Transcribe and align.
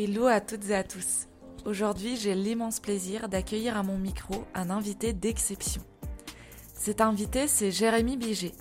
Hello 0.00 0.28
à 0.28 0.40
toutes 0.40 0.70
et 0.70 0.76
à 0.76 0.84
tous. 0.84 1.26
Aujourd'hui, 1.64 2.16
j'ai 2.16 2.36
l'immense 2.36 2.78
plaisir 2.78 3.28
d'accueillir 3.28 3.76
à 3.76 3.82
mon 3.82 3.98
micro 3.98 4.44
un 4.54 4.70
invité 4.70 5.12
d'exception. 5.12 5.82
Cet 6.72 7.00
invité, 7.00 7.48
c'est 7.48 7.72
Jérémy 7.72 8.16
Biget. 8.16 8.52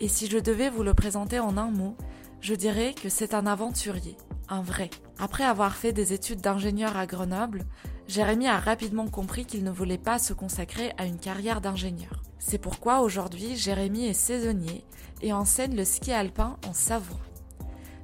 Et 0.00 0.08
si 0.08 0.26
je 0.26 0.38
devais 0.38 0.70
vous 0.70 0.82
le 0.82 0.92
présenter 0.92 1.38
en 1.38 1.56
un 1.56 1.70
mot, 1.70 1.96
je 2.40 2.56
dirais 2.56 2.96
que 3.00 3.08
c'est 3.08 3.32
un 3.32 3.46
aventurier, 3.46 4.16
un 4.48 4.60
vrai. 4.60 4.90
Après 5.20 5.44
avoir 5.44 5.76
fait 5.76 5.92
des 5.92 6.14
études 6.14 6.40
d'ingénieur 6.40 6.96
à 6.96 7.06
Grenoble, 7.06 7.64
Jérémy 8.08 8.48
a 8.48 8.58
rapidement 8.58 9.06
compris 9.06 9.44
qu'il 9.46 9.62
ne 9.62 9.70
voulait 9.70 9.98
pas 9.98 10.18
se 10.18 10.32
consacrer 10.32 10.94
à 10.98 11.06
une 11.06 11.20
carrière 11.20 11.60
d'ingénieur. 11.60 12.24
C'est 12.40 12.58
pourquoi 12.58 13.02
aujourd'hui, 13.02 13.54
Jérémy 13.54 14.06
est 14.06 14.14
saisonnier 14.14 14.84
et 15.20 15.32
enseigne 15.32 15.76
le 15.76 15.84
ski 15.84 16.10
alpin 16.10 16.56
en 16.66 16.72
Savoie. 16.72 17.20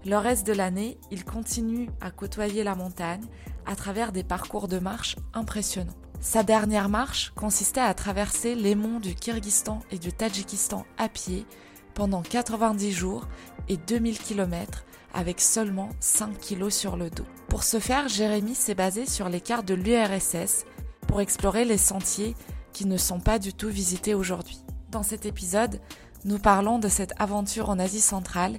Le 0.04 0.16
reste 0.16 0.46
de 0.46 0.52
l'année, 0.52 0.98
il 1.10 1.24
continue 1.24 1.90
à 2.00 2.10
côtoyer 2.10 2.62
la 2.64 2.74
montagne 2.74 3.24
à 3.66 3.76
travers 3.76 4.12
des 4.12 4.22
parcours 4.22 4.68
de 4.68 4.78
marche 4.78 5.16
impressionnants. 5.34 5.92
Sa 6.20 6.42
dernière 6.42 6.88
marche 6.88 7.32
consistait 7.36 7.80
à 7.80 7.94
traverser 7.94 8.54
les 8.54 8.74
monts 8.74 9.00
du 9.00 9.14
Kyrgyzstan 9.14 9.80
et 9.90 9.98
du 9.98 10.12
Tadjikistan 10.12 10.84
à 10.98 11.08
pied 11.08 11.46
pendant 11.94 12.22
90 12.22 12.92
jours 12.92 13.28
et 13.68 13.76
2000 13.76 14.18
km 14.18 14.84
avec 15.14 15.40
seulement 15.40 15.90
5 16.00 16.38
kg 16.38 16.70
sur 16.70 16.96
le 16.96 17.10
dos. 17.10 17.26
Pour 17.48 17.62
ce 17.62 17.78
faire, 17.78 18.08
Jérémy 18.08 18.54
s'est 18.54 18.74
basé 18.74 19.06
sur 19.06 19.28
les 19.28 19.40
cartes 19.40 19.66
de 19.66 19.74
l'URSS 19.74 20.64
pour 21.06 21.20
explorer 21.20 21.64
les 21.64 21.78
sentiers 21.78 22.34
qui 22.72 22.86
ne 22.86 22.96
sont 22.96 23.20
pas 23.20 23.38
du 23.38 23.52
tout 23.52 23.68
visités 23.68 24.14
aujourd'hui. 24.14 24.58
Dans 24.90 25.02
cet 25.02 25.26
épisode, 25.26 25.80
nous 26.24 26.38
parlons 26.38 26.78
de 26.78 26.88
cette 26.88 27.14
aventure 27.18 27.70
en 27.70 27.78
Asie 27.78 28.00
centrale 28.00 28.56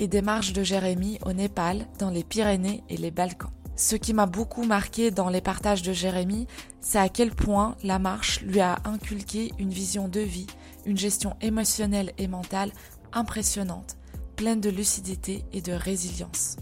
et 0.00 0.08
des 0.08 0.22
marches 0.22 0.54
de 0.54 0.64
Jérémy 0.64 1.18
au 1.26 1.32
Népal, 1.32 1.86
dans 1.98 2.10
les 2.10 2.24
Pyrénées 2.24 2.82
et 2.88 2.96
les 2.96 3.10
Balkans. 3.10 3.52
Ce 3.76 3.96
qui 3.96 4.14
m'a 4.14 4.26
beaucoup 4.26 4.64
marqué 4.64 5.10
dans 5.10 5.28
les 5.28 5.42
partages 5.42 5.82
de 5.82 5.92
Jérémy, 5.92 6.46
c'est 6.80 6.98
à 6.98 7.10
quel 7.10 7.30
point 7.30 7.76
la 7.84 7.98
marche 7.98 8.40
lui 8.40 8.60
a 8.60 8.78
inculqué 8.84 9.52
une 9.58 9.70
vision 9.70 10.08
de 10.08 10.20
vie, 10.20 10.46
une 10.86 10.96
gestion 10.96 11.36
émotionnelle 11.42 12.12
et 12.18 12.28
mentale 12.28 12.72
impressionnante, 13.12 13.96
pleine 14.36 14.60
de 14.60 14.70
lucidité 14.70 15.44
et 15.52 15.60
de 15.60 15.72
résilience. 15.72 16.56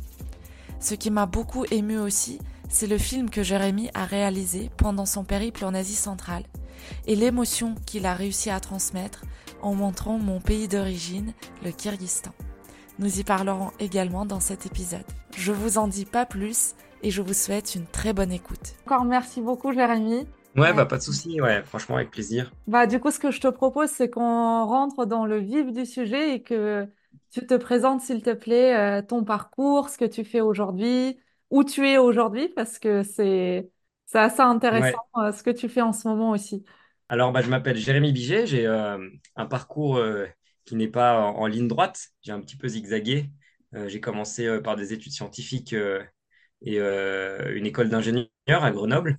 Ce 0.80 0.94
qui 0.94 1.10
m'a 1.10 1.26
beaucoup 1.26 1.64
ému 1.70 1.96
aussi, 1.98 2.40
c'est 2.68 2.86
le 2.88 2.98
film 2.98 3.30
que 3.30 3.42
Jérémy 3.44 3.88
a 3.94 4.04
réalisé 4.04 4.68
pendant 4.76 5.06
son 5.06 5.24
périple 5.24 5.64
en 5.64 5.74
Asie 5.74 5.94
centrale 5.94 6.44
et 7.06 7.14
l'émotion 7.14 7.76
qu'il 7.86 8.06
a 8.06 8.14
réussi 8.14 8.50
à 8.50 8.58
transmettre 8.58 9.22
en 9.62 9.74
montrant 9.74 10.18
mon 10.18 10.40
pays 10.40 10.68
d'origine, 10.68 11.32
le 11.64 11.70
Kyrgyzstan. 11.70 12.32
Nous 12.98 13.20
y 13.20 13.22
parlerons 13.22 13.70
également 13.78 14.26
dans 14.26 14.40
cet 14.40 14.66
épisode. 14.66 15.04
Je 15.36 15.52
vous 15.52 15.78
en 15.78 15.86
dis 15.86 16.04
pas 16.04 16.26
plus 16.26 16.74
et 17.04 17.12
je 17.12 17.22
vous 17.22 17.32
souhaite 17.32 17.76
une 17.76 17.86
très 17.86 18.12
bonne 18.12 18.32
écoute. 18.32 18.74
Encore 18.86 19.04
merci 19.04 19.40
beaucoup 19.40 19.72
Jérémy. 19.72 20.26
Ouais, 20.56 20.72
bah 20.72 20.84
pas 20.84 20.96
de 20.96 21.02
souci, 21.02 21.40
ouais, 21.40 21.62
franchement 21.62 21.94
avec 21.94 22.10
plaisir. 22.10 22.50
Bah 22.66 22.88
du 22.88 22.98
coup, 22.98 23.12
ce 23.12 23.20
que 23.20 23.30
je 23.30 23.40
te 23.40 23.46
propose, 23.46 23.90
c'est 23.90 24.10
qu'on 24.10 24.64
rentre 24.66 25.06
dans 25.06 25.26
le 25.26 25.38
vif 25.38 25.72
du 25.72 25.86
sujet 25.86 26.34
et 26.34 26.42
que 26.42 26.88
tu 27.30 27.46
te 27.46 27.54
présentes, 27.54 28.00
s'il 28.00 28.20
te 28.20 28.32
plaît, 28.34 28.76
euh, 28.76 29.02
ton 29.02 29.22
parcours, 29.22 29.90
ce 29.90 29.98
que 29.98 30.04
tu 30.04 30.24
fais 30.24 30.40
aujourd'hui, 30.40 31.20
où 31.50 31.62
tu 31.62 31.86
es 31.86 31.98
aujourd'hui, 31.98 32.48
parce 32.48 32.80
que 32.80 33.04
c'est 33.04 33.70
c'est 34.06 34.18
assez 34.18 34.40
intéressant 34.40 34.98
euh, 35.18 35.30
ce 35.30 35.44
que 35.44 35.50
tu 35.50 35.68
fais 35.68 35.82
en 35.82 35.92
ce 35.92 36.08
moment 36.08 36.30
aussi. 36.30 36.64
Alors, 37.10 37.30
bah, 37.30 37.42
je 37.42 37.48
m'appelle 37.48 37.76
Jérémy 37.76 38.12
Biget, 38.12 38.46
j'ai 38.46 38.66
euh, 38.66 38.98
un 39.36 39.46
parcours 39.46 40.02
qui 40.68 40.76
n'est 40.76 40.88
pas 40.88 41.18
en, 41.22 41.46
ligne 41.46 41.66
droite. 41.66 42.08
J'ai 42.22 42.32
un 42.32 42.40
petit 42.40 42.56
peu 42.56 42.68
zigzagué. 42.68 43.30
Euh, 43.74 43.88
j'ai 43.88 44.00
commencé 44.00 44.46
euh, 44.46 44.60
par 44.60 44.76
des 44.76 44.92
études 44.92 45.12
scientifiques 45.12 45.72
euh, 45.72 46.02
et 46.60 46.78
une 46.78 47.66
école 47.66 47.88
d'ingénieur 47.88 48.28
à 48.48 48.70
Grenoble. 48.70 49.18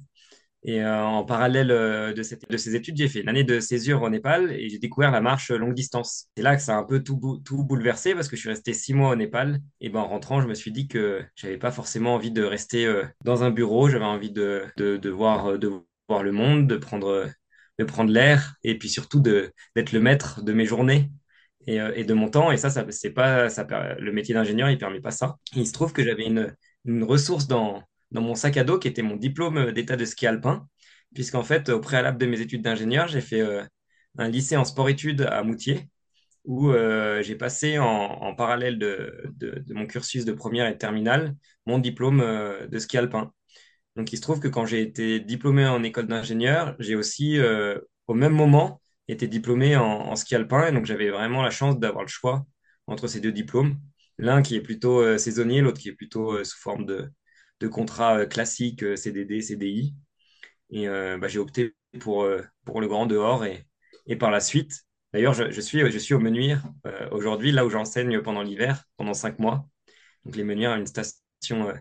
Et 0.64 0.86
en 0.86 1.24
parallèle 1.24 1.70
de, 1.70 2.22
ces 2.22 2.76
études, 2.76 2.98
j'ai 2.98 3.08
fait 3.08 3.22
une 3.22 3.30
année 3.30 3.46
de 3.46 3.62
césure 3.62 4.02
au 4.02 4.10
Népal 4.10 4.52
et 4.52 4.68
j'ai 4.68 4.78
découvert 4.78 5.10
la 5.10 5.22
marche 5.22 5.52
longue 5.52 5.74
distance. 5.74 6.28
C'est 6.36 6.44
là 6.44 6.58
que 6.58 6.62
ça 6.62 6.76
a 6.76 6.80
un 6.80 6.84
peu 6.84 7.02
tout, 7.02 7.42
tout 7.46 7.64
bouleversé 7.64 8.14
parce 8.14 8.28
que 8.28 8.36
je 8.36 8.42
suis 8.42 8.50
resté 8.50 8.74
six 8.74 8.94
mois 8.94 9.12
au 9.12 9.16
Népal. 9.16 9.62
Et 9.80 9.88
ben, 9.88 10.02
en 10.02 10.10
rentrant, 10.10 10.42
je 10.42 10.48
me 10.48 10.54
suis 10.54 10.74
dit 10.74 10.90
que 10.90 11.24
j'avais 11.36 11.58
pas 11.58 11.72
forcément 11.72 12.16
envie 12.16 12.32
de 12.32 12.44
rester 12.44 12.94
dans 13.24 13.46
un 13.46 13.52
bureau. 13.52 13.88
J'avais 13.88 14.04
envie 14.04 14.32
de, 14.32 14.66
de, 14.76 14.98
de, 14.98 15.10
voir, 15.10 15.58
de 15.58 15.72
voir 16.10 16.24
le 16.24 16.34
monde, 16.34 16.68
de 16.68 16.76
prendre, 16.76 17.30
de 17.80 17.84
prendre 17.86 18.12
l'air 18.12 18.56
et 18.66 18.78
puis 18.78 18.90
surtout 18.90 19.22
d'être 19.22 19.94
le 19.94 20.00
maître 20.02 20.44
de 20.44 20.52
mes 20.52 20.66
journées 20.66 21.10
euh, 21.78 21.92
et, 21.96 22.04
de 22.04 22.14
mon 22.14 22.30
temps. 22.30 22.52
Et 22.52 22.58
ça, 22.58 22.70
c'est 22.70 23.12
pas, 23.12 23.48
le 24.00 24.12
métier 24.12 24.34
d'ingénieur, 24.34 24.70
il 24.70 24.78
permet 24.78 25.02
pas 25.02 25.12
ça. 25.12 25.36
il 25.56 25.68
se 25.68 25.74
trouve 25.74 25.94
que 25.94 26.04
j'avais 26.04 26.26
une, 26.26 26.56
ressource 27.04 27.48
dans, 27.48 27.84
mon 28.12 28.36
sac 28.36 28.58
à 28.58 28.64
dos 28.64 28.80
qui 28.80 28.88
était 28.88 29.02
mon 29.02 29.16
diplôme 29.16 29.72
d'état 29.72 29.96
de 29.96 30.06
ski 30.06 30.28
alpin, 30.28 30.68
puisqu'en 31.14 31.44
fait, 31.44 31.70
au 31.70 31.80
préalable 31.80 32.18
de 32.18 32.26
mes 32.26 32.42
études 32.42 32.64
d'ingénieur, 32.64 33.08
j'ai 33.08 33.22
fait 33.22 33.42
euh, 33.42 33.64
un 34.18 34.30
lycée 34.30 34.58
en 34.58 34.66
sport-études 34.66 35.22
à 35.22 35.44
Moutier, 35.44 35.90
où 36.46 36.72
euh, 36.72 37.22
j'ai 37.22 37.36
passé 37.36 37.78
en, 37.80 38.34
parallèle 38.36 38.80
de, 38.80 39.32
mon 39.70 39.86
cursus 39.86 40.26
de 40.26 40.32
première 40.34 40.68
et 40.68 40.74
de 40.74 40.78
terminale 40.78 41.36
mon 41.66 41.78
diplôme 41.78 42.24
de 42.68 42.80
ski 42.80 42.98
alpin. 42.98 43.32
Donc 43.96 44.12
il 44.14 44.18
se 44.18 44.22
trouve 44.22 44.40
que 44.40 44.48
quand 44.48 44.66
j'ai 44.66 44.82
été 44.82 45.20
diplômé 45.20 45.68
en 45.68 45.84
école 45.84 46.08
d'ingénieur, 46.08 46.76
j'ai 46.80 46.96
aussi, 46.96 47.38
au 48.08 48.14
même 48.16 48.34
moment, 48.34 48.82
était 49.12 49.28
diplômé 49.28 49.76
en, 49.76 50.16
ski 50.16 50.36
alpin. 50.36 50.68
Et 50.68 50.72
donc, 50.72 50.86
j'avais 50.86 51.10
vraiment 51.10 51.42
la 51.42 51.52
chance 51.52 51.80
d'avoir 51.80 52.04
le 52.04 52.10
choix 52.10 52.46
entre 52.88 53.08
ces 53.08 53.20
deux 53.20 53.32
diplômes. 53.32 53.80
L'un 54.18 54.42
qui 54.42 54.56
est 54.56 54.62
plutôt 54.62 55.02
euh, 55.02 55.18
saisonnier, 55.18 55.62
l'autre 55.62 55.80
qui 55.80 55.90
est 55.90 55.94
plutôt 55.94 56.34
euh, 56.34 56.44
sous 56.44 56.60
forme 56.60 56.86
de, 56.86 57.10
de 57.60 57.68
contrat 57.68 58.20
euh, 58.20 58.26
classique 58.26 58.86
CDD, 58.98 59.42
CDI. 59.42 59.96
Et 60.72 60.88
bah, 60.88 61.28
j'ai 61.28 61.40
opté 61.40 61.76
pour, 62.00 62.28
pour 62.64 62.80
le 62.80 62.88
grand 62.88 63.08
dehors. 63.08 63.44
Et, 63.44 63.66
et 64.06 64.16
par 64.16 64.30
la 64.30 64.40
suite, 64.40 64.84
d'ailleurs, 65.14 65.34
je, 65.34 65.60
suis, 65.62 65.80
je 65.80 65.98
suis 65.98 66.14
au 66.14 66.20
Menuire 66.20 66.64
aujourd'hui, 67.12 67.52
là 67.52 67.66
où 67.66 67.72
j'enseigne 67.72 68.22
pendant 68.22 68.44
l'hiver, 68.44 68.84
pendant 68.96 69.16
cinq 69.16 69.40
mois. 69.40 69.68
Donc, 70.26 70.36
les 70.36 70.44
Menuires, 70.44 70.76
une 70.76 70.86
station 70.86 71.74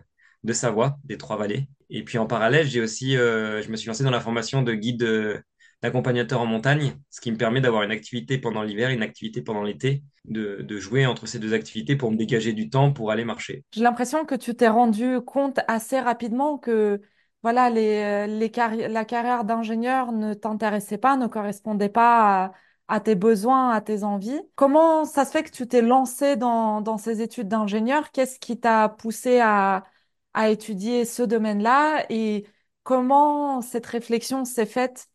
de 0.43 0.53
Savoie, 0.53 0.97
des 1.03 1.19
Trois-Vallées. 1.19 1.69
Et 1.91 2.03
puis 2.03 2.17
en 2.17 2.25
parallèle, 2.25 2.65
j'ai 2.65 2.81
aussi, 2.81 3.13
je 3.13 3.69
me 3.69 3.77
suis 3.77 3.89
lancé 3.89 4.03
dans 4.03 4.09
la 4.09 4.21
formation 4.21 4.63
de 4.63 4.73
guide 4.73 5.43
d'accompagnateur 5.81 6.41
en 6.41 6.45
montagne, 6.45 6.95
ce 7.09 7.21
qui 7.21 7.31
me 7.31 7.37
permet 7.37 7.61
d'avoir 7.61 7.83
une 7.83 7.91
activité 7.91 8.37
pendant 8.37 8.63
l'hiver, 8.63 8.89
une 8.89 9.01
activité 9.01 9.41
pendant 9.41 9.63
l'été, 9.63 10.03
de, 10.25 10.57
de, 10.61 10.77
jouer 10.77 11.05
entre 11.05 11.25
ces 11.25 11.39
deux 11.39 11.53
activités 11.53 11.95
pour 11.95 12.11
me 12.11 12.17
dégager 12.17 12.53
du 12.53 12.69
temps 12.69 12.91
pour 12.91 13.11
aller 13.11 13.23
marcher. 13.23 13.63
J'ai 13.71 13.83
l'impression 13.83 14.25
que 14.25 14.35
tu 14.35 14.55
t'es 14.55 14.67
rendu 14.67 15.19
compte 15.21 15.59
assez 15.67 15.99
rapidement 15.99 16.57
que 16.57 17.01
voilà, 17.41 17.69
les, 17.69 18.27
les 18.27 18.51
la 18.89 19.05
carrière 19.05 19.45
d'ingénieur 19.45 20.11
ne 20.11 20.33
t'intéressait 20.33 20.97
pas, 20.97 21.15
ne 21.15 21.27
correspondait 21.27 21.89
pas 21.89 22.43
à, 22.45 22.51
à, 22.89 22.99
tes 22.99 23.15
besoins, 23.15 23.69
à 23.71 23.79
tes 23.79 24.03
envies. 24.03 24.41
Comment 24.55 25.05
ça 25.05 25.23
se 25.23 25.31
fait 25.31 25.43
que 25.43 25.51
tu 25.51 25.65
t'es 25.65 25.81
lancé 25.81 26.35
dans, 26.35 26.81
dans 26.81 26.97
ces 26.97 27.21
études 27.21 27.47
d'ingénieur? 27.47 28.11
Qu'est-ce 28.11 28.39
qui 28.39 28.59
t'a 28.59 28.89
poussé 28.89 29.39
à, 29.39 29.85
à 30.33 30.49
étudier 30.49 31.05
ce 31.05 31.23
domaine-là? 31.23 32.05
Et 32.09 32.45
comment 32.83 33.61
cette 33.61 33.85
réflexion 33.85 34.43
s'est 34.43 34.65
faite 34.65 35.07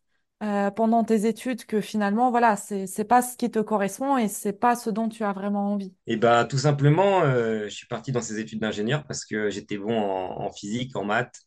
euh, 0.45 0.69
pendant 0.69 1.03
tes 1.03 1.25
études 1.25 1.65
que 1.65 1.81
finalement, 1.81 2.29
voilà, 2.29 2.55
c'est, 2.55 2.87
c'est 2.87 3.03
pas 3.03 3.21
ce 3.21 3.35
qui 3.35 3.49
te 3.49 3.59
correspond 3.59 4.17
et 4.17 4.27
c'est 4.27 4.53
pas 4.53 4.75
ce 4.75 4.89
dont 4.89 5.09
tu 5.09 5.23
as 5.23 5.33
vraiment 5.33 5.73
envie? 5.73 5.93
Et 6.07 6.13
eh 6.13 6.17
ben, 6.17 6.45
tout 6.45 6.57
simplement, 6.59 7.23
euh, 7.23 7.63
je 7.63 7.73
suis 7.73 7.87
parti 7.87 8.11
dans 8.11 8.21
ces 8.21 8.39
études 8.39 8.59
d'ingénieur 8.59 9.05
parce 9.05 9.25
que 9.25 9.49
j'étais 9.49 9.77
bon 9.77 9.97
en, 9.97 10.51
physique, 10.51 10.95
en 10.95 11.03
maths, 11.03 11.41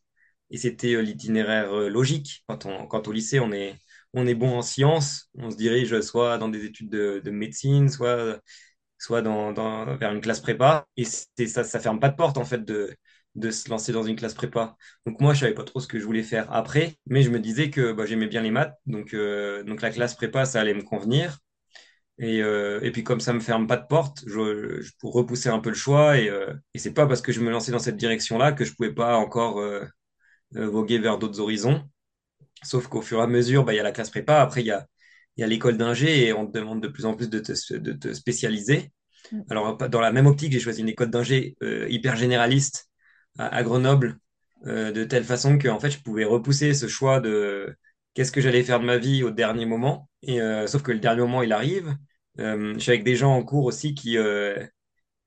et 0.50 0.56
c'était 0.56 0.94
euh, 0.94 1.00
l'itinéraire 1.00 1.72
logique. 1.72 2.44
Quand 2.48 2.66
on, 2.66 2.86
quand 2.86 3.06
au 3.08 3.12
lycée, 3.12 3.40
on 3.40 3.52
est, 3.52 3.76
on 4.14 4.26
est 4.26 4.34
bon 4.34 4.58
en 4.58 4.62
sciences, 4.62 5.30
on 5.38 5.50
se 5.50 5.56
dirige 5.56 6.00
soit 6.00 6.38
dans 6.38 6.48
des 6.48 6.64
études 6.64 6.90
de, 6.90 7.22
de 7.24 7.30
médecine, 7.30 7.88
soit, 7.88 8.40
soit 8.98 9.22
dans, 9.22 9.52
dans, 9.52 9.96
vers 9.96 10.12
une 10.12 10.20
classe 10.20 10.40
prépa, 10.40 10.86
et 10.96 11.04
ça, 11.04 11.62
ça 11.64 11.78
ferme 11.78 12.00
pas 12.00 12.08
de 12.08 12.16
porte 12.16 12.36
en 12.36 12.44
fait 12.44 12.64
de 13.38 13.50
se 13.50 13.68
lancer 13.70 13.92
dans 13.92 14.02
une 14.02 14.16
classe 14.16 14.34
prépa. 14.34 14.76
Donc 15.06 15.20
moi, 15.20 15.32
je 15.34 15.40
savais 15.40 15.54
pas 15.54 15.64
trop 15.64 15.80
ce 15.80 15.86
que 15.86 15.98
je 15.98 16.04
voulais 16.04 16.22
faire 16.22 16.52
après, 16.52 16.96
mais 17.06 17.22
je 17.22 17.30
me 17.30 17.38
disais 17.38 17.70
que 17.70 17.92
bah, 17.92 18.04
j'aimais 18.06 18.26
bien 18.26 18.42
les 18.42 18.50
maths, 18.50 18.74
donc, 18.86 19.14
euh, 19.14 19.62
donc 19.62 19.80
la 19.82 19.90
classe 19.90 20.14
prépa, 20.14 20.44
ça 20.44 20.60
allait 20.60 20.74
me 20.74 20.82
convenir. 20.82 21.38
Et, 22.18 22.42
euh, 22.42 22.80
et 22.82 22.90
puis 22.90 23.04
comme 23.04 23.20
ça 23.20 23.32
me 23.32 23.40
ferme 23.40 23.66
pas 23.68 23.76
de 23.76 23.86
porte, 23.86 24.24
je, 24.26 24.80
je 24.80 24.90
pour 25.00 25.12
repousser 25.14 25.50
un 25.50 25.60
peu 25.60 25.68
le 25.70 25.76
choix. 25.76 26.18
Et, 26.18 26.28
euh, 26.28 26.52
et 26.74 26.78
c'est 26.78 26.92
pas 26.92 27.06
parce 27.06 27.22
que 27.22 27.32
je 27.32 27.40
me 27.40 27.50
lançais 27.50 27.72
dans 27.72 27.78
cette 27.78 27.96
direction-là 27.96 28.52
que 28.52 28.64
je 28.64 28.74
pouvais 28.74 28.92
pas 28.92 29.16
encore 29.16 29.62
voguer 30.52 30.98
vers 30.98 31.18
d'autres 31.18 31.40
horizons. 31.40 31.82
Sauf 32.64 32.88
qu'au 32.88 33.02
fur 33.02 33.20
et 33.20 33.22
à 33.22 33.26
mesure, 33.28 33.64
bah, 33.64 33.72
il 33.72 33.76
y 33.76 33.80
a 33.80 33.84
la 33.84 33.92
classe 33.92 34.10
prépa, 34.10 34.40
après 34.40 34.62
il 34.62 34.66
y 34.66 34.72
a, 34.72 34.86
y 35.36 35.44
a 35.44 35.46
l'école 35.46 35.76
d'ingé 35.76 36.26
et 36.26 36.32
on 36.32 36.46
te 36.46 36.52
demande 36.58 36.82
de 36.82 36.88
plus 36.88 37.06
en 37.06 37.14
plus 37.14 37.30
de 37.30 37.38
te, 37.38 37.74
de 37.74 37.92
te 37.92 38.12
spécialiser. 38.12 38.90
Mm. 39.30 39.42
Alors, 39.50 39.76
dans 39.76 40.00
la 40.00 40.12
même 40.12 40.26
optique, 40.26 40.52
j'ai 40.52 40.60
choisi 40.60 40.80
une 40.80 40.88
école 40.88 41.10
d'ingé 41.10 41.56
hyper 41.88 42.16
généraliste 42.16 42.87
à, 43.38 43.62
Grenoble 43.62 44.18
euh, 44.66 44.92
de 44.92 45.04
telle 45.04 45.24
façon 45.24 45.58
que 45.58 45.68
en 45.68 45.78
fait 45.80 45.90
je 45.90 46.00
pouvais 46.00 46.24
repousser 46.24 46.74
ce 46.74 46.88
choix 46.88 47.20
de 47.20 47.76
qu'est-ce 48.14 48.32
que 48.32 48.40
j'allais 48.40 48.64
faire 48.64 48.80
de 48.80 48.84
ma 48.84 48.98
vie 48.98 49.22
au 49.22 49.30
dernier 49.30 49.66
moment. 49.66 50.10
Et 50.22 50.40
euh, 50.40 50.66
sauf 50.66 50.82
que 50.82 50.92
le 50.92 50.98
dernier 50.98 51.22
moment 51.22 51.42
il 51.42 51.52
arrive. 51.52 51.96
Euh, 52.40 52.74
je 52.74 52.78
suis 52.80 52.90
avec 52.90 53.04
des 53.04 53.16
gens 53.16 53.34
en 53.34 53.42
cours 53.44 53.64
aussi 53.64 53.94
qui 53.94 54.16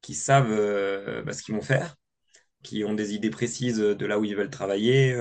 qui 0.01 0.13
savent 0.15 1.23
bah, 1.25 1.33
ce 1.33 1.43
qu'ils 1.43 1.55
vont 1.55 1.61
faire. 1.61 1.95
qui 2.63 2.83
ont 2.85 2.93
des 2.93 3.15
idées 3.15 3.29
précises 3.29 3.79
de 3.79 4.05
là 4.05 4.19
où 4.19 4.25
ils 4.25 4.35
veulent 4.35 4.49
travailler. 4.49 5.15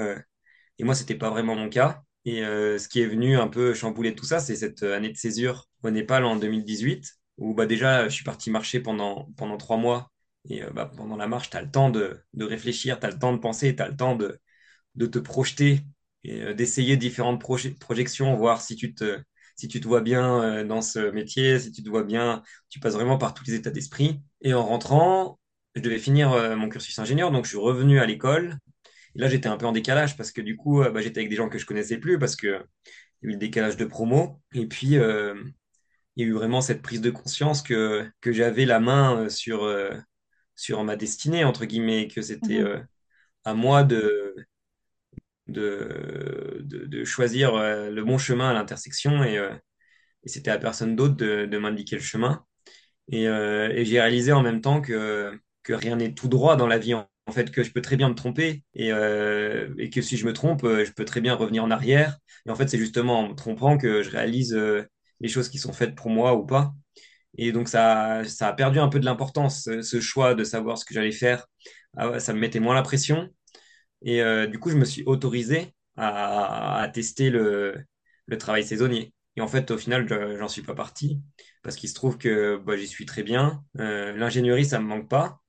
et 0.79 0.85
moi, 0.85 0.95
c'était 0.95 1.15
pas 1.17 1.31
vraiment 1.31 1.57
mon 1.57 1.69
cas. 1.69 2.03
Et 2.25 2.43
ce 2.43 2.89
qui 2.89 3.01
est 3.01 3.07
venu 3.07 3.37
un 3.39 3.49
peu 3.49 3.75
chambouler 3.75 4.15
tout 4.15 4.25
ça, 4.27 4.41
c'est 4.41 4.57
cette 4.57 4.83
année 4.83 5.11
de 5.11 5.17
césure 5.17 5.69
au 5.83 5.91
Népal 5.91 6.25
en 6.25 6.37
2018, 6.37 7.07
où 7.39 7.55
bah, 7.55 7.67
déjà, 7.67 8.09
je 8.09 8.15
suis 8.15 8.25
parti 8.25 8.51
marcher 8.51 8.81
pendant, 8.81 9.31
pendant 9.37 9.57
trois 9.59 9.77
mois. 9.77 10.10
Et 10.49 10.63
euh, 10.63 10.71
bah, 10.71 10.91
pendant 10.97 11.17
la 11.17 11.27
marche, 11.29 11.51
tu 11.51 11.57
as 11.57 11.63
le 11.63 11.71
temps 11.71 11.91
de, 11.91 12.21
de 12.35 12.45
réfléchir, 12.45 12.99
tu 13.01 13.07
as 13.07 13.11
le 13.11 13.19
temps 13.19 13.33
de 13.33 13.39
penser, 13.39 13.75
tu 13.77 13.83
as 13.83 13.89
le 13.89 13.97
temps 13.97 14.17
de, 14.17 14.39
de 14.97 15.07
te 15.07 15.19
projeter 15.19 15.83
et 16.25 16.43
euh, 16.43 16.55
d'essayer 16.55 16.97
différentes 16.97 17.43
proje- 17.43 17.79
projections, 17.79 18.37
voir 18.37 18.63
si 18.63 18.77
tu 18.77 18.95
te, 18.95 19.21
si 19.57 19.69
tu 19.69 19.81
te 19.81 19.89
vois 19.89 20.03
bien 20.03 20.43
euh, 20.43 20.65
dans 20.65 20.83
ce 20.83 21.11
métier, 21.13 21.61
si 21.61 21.73
tu 21.73 21.83
te 21.83 21.91
vois 21.91 22.05
bien, 22.05 22.43
tu 22.71 22.81
passes 22.81 22.95
vraiment 22.95 23.19
par 23.19 23.35
tous 23.35 23.45
les 23.47 23.55
états 23.55 23.71
d'esprit. 23.71 24.21
Et 24.43 24.55
en 24.55 24.65
rentrant, 24.67 25.41
je 25.77 25.83
devais 25.83 25.99
finir 25.99 26.31
mon 26.57 26.69
cursus 26.69 26.99
ingénieur, 26.99 27.31
donc 27.33 27.45
je 27.45 27.51
suis 27.51 27.59
revenu 27.59 28.01
à 28.01 28.07
l'école. 28.07 28.59
Et 29.17 29.21
là, 29.21 29.29
j'étais 29.29 29.49
un 29.49 29.57
peu 29.59 29.67
en 29.67 29.73
décalage 29.73 30.17
parce 30.17 30.33
que 30.33 30.41
du 30.43 30.57
coup, 30.57 30.83
bah, 30.83 31.03
j'étais 31.03 31.21
avec 31.21 31.31
des 31.31 31.37
gens 31.37 31.49
que 31.49 31.59
je 31.59 31.67
connaissais 31.67 31.99
plus 31.99 32.19
parce 32.19 32.37
que 32.37 32.65
il 33.23 33.27
y 33.27 33.29
a 33.29 33.31
eu 33.31 33.33
le 33.35 33.39
décalage 33.39 33.77
de 33.79 33.85
promo. 33.87 34.41
Et 34.55 34.67
puis, 34.67 34.99
il 36.17 36.23
y 36.23 36.25
a 36.25 36.27
eu 36.27 36.33
vraiment 36.33 36.61
cette 36.61 36.83
prise 36.83 37.01
de 37.01 37.11
conscience 37.11 37.63
que, 37.63 38.09
que 38.21 38.33
j'avais 38.33 38.65
la 38.67 38.81
main 38.81 39.29
sur, 39.29 39.65
sur 40.61 40.85
ma 40.85 40.97
destinée, 40.97 41.45
entre 41.45 41.65
guillemets, 41.67 42.09
que 42.09 42.23
c'était 42.23 42.59
Mhm. 42.59 42.65
euh, 42.65 42.81
à 43.45 43.55
moi 43.55 43.85
de, 43.85 44.37
de, 45.49 46.59
de, 46.63 46.87
de 46.87 47.05
choisir 47.05 47.55
euh, 47.55 47.91
le 47.91 48.05
bon 48.05 48.19
chemin 48.19 48.51
à 48.51 48.53
l'intersection 48.55 49.23
et, 49.25 49.39
euh, 49.39 49.51
et 50.25 50.31
c'était 50.31 50.51
à 50.51 50.59
personne 50.59 50.97
d'autre 50.97 51.17
de, 51.17 51.47
de 51.47 51.59
m'indiquer 51.59 51.97
le 51.97 52.03
chemin. 52.03 52.45
Et, 53.13 53.25
et 53.25 53.85
j'ai 53.87 54.01
réalisé 54.01 54.33
en 54.33 54.43
même 54.43 54.61
temps 54.63 54.81
que, 54.83 55.39
que 55.65 55.73
rien 55.75 55.97
n'est 55.97 56.15
tout 56.15 56.29
droit 56.29 56.57
dans 56.57 56.67
la 56.69 56.79
vie, 56.79 56.95
en, 56.95 57.09
en 57.27 57.33
fait, 57.33 57.51
que 57.53 57.63
je 57.65 57.73
peux 57.73 57.83
très 57.83 57.97
bien 57.97 58.09
me 58.09 58.15
tromper 58.15 58.65
et, 58.75 58.89
et 59.79 59.91
que 59.91 60.03
si 60.03 60.17
je 60.17 60.27
me 60.27 60.33
trompe, 60.33 60.63
je 60.65 60.93
peux 60.93 61.05
très 61.07 61.21
bien 61.21 61.35
revenir 61.35 61.65
en 61.65 61.71
arrière. 61.71 62.19
Et 62.47 62.51
en 62.51 62.57
fait, 62.57 62.69
c'est 62.69 62.79
justement 62.79 63.21
en 63.21 63.29
me 63.31 63.35
trompant 63.35 63.79
que 63.79 64.03
je 64.03 64.11
réalise 64.11 64.55
les 65.21 65.29
choses 65.29 65.49
qui 65.51 65.59
sont 65.59 65.73
faites 65.75 65.95
pour 65.97 66.11
moi 66.11 66.35
ou 66.37 66.47
pas. 66.47 66.73
Et 67.37 67.53
donc, 67.53 67.69
ça, 67.69 68.25
ça 68.25 68.49
a 68.49 68.53
perdu 68.53 68.79
un 68.81 68.89
peu 68.89 69.01
de 69.01 69.05
l'importance, 69.05 69.65
ce, 69.83 70.01
choix 70.01 70.35
de 70.35 70.45
savoir 70.45 70.79
ce 70.79 70.85
que 70.85 70.95
j'allais 70.95 71.13
faire. 71.13 71.47
Ah 71.97 72.21
ça 72.21 72.33
me 72.33 72.39
mettait 72.39 72.61
moins 72.61 72.75
la 72.75 72.83
pression. 72.83 73.31
Et 74.03 74.23
euh, 74.23 74.47
du 74.47 74.59
coup, 74.59 74.71
je 74.71 74.77
me 74.77 74.85
suis 74.85 75.03
autorisé 75.05 75.75
à, 75.97 76.89
tester 76.95 77.31
le, 77.31 77.85
travail 78.39 78.65
saisonnier. 78.65 79.13
Et 79.37 79.41
en 79.41 79.49
fait, 79.49 79.71
au 79.71 79.79
final, 79.79 80.09
je- 80.09 80.37
j'en 80.39 80.49
suis 80.49 80.63
pas 80.63 80.75
parti 80.75 81.21
parce 81.63 81.77
qu'il 81.77 81.89
se 81.89 81.95
trouve 81.95 82.19
que 82.19 82.57
bah, 82.57 82.77
j'y 82.77 82.87
suis 82.87 83.07
très 83.07 83.23
bien. 83.23 83.65
Euh, 83.79 84.13
l'ingénierie, 84.17 84.65
ça 84.65 84.81
me 84.81 84.87
manque 84.87 85.09
pas. 85.09 85.41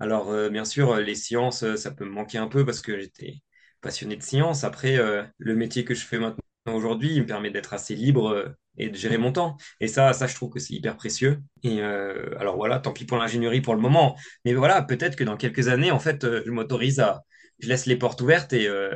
Alors, 0.00 0.30
euh, 0.30 0.50
bien 0.50 0.64
sûr, 0.64 0.96
les 0.96 1.14
sciences, 1.14 1.76
ça 1.76 1.90
peut 1.92 2.04
me 2.04 2.10
manquer 2.10 2.38
un 2.38 2.48
peu 2.48 2.64
parce 2.64 2.80
que 2.82 2.98
j'étais 3.00 3.42
passionné 3.80 4.16
de 4.16 4.22
sciences. 4.22 4.64
Après, 4.64 4.98
le 5.38 5.56
métier 5.56 5.84
que 5.84 5.94
je 5.94 6.04
fais 6.04 6.18
maintenant 6.18 6.40
aujourd'hui, 6.66 7.14
il 7.14 7.22
me 7.22 7.26
permet 7.26 7.50
d'être 7.50 7.74
assez 7.74 7.94
libre 7.94 8.54
et 8.80 8.88
de 8.90 8.96
gérer 8.96 9.18
mon 9.18 9.32
temps. 9.32 9.56
Et 9.80 9.88
ça, 9.88 10.12
ça, 10.12 10.26
je 10.26 10.34
trouve 10.34 10.50
que 10.50 10.58
c'est 10.60 10.74
hyper 10.74 10.96
précieux. 10.96 11.40
Et 11.62 11.80
euh, 11.82 12.30
alors 12.38 12.56
voilà, 12.56 12.78
tant 12.78 12.92
pis 12.92 13.04
pour 13.04 13.18
l'ingénierie 13.18 13.60
pour 13.60 13.74
le 13.74 13.80
moment. 13.80 14.16
Mais 14.44 14.54
voilà, 14.54 14.82
peut-être 14.82 15.16
que 15.16 15.24
dans 15.24 15.36
quelques 15.36 15.68
années, 15.68 15.90
en 15.90 15.98
fait, 16.00 16.24
euh, 16.24 16.42
je 16.46 16.50
m'autorise 16.50 17.00
à, 17.00 17.22
je 17.60 17.68
laisse 17.68 17.86
les 17.86 17.96
portes 17.96 18.20
ouvertes 18.20 18.52
et, 18.52 18.68
euh, 18.68 18.94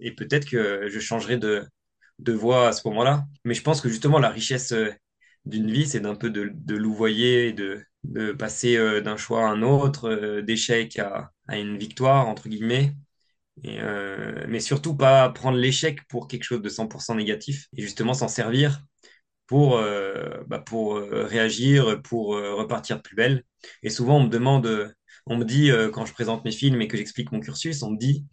et 0.00 0.12
peut-être 0.14 0.46
que 0.48 0.88
je 0.88 1.00
changerai 1.00 1.36
de, 1.38 1.64
de 2.18 2.32
voie 2.32 2.68
à 2.68 2.72
ce 2.72 2.86
moment-là. 2.88 3.24
Mais 3.44 3.54
je 3.54 3.62
pense 3.62 3.80
que 3.80 3.88
justement, 3.88 4.18
la 4.18 4.30
richesse 4.30 4.74
d'une 5.44 5.70
vie, 5.70 5.86
c'est 5.86 6.00
d'un 6.00 6.14
peu 6.14 6.30
de, 6.30 6.50
de 6.54 6.76
louvoyer, 6.76 7.48
et 7.48 7.52
de, 7.52 7.82
de 8.04 8.32
passer 8.32 8.76
d'un 9.02 9.16
choix 9.16 9.46
à 9.48 9.50
un 9.50 9.62
autre, 9.62 10.40
d'échec 10.40 10.98
à, 10.98 11.32
à 11.48 11.58
une 11.58 11.78
victoire, 11.78 12.28
entre 12.28 12.48
guillemets. 12.48 12.94
Et, 13.64 13.80
euh, 13.80 14.44
mais 14.48 14.60
surtout 14.60 14.96
pas 14.96 15.28
prendre 15.30 15.58
l'échec 15.58 16.06
pour 16.08 16.26
quelque 16.28 16.44
chose 16.44 16.62
de 16.62 16.68
100% 16.68 17.16
négatif 17.16 17.68
et 17.76 17.82
justement 17.82 18.14
s'en 18.14 18.28
servir 18.28 18.82
pour, 19.52 19.76
euh, 19.76 20.42
bah, 20.46 20.64
euh, 20.72 21.26
réagir, 21.26 22.00
pour 22.02 22.34
euh, 22.36 22.54
repartir 22.54 22.96
de 22.96 23.02
plus 23.02 23.14
belle. 23.16 23.44
Et 23.82 23.90
souvent, 23.90 24.16
on 24.16 24.24
me 24.24 24.28
demande, 24.30 24.94
on 25.26 25.36
me 25.36 25.44
dit, 25.44 25.70
quand 25.92 26.06
je 26.06 26.14
présente 26.14 26.42
mes 26.46 26.50
films 26.52 26.80
et 26.80 26.88
que 26.88 26.96
j'explique 26.96 27.30
mon 27.32 27.40
cursus, 27.40 27.82
on 27.82 27.90
me 27.90 27.98
dit, 27.98 28.24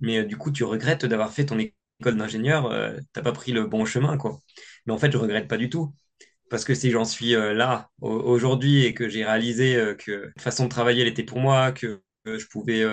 mais 0.00 0.24
du 0.24 0.36
coup, 0.36 0.50
tu 0.52 0.64
regrettes 0.64 1.06
d'avoir 1.06 1.32
fait 1.32 1.46
ton 1.46 1.58
école 1.58 2.16
d'ingénieur, 2.18 2.72
t'as 3.14 3.22
pas 3.22 3.32
pris 3.32 3.52
le 3.52 3.66
bon 3.66 3.84
chemin, 3.86 4.18
quoi. 4.18 4.40
Mais 4.86 4.92
en 4.92 4.98
fait, 4.98 5.12
je 5.12 5.18
regrette 5.18 5.48
pas 5.48 5.56
du 5.58 5.70
tout. 5.70 5.94
Parce 6.50 6.64
que 6.64 6.74
si 6.74 6.90
j'en 6.90 7.04
suis 7.06 7.32
là 7.32 7.90
au- 8.02 8.10
aujourd'hui 8.10 8.84
et 8.86 8.94
que 8.94 9.08
j'ai 9.08 9.24
réalisé 9.24 9.94
que 9.98 10.32
la 10.36 10.42
façon 10.42 10.64
de 10.64 10.70
travailler, 10.70 11.02
elle 11.02 11.08
était 11.08 11.24
pour 11.24 11.40
moi, 11.40 11.72
que 11.72 12.02
je 12.26 12.46
pouvais 12.46 12.84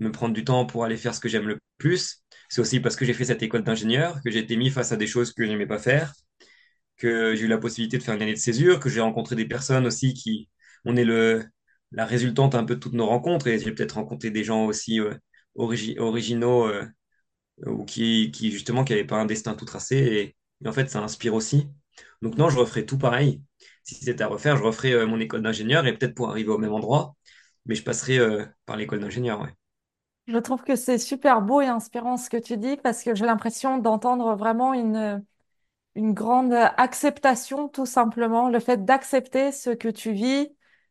me 0.00 0.12
prendre 0.12 0.34
du 0.34 0.44
temps 0.44 0.66
pour 0.66 0.84
aller 0.84 0.96
faire 0.96 1.14
ce 1.14 1.20
que 1.20 1.28
j'aime 1.28 1.48
le 1.48 1.58
plus, 1.78 2.22
c'est 2.48 2.60
aussi 2.60 2.80
parce 2.80 2.96
que 2.96 3.04
j'ai 3.04 3.14
fait 3.14 3.24
cette 3.24 3.42
école 3.42 3.64
d'ingénieur, 3.64 4.20
que 4.22 4.30
j'ai 4.30 4.40
été 4.40 4.56
mis 4.56 4.70
face 4.70 4.92
à 4.92 4.96
des 4.96 5.06
choses 5.06 5.32
que 5.32 5.44
je 5.44 5.50
n'aimais 5.50 5.66
pas 5.66 5.78
faire, 5.78 6.12
que 6.96 7.34
j'ai 7.36 7.44
eu 7.44 7.48
la 7.48 7.58
possibilité 7.58 7.98
de 7.98 8.02
faire 8.02 8.14
une 8.14 8.22
année 8.22 8.34
de 8.34 8.38
césure, 8.38 8.80
que 8.80 8.88
j'ai 8.88 9.00
rencontré 9.00 9.36
des 9.36 9.46
personnes 9.46 9.86
aussi 9.86 10.14
qui, 10.14 10.48
on 10.84 10.96
est 10.96 11.04
le, 11.04 11.44
la 11.92 12.06
résultante 12.06 12.54
un 12.54 12.64
peu 12.64 12.74
de 12.76 12.80
toutes 12.80 12.94
nos 12.94 13.06
rencontres, 13.06 13.46
et 13.48 13.58
j'ai 13.58 13.72
peut-être 13.72 13.92
rencontré 13.96 14.30
des 14.30 14.44
gens 14.44 14.64
aussi 14.66 15.00
euh, 15.00 15.14
origi- 15.56 15.98
originaux 15.98 16.66
euh, 16.68 16.86
ou 17.66 17.84
qui, 17.84 18.32
justement 18.50 18.84
qui 18.84 18.92
n'avaient 18.92 19.04
pas 19.06 19.18
un 19.20 19.26
destin 19.26 19.54
tout 19.54 19.64
tracé, 19.64 20.36
et, 20.64 20.68
en 20.68 20.72
fait 20.72 20.90
ça 20.90 21.00
inspire 21.02 21.34
aussi. 21.34 21.68
Donc 22.22 22.36
non, 22.38 22.48
je 22.50 22.58
referai 22.58 22.86
tout 22.86 22.98
pareil. 22.98 23.42
Si 23.84 23.94
c'était 23.96 24.22
à 24.24 24.28
refaire, 24.28 24.56
je 24.56 24.62
referai 24.62 24.92
euh, 24.92 25.06
mon 25.06 25.20
école 25.20 25.42
d'ingénieur, 25.42 25.86
et 25.86 25.96
peut-être 25.96 26.14
pour 26.14 26.30
arriver 26.30 26.50
au 26.50 26.58
même 26.58 26.72
endroit, 26.72 27.16
mais 27.66 27.74
je 27.74 27.82
passerai 27.82 28.18
euh, 28.18 28.44
par 28.66 28.76
l'école 28.76 29.00
d'ingénieur. 29.00 29.46
Je 30.26 30.38
trouve 30.38 30.62
que 30.64 30.74
c'est 30.76 30.98
super 30.98 31.40
beau 31.40 31.60
et 31.60 31.66
inspirant 31.66 32.16
ce 32.16 32.28
que 32.30 32.36
tu 32.36 32.56
dis 32.56 32.76
parce 32.76 33.02
que 33.04 33.14
j'ai 33.14 33.24
l'impression 33.26 33.78
d'entendre 33.78 34.34
vraiment 34.34 34.74
une, 34.74 35.24
une 35.96 36.14
grande 36.14 36.54
acceptation, 36.54 37.68
tout 37.68 37.86
simplement. 37.86 38.50
Le 38.50 38.60
fait 38.60 38.84
d'accepter 38.86 39.52
ce 39.52 39.70
que 39.70 39.88
tu 39.88 40.12
vis 40.12 40.50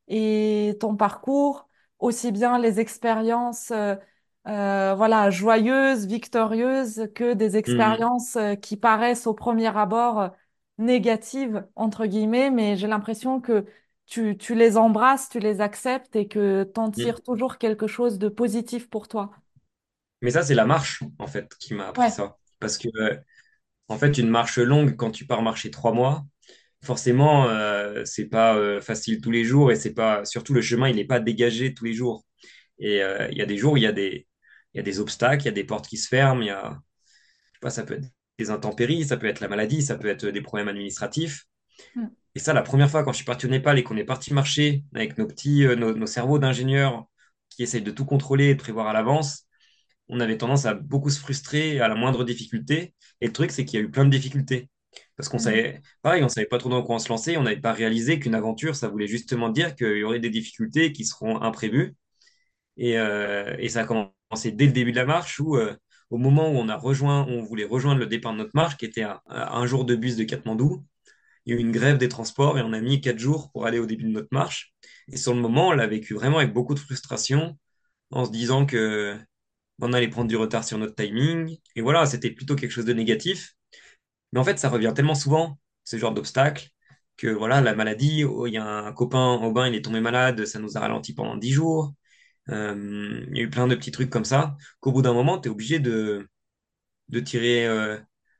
et 0.09 0.77
ton 0.81 0.97
parcours, 0.97 1.69
aussi 1.99 2.31
bien 2.33 2.59
les 2.59 2.79
expériences, 2.81 3.71
euh, 3.71 3.95
euh, 4.47 4.95
voilà, 4.95 5.29
joyeuses, 5.31 6.05
victorieuses, 6.07 7.09
que 7.15 7.33
des 7.33 7.57
Mhm. 7.65 8.05
expériences 8.05 8.35
euh, 8.37 8.55
qui 8.55 8.77
paraissent 8.77 9.27
au 9.27 9.33
premier 9.35 9.75
abord 9.77 10.31
négatives, 10.77 11.67
entre 11.75 12.05
guillemets, 12.05 12.51
mais 12.51 12.75
j'ai 12.77 12.87
l'impression 12.87 13.41
que 13.41 13.65
tu, 14.07 14.37
tu 14.37 14.55
les 14.55 14.77
embrasses, 14.77 15.29
tu 15.29 15.39
les 15.39 15.61
acceptes 15.61 16.15
et 16.15 16.27
que 16.27 16.63
t'en 16.63 16.91
Mhm. 16.95 17.15
tires 17.15 17.21
toujours 17.23 17.57
quelque 17.57 17.87
chose 17.87 18.19
de 18.19 18.29
positif 18.29 18.89
pour 18.89 19.07
toi. 19.07 19.31
Mais 20.21 20.31
ça, 20.31 20.43
c'est 20.43 20.55
la 20.55 20.65
marche, 20.65 21.03
en 21.19 21.27
fait, 21.27 21.55
qui 21.59 21.73
m'a 21.73 21.87
appris 21.87 22.09
Ouais. 22.09 22.11
ça. 22.11 22.37
Parce 22.59 22.77
que, 22.77 22.87
en 23.87 23.97
fait, 23.97 24.17
une 24.17 24.29
marche 24.29 24.57
longue, 24.57 24.95
quand 24.95 25.11
tu 25.11 25.25
pars 25.25 25.41
marcher 25.41 25.71
trois 25.71 25.93
mois, 25.93 26.25
forcément, 26.83 27.47
euh, 27.49 28.03
c'est 28.05 28.27
pas 28.27 28.55
euh, 28.55 28.81
facile 28.81 29.21
tous 29.21 29.31
les 29.31 29.43
jours 29.43 29.71
et 29.71 29.75
c'est 29.75 29.93
pas, 29.93 30.25
surtout 30.25 30.53
le 30.53 30.61
chemin, 30.61 30.89
il 30.89 30.95
n'est 30.95 31.05
pas 31.05 31.19
dégagé 31.19 31.73
tous 31.73 31.85
les 31.85 31.93
jours. 31.93 32.25
Et 32.79 33.01
euh, 33.03 33.27
il 33.31 33.37
y 33.37 33.41
a 33.41 33.45
des 33.45 33.57
jours 33.57 33.73
où 33.73 33.77
il 33.77 33.83
y 33.83 33.87
a 33.87 33.91
des, 33.91 34.27
il 34.73 34.77
y 34.77 34.79
a 34.79 34.83
des 34.83 34.99
obstacles, 34.99 35.43
il 35.43 35.45
y 35.45 35.49
a 35.49 35.53
des 35.53 35.63
portes 35.63 35.87
qui 35.87 35.97
se 35.97 36.07
ferment, 36.07 36.41
il 36.41 36.47
y 36.47 36.51
a, 36.51 36.71
je 36.71 37.57
sais 37.57 37.59
pas, 37.61 37.69
ça 37.69 37.83
peut 37.83 37.95
être 37.95 38.07
des 38.37 38.49
intempéries, 38.49 39.05
ça 39.05 39.17
peut 39.17 39.27
être 39.27 39.39
la 39.39 39.47
maladie, 39.47 39.81
ça 39.81 39.95
peut 39.97 40.09
être 40.09 40.27
des 40.27 40.41
problèmes 40.41 40.67
administratifs. 40.67 41.45
Mm. 41.95 42.07
Et 42.35 42.39
ça, 42.39 42.53
la 42.53 42.61
première 42.61 42.89
fois 42.89 43.03
quand 43.03 43.11
je 43.13 43.17
suis 43.17 43.25
parti 43.25 43.45
au 43.45 43.49
Népal 43.49 43.79
et 43.79 43.83
qu'on 43.83 43.97
est 43.97 44.03
parti 44.03 44.33
marcher 44.33 44.83
avec 44.93 45.17
nos 45.17 45.27
petits, 45.27 45.65
euh, 45.65 45.75
nos, 45.75 45.93
nos 45.95 46.05
cerveaux 46.05 46.39
d'ingénieurs 46.39 47.05
qui 47.49 47.63
essayent 47.63 47.81
de 47.81 47.91
tout 47.91 48.05
contrôler 48.05 48.47
et 48.49 48.55
de 48.55 48.59
prévoir 48.59 48.87
à 48.87 48.93
l'avance, 48.93 49.44
on 50.09 50.19
avait 50.19 50.37
tendance 50.37 50.65
à 50.65 50.73
beaucoup 50.73 51.09
se 51.09 51.19
frustrer 51.19 51.79
à 51.79 51.87
la 51.87 51.95
moindre 51.95 52.23
difficulté. 52.23 52.93
Et 53.21 53.27
le 53.27 53.33
truc, 53.33 53.51
c'est 53.51 53.65
qu'il 53.65 53.79
y 53.79 53.83
a 53.83 53.85
eu 53.85 53.91
plein 53.91 54.05
de 54.05 54.09
difficultés. 54.11 54.69
Parce 55.17 55.29
qu'on 55.29 55.37
Mm. 55.37 55.41
savait, 55.43 55.81
pareil, 56.01 56.23
on 56.23 56.29
savait 56.29 56.47
pas 56.47 56.57
trop 56.57 56.69
dans 56.69 56.83
quoi 56.83 56.95
on 56.95 56.99
se 56.99 57.09
lançait, 57.09 57.37
on 57.37 57.43
n'avait 57.43 57.59
pas 57.61 57.73
réalisé 57.73 58.19
qu'une 58.19 58.35
aventure, 58.35 58.75
ça 58.75 58.87
voulait 58.87 59.07
justement 59.07 59.49
dire 59.49 59.75
qu'il 59.75 59.97
y 59.97 60.03
aurait 60.03 60.19
des 60.19 60.29
difficultés 60.29 60.91
qui 60.93 61.05
seront 61.05 61.41
imprévues. 61.41 61.95
Et, 62.77 62.97
euh, 62.97 63.55
et 63.59 63.69
ça 63.69 63.81
a 63.81 63.85
commencé 63.85 64.51
dès 64.51 64.65
le 64.65 64.71
début 64.73 64.91
de 64.91 64.97
la 64.97 65.05
marche 65.05 65.39
où, 65.39 65.55
euh, 65.57 65.75
au 66.09 66.17
moment 66.17 66.49
où 66.51 66.55
on 66.57 66.69
a 66.69 66.75
rejoint, 66.77 67.25
on 67.29 67.41
voulait 67.43 67.65
rejoindre 67.65 67.99
le 67.99 68.07
départ 68.07 68.33
de 68.33 68.37
notre 68.39 68.51
marche, 68.53 68.77
qui 68.77 68.85
était 68.85 69.03
à, 69.03 69.21
à 69.27 69.57
un 69.57 69.65
jour 69.65 69.85
de 69.85 69.95
bus 69.95 70.15
de 70.15 70.23
Katmandou, 70.23 70.83
il 71.45 71.53
y 71.53 71.57
a 71.57 71.59
eu 71.59 71.61
une 71.61 71.71
grève 71.71 71.97
des 71.97 72.09
transports 72.09 72.57
et 72.59 72.61
on 72.63 72.73
a 72.73 72.81
mis 72.81 73.01
quatre 73.01 73.19
jours 73.19 73.51
pour 73.51 73.65
aller 73.67 73.79
au 73.79 73.85
début 73.85 74.05
de 74.05 74.09
notre 74.09 74.29
marche. 74.31 74.73
Et 75.11 75.17
sur 75.17 75.33
le 75.35 75.41
moment, 75.41 75.69
on 75.69 75.71
l'a 75.73 75.87
vécu 75.87 76.13
vraiment 76.15 76.39
avec 76.39 76.53
beaucoup 76.53 76.73
de 76.75 76.79
frustration, 76.79 77.57
en 78.11 78.25
se 78.25 78.31
disant 78.31 78.65
que 78.65 79.17
on 79.81 79.93
allait 79.93 80.07
prendre 80.09 80.27
du 80.29 80.35
retard 80.37 80.63
sur 80.63 80.77
notre 80.77 80.95
timing. 80.95 81.57
Et 81.75 81.81
voilà, 81.81 82.05
c'était 82.05 82.31
plutôt 82.31 82.55
quelque 82.55 82.71
chose 82.71 82.85
de 82.85 82.93
négatif. 82.93 83.53
Mais 84.33 84.39
en 84.39 84.43
fait, 84.43 84.59
ça 84.59 84.69
revient 84.69 84.93
tellement 84.95 85.15
souvent, 85.15 85.59
ce 85.83 85.97
genre 85.97 86.13
d'obstacle, 86.13 86.69
que 87.17 87.27
voilà, 87.27 87.61
la 87.61 87.75
maladie, 87.75 88.23
oh, 88.25 88.47
il 88.47 88.53
y 88.53 88.57
a 88.57 88.65
un 88.65 88.93
copain 88.93 89.35
au 89.35 89.51
bain, 89.51 89.67
il 89.67 89.75
est 89.75 89.81
tombé 89.83 90.01
malade, 90.01 90.45
ça 90.45 90.59
nous 90.59 90.77
a 90.77 90.81
ralenti 90.81 91.13
pendant 91.13 91.37
dix 91.37 91.51
jours. 91.51 91.93
Euh, 92.49 93.25
il 93.31 93.37
y 93.37 93.41
a 93.41 93.43
eu 93.43 93.49
plein 93.49 93.67
de 93.67 93.75
petits 93.75 93.91
trucs 93.91 94.09
comme 94.09 94.25
ça, 94.25 94.57
qu'au 94.81 94.91
bout 94.93 95.01
d'un 95.03 95.13
moment, 95.13 95.39
tu 95.39 95.49
es 95.49 95.51
obligé 95.51 95.79
de, 95.79 96.27
de 97.09 97.19
tirer, 97.19 97.65
euh, 97.67 97.97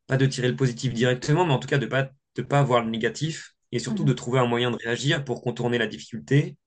pas 0.08 0.18
de 0.18 0.26
tirer 0.26 0.50
le 0.50 0.56
positif 0.56 0.94
directement, 0.94 1.46
mais 1.46 1.54
en 1.54 1.60
tout 1.60 1.68
cas 1.68 1.78
de 1.78 1.86
pas, 1.86 2.10
de 2.36 2.42
pas 2.42 2.64
voir 2.64 2.84
le 2.84 2.90
négatif 2.92 3.54
et 3.72 3.80
surtout 3.80 4.04
de 4.04 4.14
Mhm. 4.14 4.16
trouver 4.16 4.40
un 4.40 4.48
moyen 4.48 4.72
de 4.72 4.78
réagir 4.78 5.24
pour 5.26 5.42
contourner 5.42 5.78
la 5.78 5.88
difficulté 5.88 6.58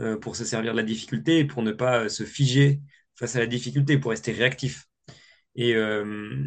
euh, 0.00 0.18
pour 0.18 0.36
se 0.36 0.44
servir 0.44 0.72
de 0.72 0.76
la 0.78 0.82
difficulté 0.82 1.38
et 1.40 1.44
pour 1.44 1.62
ne 1.62 1.72
pas 1.72 2.08
se 2.08 2.24
figer 2.24 2.80
face 3.16 3.36
à 3.36 3.40
la 3.40 3.46
difficulté, 3.46 3.98
pour 3.98 4.10
rester 4.10 4.32
réactif. 4.32 4.86
Et 5.56 5.74
euh, 5.74 6.04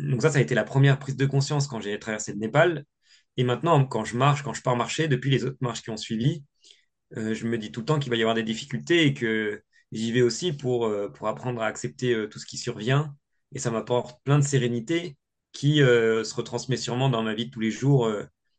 donc 0.10 0.22
ça, 0.22 0.32
ça 0.32 0.40
a 0.40 0.42
été 0.42 0.56
la 0.56 0.64
première 0.64 1.00
prise 1.00 1.16
de 1.16 1.26
conscience 1.26 1.68
quand 1.68 1.80
j'ai 1.80 1.98
traversé 2.00 2.34
le 2.34 2.40
Népal. 2.40 2.86
Et 3.38 3.44
maintenant, 3.44 3.86
quand 3.86 4.04
je 4.04 4.18
marche, 4.18 4.44
quand 4.44 4.54
je 4.54 4.62
pars 4.62 4.76
marcher, 4.76 5.08
depuis 5.08 5.30
les 5.30 5.46
autres 5.46 5.58
marches 5.62 5.82
qui 5.82 5.90
ont 5.90 5.98
suivi, 5.98 6.44
euh, 7.16 7.34
je 7.34 7.48
me 7.48 7.58
dis 7.58 7.72
tout 7.72 7.82
le 7.82 7.86
temps 7.86 8.00
qu'il 8.00 8.10
va 8.10 8.18
y 8.18 8.22
avoir 8.22 8.36
des 8.36 8.44
difficultés 8.44 9.06
et 9.06 9.14
que 9.14 9.62
j'y 9.92 10.12
vais 10.12 10.22
aussi 10.22 10.52
pour, 10.52 10.86
euh, 10.86 11.10
pour 11.10 11.28
apprendre 11.28 11.62
à 11.62 11.68
accepter 11.68 12.28
tout 12.30 12.40
ce 12.40 12.46
qui 12.46 12.58
survient. 12.58 13.16
Et 13.54 13.60
ça 13.60 13.72
m'apporte 13.72 14.22
plein 14.24 14.40
de 14.40 14.44
sérénité 14.44 15.16
qui 15.54 15.78
se 15.78 16.36
retransmet 16.36 16.76
sûrement 16.76 17.10
dans 17.10 17.24
ma 17.24 17.34
vie 17.34 17.46
de 17.46 17.52
tous 17.52 17.62
les 17.62 17.72
jours 17.72 18.12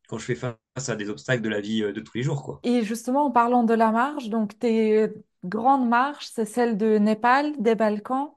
quand 0.09 0.17
je 0.17 0.25
fais 0.25 0.35
face 0.35 0.89
à 0.89 0.97
des 0.97 1.11
obstacles 1.11 1.43
de 1.43 1.49
la 1.51 1.61
vie 1.61 1.83
de 1.83 2.01
tous 2.01 2.17
les 2.17 2.23
jours, 2.23 2.43
quoi. 2.43 2.59
Et 2.65 2.83
justement, 2.83 3.27
en 3.27 3.31
parlant 3.31 3.63
de 3.63 3.75
la 3.75 3.93
marche, 3.93 4.31
donc 4.31 4.59
tes 4.59 5.11
grandes 5.45 5.89
marches, 5.89 6.29
c'est 6.33 6.45
celle 6.47 6.77
de 6.77 6.99
Népal, 6.99 7.55
des 7.61 7.75
Balkans 7.75 8.33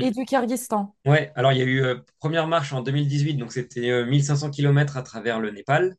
et 0.00 0.10
Mm. 0.10 0.12
du 0.12 0.24
Kyrgyzstan. 0.26 0.96
Ouais, 1.06 1.32
alors 1.36 1.52
il 1.52 1.58
y 1.58 1.62
a 1.62 1.64
eu 1.66 1.82
euh, 1.82 1.96
première 2.18 2.46
marche 2.48 2.72
en 2.72 2.80
2018, 2.82 3.34
donc 3.36 3.52
c'était 3.52 3.90
euh, 3.90 4.06
1500 4.06 4.50
km 4.50 4.96
à 4.96 5.02
travers 5.02 5.38
le 5.40 5.50
Népal. 5.50 5.96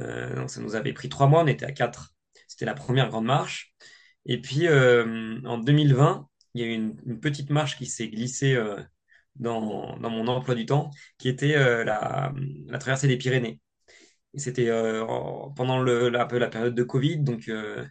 Euh, 0.00 0.34
donc 0.36 0.50
ça 0.50 0.60
nous 0.60 0.74
avait 0.76 0.92
pris 0.92 1.08
trois 1.08 1.26
mois, 1.28 1.42
on 1.42 1.46
était 1.46 1.66
à 1.66 1.72
quatre. 1.72 2.14
C'était 2.48 2.64
la 2.66 2.74
première 2.74 3.08
grande 3.10 3.26
marche. 3.26 3.74
Et 4.26 4.40
puis 4.40 4.66
euh, 4.68 5.40
en 5.44 5.58
2020, 5.58 6.28
il 6.54 6.62
y 6.62 6.64
a 6.64 6.68
eu 6.68 6.72
une, 6.74 6.96
une 7.06 7.20
petite 7.20 7.50
marche 7.50 7.76
qui 7.78 7.86
s'est 7.86 8.08
glissée 8.08 8.54
euh, 8.54 8.78
dans, 9.36 9.96
dans 9.98 10.10
mon 10.10 10.28
emploi 10.28 10.54
du 10.54 10.66
temps, 10.66 10.90
qui 11.18 11.28
était 11.28 11.56
euh, 11.56 11.84
la, 11.84 12.32
la 12.68 12.78
traversée 12.78 13.08
des 13.08 13.16
Pyrénées. 13.18 13.60
Et 14.34 14.38
c'était 14.40 14.68
euh, 14.70 15.04
en- 15.06 15.50
pendant 15.52 15.80
le, 15.80 16.08
la, 16.10 16.26
la 16.30 16.48
période 16.48 16.74
de 16.74 16.82
Covid, 16.82 17.18
donc 17.20 17.48
euh, 17.48 17.84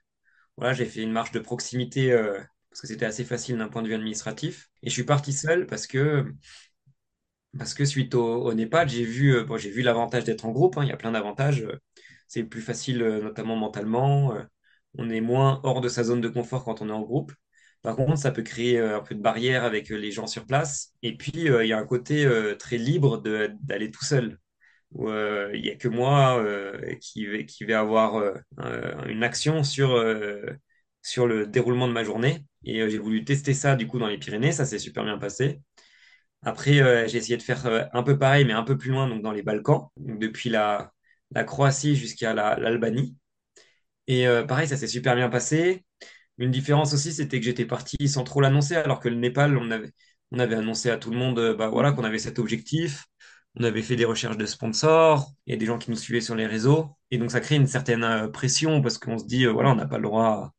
voilà, 0.57 0.73
j'ai 0.73 0.85
fait 0.85 1.01
une 1.01 1.11
marche 1.11 1.31
de 1.31 1.39
proximité 1.39 2.11
euh, 2.11 2.39
parce 2.69 2.81
que 2.81 2.87
c'était 2.87 3.05
assez 3.05 3.23
facile 3.25 3.57
d'un 3.57 3.69
point 3.69 3.81
de 3.81 3.87
vue 3.87 3.93
administratif. 3.95 4.69
Et 4.83 4.89
je 4.89 4.93
suis 4.93 5.03
parti 5.03 5.33
seul 5.33 5.65
parce 5.67 5.87
que 5.87 6.25
parce 7.57 7.73
que 7.73 7.85
suite 7.85 8.15
au, 8.15 8.47
au 8.51 8.53
j'ai 8.87 9.03
vu, 9.05 9.35
euh, 9.35 9.43
bon, 9.43 9.55
vu 9.57 9.81
l'avantage 9.81 10.23
d'être 10.23 10.45
en 10.45 10.51
groupe, 10.51 10.77
hein, 10.77 10.83
il 10.83 10.89
y 10.89 10.91
a 10.91 10.97
plein 10.97 11.11
d'avantages. 11.11 11.65
c'est 12.27 12.43
plus 12.43 12.61
facile, 12.61 13.01
euh, 13.03 13.21
notamment 13.21 13.55
mentalement. 13.55 14.33
on 14.97 15.09
est 15.09 15.21
moins 15.21 15.61
hors 15.63 15.81
de 15.81 15.89
sa 15.89 16.03
zone 16.03 16.21
de 16.21 16.29
confort 16.29 16.63
quand 16.65 16.81
on 16.81 16.89
est 16.89 16.91
en 16.91 17.01
groupe. 17.01 17.33
Par 17.81 17.95
contre, 17.97 18.17
ça 18.17 18.31
peut 18.31 18.43
créer 18.43 18.79
un 18.79 19.01
peu 19.01 19.13
de 19.15 19.21
barrière 19.21 19.63
avec 19.65 19.89
les 19.89 20.11
gens 20.11 20.27
sur 20.27 20.45
place. 20.45 20.93
Et 21.03 21.17
puis, 21.17 21.33
il 21.35 21.67
y 21.67 21.73
a 21.73 21.77
un 21.79 21.85
côté 21.85 22.27
très 22.59 22.77
libre 22.77 23.21
d'aller 23.61 23.91
tout 23.91 24.05
seul. 24.05 24.39
Où, 24.93 25.09
euh, 25.09 25.51
il 25.55 25.61
n'y 25.63 25.69
a 25.71 25.75
que 25.75 25.87
moi 25.87 26.37
euh, 26.39 26.95
qui 27.01 27.25
vais, 27.25 27.73
avoir 27.73 28.15
euh, 28.17 28.33
un- 28.57 29.05
une 29.07 29.23
action 29.23 29.63
sur, 29.63 29.95
sur 31.01 31.27
le 31.27 31.47
déroulement 31.47 31.87
de 31.87 31.93
ma 31.93 32.03
journée. 32.03 32.45
Et 32.65 32.89
j'ai 32.89 32.97
voulu 32.97 33.25
tester 33.25 33.53
ça 33.53 33.75
du 33.75 33.87
coup 33.87 33.99
dans 33.99 34.07
les 34.07 34.17
Pyrénées. 34.17 34.51
Ça 34.51 34.65
s'est 34.65 34.79
super 34.79 35.03
bien 35.03 35.17
passé. 35.17 35.59
Après, 36.43 37.07
j'ai 37.09 37.17
essayé 37.17 37.37
de 37.37 37.43
faire 37.43 37.89
un 37.93 38.03
peu 38.03 38.17
pareil, 38.19 38.45
mais 38.45 38.53
un 38.53 38.63
peu 38.63 38.77
plus 38.77 38.91
loin, 38.91 39.07
donc 39.09 39.21
dans 39.23 39.31
les 39.31 39.43
Balkans, 39.43 39.89
donc 39.97 40.19
depuis 40.19 40.49
la, 40.49 40.91
Croatie 41.45 41.95
jusqu'à 41.95 42.33
la- 42.33 42.57
l'Albanie. 42.59 43.17
Et 44.07 44.27
pareil, 44.47 44.67
ça 44.67 44.77
s'est 44.77 44.87
super 44.87 45.15
bien 45.15 45.29
passé. 45.29 45.85
Une 46.39 46.51
différence 46.51 46.93
aussi, 46.93 47.13
c'était 47.13 47.39
que 47.39 47.45
j'étais 47.45 47.65
parti 47.65 48.09
sans 48.09 48.23
trop 48.25 48.41
l'annoncer, 48.41 48.75
alors 48.75 48.99
que 49.01 49.09
le 49.09 49.15
Népal, 49.17 49.57
on 49.57 49.71
avait, 49.71 49.91
on 50.31 50.39
avait 50.39 50.55
annoncé 50.55 50.89
à 50.91 50.97
tout 50.97 51.11
le 51.11 51.17
monde 51.17 51.55
bah, 51.57 51.69
voilà, 51.69 51.93
qu'on 51.93 52.03
avait 52.05 52.19
cet 52.19 52.39
objectif. 52.39 53.05
On 53.55 53.63
avait 53.63 53.81
fait 53.83 53.95
des 53.95 54.05
recherches 54.05 54.37
de 54.37 54.45
sponsors, 54.45 55.31
il 55.45 55.51
y 55.53 55.55
a 55.55 55.59
des 55.59 55.65
gens 55.65 55.77
qui 55.77 55.91
nous 55.91 55.95
suivaient 55.97 56.21
sur 56.21 56.35
les 56.35 56.47
réseaux. 56.47 56.89
Et 57.11 57.17
donc, 57.19 57.31
ça 57.31 57.39
crée 57.39 57.55
une 57.55 57.67
certaine 57.67 58.03
euh, 58.03 58.27
pression 58.27 58.81
parce 58.81 58.97
qu'on 58.97 59.17
se 59.19 59.25
dit, 59.25 59.45
euh, 59.45 59.51
voilà, 59.51 59.71
on 59.71 59.75
n'a 59.75 59.85
pas 59.87 59.97
le 59.97 60.03
droit 60.03 60.53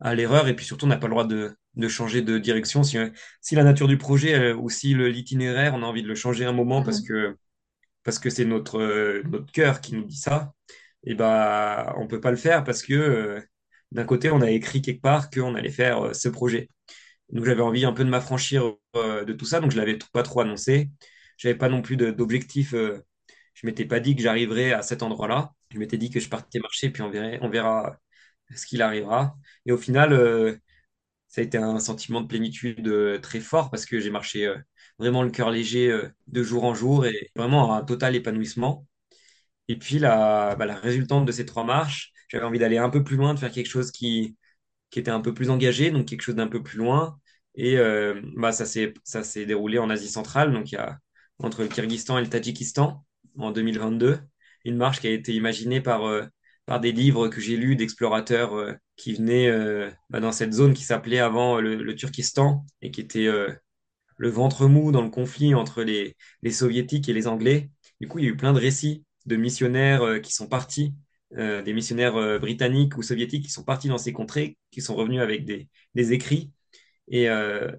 à 0.00 0.14
l'erreur 0.14 0.48
et 0.48 0.56
puis 0.56 0.64
surtout 0.66 0.86
on 0.86 0.88
n'a 0.88 0.96
pas 0.98 1.06
le 1.08 1.12
droit 1.12 1.26
de, 1.26 1.56
de 1.74 1.88
changer 1.88 2.22
de 2.22 2.38
direction. 2.38 2.82
Si, 2.84 2.98
si 3.40 3.54
la 3.54 3.64
nature 3.64 3.88
du 3.88 3.98
projet 3.98 4.34
euh, 4.34 4.56
ou 4.56 4.70
si 4.70 4.94
l'itinéraire, 4.94 5.74
on 5.74 5.82
a 5.82 5.86
envie 5.86 6.02
de 6.02 6.08
le 6.08 6.14
changer 6.14 6.44
un 6.44 6.52
moment 6.52 6.82
parce 6.82 7.00
Mhm. 7.00 7.06
que 7.08 7.36
parce 8.04 8.18
que 8.18 8.30
c'est 8.30 8.44
notre, 8.44 8.78
euh, 8.80 9.22
notre 9.30 9.50
cœur 9.52 9.80
qui 9.80 9.94
nous 9.94 10.04
dit 10.04 10.16
ça, 10.16 10.52
et 11.04 11.14
bah 11.14 11.94
on 11.98 12.06
peut 12.06 12.20
pas 12.20 12.30
le 12.30 12.36
faire 12.36 12.64
parce 12.64 12.82
que 12.82 12.94
euh, 12.94 13.40
d'un 13.92 14.04
côté 14.04 14.30
on 14.30 14.40
a 14.42 14.50
écrit 14.50 14.82
quelque 14.82 15.02
part 15.02 15.30
qu'on 15.30 15.54
allait 15.56 15.70
faire 15.70 16.06
euh, 16.06 16.12
ce 16.14 16.28
projet. 16.28 16.70
Donc 17.32 17.44
j'avais 17.46 17.62
envie 17.62 17.84
un 17.84 17.92
peu 17.92 18.04
de 18.04 18.10
m'affranchir 18.10 18.74
euh, 18.96 19.24
de 19.24 19.32
tout 19.32 19.46
ça, 19.46 19.60
donc 19.60 19.72
je 19.72 19.76
l'avais 19.78 19.98
pas 20.12 20.22
trop 20.22 20.40
annoncé. 20.40 20.90
J'avais 21.36 21.54
pas 21.56 21.68
non 21.68 21.82
plus 21.82 21.96
d'objectif. 21.96 22.74
euh, 22.74 23.02
je 23.54 23.66
m'étais 23.66 23.84
pas 23.86 24.00
dit 24.00 24.16
que 24.16 24.22
j'arriverais 24.22 24.72
à 24.72 24.82
cet 24.82 25.02
endroit-là. 25.02 25.52
Je 25.70 25.78
m'étais 25.78 25.98
dit 25.98 26.10
que 26.10 26.20
je 26.20 26.28
partais 26.28 26.58
marcher, 26.60 26.90
puis 26.90 27.02
on 27.02 27.10
verra 27.50 27.98
ce 28.54 28.66
qu'il 28.66 28.82
arrivera. 28.82 29.36
Et 29.66 29.72
au 29.72 29.78
final, 29.78 30.12
euh, 30.12 30.56
ça 31.28 31.40
a 31.42 31.44
été 31.44 31.58
un 31.58 31.80
sentiment 31.80 32.20
de 32.22 32.26
plénitude 32.28 32.86
euh, 32.88 33.18
très 33.20 33.40
fort 33.40 33.70
parce 33.70 33.86
que 33.86 34.00
j'ai 34.00 34.10
marché 34.10 34.46
euh, 34.46 34.56
vraiment 34.98 35.22
le 35.22 35.30
cœur 35.30 35.50
léger 35.50 35.90
de 36.28 36.42
jour 36.42 36.64
en 36.64 36.74
jour 36.74 37.06
et 37.06 37.30
vraiment 37.36 37.74
un 37.76 37.84
total 37.84 38.16
épanouissement. 38.16 38.86
Et 39.68 39.78
puis 39.78 39.98
la, 39.98 40.54
bah, 40.56 40.66
la 40.66 40.74
résultante 40.76 41.26
de 41.26 41.32
ces 41.32 41.46
trois 41.46 41.64
marches, 41.64 42.12
j'avais 42.28 42.44
envie 42.44 42.58
d'aller 42.58 42.78
un 42.78 42.90
peu 42.90 43.02
plus 43.04 43.16
loin, 43.16 43.34
de 43.34 43.38
faire 43.40 43.50
quelque 43.52 43.66
chose 43.68 43.90
qui, 43.90 44.36
qui 44.90 45.00
était 45.00 45.10
un 45.12 45.20
peu 45.20 45.34
plus 45.34 45.50
engagé, 45.50 45.90
donc 45.92 46.06
quelque 46.08 46.22
chose 46.22 46.36
d'un 46.36 46.48
peu 46.48 46.62
plus 46.62 46.78
loin. 46.78 47.20
Et 47.56 47.78
euh, 47.78 48.20
bah, 48.36 48.52
ça 48.52 48.66
s'est 48.66 49.46
déroulé 49.46 49.78
en 49.78 49.90
Asie 49.90 50.08
centrale, 50.10 50.52
donc 50.52 50.72
il 50.72 50.76
y 50.76 50.78
a 50.78 50.98
entre 51.38 51.62
le 51.62 51.68
Kyrgyzstan 51.68 52.18
et 52.18 52.22
le 52.22 52.28
Tadjikistan 52.28 53.04
en 53.38 53.50
2022. 53.50 54.18
Une 54.64 54.76
marche 54.76 55.00
qui 55.00 55.06
a 55.08 55.10
été 55.12 55.34
imaginée 55.34 55.80
par, 55.80 56.04
euh, 56.06 56.24
par 56.66 56.80
des 56.80 56.92
livres 56.92 57.28
que 57.28 57.40
j'ai 57.40 57.56
lus 57.56 57.76
d'explorateurs 57.76 58.54
euh, 58.54 58.72
qui 58.96 59.12
venaient 59.14 59.48
euh, 59.48 59.90
bah, 60.10 60.20
dans 60.20 60.32
cette 60.32 60.52
zone 60.52 60.74
qui 60.74 60.82
s'appelait 60.84 61.18
avant 61.18 61.60
le, 61.60 61.76
le 61.76 61.94
Turkistan 61.94 62.64
et 62.82 62.90
qui 62.90 63.00
était 63.00 63.28
le 64.18 64.28
ventre 64.30 64.66
mou 64.66 64.92
dans 64.92 65.02
le 65.02 65.10
conflit 65.10 65.54
entre 65.54 65.82
les, 65.82 66.16
les 66.42 66.50
Soviétiques 66.50 67.08
et 67.08 67.12
les 67.12 67.26
Anglais. 67.26 67.70
Du 68.00 68.08
coup, 68.08 68.18
il 68.18 68.24
y 68.24 68.28
a 68.28 68.30
eu 68.30 68.36
plein 68.36 68.52
de 68.52 68.58
récits 68.60 69.04
de 69.26 69.36
missionnaires 69.36 70.20
qui 70.22 70.32
sont 70.32 70.48
partis, 70.48 70.94
des 71.32 71.72
missionnaires 71.74 72.38
britanniques 72.38 72.96
ou 72.96 73.02
soviétiques 73.02 73.44
qui 73.44 73.50
sont 73.50 73.64
partis 73.64 73.88
dans 73.88 73.98
ces 73.98 74.12
contrées, 74.12 74.56
qui 74.70 74.80
sont 74.80 74.94
revenus 74.94 75.20
avec 75.20 75.44
des, 75.44 75.68
des 75.94 76.12
écrits. 76.12 76.52
Et, 77.08 77.24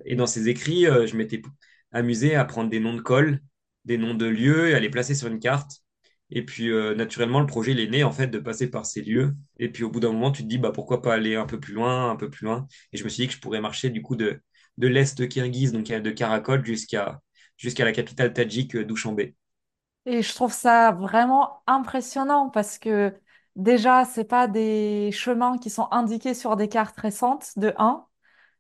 et 0.06 0.16
dans 0.16 0.28
ces 0.28 0.50
écrits, 0.50 0.84
je 0.84 1.16
m'étais 1.16 1.42
amusé 1.92 2.36
à 2.36 2.46
prendre 2.46 2.70
des 2.70 2.80
noms 2.80 2.94
de 2.96 3.02
cols, 3.02 3.42
des 3.86 3.98
noms 3.98 4.14
de 4.14 4.26
lieux 4.26 4.70
et 4.70 4.74
à 4.76 4.80
les 4.80 4.90
placer 4.90 5.16
sur 5.16 5.28
une 5.28 5.40
carte. 5.40 5.84
Et 6.30 6.44
puis, 6.44 6.70
euh, 6.72 6.94
naturellement, 6.96 7.40
le 7.40 7.46
projet, 7.46 7.72
il 7.72 7.80
est 7.80 7.88
né, 7.88 8.04
en 8.04 8.12
fait, 8.12 8.28
de 8.28 8.40
passer 8.40 8.70
par 8.70 8.86
ces 8.86 9.02
lieux. 9.02 9.34
Et 9.60 9.70
puis, 9.72 9.84
au 9.84 9.90
bout 9.90 10.00
d'un 10.02 10.12
moment, 10.12 10.32
tu 10.32 10.44
te 10.44 10.48
dis, 10.48 10.58
bah, 10.58 10.72
pourquoi 10.74 11.02
pas 11.02 11.14
aller 11.14 11.36
un 11.36 11.46
peu 11.46 11.60
plus 11.60 11.74
loin, 11.74 12.10
un 12.12 12.16
peu 12.18 12.30
plus 12.30 12.46
loin? 12.46 12.68
Et 12.92 12.98
je 12.98 13.04
me 13.06 13.10
suis 13.10 13.24
dit 13.24 13.28
que 13.28 13.34
je 13.34 13.40
pourrais 13.40 13.62
marcher, 13.62 13.90
du 13.90 14.02
coup, 14.02 14.16
de, 14.18 14.42
de 14.78 14.88
l'Est 14.88 15.28
kirghize, 15.30 15.72
donc 15.72 15.86
de 15.88 16.12
Karakol, 16.12 16.66
jusqu'à 16.66 17.22
jusqu'à 17.58 17.86
la 17.86 17.92
capitale 17.94 18.34
tadjik, 18.34 18.76
euh, 18.76 18.84
Douchanbé. 18.86 19.36
Et 20.06 20.22
je 20.22 20.34
trouve 20.34 20.54
ça 20.54 20.92
vraiment 20.92 21.62
impressionnant 21.68 22.50
parce 22.50 22.78
que 22.80 23.14
déjà, 23.56 24.06
c'est 24.06 24.24
pas 24.24 24.48
des 24.48 25.12
chemins 25.12 25.58
qui 25.58 25.70
sont 25.70 25.88
indiqués 25.92 26.34
sur 26.34 26.56
des 26.56 26.70
cartes 26.70 26.98
récentes, 26.98 27.52
de 27.58 27.74
un. 27.78 28.08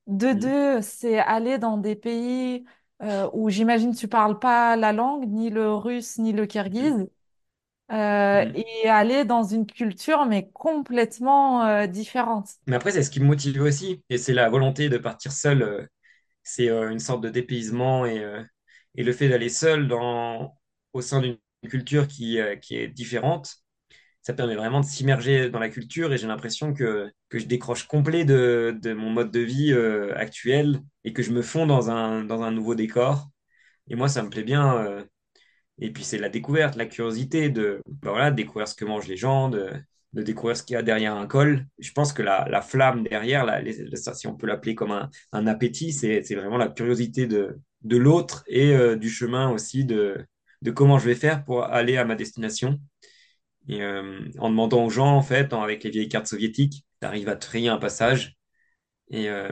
De 0.07 0.33
Mm. 0.33 0.33
deux, 0.33 0.81
c'est 0.83 1.19
aller 1.19 1.57
dans 1.59 1.77
des 1.77 1.95
pays 1.95 2.65
euh, 3.03 3.29
où 3.33 3.49
j'imagine 3.49 3.93
tu 3.95 4.07
parles 4.07 4.39
pas 4.39 4.75
la 4.75 4.93
langue, 4.93 5.27
ni 5.27 5.49
le 5.49 5.73
russe, 5.73 6.17
ni 6.19 6.33
le 6.33 6.45
Mm. 6.79 6.93
kirghize, 6.93 7.09
euh, 7.91 8.45
Mm. 8.45 8.55
et 8.55 8.89
aller 8.89 9.25
dans 9.25 9.43
une 9.43 9.65
culture 9.67 10.25
mais 10.25 10.49
complètement 10.51 11.65
euh, 11.65 11.87
différente. 11.87 12.49
Mais 12.67 12.75
après, 12.75 12.91
c'est 12.91 13.03
ce 13.03 13.09
qui 13.11 13.19
me 13.19 13.25
motive 13.25 13.61
aussi. 13.61 14.03
Et 14.09 14.17
c'est 14.17 14.33
la 14.33 14.49
volonté 14.49 14.89
de 14.89 14.97
partir 14.97 15.31
seul. 15.31 15.61
euh, 15.61 15.85
c'est 16.43 16.69
euh, 16.69 16.91
une 16.91 16.99
sorte 16.99 17.21
de 17.23 17.29
dépaysement 17.29 18.05
et, 18.07 18.19
euh, 18.23 18.43
et 18.95 19.03
le 19.03 19.13
fait 19.13 19.29
d'aller 19.29 19.49
seul 19.49 19.87
dans, 19.87 20.57
au 20.93 21.01
sein 21.01 21.21
d'une 21.21 21.37
culture 21.69 22.07
qui, 22.07 22.39
euh, 22.41 22.55
qui 22.57 22.77
est 22.77 22.87
différente, 22.89 23.57
ça 24.27 24.33
permet 24.33 24.55
vraiment 24.55 24.81
de 24.81 24.85
s'immerger 24.85 25.49
dans 25.49 25.59
la 25.59 25.69
culture 25.69 26.13
et 26.13 26.17
j'ai 26.17 26.27
l'impression 26.27 26.73
que, 26.73 27.11
que 27.29 27.39
je 27.39 27.45
décroche 27.45 27.87
complet 27.87 28.25
de, 28.25 28.77
de 28.81 28.93
mon 28.93 29.09
mode 29.09 29.31
de 29.31 29.39
vie 29.39 29.71
euh, 29.73 30.13
actuel 30.17 30.81
et 31.05 31.13
que 31.13 31.23
je 31.23 31.31
me 31.31 31.41
fonds 31.41 31.65
dans 31.65 31.89
un, 31.89 32.23
dans 32.25 32.43
un 32.43 32.51
nouveau 32.51 32.75
décor. 32.75 33.29
Et 33.89 33.95
moi, 33.95 34.09
ça 34.09 34.23
me 34.23 34.29
plaît 34.29 34.43
bien. 34.43 34.77
euh, 34.77 35.03
et 35.79 35.91
puis 35.91 36.03
c'est 36.03 36.17
la 36.17 36.29
découverte, 36.29 36.75
la 36.75 36.85
curiosité 36.87 37.49
de 37.49 37.81
bah 38.01 38.11
voilà, 38.11 38.31
découvrir 38.31 38.67
ce 38.67 38.75
que 38.75 38.85
mangent 38.85 39.07
les 39.07 39.17
gens, 39.17 39.49
de, 39.49 39.69
découvrir 40.13 40.57
ce 40.57 40.63
qu'il 40.63 40.73
y 40.73 40.77
a 40.77 40.83
derrière 40.83 41.15
un 41.15 41.27
col. 41.27 41.67
Je 41.79 41.91
pense 41.91 42.13
que 42.13 42.23
la, 42.23 42.47
la 42.49 42.61
flamme 42.61 43.03
derrière, 43.03 43.45
la- 43.45 43.61
si 44.15 44.27
on 44.27 44.35
peut 44.35 44.47
l'appeler 44.47 44.75
comme 44.75 44.91
un, 44.91 45.09
un 45.33 45.47
appétit, 45.47 45.93
c'est, 45.93 46.23
c'est 46.23 46.35
vraiment 46.35 46.57
la 46.57 46.69
curiosité 46.69 47.27
de, 47.27 47.59
de 47.83 47.97
l'autre 47.97 48.43
et 48.47 48.73
euh, 48.75 48.95
du 48.95 49.09
chemin 49.09 49.51
aussi 49.51 49.85
de, 49.85 50.25
de 50.63 50.71
comment 50.71 50.97
je 50.99 51.05
vais 51.05 51.15
faire 51.15 51.43
pour 51.45 51.63
aller 51.65 51.97
à 51.97 52.05
ma 52.05 52.15
destination. 52.15 52.79
Et 53.67 53.81
euh, 53.83 54.19
en 54.39 54.49
demandant 54.49 54.85
aux 54.85 54.89
gens, 54.89 55.15
en 55.15 55.21
fait, 55.21 55.53
en- 55.53 55.61
avec 55.63 55.83
les 55.83 55.89
vieilles 55.89 56.09
cartes 56.09 56.27
soviétiques, 56.27 56.85
tu 57.01 57.07
arrives 57.07 57.29
à 57.29 57.35
te 57.35 57.45
frayer 57.45 57.69
un 57.69 57.77
passage. 57.77 58.35
Et, 59.09 59.29
euh, 59.29 59.51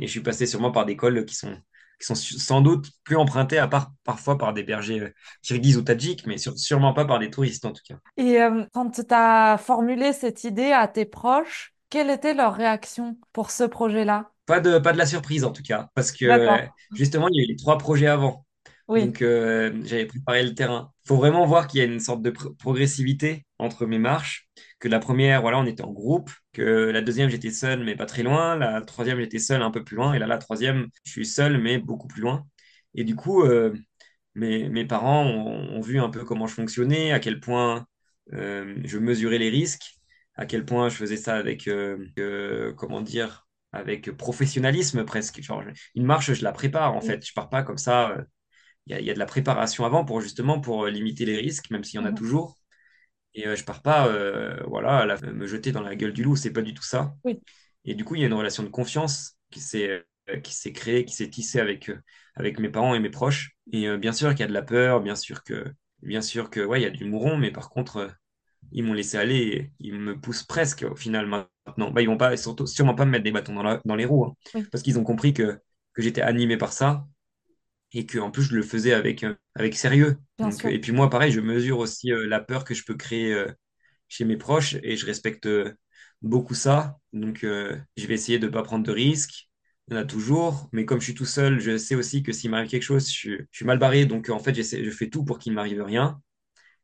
et 0.00 0.06
je 0.06 0.10
suis 0.12 0.20
passé 0.22 0.46
sûrement 0.46 0.72
par 0.72 0.86
des 0.86 0.96
cols 0.96 1.24
qui 1.24 1.34
sont, 1.36 1.54
qui 2.00 2.06
sont 2.06 2.14
su- 2.16 2.38
sans 2.38 2.60
doute 2.62 2.90
plus 3.04 3.16
empruntés, 3.16 3.58
à 3.58 3.68
part 3.68 3.92
parfois 4.04 4.38
par 4.38 4.52
des 4.54 4.62
bergers 4.64 5.00
euh, 5.00 5.14
kirghizes 5.42 5.76
ou 5.78 5.82
tadjiks, 5.82 6.26
mais 6.26 6.38
sur- 6.38 6.58
sûrement 6.58 6.92
pas 6.94 7.04
par 7.04 7.18
des 7.18 7.30
touristes 7.30 7.64
en 7.64 7.72
tout 7.72 7.82
cas. 7.86 7.98
Et 8.16 8.40
euh, 8.42 8.64
quand 8.74 8.90
tu 8.90 9.02
as 9.10 9.56
formulé 9.58 10.12
cette 10.12 10.44
idée 10.44 10.72
à 10.72 10.88
tes 10.88 11.04
proches, 11.06 11.74
Quelle 11.90 12.10
était 12.10 12.34
leur 12.34 12.52
réaction 12.54 13.16
pour 13.32 13.50
ce 13.50 13.64
projet-là? 13.64 14.30
Pas 14.46 14.60
de, 14.60 14.78
pas 14.78 14.92
de 14.92 14.98
la 14.98 15.04
surprise 15.06 15.44
en 15.44 15.52
tout 15.52 15.62
cas, 15.62 15.90
parce 15.94 16.10
que 16.12 16.58
justement, 16.94 17.28
il 17.28 17.36
y 17.36 17.40
a 17.40 17.44
eu 17.44 17.48
les 17.48 17.56
trois 17.56 17.76
projets 17.78 18.06
avant. 18.06 18.46
Oui. 18.88 19.12
Donc, 19.12 19.20
euh, 19.22 19.72
j'avais 19.84 20.06
préparé 20.06 20.42
le 20.42 20.54
terrain. 20.54 20.92
Il 21.04 21.08
faut 21.08 21.16
vraiment 21.16 21.46
voir 21.46 21.66
qu'il 21.68 21.80
y 21.80 21.82
a 21.82 21.86
une 21.86 22.00
sorte 22.00 22.22
de 22.22 22.30
pr- 22.30 22.56
progressivité 22.56 23.44
entre 23.58 23.86
mes 23.86 23.98
marches. 23.98 24.48
Que 24.80 24.88
la 24.88 24.98
première, 25.00 25.42
voilà, 25.42 25.58
on 25.58 25.66
était 25.66 25.82
en 25.82 25.92
groupe. 25.92 26.30
Que 26.52 26.62
la 26.62 27.02
deuxième, 27.02 27.30
j'étais 27.30 27.50
seul, 27.50 27.84
mais 27.84 27.96
pas 27.96 28.06
très 28.06 28.22
loin. 28.22 28.56
La 28.56 28.80
troisième, 28.82 29.18
j'étais 29.20 29.38
seul, 29.38 29.62
un 29.62 29.70
peu 29.70 29.84
plus 29.84 29.96
loin. 29.96 30.14
Et 30.14 30.18
là, 30.18 30.26
la 30.26 30.38
troisième, 30.38 30.88
je 31.04 31.10
suis 31.12 31.26
seul, 31.26 31.58
mais 31.60 31.78
beaucoup 31.78 32.08
plus 32.08 32.22
loin. 32.22 32.46
Et 32.94 33.04
du 33.04 33.16
coup, 33.16 33.42
euh, 33.44 33.74
mes, 34.34 34.68
mes 34.68 34.84
parents 34.84 35.24
ont, 35.26 35.76
ont 35.76 35.80
vu 35.80 36.00
un 36.00 36.10
peu 36.10 36.24
comment 36.24 36.46
je 36.46 36.54
fonctionnais, 36.54 37.12
à 37.12 37.20
quel 37.20 37.40
point 37.40 37.86
euh, 38.32 38.76
je 38.84 38.98
mesurais 38.98 39.38
les 39.38 39.50
risques, 39.50 39.98
à 40.34 40.46
quel 40.46 40.64
point 40.64 40.88
je 40.88 40.96
faisais 40.96 41.16
ça 41.16 41.36
avec, 41.36 41.68
euh, 41.68 42.72
comment 42.76 43.00
dire, 43.00 43.46
avec 43.72 44.10
professionnalisme 44.16 45.04
presque. 45.04 45.40
Genre, 45.42 45.62
une 45.94 46.04
marche, 46.04 46.32
je 46.32 46.44
la 46.44 46.52
prépare 46.52 46.94
en 46.94 47.00
Oui. 47.00 47.06
fait. 47.06 47.26
Je 47.26 47.32
pars 47.34 47.48
pas 47.50 47.62
comme 47.62 47.78
ça. 47.78 48.16
il 48.86 48.92
y 48.92 48.96
a, 48.96 49.00
il 49.00 49.06
y 49.06 49.10
a 49.10 49.14
de 49.14 49.20
la 49.20 49.26
préparation 49.26 49.84
avant 49.86 50.04
pour 50.04 50.20
justement 50.20 50.60
pour 50.60 50.86
limiter 50.88 51.24
les 51.26 51.36
risques, 51.38 51.70
même 51.70 51.84
s'il 51.84 52.00
y 52.00 52.02
en 52.02 52.06
a 52.06 52.12
Mhm. 52.12 52.14
toujours. 52.14 52.57
Et 53.34 53.46
euh, 53.46 53.56
je 53.56 53.64
pars 53.64 53.82
pas 53.82 54.08
euh, 54.08 54.62
voilà, 54.66 55.06
la- 55.06 55.20
me 55.20 55.46
jeter 55.46 55.72
dans 55.72 55.82
la 55.82 55.96
gueule 55.96 56.12
du 56.12 56.22
loup, 56.24 56.36
c'est 56.36 56.52
pas 56.52 56.62
du 56.62 56.74
tout 56.74 56.82
ça. 56.82 57.14
Oui, 57.24 57.40
Et 57.84 57.94
du 57.94 58.04
coup, 58.04 58.14
il 58.16 58.20
y 58.20 58.24
a 58.24 58.26
une 58.26 58.34
relation 58.34 58.62
de 58.62 58.68
confiance 58.68 59.36
qui 59.50 59.60
s'est 59.60 60.04
euh, 60.30 60.40
qui 60.40 60.54
s'est 60.54 60.72
créée, 60.72 61.04
qui 61.04 61.14
s'est 61.14 61.30
tissée 61.30 61.60
avec, 61.60 61.88
euh, 61.90 62.00
avec 62.36 62.58
mes 62.60 62.68
parents 62.70 62.94
et 62.94 63.00
mes 63.00 63.10
proches. 63.10 63.52
Et 63.72 63.88
euh, 63.88 63.98
bien 63.98 64.12
sûr 64.12 64.30
qu'il 64.30 64.40
y 64.40 64.42
a 64.44 64.46
de 64.48 64.52
la 64.52 64.62
peur, 64.62 65.00
bien 65.00 65.16
sûr 65.16 65.42
que, 65.44 65.64
bien 66.02 66.20
sûr 66.22 66.50
que 66.50 66.60
ouais, 66.60 66.80
il 66.80 66.84
y 66.84 66.86
a 66.86 66.90
du 66.90 67.04
mouron, 67.06 67.36
mais 67.38 67.50
par 67.52 67.70
contre, 67.70 68.10
ils 68.72 68.82
m'ont 68.84 68.92
laissé 68.94 69.16
aller 69.18 69.36
et 69.38 69.72
ils 69.80 69.94
me 69.98 70.20
poussent 70.20 70.42
presque 70.44 70.84
au 70.90 70.96
final 70.96 71.26
maintenant. 71.26 71.90
Bah, 71.90 72.02
ils 72.02 72.06
vont 72.08 72.16
pas, 72.18 72.36
surtout, 72.36 72.66
sûrement 72.66 72.94
pas 72.94 73.04
me 73.04 73.10
mettre 73.12 73.24
des 73.24 73.32
bâtons 73.32 73.54
dans, 73.54 73.62
la- 73.62 73.80
dans 73.84 73.96
les 73.96 74.04
roues, 74.04 74.24
hein, 74.26 74.34
oui, 74.54 74.70
parce 74.70 74.82
qu'ils 74.82 74.98
ont 74.98 75.04
compris 75.04 75.32
que, 75.34 75.60
que 75.94 76.02
j'étais 76.02 76.22
animé 76.22 76.56
par 76.56 76.72
ça 76.72 77.06
et 77.92 78.06
que 78.06 78.18
en 78.18 78.30
plus 78.30 78.42
je 78.42 78.54
le 78.54 78.62
faisais 78.62 78.92
avec, 78.92 79.24
euh, 79.24 79.34
avec 79.54 79.76
sérieux. 79.76 80.16
Donc, 80.38 80.64
et 80.64 80.78
puis 80.80 80.92
moi, 80.92 81.10
pareil, 81.10 81.32
je 81.32 81.40
mesure 81.40 81.78
aussi 81.78 82.12
euh, 82.12 82.26
la 82.26 82.40
peur 82.40 82.64
que 82.64 82.74
je 82.74 82.84
peux 82.84 82.94
créer 82.94 83.32
euh, 83.32 83.48
chez 84.08 84.24
mes 84.24 84.36
proches 84.36 84.76
et 84.82 84.96
je 84.96 85.06
respecte 85.06 85.46
euh, 85.46 85.72
beaucoup 86.22 86.54
ça. 86.54 86.98
Donc, 87.12 87.40
je 87.42 88.06
vais 88.06 88.14
essayer 88.14 88.38
de 88.38 88.46
ne 88.46 88.52
pas 88.52 88.62
prendre 88.62 88.84
de 88.84 88.92
risques. 88.92 89.48
Il 89.88 89.94
y 89.94 89.96
en 89.96 90.00
a 90.00 90.04
toujours, 90.04 90.68
mais 90.72 90.84
comme 90.84 91.00
je 91.00 91.04
suis 91.06 91.14
tout 91.14 91.24
seul, 91.24 91.60
je 91.60 91.78
sais 91.78 91.94
aussi 91.94 92.22
que 92.22 92.32
s'il 92.32 92.50
m'arrive 92.50 92.68
quelque 92.68 92.82
chose, 92.82 93.06
je, 93.06 93.12
suis 93.12 93.38
je 93.50 93.56
suis 93.56 93.64
mal 93.64 93.78
barré. 93.78 94.04
Donc, 94.06 94.28
en 94.28 94.38
fait, 94.38 94.54
je 94.54 94.90
fais 94.90 95.08
tout 95.08 95.24
pour 95.24 95.38
qu'il 95.38 95.52
ne 95.52 95.56
m'arrive 95.56 95.82
rien. 95.82 96.20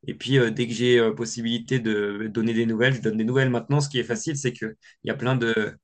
Et 0.06 0.14
puis, 0.14 0.38
dès 0.52 0.66
que 0.68 0.72
j'ai 0.74 1.12
possibilité 1.16 1.80
de 1.80 2.28
donner 2.32 2.54
des 2.54 2.66
nouvelles, 2.66 2.94
je 2.94 3.00
donne 3.02 3.16
des 3.16 3.24
nouvelles. 3.24 3.50
Maintenant, 3.50 3.80
ce 3.80 3.88
qui 3.88 3.98
est 3.98 4.04
facile, 4.04 4.36
c'est 4.36 4.52
qu'il 4.52 4.76
y 5.04 5.10
a 5.10 5.14
plein 5.14 5.36
de, 5.36 5.76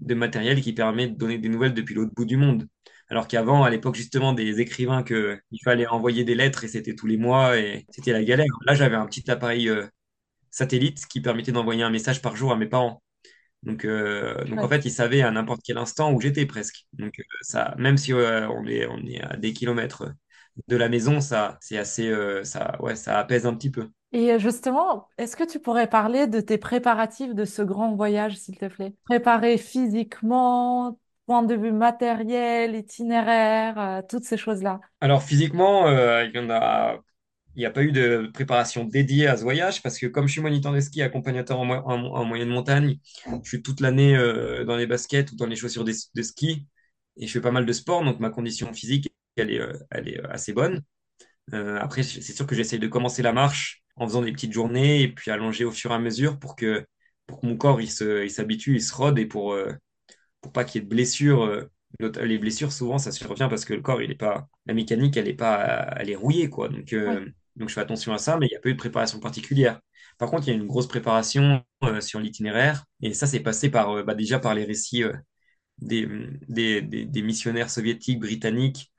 de 0.00 0.14
matériel 0.14 0.60
qui 0.60 0.72
permet 0.72 1.08
de 1.08 1.16
donner 1.16 1.38
des 1.38 1.48
nouvelles 1.48 1.74
depuis 1.74 1.94
l'autre 1.94 2.12
bout 2.14 2.24
du 2.24 2.36
monde. 2.36 2.66
Alors 3.08 3.28
qu'avant, 3.28 3.62
à 3.64 3.70
l'époque 3.70 3.94
justement 3.94 4.32
des 4.32 4.60
écrivains, 4.60 5.02
que, 5.02 5.38
il 5.52 5.60
fallait 5.62 5.86
envoyer 5.86 6.24
des 6.24 6.34
lettres 6.34 6.64
et 6.64 6.68
c'était 6.68 6.94
tous 6.94 7.06
les 7.06 7.16
mois 7.16 7.58
et 7.58 7.86
c'était 7.90 8.12
la 8.12 8.24
galère. 8.24 8.46
Là, 8.66 8.74
j'avais 8.74 8.96
un 8.96 9.06
petit 9.06 9.30
appareil 9.30 9.68
euh, 9.68 9.86
satellite 10.50 11.06
qui 11.06 11.20
permettait 11.20 11.52
d'envoyer 11.52 11.82
un 11.82 11.90
message 11.90 12.22
par 12.22 12.36
jour 12.36 12.52
à 12.52 12.56
mes 12.56 12.66
parents. 12.66 13.02
Donc, 13.62 13.84
euh, 13.84 14.44
donc 14.44 14.60
en 14.60 14.68
fait, 14.68 14.84
ils 14.84 14.92
savaient 14.92 15.22
à 15.22 15.30
n'importe 15.30 15.60
quel 15.64 15.76
instant 15.78 16.12
où 16.12 16.20
j'étais 16.20 16.46
presque. 16.46 16.86
Donc 16.92 17.18
euh, 17.18 17.22
ça, 17.42 17.74
même 17.78 17.96
si 17.96 18.12
euh, 18.12 18.48
on 18.48 18.64
est, 18.66 18.86
on 18.86 18.98
est 19.04 19.20
à 19.20 19.36
des 19.36 19.52
kilomètres 19.52 20.12
de 20.68 20.76
la 20.76 20.88
maison, 20.88 21.20
ça, 21.20 21.58
c'est 21.60 21.76
assez, 21.76 22.10
ça, 22.44 22.76
ouais, 22.80 22.96
ça 22.96 23.18
apaise 23.18 23.44
un 23.44 23.54
petit 23.54 23.70
peu. 23.70 23.90
Et 24.12 24.38
justement, 24.38 25.08
est-ce 25.18 25.36
que 25.36 25.44
tu 25.44 25.58
pourrais 25.58 25.88
parler 25.88 26.26
de 26.26 26.40
tes 26.40 26.56
préparatifs 26.56 27.34
de 27.34 27.44
ce 27.44 27.60
grand 27.60 27.94
voyage, 27.94 28.36
s'il 28.36 28.56
te 28.56 28.66
plaît? 28.66 28.94
Préparer 29.04 29.58
physiquement, 29.58 30.98
point 31.26 31.42
de 31.42 31.54
vue 31.54 31.72
matériel, 31.72 32.74
itinéraire, 32.74 33.78
euh, 33.78 34.02
toutes 34.08 34.24
ces 34.24 34.36
choses-là. 34.36 34.80
Alors 35.00 35.22
physiquement, 35.22 35.88
euh, 35.88 36.24
il 36.24 36.34
y 36.34 36.38
en 36.38 36.48
a, 36.50 36.98
il 37.54 37.60
n'y 37.60 37.66
a 37.66 37.70
pas 37.70 37.82
eu 37.82 37.92
de 37.92 38.30
préparation 38.32 38.84
dédiée 38.84 39.26
à 39.26 39.36
ce 39.36 39.42
voyage 39.42 39.82
parce 39.82 39.98
que 39.98 40.06
comme 40.06 40.26
je 40.26 40.32
suis 40.32 40.40
moniteur 40.40 40.72
de 40.72 40.80
ski, 40.80 41.02
accompagnateur 41.02 41.58
en, 41.60 41.64
mo- 41.64 41.74
en- 41.84 42.14
en 42.14 42.24
moyenne 42.24 42.48
montagne, 42.48 42.98
je 43.42 43.48
suis 43.48 43.62
toute 43.62 43.80
l'année 43.80 44.16
euh, 44.16 44.64
dans 44.64 44.76
les 44.76 44.86
baskets 44.86 45.32
ou 45.32 45.36
dans 45.36 45.46
les 45.46 45.56
chaussures 45.56 45.84
de, 45.84 46.22
ski 46.22 46.66
et 47.16 47.26
je 47.26 47.32
fais 47.32 47.40
pas 47.40 47.50
mal 47.50 47.66
de 47.66 47.72
sport, 47.72 48.04
donc 48.04 48.20
ma 48.20 48.30
condition 48.30 48.72
physique, 48.72 49.12
elle 49.36 49.50
est, 49.50 50.20
assez 50.30 50.52
bonne. 50.52 50.82
Après, 51.52 52.02
c'est 52.02 52.20
sûr 52.22 52.46
que 52.46 52.54
j'essaie 52.54 52.78
de 52.78 52.88
commencer 52.88 53.22
la 53.22 53.32
marche 53.32 53.82
en 53.96 54.06
faisant 54.06 54.22
des 54.22 54.32
petites 54.32 54.52
journées 54.52 55.02
et 55.02 55.08
puis 55.08 55.30
allonger 55.30 55.64
au 55.64 55.72
fur 55.72 55.90
et 55.92 55.94
à 55.94 55.98
mesure 55.98 56.38
pour 56.38 56.56
que, 56.56 56.84
pour 57.26 57.40
que 57.40 57.46
mon 57.46 57.56
corps 57.56 57.80
il 57.80 57.90
se, 57.90 58.24
il 58.24 58.30
s'habitue, 58.30 58.74
il 58.76 58.82
se 58.82 58.94
rôde 58.94 59.18
et 59.18 59.26
pour, 59.26 59.54
pour 60.40 60.52
pas 60.52 60.64
qu'il 60.64 60.80
y 60.80 60.84
ait 60.84 60.86
de 60.86 60.90
blessures. 60.94 61.42
euh, 61.44 61.70
les 62.22 62.38
blessures, 62.38 62.72
souvent, 62.72 62.98
ça 62.98 63.12
survient 63.12 63.48
parce 63.48 63.64
que 63.64 63.74
le 63.74 63.80
corps, 63.82 64.02
il 64.02 64.10
est 64.10 64.14
pas, 64.16 64.48
la 64.66 64.74
mécanique, 64.74 65.16
elle 65.16 65.28
est 65.28 65.34
pas, 65.34 65.94
elle 65.96 66.10
est 66.10 66.16
rouillée, 66.16 66.48
quoi. 66.50 66.68
Donc, 66.68 66.92
euh, 66.92 67.26
donc 67.56 67.68
je 67.68 67.74
fais 67.74 67.80
attention 67.80 68.12
à 68.12 68.18
ça, 68.18 68.36
mais 68.38 68.46
il 68.46 68.50
n'y 68.50 68.56
a 68.56 68.60
pas 68.60 68.68
eu 68.68 68.74
de 68.74 68.78
préparation 68.78 69.18
particulière. 69.20 69.80
Par 70.18 70.30
contre, 70.30 70.46
il 70.48 70.50
y 70.50 70.54
a 70.54 70.56
une 70.56 70.66
grosse 70.66 70.88
préparation 70.88 71.62
euh, 71.84 72.00
sur 72.00 72.20
l'itinéraire, 72.20 72.84
et 73.02 73.14
ça, 73.14 73.26
c'est 73.26 73.40
passé 73.40 73.70
par, 73.70 74.04
bah, 74.04 74.14
déjà 74.14 74.38
par 74.38 74.54
les 74.54 74.64
récits 74.64 75.02
des, 75.78 76.06
des, 76.48 76.82
des, 76.82 77.04
des 77.06 77.22
missionnaires 77.22 77.70
soviétiques, 77.70 78.20
britanniques, 78.20 78.92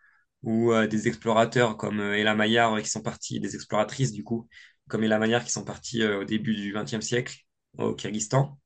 ou 0.43 0.71
des 0.89 1.07
explorateurs 1.07 1.77
comme 1.77 1.99
Ella 1.99 2.35
Maillard 2.35 2.81
qui 2.81 2.89
sont 2.89 3.01
partis, 3.01 3.39
des 3.39 3.55
exploratrices 3.55 4.11
du 4.13 4.23
coup, 4.23 4.47
comme 4.87 5.03
Ella 5.03 5.19
Maillard 5.19 5.43
qui 5.43 5.51
sont 5.51 5.65
partis 5.65 6.03
au 6.05 6.23
début 6.23 6.55
du 6.55 6.73
XXe 6.73 7.01
siècle 7.01 7.39
au 7.77 7.93
Kyrgyzstan. 7.95 8.57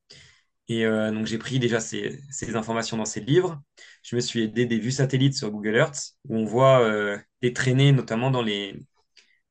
Et 0.72 0.86
euh, 0.86 1.12
donc 1.12 1.26
j'ai 1.26 1.38
pris 1.38 1.60
déjà 1.60 1.82
ces, 1.82 2.22
informations 2.56 2.96
dans 2.96 3.04
ces 3.04 3.20
livres. 3.20 3.62
Je 4.04 4.16
me 4.16 4.22
suis 4.22 4.44
aidé 4.44 4.66
des 4.66 4.80
vues 4.80 4.92
satellites 4.92 5.36
sur 5.36 5.52
Google 5.52 5.76
Earth, 5.76 6.14
où 6.30 6.38
on 6.38 6.46
voit 6.46 6.82
euh, 6.82 7.18
des 7.42 7.52
traînées, 7.52 7.92
notamment 7.92 8.32
dans 8.32 8.42
les, 8.42 8.80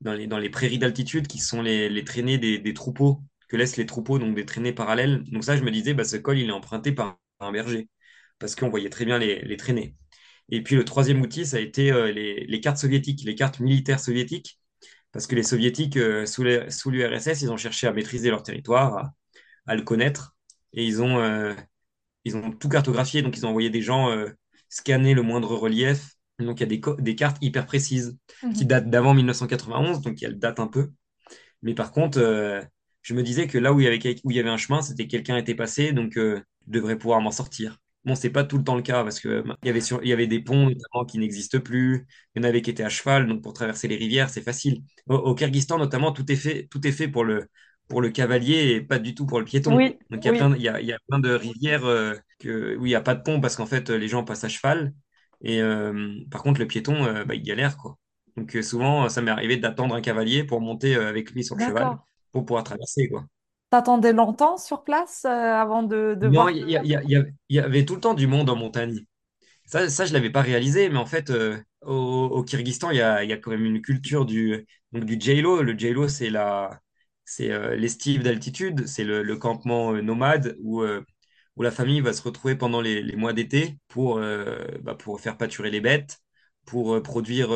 dans 0.01 0.15
les, 0.15 0.27
dans 0.27 0.39
les 0.39 0.49
prairies 0.49 0.79
d'altitude, 0.79 1.27
qui 1.27 1.39
sont 1.39 1.61
les, 1.61 1.91
les 1.91 2.05
traînées 2.05 2.39
des, 2.39 2.75
troupeaux, 2.75 3.21
que 3.49 3.57
laissent 3.59 3.77
les 3.77 3.85
troupeaux, 3.85 4.19
donc 4.19 4.35
des 4.35 4.47
traînées 4.47 4.73
parallèles. 4.73 5.25
Donc 5.25 5.45
ça, 5.45 5.57
je 5.59 5.63
me 5.63 5.71
disais, 5.71 5.93
bah, 5.93 6.05
ce 6.05 6.17
col, 6.17 6.39
il 6.39 6.49
est 6.49 6.53
emprunté 6.53 6.93
par 6.93 7.19
un 7.41 7.53
berger, 7.53 7.91
parce 8.39 8.55
qu'on 8.55 8.71
voyait 8.71 8.91
très 8.91 9.05
bien 9.05 9.19
les, 9.19 9.43
les 9.43 9.57
traînées. 9.59 9.97
Et 10.51 10.63
puis 10.63 10.75
le 10.77 10.85
troisième 10.87 11.21
outil, 11.21 11.45
ça 11.47 11.59
a 11.59 11.61
été 11.61 11.93
euh, 11.93 12.13
les, 12.13 12.47
les 12.47 12.61
cartes 12.61 12.79
soviétiques, 12.79 13.25
les 13.25 13.35
cartes 13.35 13.61
militaires 13.61 14.01
soviétiques, 14.01 14.59
parce 15.13 15.27
que 15.27 15.35
les 15.37 15.43
soviétiques, 15.43 15.99
sous 16.27 16.43
l'URSS, 16.43 17.43
ils 17.43 17.51
ont 17.51 17.57
cherché 17.59 17.87
à 17.87 17.93
maîtriser 17.93 18.31
leur 18.31 18.43
territoire, 18.43 19.11
à 19.67 19.75
le 19.75 19.83
connaître, 19.83 20.35
et 20.75 20.85
ils 20.87 21.03
ont, 21.03 21.19
euh, 21.19 21.55
ils 22.25 22.37
ont 22.37 22.53
tout 22.53 22.69
cartographié, 22.69 23.23
donc 23.23 23.37
ils 23.37 23.47
ont 23.47 23.51
envoyé 23.51 23.71
des 23.71 23.83
gens 23.83 24.11
euh, 24.11 24.29
scanner 24.69 25.15
le 25.15 25.23
moindre 25.23 25.55
relief. 25.57 26.15
Donc 26.39 26.61
il 26.61 26.63
y 26.63 26.65
a 26.65 26.67
des, 26.67 26.81
des 27.03 27.17
cartes 27.17 27.39
hyper 27.43 27.67
précises 27.67 28.17
qui 28.55 28.65
Mhm. 28.65 28.67
datent 28.67 28.91
d'avant 28.91 29.15
1991, 29.15 30.01
donc 30.01 30.23
elles 30.23 30.39
datent 30.39 30.61
un 30.61 30.69
peu. 30.69 30.91
Mais 31.63 31.75
par 31.75 31.93
contre, 31.93 32.19
euh, 32.19 32.63
je 33.03 33.15
me 33.15 33.23
disais 33.23 33.47
que 33.47 33.59
là 33.59 33.73
où 33.73 33.81
il 33.81 33.85
y 33.85 33.87
avait, 33.87 34.01
où 34.25 34.31
il 34.31 34.37
y 34.37 34.41
avait 34.41 34.49
un 34.51 34.57
chemin, 34.57 34.83
c'était 34.83 35.07
que 35.07 35.11
quelqu'un 35.13 35.37
était 35.37 35.55
passé, 35.55 35.93
donc 35.93 36.13
je 36.17 36.41
devrais 36.67 36.99
pouvoir 36.99 37.21
m'en 37.21 37.31
sortir. 37.33 37.79
Bon, 38.05 38.15
c'est 38.15 38.31
pas 38.31 38.45
tout 38.45 38.57
le 38.59 38.65
temps 38.65 38.77
le 38.77 38.83
cas 38.83 39.03
parce 39.05 39.21
que 39.21 39.45
il 39.63 39.67
y 39.67 39.71
avait 39.71 39.81
sur, 39.83 40.03
il 40.03 40.09
y 40.09 40.13
avait 40.13 40.27
des 40.27 40.41
ponts 40.43 40.71
notamment 40.71 41.05
qui 41.07 41.19
n'existent 41.19 41.61
plus. 41.61 42.07
Il 42.35 42.43
y 42.43 42.47
en 42.47 42.49
avait 42.49 42.63
qui 42.63 42.71
étaient 42.71 42.83
à 42.83 42.89
cheval, 42.89 43.27
donc 43.29 43.43
pour 43.43 43.53
traverser 43.53 43.89
les 43.89 43.97
rivières, 43.97 44.31
c'est 44.31 44.43
facile. 44.43 44.83
Au, 45.09 45.17
au 45.17 45.35
Kyrgyzstan 45.35 45.79
notamment, 45.79 46.13
tout 46.13 46.31
est 46.33 46.37
fait, 46.37 46.67
tout 46.71 46.87
est 46.87 46.93
fait 46.93 47.09
pour 47.09 47.25
le, 47.25 47.47
pour 47.91 48.03
le 48.03 48.11
cavalier 48.11 48.73
et 48.77 48.83
pas 48.83 49.01
du 49.01 49.15
tout 49.17 49.27
pour 49.27 49.41
le 49.41 49.47
piéton. 49.47 49.85
Oui, 49.85 49.99
Donc 50.11 50.25
il 50.25 50.29
y 50.29 50.31
a 50.31 50.35
plein, 50.35 50.51
oui, 50.51 50.53
de- 50.53 50.57
il 50.57 50.63
y 50.63 50.69
a, 50.71 50.81
il 50.81 50.87
y 50.89 50.95
a 50.95 51.01
plein 51.09 51.21
de 51.21 51.31
rivières 51.35 51.85
euh, 51.87 52.15
que, 52.41 52.77
où 52.79 52.87
il 52.87 52.91
n'y 52.91 52.97
a 52.97 53.03
pas 53.03 53.17
de 53.17 53.23
pont 53.23 53.41
parce 53.43 53.57
qu'en 53.57 53.67
fait 53.67 53.91
les 53.91 54.09
gens 54.09 54.25
passent 54.25 54.45
à 54.45 54.51
cheval. 54.51 54.95
Et 55.43 55.63
euh, 55.63 56.21
par 56.31 56.43
contre, 56.43 56.61
le 56.61 56.67
piéton, 56.69 57.05
euh, 57.07 57.25
bah, 57.27 57.35
il 57.37 57.43
galère 57.43 57.77
quoi. 57.79 57.99
Donc 58.37 58.57
euh, 58.57 58.63
souvent, 58.63 59.09
ça 59.11 59.23
m'est 59.23 59.31
arrivé 59.33 59.57
d'attendre 59.59 59.95
un 59.95 60.01
cavalier 60.03 60.45
pour 60.45 60.61
monter 60.63 60.97
euh, 60.97 61.09
avec 61.09 61.31
lui 61.33 61.45
sur 61.45 61.57
le 61.57 61.61
cheval 61.63 61.99
pour 62.33 62.47
pouvoir 62.47 62.65
traverser, 62.65 63.09
quoi. 63.09 63.27
T'attendais 63.71 64.13
longtemps 64.13 64.57
sur 64.57 64.85
place 64.85 65.25
euh, 65.25 65.29
avant 65.29 65.83
de, 65.83 66.15
de 66.19 66.27
Non, 66.27 66.29
voir. 66.29 66.51
il 66.51 66.69
y, 66.69 67.59
avait 67.59 67.85
tout 67.87 67.95
le 67.95 68.01
temps 68.01 68.15
du 68.15 68.27
monde 68.27 68.51
en 68.51 68.57
montagne. 68.57 69.05
Ça, 69.67 69.89
ça 69.91 70.05
je 70.07 70.11
ne 70.13 70.15
l'avais 70.19 70.31
pas 70.31 70.43
réalisé, 70.43 70.89
mais 70.91 70.99
en 70.99 71.07
fait, 71.07 71.31
euh, 71.31 71.59
au, 71.83 71.95
au 71.95 72.45
Kyrgyzstan, 72.45 72.91
il 72.93 72.99
y 72.99 73.03
a, 73.03 73.25
il 73.25 73.31
y 73.31 73.33
a 73.35 73.39
quand 73.39 73.51
même 73.53 73.65
une 73.67 73.83
culture 73.83 74.27
du, 74.27 74.67
donc 74.93 75.05
du 75.07 75.19
J-Lo. 75.21 75.63
Le 75.63 75.79
J-Lo, 75.79 76.09
c'est 76.09 76.31
la, 76.31 76.81
c'est 77.31 77.53
euh, 77.53 77.77
l'estive 77.77 78.23
d'altitude, 78.25 78.87
c'est 78.89 79.05
le, 79.05 79.37
campement 79.37 79.93
euh, 79.95 80.01
nomade 80.03 80.57
où, 80.61 80.83
euh, 80.83 81.05
où 81.57 81.63
la 81.63 81.71
famille 81.71 82.01
va 82.01 82.13
se 82.13 82.23
retrouver 82.23 82.57
pendant 82.57 82.81
les, 82.81 83.03
mois 83.17 83.33
d'été 83.33 83.79
pour, 83.89 84.21
bah, 84.83 84.95
pour 84.95 85.21
faire 85.21 85.37
pâturer 85.37 85.71
les 85.71 85.81
bêtes, 85.81 86.19
pour 86.67 87.03
produire 87.03 87.51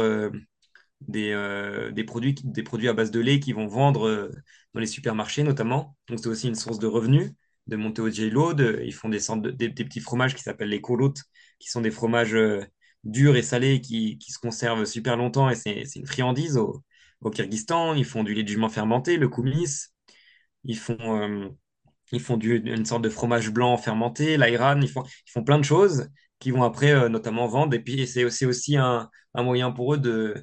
des, 1.01 1.91
des 1.93 2.05
produits, 2.05 2.35
qui- 2.35 2.47
des 2.47 2.63
produits 2.63 2.89
à 2.89 2.93
base 2.93 3.11
de 3.11 3.21
lait 3.21 3.41
qu'ils 3.41 3.55
vont 3.55 3.67
vendre 3.67 4.31
dans 4.75 4.81
les 4.81 4.87
supermarchés 4.87 5.43
notamment. 5.43 5.97
Donc 6.09 6.19
c'est 6.21 6.29
aussi 6.29 6.49
une 6.49 6.55
source 6.55 6.79
de 6.79 6.87
revenus 6.87 7.33
de 7.67 7.77
monter 7.77 8.03
au 8.03 8.11
de- 8.11 8.83
Ils 8.85 8.93
font 8.95 9.09
des, 9.09 9.21
des, 9.53 9.69
petits 9.85 10.01
fromages 10.01 10.35
qui 10.35 10.43
s'appellent 10.43 10.69
les 10.69 10.81
kolotes, 10.83 11.23
qui 11.59 11.71
sont 11.71 11.81
des 11.81 11.91
fromages 11.91 12.37
durs 13.05 13.37
et 13.37 13.43
salés 13.43 13.81
qui, 13.81 14.19
qui 14.19 14.33
se 14.33 14.39
conservent 14.39 14.85
super 14.85 15.17
longtemps 15.17 15.49
et 15.51 15.55
c'est 15.55 15.83
une 15.97 16.07
friandise 16.07 16.57
au, 16.57 16.83
au 17.25 17.31
Kyrgyzstan. 17.31 17.95
Ils 17.95 18.05
font 18.05 18.23
du 18.23 18.35
lait 18.35 18.47
jument 18.47 18.69
fermenté, 18.69 19.17
le 19.17 19.29
koumis. 19.29 19.89
Ils 20.65 20.79
font, 20.79 20.97
euh, 21.01 21.49
ils 22.13 22.21
font 22.21 22.37
du, 22.37 22.57
une 22.59 22.87
sorte 22.87 23.03
de 23.03 23.09
fromage 23.11 23.51
blanc 23.51 23.77
fermenté, 23.77 24.37
l'ayran, 24.37 24.81
ils 24.81 24.89
font, 24.89 25.03
ils 25.05 25.31
font 25.31 25.45
plein 25.45 25.59
de 25.59 25.65
choses 25.65 26.09
qu'ils 26.39 26.53
vont 26.55 26.63
après 26.63 26.93
euh, 26.93 27.09
notamment 27.09 27.47
vendre. 27.49 27.75
Et 27.75 27.81
puis 27.81 28.07
c'est 28.07 28.25
aussi, 28.25 28.47
aussi 28.47 28.77
un, 28.77 29.11
un 29.35 29.43
moyen 29.43 29.73
pour 29.73 29.95
eux 29.95 29.99
de, 29.99 30.35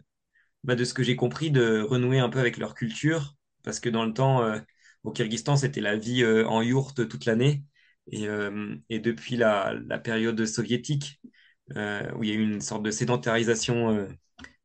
bah, 0.63 0.76
de 0.76 0.84
ce 0.84 0.94
que 0.94 1.04
j'ai 1.04 1.15
compris, 1.15 1.52
de 1.52 1.82
renouer 1.82 2.20
un 2.20 2.30
peu 2.30 2.39
avec 2.39 2.58
leur 2.58 2.76
culture. 2.76 3.36
Parce 3.63 3.80
que 3.80 3.89
dans 3.89 4.06
le 4.06 4.13
temps, 4.13 4.44
euh, 4.44 4.60
au 5.04 5.12
Kyrgyzstan, 5.12 5.56
c'était 5.58 5.82
la 5.82 5.98
vie 5.98 6.26
en 6.26 6.62
yourte 6.62 7.08
toute 7.08 7.26
l'année. 7.26 7.63
Et, 8.12 8.28
et 8.89 9.00
depuis 9.00 9.36
la, 9.38 9.74
période 10.04 10.46
soviétique, 10.46 11.22
où 11.70 12.24
il 12.24 12.30
y 12.30 12.32
a 12.32 12.36
eu 12.36 12.44
une 12.44 12.62
sorte 12.62 12.84
de 12.84 12.91
sédentarisation 12.91 14.08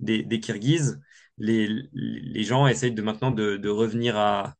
des, 0.01 0.23
des 0.23 0.41
Kirghizes, 0.41 1.01
les, 1.38 2.42
gens 2.44 2.66
essayent 2.66 2.92
de 2.92 3.03
maintenant 3.03 3.31
de, 3.31 3.68
revenir 3.68 4.16
à, 4.16 4.55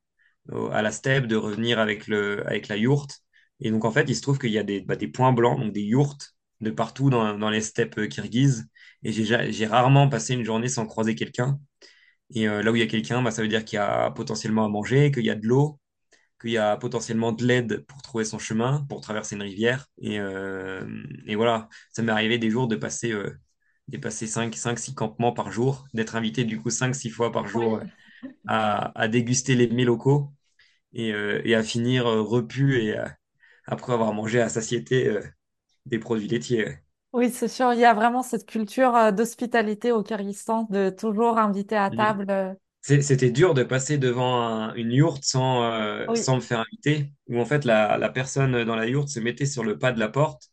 la 0.51 0.91
steppe, 0.93 1.27
de 1.27 1.37
revenir 1.37 1.79
avec 1.79 2.07
la 2.09 2.77
yourte. 2.77 3.23
Et 3.61 3.71
donc, 3.71 3.85
en 3.85 3.91
fait, 3.91 4.05
il 4.09 4.17
se 4.17 4.23
trouve 4.23 4.39
qu'il 4.39 4.51
y 4.51 4.59
a 4.59 4.63
des, 4.63 4.81
bah, 4.83 4.97
points 5.13 5.33
blancs, 5.33 5.59
donc 5.59 5.73
des 5.73 5.83
yourtes, 5.83 6.35
de 6.61 6.71
partout 6.71 7.11
dans, 7.11 7.51
les 7.51 7.61
steppes 7.61 8.09
kirghizes. 8.09 8.69
Et 9.03 9.13
j'ai 9.13 9.25
ja- 9.25 9.51
j'ai 9.51 9.67
rarement 9.67 10.09
passé 10.09 10.35
une 10.35 10.45
journée 10.45 10.69
sans 10.69 10.87
croiser 10.87 11.15
quelqu'un. 11.15 11.59
Et 12.35 12.49
euh, 12.49 12.63
là 12.63 12.73
où 12.73 12.77
il 12.77 12.81
y 12.81 12.83
a 12.83 12.87
quelqu'un, 12.87 13.23
bah, 13.23 13.31
ça 13.31 13.43
veut 13.43 13.49
dire 13.49 13.65
qu'il 13.65 13.77
y 13.77 13.81
a 13.81 14.11
potentiellement 14.11 14.65
à 14.65 14.69
manger, 14.69 15.11
qu'il 15.13 15.25
y 15.25 15.31
a 15.31 15.35
de 15.35 15.47
l'eau, 15.47 15.81
qu'il 16.41 16.51
y 16.51 16.59
a 16.59 16.77
potentiellement 16.77 17.33
de 17.33 17.45
l'aide 17.47 17.87
pour 17.87 18.03
trouver 18.03 18.25
son 18.25 18.39
chemin, 18.39 18.85
pour 18.89 19.01
traverser 19.01 19.37
une 19.37 19.43
rivière. 19.43 19.87
Et, 20.01 20.21
euh, 20.21 20.85
voilà, 21.37 21.69
ça 21.93 22.03
m'est 22.03 22.13
arrivé 22.13 22.39
des 22.39 22.51
jours 22.51 22.69
de 22.69 22.77
passer, 22.77 23.13
euh, 23.13 23.39
de 23.89 23.99
passer 23.99 24.27
5, 24.27 24.55
5, 24.57 24.79
6 24.79 24.95
campements 24.95 25.33
par 25.33 25.51
jour, 25.53 25.87
d'être 25.95 26.17
invité 26.17 26.45
du 26.45 26.61
coup 26.61 26.71
5, 26.71 26.95
6 26.95 27.11
fois 27.11 27.33
par 27.33 27.47
jour 27.47 27.81
Oui. 28.23 28.37
à, 28.47 28.93
à 29.01 29.09
déguster 29.09 29.55
les 29.57 29.69
mets 29.69 29.85
locaux 29.85 30.33
et, 30.95 31.13
euh, 31.15 31.43
et 31.45 31.55
à 31.57 31.63
finir 31.65 32.07
euh, 32.09 32.23
repu 32.23 32.83
et 32.83 32.99
euh, 32.99 33.07
après 33.67 33.93
avoir 33.95 34.13
mangé 34.15 34.41
à 34.43 34.49
satiété 34.51 35.09
euh, 35.09 35.23
des 35.87 35.99
produits 36.01 36.29
laitiers. 36.29 36.79
Oui, 37.13 37.31
c'est 37.31 37.49
sûr, 37.49 37.73
il 37.73 37.81
y 37.81 37.85
a 37.85 37.95
vraiment 37.95 38.23
cette 38.23 38.47
culture 38.47 39.13
d'hospitalité 39.13 39.91
au 39.93 40.03
Kyrgyzstan, 40.05 40.65
de 40.71 40.91
toujours 40.91 41.39
inviter 41.39 41.77
à 41.77 41.91
Mhm. 41.91 41.91
table. 41.91 42.57
C'était 42.83 43.31
dur 43.31 43.55
de 43.55 43.65
passer 43.65 43.99
devant 43.99 44.43
un- 44.43 44.75
une 44.75 44.93
yourte 44.93 45.25
sans, 45.25 45.65
euh, 45.65 46.09
Oui, 46.09 46.17
sans 46.17 46.37
me 46.37 46.41
faire 46.43 46.61
inviter, 46.61 47.13
où 47.29 47.41
en 47.41 47.45
fait 47.47 47.65
la, 47.65 47.99
la 47.99 48.09
personne 48.11 48.65
dans 48.65 48.77
la 48.77 48.87
yourte 48.89 49.09
se 49.09 49.21
mettait 49.21 49.47
sur 49.47 49.65
le 49.65 49.79
pas 49.79 49.93
de 49.93 50.01
la 50.01 50.09
porte 50.09 50.51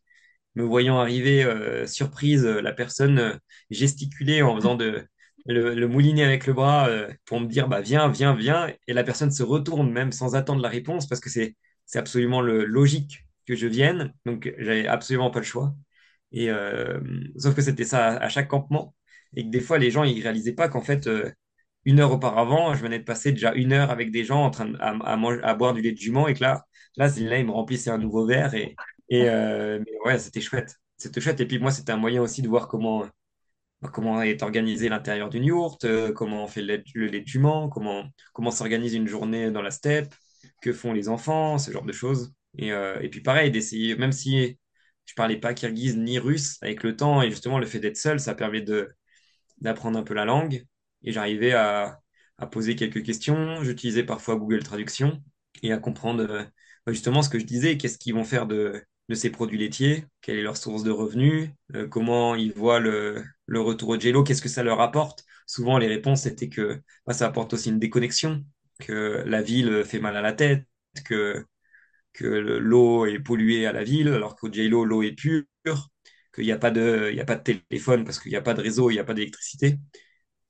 me 0.55 0.63
voyant 0.63 0.99
arriver, 0.99 1.43
euh, 1.43 1.87
surprise, 1.87 2.45
euh, 2.45 2.61
la 2.61 2.73
personne 2.73 3.19
euh, 3.19 3.33
gesticulait 3.69 4.41
en 4.41 4.55
faisant 4.55 4.75
de, 4.75 5.07
le, 5.45 5.73
le 5.75 5.87
mouliner 5.87 6.23
avec 6.23 6.47
le 6.47 6.53
bras 6.53 6.89
pour 7.25 7.39
me 7.39 7.47
dire 7.47 7.67
bah, 7.67 7.81
viens, 7.81 8.09
viens, 8.09 8.35
viens. 8.35 8.71
Et 8.87 8.93
la 8.93 9.03
personne 9.03 9.31
se 9.31 9.43
retourne 9.43 9.91
même 9.91 10.11
sans 10.11 10.35
attendre 10.35 10.61
la 10.61 10.69
réponse 10.69 11.07
parce 11.07 11.21
que 11.21 11.29
c'est, 11.29 11.55
absolument 11.95 12.41
le, 12.41 12.65
logique 12.65 13.25
que 13.47 13.55
je 13.55 13.67
vienne. 13.67 14.13
Donc, 14.25 14.53
j'avais 14.57 14.87
absolument 14.87 15.31
pas 15.31 15.39
le 15.39 15.45
choix. 15.45 15.75
Et, 16.31 16.49
euh, 16.49 16.99
sauf 17.37 17.55
que 17.55 17.61
c'était 17.61 17.83
ça 17.85 18.17
à, 18.17 18.29
chaque 18.29 18.47
campement 18.47 18.95
et 19.35 19.43
que 19.43 19.49
des 19.49 19.59
fois, 19.61 19.77
les 19.77 19.91
gens 19.91 20.03
ils 20.03 20.21
réalisaient 20.21 20.53
pas 20.53 20.69
qu'en 20.69 20.81
fait, 20.81 21.09
une 21.85 21.99
heure 21.99 22.11
auparavant, 22.11 22.73
je 22.75 22.81
venais 22.81 22.99
de 22.99 23.03
passer 23.03 23.31
déjà 23.31 23.53
une 23.53 23.73
heure 23.73 23.91
avec 23.91 24.11
des 24.11 24.23
gens 24.23 24.43
en 24.43 24.49
train 24.49 24.65
de, 24.65 24.77
à, 24.79 24.95
à, 25.03 25.53
boire 25.55 25.73
du 25.73 25.81
lait 25.81 25.91
de 25.91 25.97
jument 25.97 26.27
et 26.27 26.33
que 26.33 26.41
là, 26.41 26.65
là, 26.97 27.07
là 27.07 27.39
ils 27.39 27.45
me 27.45 27.51
remplissaient 27.51 27.89
un 27.89 27.97
nouveau 27.97 28.25
verre 28.25 28.53
et, 28.55 28.75
euh, 29.29 29.79
mais 29.79 29.91
ouais, 30.05 30.19
c'était 30.19 30.41
chouette. 30.41 30.75
C'était 30.97 31.21
chouette. 31.21 31.39
Et 31.41 31.45
puis 31.45 31.59
moi, 31.59 31.71
c'était 31.71 31.91
un 31.91 31.97
moyen 31.97 32.21
aussi 32.21 32.41
de 32.41 32.47
voir 32.47 32.67
comment, 32.67 33.07
comment 33.91 34.21
est 34.21 34.43
organisé 34.43 34.89
l'intérieur 34.89 35.29
d'une 35.29 35.45
yourte, 35.45 35.85
euh, 35.85 36.13
comment 36.13 36.43
on 36.45 36.47
fait 36.47 36.61
le 36.61 36.77
lait, 37.07 37.21
de 37.21 37.27
jument, 37.27 37.69
comment, 37.69 38.05
comment 38.33 38.51
s'organise 38.51 38.93
une 38.93 39.07
journée 39.07 39.51
dans 39.51 39.61
la 39.61 39.71
steppe, 39.71 40.15
que 40.61 40.73
font 40.73 40.93
les 40.93 41.09
enfants, 41.09 41.57
ce 41.57 41.71
genre 41.71 41.85
de 41.85 41.93
choses. 41.93 42.33
Et, 42.57 42.71
euh, 42.71 42.99
et 43.01 43.09
puis 43.09 43.21
pareil, 43.21 43.51
d'essayer, 43.51 43.95
même 43.95 44.11
si 44.11 44.59
je 45.05 45.13
parlais 45.15 45.37
pas 45.37 45.53
kirghize 45.53 45.97
ni 45.97 46.19
russe, 46.19 46.57
avec 46.61 46.83
le 46.83 46.95
temps 46.95 47.21
et 47.21 47.29
justement 47.29 47.59
le 47.59 47.65
fait 47.65 47.79
d'être 47.79 47.97
seul, 47.97 48.19
ça 48.19 48.35
permet 48.35 48.63
d'apprendre 49.59 49.97
un 49.99 50.03
peu 50.03 50.13
la 50.13 50.25
langue. 50.25 50.63
Et 51.03 51.11
j'arrivais 51.11 51.51
à, 51.53 51.99
à 52.37 52.47
poser 52.47 52.75
quelques 52.75 53.03
questions. 53.03 53.63
J'utilisais 53.63 54.03
parfois 54.03 54.35
Google 54.37 54.63
Traduction 54.63 55.21
et 55.61 55.73
à 55.73 55.77
comprendre 55.77 56.47
justement 56.87 57.21
ce 57.21 57.29
que 57.29 57.39
je 57.39 57.45
disais, 57.45 57.77
qu'est-ce 57.77 57.97
qu'ils 57.97 58.13
vont 58.13 58.23
faire 58.23 58.47
de, 58.47 58.81
de 59.09 59.15
ces 59.15 59.29
produits 59.29 59.57
laitiers, 59.57 60.05
quelle 60.21 60.37
est 60.37 60.43
leur 60.43 60.57
source 60.57 60.83
de 60.83 60.91
revenus, 60.91 61.49
euh, 61.75 61.87
comment 61.87 62.35
ils 62.35 62.53
voient 62.53 62.79
le, 62.79 63.23
le 63.45 63.61
retour 63.61 63.89
au 63.89 63.99
jello, 63.99 64.23
qu'est-ce 64.23 64.41
que 64.41 64.49
ça 64.49 64.63
leur 64.63 64.81
apporte. 64.81 65.25
Souvent, 65.45 65.77
les 65.77 65.87
réponses 65.87 66.25
étaient 66.25 66.49
que 66.49 66.81
bah, 67.05 67.13
ça 67.13 67.27
apporte 67.27 67.53
aussi 67.53 67.69
une 67.69 67.79
déconnexion, 67.79 68.45
que 68.79 69.23
la 69.25 69.41
ville 69.41 69.83
fait 69.85 69.99
mal 69.99 70.15
à 70.17 70.21
la 70.21 70.33
tête, 70.33 70.65
que, 71.05 71.45
que 72.13 72.25
le- 72.25 72.59
l'eau 72.59 73.05
est 73.05 73.19
polluée 73.19 73.65
à 73.67 73.73
la 73.73 73.83
ville, 73.83 74.09
alors 74.09 74.35
qu'au 74.35 74.51
jello, 74.51 74.85
l'eau 74.85 75.03
est 75.03 75.13
pure, 75.13 75.45
qu'il 76.33 76.45
n'y 76.45 76.51
a 76.51 76.57
pas 76.57 76.71
de, 76.71 77.09
il 77.11 77.17
y 77.17 77.21
a 77.21 77.25
pas 77.25 77.35
de 77.35 77.43
téléphone 77.43 78.03
parce 78.05 78.19
qu'il 78.19 78.31
n'y 78.31 78.37
a 78.37 78.41
pas 78.41 78.53
de 78.53 78.61
réseau, 78.61 78.89
il 78.89 78.93
n'y 78.95 78.99
a 78.99 79.03
pas 79.03 79.13
d'électricité. 79.13 79.79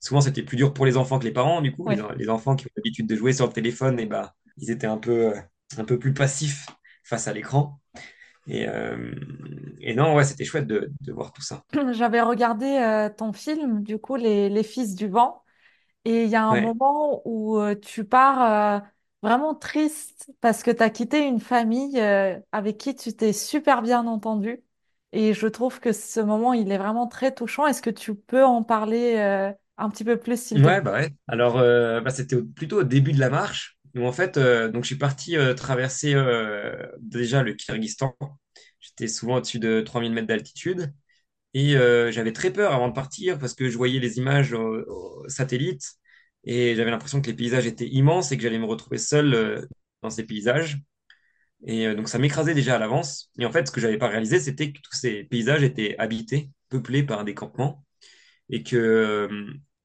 Souvent, 0.00 0.20
c'était 0.20 0.42
plus 0.42 0.56
dur 0.56 0.74
pour 0.74 0.86
les 0.86 0.96
enfants 0.96 1.18
que 1.18 1.24
les 1.24 1.32
parents, 1.32 1.62
du 1.62 1.72
coup. 1.72 1.88
Les, 1.88 2.28
enfants 2.28 2.56
qui 2.56 2.66
ont 2.66 2.70
l'habitude 2.76 3.06
de 3.06 3.16
jouer 3.16 3.32
sur 3.32 3.46
le 3.46 3.52
téléphone, 3.52 3.98
et 4.00 4.06
bah, 4.06 4.34
ils 4.58 4.70
étaient 4.70 4.86
un 4.86 4.98
peu, 4.98 5.32
un 5.78 5.84
peu 5.84 5.98
plus 5.98 6.14
passifs 6.14 6.66
face 7.04 7.28
à 7.28 7.32
l'écran. 7.32 7.80
Et, 8.46 8.68
euh, 8.68 9.14
et 9.80 9.94
non, 9.94 10.14
ouais, 10.14 10.24
c'était 10.24 10.44
chouette 10.44 10.66
de, 10.66 10.92
de 11.00 11.12
voir 11.12 11.32
tout 11.32 11.42
ça. 11.42 11.62
J'avais 11.92 12.20
regardé 12.20 12.66
euh, 12.66 13.08
ton 13.10 13.32
film, 13.32 13.82
du 13.82 13.98
coup, 13.98 14.16
Les, 14.16 14.48
Les 14.48 14.62
Fils 14.62 14.94
du 14.94 15.08
Vent. 15.08 15.42
Et 16.04 16.24
il 16.24 16.30
y 16.30 16.36
a 16.36 16.44
un 16.44 16.56
Ouais, 16.56 16.58
moment 16.58 17.22
où 17.26 17.58
euh, 17.58 17.74
tu 17.76 18.04
pars 18.06 18.82
vraiment 19.22 19.54
triste 19.54 20.32
parce 20.40 20.62
que 20.64 20.70
tu 20.72 20.82
as 20.82 20.90
quitté 20.90 21.26
une 21.26 21.40
famille 21.40 22.00
avec 22.52 22.78
qui 22.78 22.94
tu 22.96 23.14
t'es 23.16 23.32
super 23.34 23.82
bien 23.82 24.06
entendu. 24.06 24.62
Et 25.12 25.34
je 25.34 25.46
trouve 25.48 25.80
que 25.80 25.92
ce 25.92 26.20
moment, 26.20 26.54
il 26.54 26.72
est 26.72 26.78
vraiment 26.78 27.06
très 27.08 27.34
touchant. 27.34 27.66
Est-ce 27.66 27.82
que 27.82 27.90
tu 27.90 28.14
peux 28.16 28.44
en 28.44 28.62
parler 28.64 29.18
un 29.78 29.90
petit 29.90 30.04
peu 30.04 30.18
plus, 30.18 30.40
s'il 30.42 30.62
te 30.62 30.68
ouais, 30.68 30.80
bah 30.80 30.92
ouais. 30.92 31.10
Alors, 31.28 31.58
euh, 31.58 32.00
bah, 32.00 32.10
c'était 32.10 32.42
plutôt 32.42 32.80
au 32.80 32.84
début 32.84 33.12
de 33.12 33.20
la 33.20 33.30
marche. 33.30 33.78
Où 33.94 34.06
en 34.06 34.12
fait, 34.12 34.36
euh, 34.36 34.68
donc 34.68 34.82
je 34.84 34.88
suis 34.88 34.96
parti 34.98 35.36
euh, 35.36 35.54
traverser 35.54 36.14
euh, 36.14 36.74
déjà 37.00 37.42
le 37.42 37.54
Kyrgyzstan. 37.54 38.16
J'étais 38.80 39.08
souvent 39.08 39.36
au-dessus 39.36 39.58
de 39.60 39.80
3000 39.80 40.12
mètres 40.12 40.26
d'altitude. 40.26 40.92
Et 41.54 41.74
j'avais 42.12 42.32
très 42.32 42.52
peur 42.52 42.72
avant 42.72 42.88
de 42.88 42.94
partir 42.94 43.38
parce 43.38 43.54
que 43.54 43.68
je 43.68 43.76
voyais 43.76 44.00
les 44.00 44.18
images 44.18 44.52
au, 44.54 45.24
satellite 45.28 45.94
et 46.44 46.74
j'avais 46.74 46.90
l'impression 46.90 47.22
que 47.22 47.28
les 47.28 47.34
paysages 47.34 47.66
étaient 47.66 47.88
immenses 47.88 48.32
et 48.32 48.36
que 48.36 48.42
j'allais 48.42 48.58
me 48.58 48.66
retrouver 48.66 48.98
seul 48.98 49.68
dans 50.02 50.10
ces 50.10 50.24
paysages. 50.24 50.78
Et 51.64 51.94
donc 51.94 52.08
ça 52.08 52.18
m'écrasait 52.18 52.54
déjà 52.54 52.74
à 52.74 52.78
l'avance. 52.80 53.30
Et 53.38 53.46
en 53.46 53.52
fait, 53.52 53.68
ce 53.68 53.72
que 53.72 53.80
j'avais 53.80 53.98
pas 53.98 54.08
réalisé, 54.08 54.40
c'était 54.40 54.72
que 54.72 54.80
tous 54.80 54.96
ces 54.96 55.22
paysages 55.24 55.62
étaient 55.62 55.96
habités, 55.98 56.50
peuplés 56.70 57.04
par 57.04 57.24
des 57.24 57.34
campements 57.34 57.84
et 58.50 58.64
que 58.64 59.28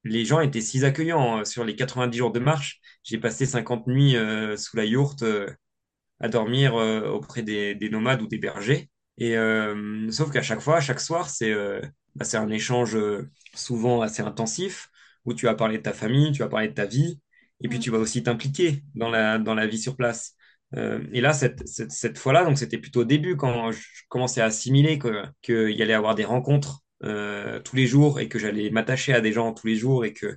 les 0.04 0.24
gens 0.24 0.40
étaient 0.40 0.60
si 0.60 0.84
accueillants. 0.84 1.44
Sur 1.44 1.64
les 1.64 1.76
90 1.76 2.18
jours 2.18 2.32
de 2.32 2.40
marche, 2.40 2.80
j'ai 3.04 3.18
passé 3.18 3.46
50 3.46 3.86
nuits 3.86 4.16
euh, 4.16 4.56
sous 4.56 4.76
la 4.76 4.84
yourte 4.84 5.22
euh, 5.22 5.50
à 6.20 6.28
dormir 6.28 6.74
euh, 6.76 7.08
auprès 7.10 7.42
des, 7.42 7.74
des 7.74 7.90
nomades 7.90 8.22
ou 8.22 8.26
des 8.26 8.38
bergers. 8.38 8.90
Et 9.18 9.36
euh, 9.36 10.10
sauf 10.10 10.30
qu'à 10.32 10.42
chaque 10.42 10.60
fois, 10.60 10.80
chaque 10.80 11.00
soir, 11.00 11.28
c'est 11.30 11.52
euh, 11.52 11.80
bah, 12.14 12.26
un 12.34 12.48
échange 12.50 12.96
euh, 12.96 13.30
souvent 13.54 14.00
assez 14.02 14.22
intensif 14.22 14.88
où 15.24 15.34
tu 15.34 15.46
vas 15.46 15.54
parler 15.54 15.78
de 15.78 15.82
ta 15.82 15.92
famille, 15.92 16.32
tu 16.32 16.40
vas 16.40 16.48
parler 16.48 16.68
de 16.68 16.74
ta 16.74 16.86
vie, 16.86 17.20
et 17.60 17.68
puis 17.68 17.78
Mm. 17.78 17.82
tu 17.82 17.90
vas 17.90 17.98
aussi 17.98 18.22
t'impliquer 18.22 18.82
dans 18.94 19.08
la, 19.10 19.38
dans 19.38 19.54
la 19.54 19.66
vie 19.66 19.78
sur 19.78 19.96
place. 19.96 20.34
Euh, 20.76 21.04
et 21.12 21.20
là, 21.20 21.32
cette, 21.32 21.66
cette, 21.68 21.90
cette 21.92 22.18
fois-là, 22.18 22.44
donc 22.44 22.58
c'était 22.58 22.78
plutôt 22.78 23.00
au 23.00 23.04
début 23.04 23.36
quand 23.36 23.72
je 23.72 23.80
commençais 24.08 24.40
à 24.40 24.46
assimiler 24.46 24.98
que, 24.98 25.24
qu'il 25.42 25.70
y 25.72 25.82
allait 25.82 25.94
avoir 25.94 26.14
des 26.14 26.24
rencontres 26.24 26.80
euh, 27.04 27.60
tous 27.60 27.76
les 27.76 27.86
jours 27.86 28.20
et 28.20 28.28
que 28.28 28.38
j'allais 28.38 28.70
m'attacher 28.70 29.14
à 29.14 29.20
des 29.20 29.32
gens 29.32 29.52
tous 29.52 29.66
les 29.66 29.76
jours 29.76 30.04
et 30.04 30.12
que 30.12 30.36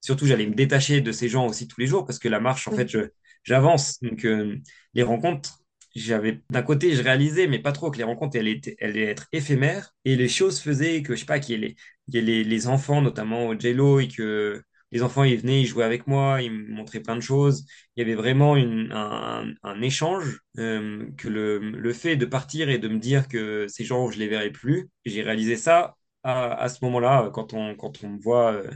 surtout 0.00 0.26
j'allais 0.26 0.46
me 0.46 0.54
détacher 0.54 1.00
de 1.00 1.12
ces 1.12 1.28
gens 1.28 1.46
aussi 1.46 1.66
tous 1.68 1.80
les 1.80 1.86
jours 1.86 2.04
parce 2.06 2.18
que 2.18 2.28
la 2.28 2.40
marche, 2.40 2.68
en 2.68 2.72
Oui. 2.72 2.76
fait, 2.76 2.88
je, 2.88 3.00
j'avance. 3.44 4.00
Donc, 4.02 4.24
euh, 4.24 4.56
les 4.94 5.02
rencontres, 5.02 5.58
j'avais 5.94 6.42
d'un 6.50 6.62
côté, 6.62 6.94
je 6.94 7.02
réalisais, 7.02 7.46
mais 7.46 7.58
pas 7.60 7.72
trop, 7.72 7.90
que 7.90 7.98
les 7.98 8.04
rencontres, 8.04 8.36
elles, 8.36 8.48
étaient, 8.48 8.76
elles 8.80 8.90
allaient 8.90 9.04
être 9.10 9.26
éphémères. 9.32 9.90
Et 10.04 10.16
les 10.16 10.28
choses 10.28 10.60
faisaient 10.60 11.02
que, 11.02 11.14
je 11.14 11.20
sais 11.20 11.26
pas, 11.26 11.38
qu'il 11.38 11.60
y 11.60 11.64
ait 11.64 11.76
les, 12.08 12.20
les, 12.22 12.44
les 12.44 12.66
enfants, 12.68 13.00
notamment 13.00 13.46
au 13.48 13.58
Jello, 13.58 14.00
et 14.00 14.08
que 14.08 14.62
les 14.92 15.02
enfants, 15.02 15.24
ils 15.24 15.38
venaient, 15.38 15.60
ils 15.62 15.66
jouaient 15.66 15.84
avec 15.84 16.06
moi, 16.06 16.42
ils 16.42 16.50
me 16.52 16.68
montraient 16.68 17.00
plein 17.00 17.16
de 17.16 17.20
choses. 17.20 17.66
Il 17.96 18.00
y 18.00 18.02
avait 18.02 18.14
vraiment 18.14 18.56
une, 18.56 18.90
un, 18.92 19.46
un 19.62 19.82
échange, 19.82 20.40
euh, 20.58 21.06
que 21.16 21.28
le, 21.28 21.58
le 21.58 21.92
fait 21.92 22.16
de 22.16 22.26
partir 22.26 22.68
et 22.68 22.78
de 22.78 22.88
me 22.88 22.98
dire 22.98 23.28
que 23.28 23.66
ces 23.68 23.84
gens, 23.84 24.10
je 24.10 24.18
les 24.18 24.28
verrai 24.28 24.50
plus, 24.50 24.90
j'ai 25.04 25.22
réalisé 25.22 25.56
ça 25.56 25.96
à, 26.24 26.68
ce 26.68 26.84
moment-là, 26.84 27.30
quand 27.32 27.52
on, 27.54 27.74
quand 27.76 28.02
on 28.04 28.08
me 28.10 28.18
voit. 28.20 28.52
euh, 28.54 28.70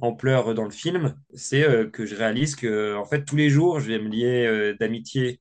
en 0.00 0.14
pleurs 0.14 0.54
dans 0.54 0.64
le 0.64 0.70
film, 0.70 1.16
c'est 1.34 1.64
euh, 1.64 1.90
que 1.90 2.06
je 2.06 2.14
réalise 2.14 2.54
que 2.56 2.94
en 2.96 3.04
fait 3.04 3.24
tous 3.24 3.34
les 3.36 3.50
jours 3.50 3.80
je 3.80 3.88
vais 3.88 3.98
me 3.98 4.08
lier 4.08 4.46
euh, 4.46 4.74
d'amitié 4.78 5.40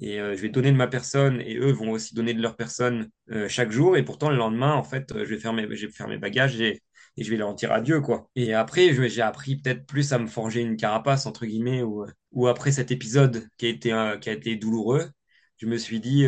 et 0.00 0.18
je 0.18 0.42
vais 0.42 0.48
donner 0.50 0.70
de 0.72 0.76
ma 0.76 0.86
personne 0.86 1.40
et 1.40 1.56
eux 1.58 1.72
vont 1.72 1.90
aussi 1.92 2.14
donner 2.14 2.34
de 2.34 2.40
leur 2.42 2.56
personne 2.56 3.10
chaque 3.48 3.72
jour 3.72 3.96
et 3.96 4.04
pourtant 4.04 4.30
le 4.30 4.36
lendemain 4.36 4.74
en 4.74 4.84
fait 4.84 5.12
je 5.12 5.24
vais 5.24 5.38
faire 5.38 5.52
mes, 5.52 5.64
je 5.76 5.86
vais 5.86 5.92
faire 5.92 6.08
mes 6.08 6.18
bagages 6.18 6.60
et, 6.60 6.82
et 7.16 7.24
je 7.24 7.30
vais 7.30 7.36
leur 7.36 7.54
dire 7.54 7.72
adieu 7.72 8.00
quoi. 8.00 8.30
Et 8.36 8.54
après 8.54 8.92
j'ai 9.08 9.22
appris 9.22 9.56
peut-être 9.56 9.86
plus 9.86 10.12
à 10.12 10.18
me 10.18 10.26
forger 10.28 10.60
une 10.62 10.76
carapace 10.76 11.26
entre 11.26 11.46
guillemets 11.46 11.82
ou, 11.82 12.06
ou 12.32 12.46
après 12.48 12.70
cet 12.72 12.90
épisode 12.92 13.48
qui 13.56 13.66
a 13.66 13.68
été 13.70 13.90
qui 14.20 14.30
a 14.30 14.32
été 14.32 14.56
douloureux 14.56 15.10
je 15.56 15.66
me 15.66 15.76
suis 15.76 16.00
dit 16.00 16.26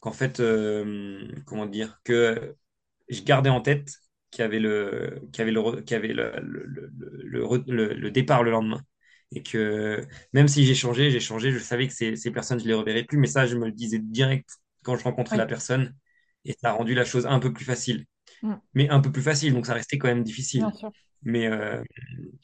qu'en 0.00 0.12
fait, 0.12 0.40
comment 1.46 1.66
dire, 1.66 2.00
que 2.04 2.56
je 3.10 3.22
gardais 3.22 3.50
en 3.50 3.60
tête 3.60 3.92
qu'il 4.30 4.42
y 4.42 4.44
avait 4.44 4.60
le, 4.60 5.20
qu'il 5.32 5.40
y 5.40 5.42
avait 5.42 5.50
le, 5.52 5.80
qu'il 5.82 5.92
y 5.92 5.98
avait 5.98 6.08
le, 6.12 6.32
le, 6.40 7.62
le, 7.66 7.94
le, 7.94 8.10
départ 8.10 8.42
le 8.42 8.50
lendemain. 8.50 8.82
Et 9.32 9.42
que 9.42 10.06
même 10.32 10.48
si 10.48 10.64
j'ai 10.64 10.74
changé, 10.74 11.10
j'ai 11.10 11.20
changé, 11.20 11.52
je 11.52 11.58
savais 11.58 11.86
que 11.88 11.94
ces, 11.94 12.16
ces 12.16 12.30
personnes, 12.32 12.58
je 12.60 12.66
les 12.66 12.74
reverrais 12.74 13.04
plus, 13.04 13.18
mais 13.18 13.28
ça, 13.28 13.46
je 13.46 13.56
me 13.56 13.66
le 13.66 13.72
disais 13.72 13.98
direct 14.00 14.48
quand 14.82 14.96
je 14.96 15.04
rencontrais 15.04 15.36
la 15.36 15.46
personne, 15.46 15.94
et 16.44 16.52
ça 16.60 16.70
a 16.70 16.72
rendu 16.72 16.94
la 16.94 17.04
chose 17.04 17.26
un 17.26 17.38
peu 17.38 17.52
plus 17.52 17.64
facile. 17.64 18.06
Mm, 18.42 18.60
Mais 18.74 18.88
un 18.88 19.00
peu 19.00 19.10
plus 19.12 19.22
facile, 19.22 19.54
donc 19.54 19.66
ça 19.66 19.74
restait 19.74 19.98
quand 19.98 20.08
même 20.08 20.24
bien 20.54 20.70
difficile. 20.70 20.72
sûr. 20.72 20.92
Mais, 21.22 21.46
euh, 21.48 21.82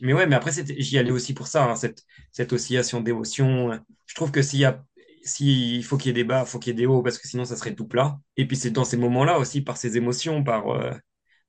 mais 0.01 0.13
ouais, 0.15 0.27
mais 0.27 0.37
après, 0.37 0.53
j'y 0.79 0.99
allais 0.99 1.11
aussi 1.11 1.35
pour 1.35 1.47
ça, 1.49 1.65
hein, 1.71 1.77
cette, 1.77 2.05
cette 2.33 2.53
oscillation 2.53 3.01
d'émotions. 3.01 3.81
Je 4.07 4.15
trouve 4.15 4.33
que 4.33 4.43
s'il 4.43 4.61
y 4.61 4.65
a, 4.65 4.85
s'il 5.27 5.85
faut 5.85 5.97
qu'il 5.97 6.09
y 6.09 6.11
ait 6.11 6.15
des 6.15 6.25
bas, 6.25 6.45
faut 6.45 6.59
qu'il 6.59 6.73
y 6.73 6.77
ait 6.77 6.77
des 6.77 6.87
hauts, 6.87 7.03
parce 7.03 7.19
que 7.19 7.29
sinon, 7.29 7.45
ça 7.45 7.57
serait 7.57 7.75
tout 7.75 7.87
plat. 7.87 8.19
Et 8.37 8.47
puis, 8.47 8.57
c'est 8.57 8.71
dans 8.71 8.85
ces 8.85 8.97
moments-là 8.97 9.39
aussi, 9.39 9.63
par 9.63 9.77
ces 9.77 9.97
émotions, 9.97 10.45
par, 10.45 10.69
euh, 10.69 10.93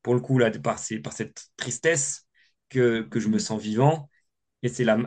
pour 0.01 0.13
le 0.15 0.21
coup, 0.21 0.37
là, 0.39 0.51
par, 0.51 0.79
cette 0.79 1.49
tristesse, 1.57 2.25
que, 2.69 3.07
je 3.15 3.27
me 3.29 3.39
sens 3.39 3.61
vivant. 3.61 4.09
Et 4.63 4.69
c'est 4.69 4.83
la, 4.83 4.97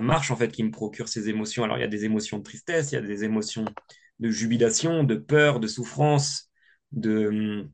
marche, 0.00 0.30
en 0.30 0.36
fait, 0.36 0.50
qui 0.52 0.62
me 0.64 0.70
procure 0.70 1.08
ces 1.08 1.28
émotions. 1.28 1.64
Alors, 1.64 1.78
il 1.78 1.80
y 1.80 1.84
a 1.84 1.88
des 1.88 2.04
émotions 2.04 2.38
de 2.38 2.42
tristesse, 2.44 2.92
il 2.92 2.94
y 2.96 2.98
a 2.98 3.02
des 3.02 3.24
émotions 3.24 3.64
de 4.20 4.30
jubilation, 4.30 5.04
de 5.04 5.16
peur, 5.16 5.60
de 5.60 5.66
souffrance, 5.66 6.50
de, 6.92 7.68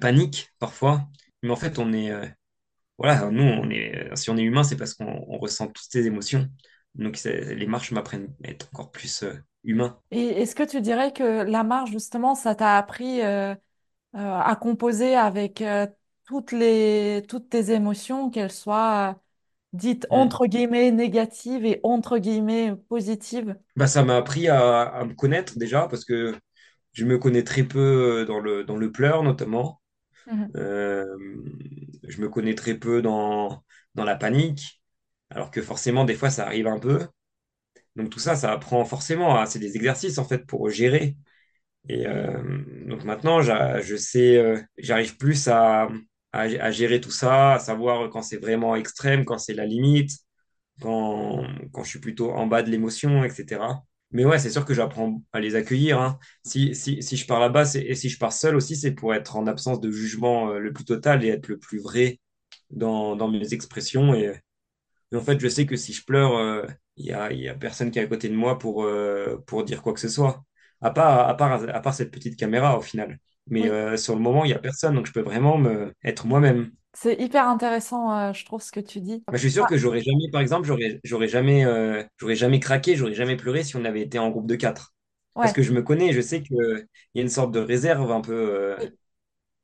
panique, 0.00 0.52
parfois. 0.58 1.08
Mais 1.42 1.50
en 1.50 1.56
fait, 1.56 1.78
on 1.78 1.92
est, 1.92 2.10
euh, 2.10 2.26
voilà, 2.98 3.30
nous, 3.30 3.42
on 3.42 3.70
est, 3.70 4.14
si 4.16 4.30
on 4.30 4.36
est 4.36 4.42
humain, 4.42 4.62
c'est 4.64 4.76
parce 4.76 4.94
qu'on 4.94 5.24
on 5.28 5.38
ressent 5.38 5.68
toutes 5.68 5.88
ces 5.90 6.06
émotions. 6.06 6.48
Donc, 6.94 7.20
les 7.24 7.66
marches 7.66 7.92
m'apprennent 7.92 8.34
à 8.44 8.48
être 8.48 8.68
encore 8.72 8.90
plus 8.90 9.22
euh, 9.22 9.34
humain. 9.64 9.98
Et 10.10 10.26
est-ce 10.42 10.54
que 10.56 10.62
tu 10.64 10.80
dirais 10.80 11.12
que 11.12 11.22
la 11.44 11.62
marche, 11.62 11.90
justement, 11.90 12.34
ça 12.34 12.54
t'a 12.54 12.76
appris 12.78 13.22
euh, 13.22 13.54
euh, 14.16 14.18
à 14.40 14.56
composer 14.56 15.16
avec 15.16 15.62
toutes 16.24 16.52
les, 16.52 17.24
toutes 17.28 17.50
tes 17.50 17.72
émotions, 17.72 18.30
qu'elles 18.30 18.52
soient 18.52 19.20
dites 19.74 20.06
Mm. 20.10 20.10
entre 20.10 20.46
guillemets 20.46 20.92
négatives 20.92 21.64
et 21.66 21.80
entre 21.84 22.18
guillemets 22.18 22.76
positives? 22.88 23.56
Bah, 23.76 23.86
ça 23.86 24.04
m'a 24.04 24.16
appris 24.16 24.48
à, 24.48 24.82
à 24.82 25.04
me 25.04 25.14
connaître 25.14 25.58
déjà, 25.58 25.86
parce 25.88 26.04
que 26.04 26.34
je 26.92 27.04
me 27.04 27.18
connais 27.18 27.44
très 27.44 27.64
peu 27.64 28.24
dans 28.26 28.40
le, 28.40 28.64
dans 28.64 28.76
le 28.76 28.92
pleur, 28.92 29.22
notamment. 29.22 29.80
Mhm. 30.26 30.54
Euh, 30.56 31.06
je 32.08 32.20
me 32.20 32.28
connais 32.28 32.54
très 32.54 32.74
peu 32.74 33.02
dans, 33.02 33.64
dans 33.94 34.04
la 34.04 34.16
panique, 34.16 34.79
alors 35.30 35.50
que 35.50 35.62
forcément, 35.62 36.04
des 36.04 36.14
fois, 36.14 36.30
ça 36.30 36.46
arrive 36.46 36.66
un 36.66 36.78
peu. 36.78 37.06
Donc, 37.96 38.10
tout 38.10 38.18
ça, 38.20 38.36
ça 38.36 38.52
apprend 38.52 38.84
forcément. 38.84 39.44
C'est 39.46 39.58
des 39.58 39.76
exercices, 39.76 40.18
en 40.18 40.24
fait, 40.24 40.46
pour 40.46 40.70
gérer. 40.70 41.16
Et 41.88 42.06
euh, 42.06 42.42
donc 42.86 43.04
maintenant, 43.04 43.42
je 43.42 43.96
sais, 43.96 44.36
euh, 44.36 44.60
j'arrive 44.78 45.16
plus 45.16 45.48
à, 45.48 45.88
à, 46.32 46.70
gérer 46.72 47.00
tout 47.00 47.10
ça, 47.10 47.54
à 47.54 47.58
savoir 47.58 48.10
quand 48.10 48.22
c'est 48.22 48.36
vraiment 48.38 48.76
extrême, 48.76 49.24
quand 49.24 49.38
c'est 49.38 49.54
la 49.54 49.66
limite, 49.66 50.12
quand, 50.82 51.44
quand 51.72 51.84
je 51.84 51.90
suis 51.90 52.00
plutôt 52.00 52.32
en 52.32 52.46
bas 52.46 52.62
de 52.62 52.70
l'émotion, 52.70 53.24
etc. 53.24 53.84
Mais 54.12 54.24
ouais, 54.24 54.38
c'est 54.38 54.50
sûr 54.50 54.64
que 54.64 54.74
j'apprends 54.74 55.22
à 55.32 55.40
les 55.40 55.54
accueillir. 55.56 56.00
hein. 56.00 56.18
Si, 56.44 56.74
si, 56.74 57.02
si 57.02 57.16
je 57.16 57.26
pars 57.26 57.40
là-bas 57.40 57.64
et 57.76 57.94
si 57.94 58.08
je 58.08 58.18
pars 58.18 58.32
seul 58.32 58.56
aussi, 58.56 58.76
c'est 58.76 58.92
pour 58.92 59.14
être 59.14 59.36
en 59.36 59.46
absence 59.46 59.80
de 59.80 59.90
jugement 59.90 60.50
euh, 60.50 60.58
le 60.58 60.72
plus 60.72 60.84
total 60.84 61.24
et 61.24 61.28
être 61.28 61.48
le 61.48 61.58
plus 61.58 61.78
vrai 61.80 62.20
dans, 62.70 63.16
dans 63.16 63.28
mes 63.30 63.54
expressions. 63.54 64.14
Et, 64.14 64.32
en 65.16 65.20
fait, 65.20 65.38
je 65.40 65.48
sais 65.48 65.66
que 65.66 65.76
si 65.76 65.92
je 65.92 66.04
pleure, 66.04 66.36
euh, 66.36 66.66
il 66.96 67.06
y 67.06 67.12
a, 67.12 67.32
y 67.32 67.48
a 67.48 67.54
personne 67.54 67.90
qui 67.90 67.98
est 67.98 68.02
à 68.02 68.06
côté 68.06 68.28
de 68.28 68.34
moi 68.34 68.58
pour, 68.58 68.84
euh, 68.84 69.38
pour 69.46 69.64
dire 69.64 69.82
quoi 69.82 69.92
que 69.94 70.00
ce 70.00 70.08
soit. 70.08 70.44
À 70.80 70.90
part, 70.90 71.28
à 71.28 71.36
part, 71.36 71.52
à 71.68 71.80
part 71.80 71.94
cette 71.94 72.10
petite 72.10 72.38
caméra 72.38 72.78
au 72.78 72.80
final. 72.80 73.18
Mais 73.46 73.66
Oui, 73.66 73.70
euh, 73.70 73.96
sur 73.96 74.14
le 74.14 74.20
moment, 74.20 74.44
il 74.44 74.48
n'y 74.48 74.54
a 74.54 74.58
personne, 74.58 74.94
donc 74.94 75.06
je 75.06 75.12
peux 75.12 75.20
vraiment 75.22 75.58
me, 75.58 75.92
être 76.04 76.26
moi-même. 76.26 76.72
c'est 76.94 77.20
hyper 77.20 77.48
intéressant, 77.48 78.12
euh, 78.16 78.32
je 78.32 78.44
trouve, 78.44 78.62
ce 78.62 78.72
que 78.72 78.80
tu 78.80 79.00
dis. 79.00 79.24
Bah, 79.30 79.36
je 79.36 79.42
suis 79.42 79.52
sûr 79.52 79.64
Ah, 79.64 79.68
que 79.68 79.76
j'aurais 79.76 80.00
jamais, 80.02 80.28
par 80.32 80.40
exemple, 80.40 80.66
j'aurais, 80.66 81.28
jamais, 81.28 81.64
euh, 81.64 82.02
jamais 82.34 82.58
craqué, 82.60 82.96
j'aurais 82.96 83.14
jamais 83.14 83.36
pleuré 83.36 83.62
si 83.62 83.76
on 83.76 83.84
avait 83.84 84.00
été 84.02 84.18
en 84.18 84.28
groupe 84.30 84.46
de 84.48 84.56
quatre. 84.56 84.92
Parce 85.40 85.52
que 85.52 85.62
je 85.62 85.72
me 85.72 85.82
connais, 85.82 86.12
je 86.12 86.20
sais 86.20 86.42
qu'il 86.42 86.56
y 87.14 87.20
a 87.20 87.22
une 87.22 87.28
sorte 87.28 87.52
de 87.52 87.60
réserve 87.60 88.10
un 88.10 88.20
peu 88.20 88.76
oui. 88.76 88.90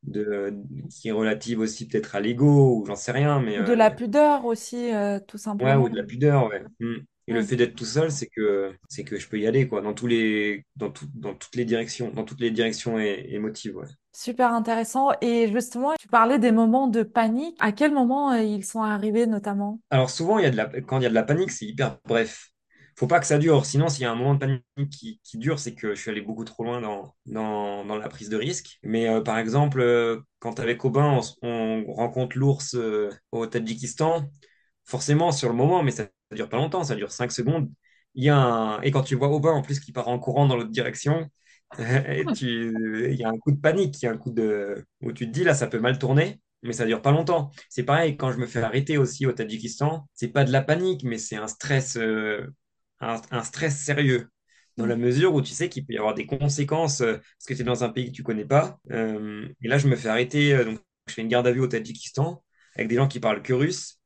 De, 0.07 0.55
qui 0.91 1.09
est 1.09 1.13
relative 1.13 1.61
aussi 1.61 1.87
peut-être 1.89 2.15
à 2.17 2.21
l'ego 2.21 2.81
ou 2.81 2.87
j'en 2.87 2.97
sais 2.97 3.13
rien, 3.13 3.41
mais 3.41 3.59
de 3.59 3.73
euh, 3.73 3.75
la 3.75 3.91
pudeur 3.91 4.45
aussi, 4.47 4.93
euh, 4.95 5.21
tout 5.21 5.37
Ouais, 5.59 5.75
simplement. 5.75 5.75
ou 5.75 5.89
de 5.89 5.97
la 5.97 6.03
pudeur, 6.05 6.47
ouais. 6.49 6.63
Mm. 6.81 6.97
Et 7.29 7.33
le 7.33 7.43
fait 7.43 7.57
d'être 7.57 7.75
tout 7.75 7.85
seul, 7.87 8.13
c'est 8.13 8.29
que 8.29 8.77
c'est 8.89 9.05
que 9.05 9.19
je 9.19 9.29
peux 9.29 9.39
y 9.41 9.47
aller, 9.47 9.67
quoi, 9.69 9.81
dans 9.81 9.95
tous 9.95 10.07
les, 10.07 10.65
dans 10.77 10.91
tout- 10.91 11.09
dans 11.15 11.35
toutes 11.35 11.57
les 11.57 11.65
directions, 11.65 12.11
dans 12.13 12.25
toutes 12.25 12.41
les 12.41 12.51
directions 12.51 12.99
é- 12.99 13.27
émotives, 13.35 13.75
ouais. 13.77 13.87
Super 14.13 14.53
intéressant. 14.53 15.11
Et 15.21 15.53
justement, 15.53 15.95
tu 15.99 16.09
parlais 16.09 16.39
des 16.41 16.51
moments 16.51 16.89
de 16.89 17.03
panique. 17.05 17.57
À 17.61 17.71
quel 17.73 17.93
moment 17.93 18.33
euh, 18.33 18.43
ils 18.43 18.65
sont 18.65 18.83
arrivés 18.83 19.27
notamment? 19.27 19.81
Alors 19.91 20.11
souvent, 20.11 20.39
il 20.39 20.45
y 20.45 20.47
a 20.47 20.51
de 20.51 20.57
la, 20.57 20.67
quand 20.83 20.99
il 21.01 21.03
y 21.05 21.07
a 21.07 21.09
de 21.09 21.15
la 21.15 21.23
panique, 21.23 21.51
c'est 21.51 21.67
hyper 21.67 21.99
bref. 22.05 22.51
Faut 22.97 23.07
pas 23.07 23.21
que 23.21 23.27
ça 23.27 23.37
dure. 23.39 23.67
Sinon, 23.67 23.89
s'il 23.89 24.03
y 24.03 24.05
a 24.07 24.11
un 24.11 24.15
moment 24.15 24.35
de 24.35 24.39
panique 24.39 24.91
qui, 25.23 25.39
dure, 25.39 25.59
c'est 25.59 25.75
que 25.75 25.95
je 25.95 26.01
suis 26.01 26.11
allé 26.11 26.23
beaucoup 26.23 26.45
trop 26.45 26.65
loin 26.65 26.81
dans, 26.81 27.15
dans, 27.27 27.97
la 27.97 28.09
prise 28.09 28.31
de 28.31 28.37
risque. 28.39 28.79
Mais 28.83 29.07
euh, 29.09 29.21
par 29.21 29.39
exemple, 29.39 29.81
euh, 29.81 30.21
quand 30.39 30.61
avec 30.61 30.83
Aubin, 30.85 31.21
on, 31.43 31.85
rencontre 31.93 32.39
l'ours 32.39 32.75
euh, 32.75 33.11
au 33.33 33.47
Tadjikistan, 33.47 34.31
forcément, 34.85 35.31
sur 35.31 35.51
le 35.51 35.55
moment, 35.55 35.83
mais 35.83 35.91
ça, 35.91 36.05
ça 36.31 36.37
dure 36.37 36.49
pas 36.49 36.57
longtemps, 36.57 36.85
ça 36.85 36.95
dure 36.97 37.13
5 37.13 37.33
secondes. 37.33 37.71
Il 38.15 38.25
y 38.25 38.31
a 38.31 38.39
un... 38.39 38.81
Et 38.81 38.91
quand 38.91 39.03
tu 39.03 39.15
vois 39.15 39.29
Aubin 39.29 39.53
en 39.53 39.63
plus 39.63 39.79
qui 39.79 39.93
part 39.93 40.09
en 40.09 40.19
courant 40.19 40.47
dans 40.47 40.57
l'autre 40.57 40.71
direction, 40.71 41.29
il 41.79 43.15
y 43.19 43.25
a 43.25 43.29
un 43.29 43.39
coup 43.39 43.53
de 43.53 43.61
panique, 43.61 44.01
il 44.03 44.07
y 44.07 44.09
a 44.09 44.13
un 44.13 44.17
coup 44.17 44.31
de... 44.31 44.87
où 45.03 45.13
tu 45.13 45.27
te 45.27 45.33
dis 45.33 45.45
là, 45.45 45.55
ça 45.55 45.67
peut 45.67 45.81
mal 45.81 45.99
tourner, 45.99 46.41
mais 46.63 46.73
ça 46.73 46.87
dure 46.87 47.03
pas 47.03 47.13
longtemps. 47.13 47.51
C'est 47.69 47.85
pareil 47.85 48.17
quand 48.17 48.33
je 48.33 48.39
me 48.39 48.47
fais 48.47 48.63
arrêter 48.63 48.97
aussi 48.97 49.27
au 49.27 49.33
Tadjikistan, 49.33 50.09
c'est 50.15 50.29
pas 50.29 50.45
de 50.45 50.53
la 50.53 50.63
panique, 50.63 51.05
mais 51.05 51.19
c'est 51.19 51.37
un 51.37 51.49
stress, 51.49 51.99
un, 53.01 53.45
stress 53.45 53.79
sérieux. 53.79 54.29
Dans 54.77 54.87
la 54.87 54.97
mesure 54.97 55.35
où 55.35 55.41
tu 55.41 55.53
sais 55.53 55.71
qu'il 55.71 55.87
peut 55.87 55.95
y 55.95 55.99
avoir 55.99 56.15
des 56.15 56.27
conséquences 56.27 57.01
euh, 57.01 57.15
parce 57.15 57.47
que 57.49 57.55
tu 57.55 57.63
es 57.63 57.65
dans 57.65 57.83
un 57.83 57.89
pays 57.89 58.11
que 58.11 58.17
tu 58.17 58.23
connais 58.23 58.45
pas. 58.45 58.79
Euh, 58.91 59.49
et 59.63 59.69
là, 59.69 59.79
je 59.79 59.89
me 59.89 59.97
fais 59.97 60.09
arrêter, 60.09 60.53
euh, 60.53 60.65
donc 60.65 60.81
je 61.07 61.15
fais 61.15 61.23
une 61.23 61.29
garde 61.29 61.47
à 61.47 61.53
vue 61.53 61.61
au 61.61 61.67
Tadjikistan 61.67 62.43
avec 62.75 62.89
des 62.89 62.97
gens 62.97 63.09
qui 63.09 63.19
parlent 63.19 63.43
que 63.43 63.55
russe 63.55 64.01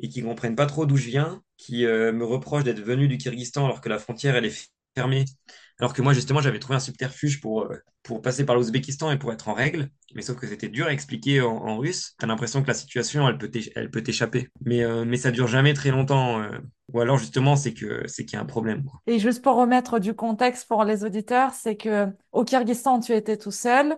et 0.00 0.08
qui 0.08 0.22
comprennent 0.22 0.56
pas 0.56 0.66
trop 0.66 0.86
d'où 0.86 0.96
je 0.96 1.06
viens, 1.06 1.42
qui 1.56 1.84
me 1.84 2.24
reprochent 2.24 2.64
d'être 2.64 2.80
venu 2.80 3.08
du 3.08 3.18
Kyrgyzstan 3.18 3.64
alors 3.64 3.80
que 3.80 3.88
la 3.88 3.98
frontière 3.98 4.36
elle 4.36 4.44
est 4.44 4.68
fermée. 4.96 5.24
Alors 5.80 5.92
que 5.94 6.02
moi 6.02 6.12
justement 6.12 6.40
j'avais 6.40 6.58
trouvé 6.58 6.76
un 6.76 6.80
subterfuge 6.80 7.40
pour, 7.40 7.62
euh, 7.64 7.76
pour 8.02 8.20
passer 8.22 8.44
par 8.44 8.56
l'Ouzbékistan 8.56 9.10
et 9.12 9.18
pour 9.18 9.32
être 9.32 9.48
en 9.48 9.54
règle, 9.54 9.88
mais 10.14 10.22
sauf 10.22 10.36
que 10.36 10.46
c'était 10.46 10.68
dur 10.68 10.86
à 10.86 10.92
expliquer 10.92 11.40
en, 11.40 11.50
en 11.56 11.78
russe. 11.78 12.14
T'as 12.18 12.26
l'impression 12.26 12.62
que 12.62 12.68
la 12.68 12.74
situation 12.74 13.28
elle 13.28 13.38
peut 13.38 13.48
t'éch- 13.48 13.70
elle 13.76 13.90
peut 13.90 14.02
t'échapper, 14.02 14.48
mais 14.64 14.82
euh, 14.82 15.04
mais 15.04 15.16
ça 15.16 15.30
dure 15.30 15.46
jamais 15.46 15.74
très 15.74 15.90
longtemps. 15.90 16.40
euh. 16.42 16.58
Ou 16.92 17.00
alors 17.00 17.18
justement 17.18 17.54
c'est 17.56 17.74
que 17.74 18.02
c'est 18.08 18.24
qu'il 18.24 18.34
y 18.34 18.38
a 18.38 18.42
un 18.42 18.46
problème. 18.46 18.84
quoi. 18.84 19.02
Et 19.06 19.18
juste 19.18 19.42
pour 19.42 19.56
remettre 19.56 19.98
du 19.98 20.14
contexte 20.14 20.68
pour 20.68 20.84
les 20.84 21.02
auditeurs, 21.04 21.52
c'est 21.54 21.76
que 21.76 22.08
au 22.32 22.44
Kyrgyzstan, 22.44 23.00
tu 23.00 23.12
étais 23.14 23.36
tout 23.38 23.50
seul 23.50 23.96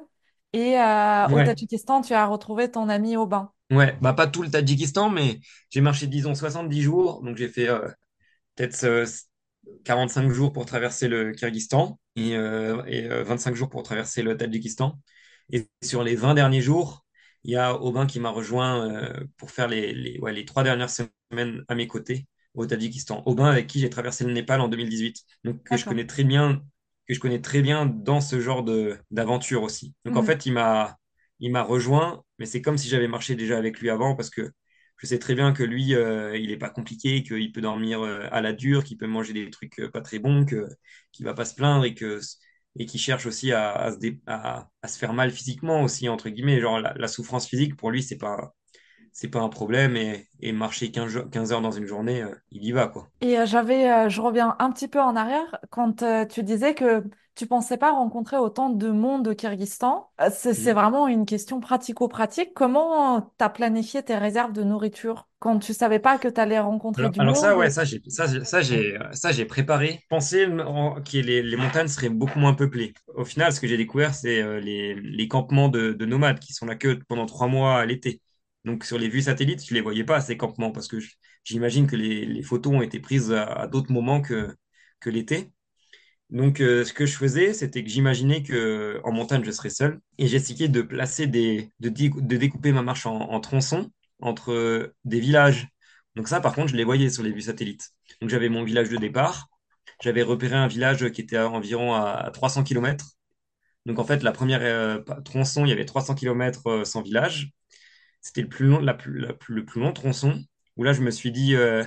et 0.53 0.79
euh, 0.81 1.29
au 1.31 1.40
Tadjikistan, 1.40 2.00
tu 2.03 2.14
as 2.14 2.26
retrouvé 2.26 2.70
ton 2.70 2.88
ami 2.88 3.16
Aubin. 3.16 3.53
ouais, 3.70 3.96
bah 4.00 4.12
pas 4.14 4.26
tout 4.26 4.42
le 4.42 4.50
Tadjikistan, 4.50 5.11
mais 5.11 5.40
j'ai 5.70 5.81
marché 5.81 6.07
disons 6.07 6.35
70 6.35 6.83
jours, 6.83 7.22
donc 7.22 7.37
j'ai 7.37 7.48
fait 7.48 7.66
peut-être 8.57 9.05
45 9.85 10.31
jours 10.31 10.53
pour 10.53 10.66
traverser 10.66 11.09
le 11.09 11.33
Kyrgyzstan 11.33 11.99
et, 12.16 12.37
euh, 12.37 12.83
et 12.87 13.09
euh, 13.11 13.23
25 13.25 13.55
jours 13.55 13.68
pour 13.70 13.83
traverser 13.83 14.23
le 14.23 14.37
Tadjikistan. 14.37 14.99
Et 15.53 15.68
sur 15.83 16.05
les 16.05 16.14
20 16.16 16.35
derniers 16.35 16.61
jours, 16.62 17.05
il 17.44 17.53
y 17.53 17.57
a 17.57 17.75
Aubin 17.81 18.07
qui 18.07 18.20
m'a 18.20 18.31
rejoint 18.31 18.88
euh, 18.90 19.25
pour 19.37 19.51
faire 19.51 19.68
les, 19.68 19.92
les, 19.94 20.18
ouais, 20.20 20.33
les 20.33 20.44
trois 20.44 20.62
dernières 20.62 20.90
semaines 20.90 21.64
à 21.68 21.75
mes 21.75 21.87
côtés 21.87 22.27
au 22.55 22.66
Tadjikistan. 22.66 23.23
Aubin 23.27 23.46
avec 23.51 23.66
qui 23.66 23.81
j'ai 23.81 23.90
traversé 23.90 24.25
le 24.25 24.33
Népal 24.33 24.61
en 24.61 24.68
2018, 24.68 25.25
donc 25.44 25.62
que 25.64 25.77
je 25.77 25.87
connais 25.87 26.07
très 26.07 26.25
bien, 26.25 26.62
que 27.09 27.14
je 27.14 27.20
connais 27.20 27.40
très 27.40 27.62
bien 27.62 27.87
dans 27.87 28.20
ce 28.20 28.40
genre 28.40 28.64
d'aventure 29.11 29.62
aussi. 29.62 29.94
Donc 30.05 30.16
en 30.16 30.23
Mhm. 30.23 30.25
fait, 30.25 30.46
il 30.46 30.53
m'a 30.53 30.96
il 31.42 31.51
m'a 31.53 31.62
rejoint, 31.62 32.23
mais 32.38 32.44
c'est 32.46 32.61
comme 32.62 32.77
si 32.77 32.88
j'avais 32.88 33.09
marché 33.09 33.35
déjà 33.35 33.57
avec 33.59 33.81
lui 33.81 33.88
avant 33.90 34.14
parce 34.14 34.29
que 34.31 34.53
je 35.01 35.07
sais 35.07 35.19
très 35.19 35.35
bien 35.35 35.53
que 35.53 35.63
lui, 35.63 35.95
euh, 35.95 36.37
il 36.37 36.51
est 36.51 36.57
pas 36.59 36.71
compliqué, 36.71 37.23
qu'il 37.23 37.53
peut 37.53 37.61
dormir 37.61 38.03
euh, 38.03 38.29
à 38.33 38.41
la 38.41 38.53
dure, 38.53 38.85
qu'il 38.85 38.99
peut 38.99 39.07
manger 39.07 39.33
des 39.33 39.51
trucs 39.51 39.81
euh, 39.81 39.91
pas 39.91 40.01
très 40.03 40.19
bons, 40.19 40.45
qu'il 40.45 41.25
va 41.27 41.35
pas 41.35 41.45
se 41.45 41.55
plaindre 41.55 41.85
et 41.85 41.95
que 41.95 42.21
et 42.77 42.87
qui 42.87 42.99
cherche 42.99 43.27
aussi 43.27 43.53
à, 43.53 43.91
à 44.83 44.89
se 44.89 44.99
faire 44.99 45.13
mal 45.13 45.31
physiquement 45.33 45.83
aussi 45.83 46.09
entre 46.09 46.29
guillemets. 46.29 46.61
Genre 46.61 46.81
la, 46.81 46.95
la 46.97 47.09
souffrance 47.09 47.47
physique 47.49 47.77
pour 47.77 47.91
lui 47.91 48.03
c'est 48.03 48.19
pas 48.19 48.55
c'est 49.13 49.29
pas 49.29 49.41
un 49.41 49.49
problème 49.51 49.97
et, 49.97 50.53
marcher 50.53 50.91
15, 50.93 51.11
jo- 51.11 51.29
15 51.29 51.53
heures 51.53 51.63
dans 51.63 51.73
une 51.73 51.87
journée, 51.87 52.25
il 52.53 52.65
y 52.65 52.73
va 52.73 52.89
quoi. 52.89 53.11
Et 53.23 53.37
j'avais, 53.47 54.09
je 54.09 54.21
reviens 54.23 54.57
un 54.61 54.71
petit 54.73 54.89
peu 54.89 55.01
en 55.01 55.15
arrière 55.17 55.59
quand 55.71 56.05
tu 56.31 56.43
disais 56.43 56.75
que 56.75 57.05
tu 57.40 57.46
pensais 57.46 57.76
pas 57.79 57.92
rencontrer 57.92 58.37
autant 58.37 58.70
de 58.70 58.90
monde 58.90 59.29
au 59.29 59.35
Kyrgyzstan? 59.35 60.11
Euh, 60.20 60.31
C'est 60.31 60.72
vraiment 60.72 61.09
une 61.09 61.24
question 61.26 61.61
pratico-pratique. 61.61 62.53
Comment 62.55 63.20
tu 63.22 63.44
as 63.44 63.50
planifié 63.50 64.03
tes 64.03 64.16
réserves 64.16 64.53
de 64.53 64.62
nourriture 64.62 65.29
quand 65.38 65.59
tu 65.59 65.72
savais 65.74 65.98
pas 66.00 66.18
que 66.18 66.29
tu 66.29 66.40
allais 66.40 66.61
rencontrer 66.61 67.09
Alors, 67.09 67.11
du 67.11 67.20
alors 67.20 67.37
ça, 67.37 67.57
ouais, 67.57 67.70
monde? 67.70 67.70
ça, 67.70 67.85
j'ai, 67.85 68.00
ça, 68.09 68.26
j'ai, 68.26 68.44
ça, 68.44 68.62
j'ai, 68.62 68.98
ça, 69.12 69.31
j'ai 69.33 69.44
préparé. 69.46 70.00
Pensé 70.09 70.46
en- 70.46 71.00
que 71.03 71.18
les, 71.18 71.40
les 71.42 71.57
montagnes 71.57 71.87
seraient 71.88 72.09
beaucoup 72.11 72.38
moins 72.40 72.53
peuplées. 72.55 72.92
Au 73.14 73.24
final, 73.24 73.53
ce 73.53 73.61
que 73.61 73.68
j'ai 73.68 73.76
découvert, 73.76 74.14
c'est 74.14 74.42
euh, 74.42 74.59
les, 74.61 74.94
les 74.94 75.29
campements 75.29 75.68
de, 75.68 75.92
de 75.92 76.05
nomades 76.07 76.40
qui 76.40 76.53
sont 76.53 76.66
là 76.66 76.74
que 76.74 76.94
pendant 77.09 77.26
trois 77.26 77.46
mois 77.46 77.79
à 77.81 77.87
l'été. 77.87 78.20
Donc, 78.64 78.85
sur 78.85 78.98
les 78.98 79.09
vues 79.09 79.22
satellites, 79.22 79.64
je 79.66 79.72
les 79.72 79.81
voyais 79.81 80.05
pas, 80.05 80.20
ces 80.20 80.37
campements, 80.37 80.72
parce 80.72 80.88
que 80.88 80.98
j'imagine 81.44 81.87
que 81.87 81.96
les, 81.96 82.26
les 82.26 82.42
photos 82.42 82.74
ont 82.74 82.83
été 82.83 82.98
prises 83.00 83.33
à, 83.33 83.44
à 83.44 83.66
d'autres 83.68 83.92
moments 83.92 84.20
que, 84.20 84.55
que 85.00 85.11
l'été. 85.11 85.53
Donc, 86.31 86.61
euh, 86.61 86.85
ce 86.85 86.93
que 86.93 87.07
je 87.07 87.16
faisais, 87.16 87.53
c'était 87.55 87.83
que 87.83 87.90
j'imaginais 87.90 88.43
que 88.43 89.01
en 89.05 89.12
montagne, 89.12 89.43
je 89.45 89.51
serais 89.51 89.71
seul. 89.71 90.01
Et 90.19 90.29
j'essayais 90.29 90.69
de 90.69 90.83
placer 90.83 91.27
des, 91.27 91.71
de, 91.81 91.88
dé- 91.88 92.11
de 92.14 92.37
découper 92.37 92.73
ma 92.73 92.83
marche 92.83 93.07
en, 93.07 93.40
tronçons 93.40 93.90
entre 94.21 94.53
euh, 94.53 94.95
des 95.05 95.19
villages. 95.21 95.69
Donc 96.14 96.29
ça, 96.29 96.40
par 96.40 96.55
contre, 96.55 96.69
je 96.69 96.77
les 96.77 96.85
voyais 96.85 97.11
sur 97.11 97.23
les 97.25 97.33
vues 97.33 97.43
satellites. 97.43 97.90
Donc 98.21 98.31
j'avais 98.31 98.49
mon 98.49 98.62
village 98.64 98.90
de 98.90 98.97
départ. 98.97 99.49
J'avais 100.03 100.23
repéré 100.23 100.55
un 100.57 100.69
village 100.69 101.11
qui 101.11 101.21
était 101.21 101.38
environ 101.38 101.95
à 101.95 102.31
300 102.33 102.62
km. 102.64 103.12
Donc 103.87 103.99
en 103.99 104.05
fait, 104.05 104.23
la 104.23 104.33
première 104.33 104.62
euh, 104.62 105.01
tronçon, 105.25 105.64
il 105.66 105.71
y 105.71 105.73
avait 105.73 105.85
300 105.87 106.14
km 106.14 106.85
sans 106.85 107.03
village. 107.03 107.51
C'était 108.21 108.43
le 108.43 108.49
plus 108.49 109.81
long 109.81 109.93
tronçon, 109.93 110.45
où 110.77 110.85
là, 110.85 110.93
je 110.93 111.03
me 111.03 111.11
suis 111.11 111.33
dit, 111.33 111.55
euh, 111.57 111.85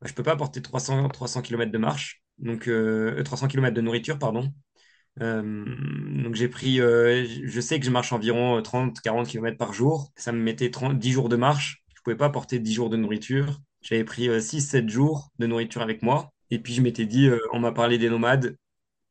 bah, 0.00 0.08
je 0.08 0.14
peux 0.14 0.22
pas 0.22 0.36
porter 0.36 0.62
300, 0.62 1.08
300 1.08 1.42
km 1.42 1.72
de 1.72 1.78
marche, 1.78 2.21
donc 2.38 2.68
euh, 2.68 3.18
euh, 3.18 3.22
300 3.22 3.48
km 3.48 3.74
de 3.74 3.80
nourriture, 3.80 4.18
pardon. 4.18 4.52
Euh, 5.20 5.42
donc 6.22 6.34
j'ai 6.34 6.48
pris, 6.48 6.80
euh, 6.80 7.26
je 7.44 7.60
sais 7.60 7.78
que 7.78 7.84
je 7.86 7.90
marche 7.90 8.12
environ 8.12 8.60
30-40 8.62 9.28
km 9.28 9.58
par 9.58 9.72
jour. 9.72 10.12
Ça 10.16 10.32
me 10.32 10.38
mettait 10.38 10.70
30, 10.70 10.98
10 10.98 11.12
jours 11.12 11.28
de 11.28 11.36
marche. 11.36 11.82
Je 11.94 12.00
pouvais 12.02 12.16
pas 12.16 12.30
porter 12.30 12.58
10 12.58 12.72
jours 12.74 12.90
de 12.90 12.96
nourriture. 12.96 13.60
J'avais 13.82 14.04
pris 14.04 14.28
6-7 14.40 14.88
jours 14.88 15.30
de 15.38 15.46
nourriture 15.46 15.82
avec 15.82 16.02
moi. 16.02 16.32
Et 16.52 16.58
puis 16.58 16.74
je 16.74 16.82
m'étais 16.82 17.06
dit, 17.06 17.28
euh, 17.28 17.38
on 17.52 17.60
m'a 17.60 17.72
parlé 17.72 17.98
des 17.98 18.10
nomades. 18.10 18.56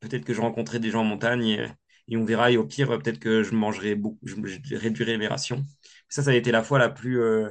Peut-être 0.00 0.24
que 0.24 0.34
je 0.34 0.40
rencontrais 0.40 0.80
des 0.80 0.90
gens 0.90 1.02
en 1.02 1.04
montagne 1.04 1.68
et, 2.08 2.16
on 2.16 2.24
verra. 2.24 2.50
Et 2.52 2.56
au 2.56 2.64
pire, 2.64 2.88
peut-être 2.98 3.18
que 3.18 3.42
je 3.42 3.54
mangerai 3.54 3.94
beaucoup, 3.96 4.18
je, 4.24 4.36
réduirai 4.76 5.18
mes 5.18 5.26
rations. 5.28 5.64
Ça, 6.08 6.22
ça 6.22 6.30
a 6.30 6.34
été 6.34 6.52
la 6.52 6.62
fois 6.62 6.78
la 6.78 6.88
plus, 6.90 7.20
euh, 7.20 7.48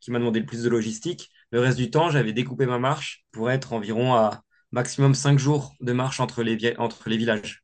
qui 0.00 0.10
m'a 0.10 0.18
demandé 0.18 0.40
le 0.40 0.46
plus 0.46 0.62
de 0.62 0.68
logistique. 0.70 1.30
Le 1.50 1.60
reste 1.60 1.78
du 1.78 1.90
temps, 1.90 2.10
j'avais 2.10 2.32
découpé 2.32 2.66
ma 2.66 2.78
marche 2.78 3.26
pour 3.32 3.50
être 3.50 3.72
environ 3.72 4.14
à 4.14 4.42
maximum 4.72 5.14
5 5.14 5.38
jours 5.38 5.74
de 5.80 5.92
marche 5.92 6.20
entre 6.20 6.42
les, 6.42 6.74
entre 6.78 7.08
les 7.08 7.16
villages. 7.16 7.62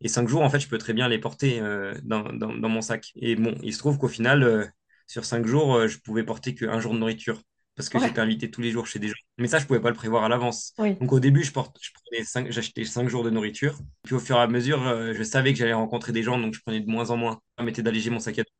Et 0.00 0.08
cinq 0.08 0.28
jours, 0.28 0.42
en 0.42 0.50
fait, 0.50 0.60
je 0.60 0.68
peux 0.68 0.78
très 0.78 0.92
bien 0.94 1.08
les 1.08 1.18
porter 1.18 1.60
euh, 1.60 1.94
dans, 2.02 2.22
dans, 2.32 2.54
dans 2.54 2.68
mon 2.68 2.80
sac. 2.80 3.12
Et 3.16 3.36
bon, 3.36 3.54
il 3.62 3.72
se 3.74 3.78
trouve 3.78 3.98
qu'au 3.98 4.08
final, 4.08 4.42
euh, 4.42 4.66
sur 5.06 5.24
cinq 5.24 5.46
jours, 5.46 5.74
euh, 5.74 5.88
je 5.88 5.98
pouvais 5.98 6.24
porter 6.24 6.54
qu'un 6.54 6.80
jour 6.80 6.94
de 6.94 6.98
nourriture 6.98 7.42
parce 7.76 7.88
que 7.88 7.98
Ouais, 7.98 8.08
j'étais 8.08 8.20
invité 8.20 8.50
tous 8.50 8.60
les 8.60 8.70
jours 8.70 8.86
chez 8.86 8.98
des 8.98 9.08
gens. 9.08 9.14
Mais 9.38 9.48
ça, 9.48 9.58
je 9.58 9.66
pouvais 9.66 9.80
pas 9.80 9.88
le 9.90 9.94
prévoir 9.94 10.24
à 10.24 10.28
l'avance. 10.28 10.74
oui. 10.78 10.96
Donc 11.00 11.12
au 11.12 11.20
début, 11.20 11.42
je 11.44 11.52
porte, 11.52 11.76
je 11.80 11.90
prenais 11.92 12.24
cinq, 12.24 12.50
j'achetais 12.50 12.84
cinq 12.84 13.08
jours 13.08 13.24
de 13.24 13.30
nourriture. 13.30 13.78
Puis 14.02 14.14
au 14.14 14.18
fur 14.20 14.36
et 14.36 14.40
à 14.40 14.46
mesure, 14.46 14.86
euh, 14.86 15.12
je 15.14 15.22
savais 15.22 15.52
que 15.52 15.58
j'allais 15.58 15.72
rencontrer 15.72 16.12
des 16.12 16.22
gens, 16.22 16.38
donc 16.38 16.54
je 16.54 16.60
prenais 16.60 16.80
de 16.80 16.90
moins 16.90 17.10
en 17.10 17.16
moins. 17.16 17.32
Ça 17.34 17.40
permettait 17.56 17.82
d'alléger 17.82 18.10
mon 18.10 18.18
sac 18.18 18.38
à 18.38 18.42
dos. 18.42 18.50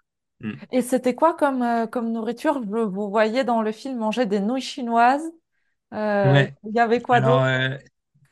Mm. 0.49 0.55
Et 0.73 0.83
c'était 0.83 1.15
quoi 1.15 1.35
comme, 1.35 1.63
euh, 1.63 1.87
comme 1.87 2.13
nourriture? 2.13 2.61
Vous 2.63 3.11
voyez 3.11 3.45
dans 3.45 3.63
le 3.63 3.73
film 3.73 3.99
manger 3.99 4.27
des 4.27 4.41
nouilles 4.41 4.61
chinoises. 4.63 5.31
Euh, 5.93 6.25
Ouais. 6.25 6.55
il 6.65 6.75
y 6.75 6.81
avait 6.81 7.01
quoi 7.03 7.21
Alors, 7.21 7.21
d'autre? 7.21 7.45
euh, 7.45 7.77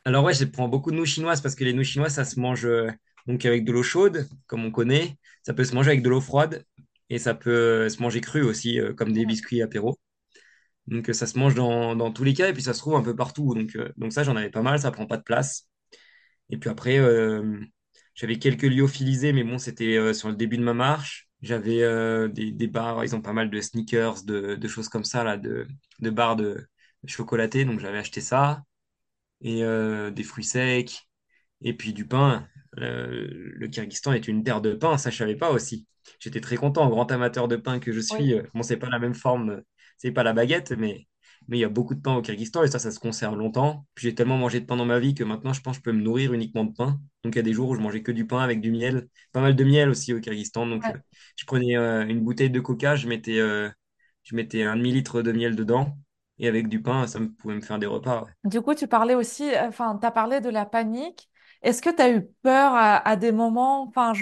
alors 0.05 0.25
ouais, 0.25 0.35
je 0.35 0.45
prends 0.45 0.69
beaucoup 0.69 0.91
de 0.93 0.97
nouilles 0.97 1.07
chinoises 1.07 1.41
parce 1.43 1.55
que 1.55 1.65
les 1.65 1.73
nouilles 1.75 1.85
chinoises, 1.85 2.15
ça 2.15 2.25
se 2.25 2.41
mange 2.41 2.67
euh, 2.67 2.91
donc 3.27 3.45
avec 3.47 3.65
de 3.65 3.73
l'eau 3.73 3.83
chaude, 3.83 4.29
comme 4.47 4.65
on 4.65 4.71
connaît. 4.71 5.19
Ça 5.45 5.55
peut 5.55 5.65
se 5.65 5.75
manger 5.75 5.91
avec 5.93 6.03
de 6.03 6.11
l'eau 6.11 6.21
froide 6.21 6.65
et 7.11 7.19
ça 7.19 7.35
peut 7.35 7.89
se 7.89 8.03
manger 8.03 8.21
cru 8.21 8.43
aussi, 8.43 8.81
comme 8.97 9.13
des 9.13 9.27
biscuits 9.27 9.63
apéro. 9.63 9.99
Donc 10.87 11.09
ça 11.15 11.27
se 11.27 11.39
mange 11.39 11.55
dans, 11.55 11.97
dans 11.97 12.13
tous 12.13 12.25
les 12.25 12.35
cas 12.35 12.49
et 12.51 12.53
puis 12.55 12.63
ça 12.63 12.75
se 12.75 12.81
trouve 12.81 12.97
un 12.97 13.03
peu 13.03 13.17
partout. 13.17 13.55
Donc, 13.55 13.77
euh, 13.77 13.91
donc 13.97 14.13
ça, 14.13 14.25
j'en 14.25 14.37
avais 14.37 14.51
pas 14.51 14.63
mal, 14.63 14.81
ça 14.81 14.91
prend 14.93 15.07
pas 15.07 15.19
de 15.19 15.23
place. 15.25 15.69
Et 16.51 16.59
puis 16.59 16.71
après, 16.71 16.99
euh, 16.99 17.61
j'avais 18.15 18.39
quelques 18.39 18.63
lyophilisés, 18.63 19.33
mais 19.33 19.45
bon, 19.45 19.59
c'était 19.59 19.97
euh, 19.97 20.13
sur 20.15 20.29
le 20.29 20.37
début 20.37 20.59
de 20.59 20.63
ma 20.65 20.75
marche. 20.75 21.29
J'avais 21.43 21.83
des, 22.31 22.51
des 22.53 22.67
bars, 22.67 23.05
ils 23.05 23.15
ont 23.15 23.21
pas 23.23 23.33
mal 23.33 23.51
de 23.51 23.61
sneakers, 23.61 24.25
de, 24.25 24.57
de 24.57 24.69
choses 24.69 24.89
comme 24.89 25.05
ça, 25.05 25.23
là, 25.25 25.37
de, 25.37 25.69
de 26.01 26.11
barres 26.11 26.37
de, 26.37 26.45
de 26.55 26.69
chocolaté. 27.07 27.65
Donc 27.65 27.81
j'avais 27.81 27.99
acheté 27.99 28.21
ça 28.21 28.63
et 29.41 29.63
euh, 29.65 30.11
des 30.11 30.23
fruits 30.25 30.45
secs, 30.45 31.09
et 31.63 31.75
puis 31.75 31.93
du 31.93 32.07
pain. 32.07 32.49
Euh, 32.79 33.27
le 33.55 33.69
Kyrgyzstan 33.69 34.13
est 34.13 34.29
une 34.29 34.45
terre 34.45 34.61
de 34.61 34.75
pain, 34.75 34.99
ça 34.99 35.11
je 35.11 35.17
savais 35.19 35.37
pas 35.37 35.51
aussi. 35.51 35.87
J'étais 36.21 36.41
très 36.41 36.57
content, 36.57 36.89
grand 36.89 37.11
amateur 37.13 37.49
de 37.49 37.57
pain 37.57 37.81
que 37.81 37.93
je 37.93 38.01
Oui. 38.01 38.07
suis. 38.17 38.35
Euh, 38.35 38.43
Bon, 38.55 38.63
c'est 38.63 38.77
pas 38.77 38.89
la 38.91 38.99
même 38.99 39.15
forme, 39.15 39.63
c'est 39.99 40.13
pas 40.13 40.23
la 40.23 40.33
baguette, 40.33 40.73
mais 40.73 41.07
mais 41.49 41.57
il 41.59 41.61
y 41.61 41.65
a 41.65 41.69
beaucoup 41.71 41.95
de 41.95 42.01
pain 42.01 42.15
au 42.17 42.21
Kyrgyzstan 42.23 42.65
et 42.65 42.69
ça, 42.69 42.79
ça 42.79 42.91
se 42.91 42.99
conserve 43.01 43.37
longtemps. 43.37 43.87
Puis 43.95 44.05
j'ai 44.09 44.15
tellement 44.15 44.37
mangé 44.37 44.61
de 44.61 44.67
pain 44.67 44.77
dans 44.77 44.85
ma 44.85 44.99
vie 44.99 45.15
que 45.15 45.25
maintenant, 45.25 45.53
je 45.55 45.63
pense 45.63 45.77
que 45.79 45.81
je 45.81 45.85
peux 45.85 45.93
me 45.97 46.03
nourrir 46.03 46.33
uniquement 46.35 46.65
de 46.65 46.73
pain. 46.75 47.01
Donc 47.25 47.35
il 47.35 47.37
y 47.37 47.41
a 47.41 47.43
des 47.43 47.53
jours 47.55 47.71
où 47.71 47.75
je 47.75 47.81
mangeais 47.81 48.03
que 48.03 48.13
du 48.13 48.27
pain 48.27 48.41
avec 48.41 48.61
du 48.61 48.71
miel, 48.71 49.09
pas 49.33 49.41
mal 49.41 49.57
de 49.57 49.65
miel 49.65 49.89
aussi 49.89 50.13
au 50.13 50.21
Kyrgyzstan. 50.21 50.67
Donc 50.67 50.89
Ouais. 50.89 50.95
euh, 50.95 50.99
je 51.37 51.45
prenais 51.47 51.77
euh, 51.77 52.07
une 52.07 52.21
bouteille 52.23 52.51
de 52.51 52.61
coca, 52.61 52.97
je 52.97 53.09
mettais, 53.09 53.39
euh, 53.39 53.71
je 54.25 54.35
mettais 54.37 54.63
un 54.65 54.77
demi-litre 54.77 55.23
de 55.23 55.33
miel 55.33 55.57
dedans 55.57 55.99
et 56.39 56.49
avec 56.49 56.69
du 56.69 56.83
pain, 56.83 57.07
ça 57.07 57.19
me 57.21 57.31
pouvait 57.33 57.55
me 57.57 57.61
faire 57.61 57.79
des 57.79 57.87
repas. 57.87 58.25
ouais. 58.25 58.31
Du 58.45 58.61
coup, 58.63 58.75
tu 58.75 58.87
parlais 58.89 59.15
aussi, 59.15 59.51
enfin, 59.59 59.99
tu 59.99 60.07
as 60.07 60.11
parlé 60.11 60.41
de 60.41 60.49
la 60.49 60.65
panique. 60.65 61.29
Est-ce 61.63 61.83
que 61.83 61.91
tu 61.91 62.01
as 62.03 62.11
eu 62.11 62.25
peur 62.43 62.73
à, 62.75 62.97
à 63.07 63.17
des 63.17 63.33
moments? 63.33 63.83
Enfin, 63.83 64.13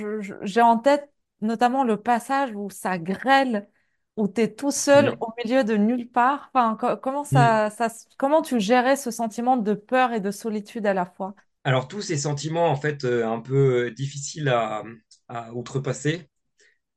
j'ai 0.43 0.61
en 0.63 0.79
tête 0.79 1.13
notamment 1.43 1.85
le 1.85 2.01
passage 2.01 2.53
où 2.55 2.71
ça 2.71 2.99
grêle, 2.99 3.69
où 4.17 4.27
tu 4.27 4.41
es 4.41 4.55
tout 4.55 4.71
seul 4.71 5.11
Non. 5.11 5.21
au 5.21 5.33
milieu 5.45 5.65
de 5.65 5.77
nulle 5.77 6.09
part. 6.11 6.51
Enfin, 6.55 6.77
co- 6.77 6.97
comment 6.97 7.25
ça, 7.25 7.69
ça, 7.71 7.89
se- 7.91 8.07
comment 8.17 8.41
tu 8.43 8.59
gérais 8.59 8.97
ce 8.97 9.11
sentiment 9.11 9.57
de 9.59 9.75
peur 9.75 10.13
et 10.13 10.21
de 10.21 10.31
solitude 10.31 10.87
à 10.87 10.95
la 10.95 11.05
fois? 11.07 11.37
Alors, 11.65 11.89
tous 11.89 12.01
ces 12.03 12.17
sentiments, 12.19 12.69
en 12.71 12.77
fait, 12.77 13.05
euh, 13.05 13.27
un 13.29 13.41
peu 13.41 13.87
euh, 13.89 13.91
difficiles 13.91 14.49
à, 14.49 14.85
à 15.29 15.53
outrepasser, 15.55 16.29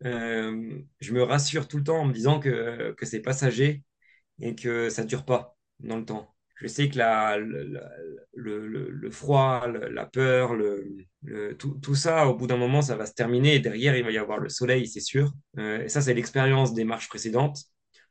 euh, 0.05 0.79
je 0.99 1.13
me 1.13 1.23
rassure 1.23 1.67
tout 1.67 1.77
le 1.77 1.83
temps 1.83 1.99
en 2.01 2.05
me 2.05 2.13
disant 2.13 2.39
que, 2.39 2.93
que 2.93 3.05
c'est 3.05 3.21
passager 3.21 3.83
et 4.41 4.55
que 4.55 4.89
ça 4.89 5.03
dure 5.03 5.25
pas 5.25 5.57
dans 5.79 5.97
le 5.97 6.05
temps. 6.05 6.33
Je 6.55 6.67
sais 6.67 6.89
que 6.89 6.97
la, 6.97 7.37
le, 7.37 7.63
la- 7.63 7.89
le- 8.33 8.67
le- 8.67 8.89
le 8.89 9.09
froid, 9.11 9.65
la 9.67 10.05
peur, 10.05 10.53
le, 10.55 11.05
tout, 11.57 11.75
tout 11.81 11.95
ça, 11.95 12.27
au 12.27 12.35
bout 12.35 12.47
d'un 12.47 12.57
moment, 12.57 12.81
ça 12.81 12.95
va 12.95 13.05
se 13.05 13.13
terminer 13.13 13.55
et 13.55 13.59
derrière, 13.59 13.95
il 13.95 14.03
va 14.03 14.11
y 14.11 14.17
avoir 14.17 14.39
le 14.39 14.49
soleil, 14.49 14.87
c'est 14.87 14.99
sûr. 14.99 15.31
Euh, 15.57 15.83
et 15.83 15.89
ça, 15.89 16.01
c'est 16.01 16.13
l'expérience 16.13 16.73
des 16.73 16.83
marches 16.83 17.07
précédentes. 17.09 17.59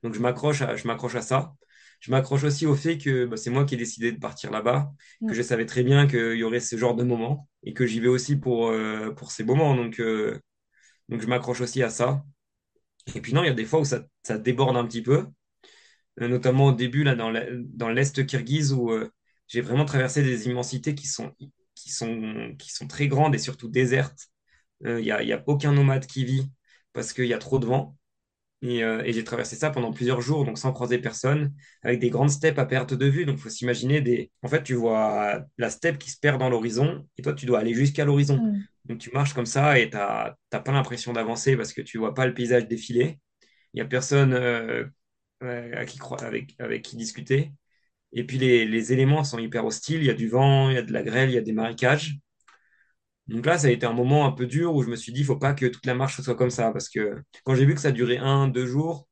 Donc, 0.03 0.14
je 0.14 0.21
m'accroche 0.21 0.62
à, 0.62 0.77
je 0.77 0.87
m'accroche 0.87 1.14
à 1.14 1.23
ça. 1.23 1.55
Je 2.01 2.11
m'accroche 2.11 2.45
aussi 2.45 2.64
au 2.67 2.75
fait 2.77 2.97
que 2.99 3.27
bah, 3.27 3.37
c'est 3.37 3.51
moi 3.51 3.64
qui 3.64 3.75
ai 3.75 3.77
décidé 3.79 4.12
de 4.12 4.19
partir 4.19 4.51
là-bas, 4.51 4.93
que 5.27 5.35
Mm. 5.35 5.35
je 5.35 5.43
savais 5.43 5.67
très 5.67 5.83
bien 5.83 6.07
qu'il 6.07 6.37
y 6.37 6.45
aurait 6.45 6.61
ce 6.61 6.77
genre 6.77 6.95
de 6.95 7.03
moments 7.03 7.49
et 7.64 7.75
que 7.75 7.87
j'y 7.87 8.01
vais 8.01 8.09
aussi 8.09 8.37
pour, 8.37 8.69
euh, 8.69 9.11
pour 9.12 9.33
ces 9.33 9.45
moments. 9.45 9.75
Donc, 9.75 9.99
euh, 10.01 10.38
donc, 11.09 11.23
je 11.23 11.27
m'accroche 11.29 11.61
aussi 11.62 11.83
à 11.83 11.91
ça. 11.91 12.25
Et 13.14 13.21
puis 13.21 13.33
non, 13.35 13.43
il 13.43 13.47
y 13.47 13.51
a 13.51 13.55
des 13.55 13.64
fois 13.64 13.81
où 13.81 13.85
ça, 13.85 14.05
ça 14.23 14.38
déborde 14.38 14.77
un 14.77 14.87
petit 14.87 15.03
peu 15.03 15.27
notamment 16.27 16.67
au 16.67 16.73
début, 16.73 17.05
là, 17.05 17.15
dans 17.15 17.31
l'e- 17.31 17.63
dans 17.75 17.89
l'Est 17.89 18.27
kirghize, 18.27 18.73
où 18.73 18.91
euh, 18.91 19.11
j'ai 19.47 19.61
vraiment 19.61 19.85
traversé 19.85 20.23
des 20.23 20.47
immensités 20.49 20.95
qui 20.95 21.07
sont, 21.07 21.33
qui 21.75 21.91
sont, 21.93 22.55
qui 22.59 22.73
sont 22.73 22.87
très 22.89 23.07
grandes 23.09 23.35
et 23.35 23.39
surtout 23.39 23.69
désertes. 23.69 24.29
Euh, 24.87 25.01
Il 25.01 25.05
n'y 25.05 25.13
a, 25.13 25.23
y 25.23 25.33
a 25.33 25.43
aucun 25.47 25.73
nomade 25.73 26.07
qui 26.07 26.25
vit 26.25 26.51
parce 26.93 27.13
qu'il 27.13 27.27
y 27.27 27.35
a 27.35 27.39
trop 27.39 27.59
de 27.59 27.67
vent. 27.67 27.97
Et, 28.61 28.83
euh, 28.83 29.03
et 29.05 29.13
j'ai 29.13 29.23
traversé 29.23 29.55
ça 29.55 29.71
pendant 29.71 29.93
plusieurs 29.93 30.21
jours, 30.21 30.45
donc 30.45 30.59
sans 30.59 30.73
croiser 30.73 30.99
personne, 30.99 31.55
avec 31.83 32.01
des 32.01 32.11
grandes 32.11 32.31
steppes 32.31 32.59
à 32.59 32.67
perte 32.67 32.93
de 32.93 33.07
vue. 33.07 33.25
Donc, 33.25 33.37
il 33.39 33.43
faut 33.43 33.49
s'imaginer 33.51 34.01
des. 34.01 34.33
En 34.43 34.49
fait, 34.49 34.65
tu 34.65 34.75
vois 34.75 35.45
la 35.59 35.71
steppe 35.71 35.99
qui 35.99 36.11
se 36.11 36.19
perd 36.19 36.41
dans 36.41 36.51
l'horizon, 36.51 37.07
et 37.17 37.23
toi, 37.23 37.35
tu 37.35 37.47
dois 37.47 37.61
aller 37.61 37.75
jusqu'à 37.75 38.05
l'horizon. 38.05 38.37
Mm. 38.43 38.65
Donc, 38.87 38.99
tu 38.99 39.11
marches 39.13 39.33
comme 39.35 39.47
ça 39.47 39.79
et 39.79 39.91
tu 39.91 39.97
n'as 39.97 40.35
pas 40.51 40.73
l'impression 40.73 41.13
d'avancer 41.13 41.57
parce 41.57 41.73
que 41.73 41.83
tu 41.83 41.99
vois 41.99 42.15
pas 42.15 42.27
le 42.27 42.35
paysage 42.35 42.67
défiler. 42.67 43.21
Il 43.75 43.79
n'y 43.79 43.83
a 43.83 43.87
personne 43.87 44.33
euh, 44.35 44.83
euh, 44.85 44.87
à 45.40 45.85
qui, 45.87 45.98
avec, 46.20 46.55
avec 46.59 46.83
qui 46.83 46.96
discuter. 46.96 47.53
Et 48.12 48.24
puis 48.24 48.38
les, 48.38 48.66
les 48.66 48.93
éléments 48.93 49.24
sont 49.24 49.39
hyper 49.39 49.64
hostiles. 49.66 50.01
Il 50.01 50.07
y 50.07 50.11
a 50.11 50.14
du 50.14 50.28
vent, 50.28 50.70
il 50.70 50.74
y 50.76 50.78
a 50.78 50.82
de 50.82 50.93
la 50.93 51.03
grêle, 51.03 51.30
il 51.30 51.34
y 51.34 51.39
a 51.39 51.43
des 51.43 51.53
marécages. 51.53 52.18
Donc 53.26 53.45
là, 53.45 53.59
ça 53.59 53.66
a 53.68 53.70
été 53.70 53.84
un 53.86 53.93
moment 53.93 54.26
un 54.26 54.32
peu 54.32 54.47
dur 54.47 54.74
où 54.74 54.82
je 54.82 54.89
me 54.89 54.97
suis 54.97 55.12
dit, 55.12 55.20
il 55.20 55.26
faut 55.26 55.36
pas 55.36 55.53
que 55.53 55.66
toute 55.66 55.84
la 55.86 55.95
marche 55.95 56.20
soit 56.20 56.34
comme 56.34 56.51
ça. 56.51 56.72
Parce 56.72 56.89
que 56.89 57.22
quand 57.45 57.55
j'ai 57.55 57.66
vu 57.66 57.74
que 57.74 57.80
ça 57.80 57.93
durait 57.93 58.16
un, 58.18 58.49
deux 58.49 58.66
jours, 58.66 59.07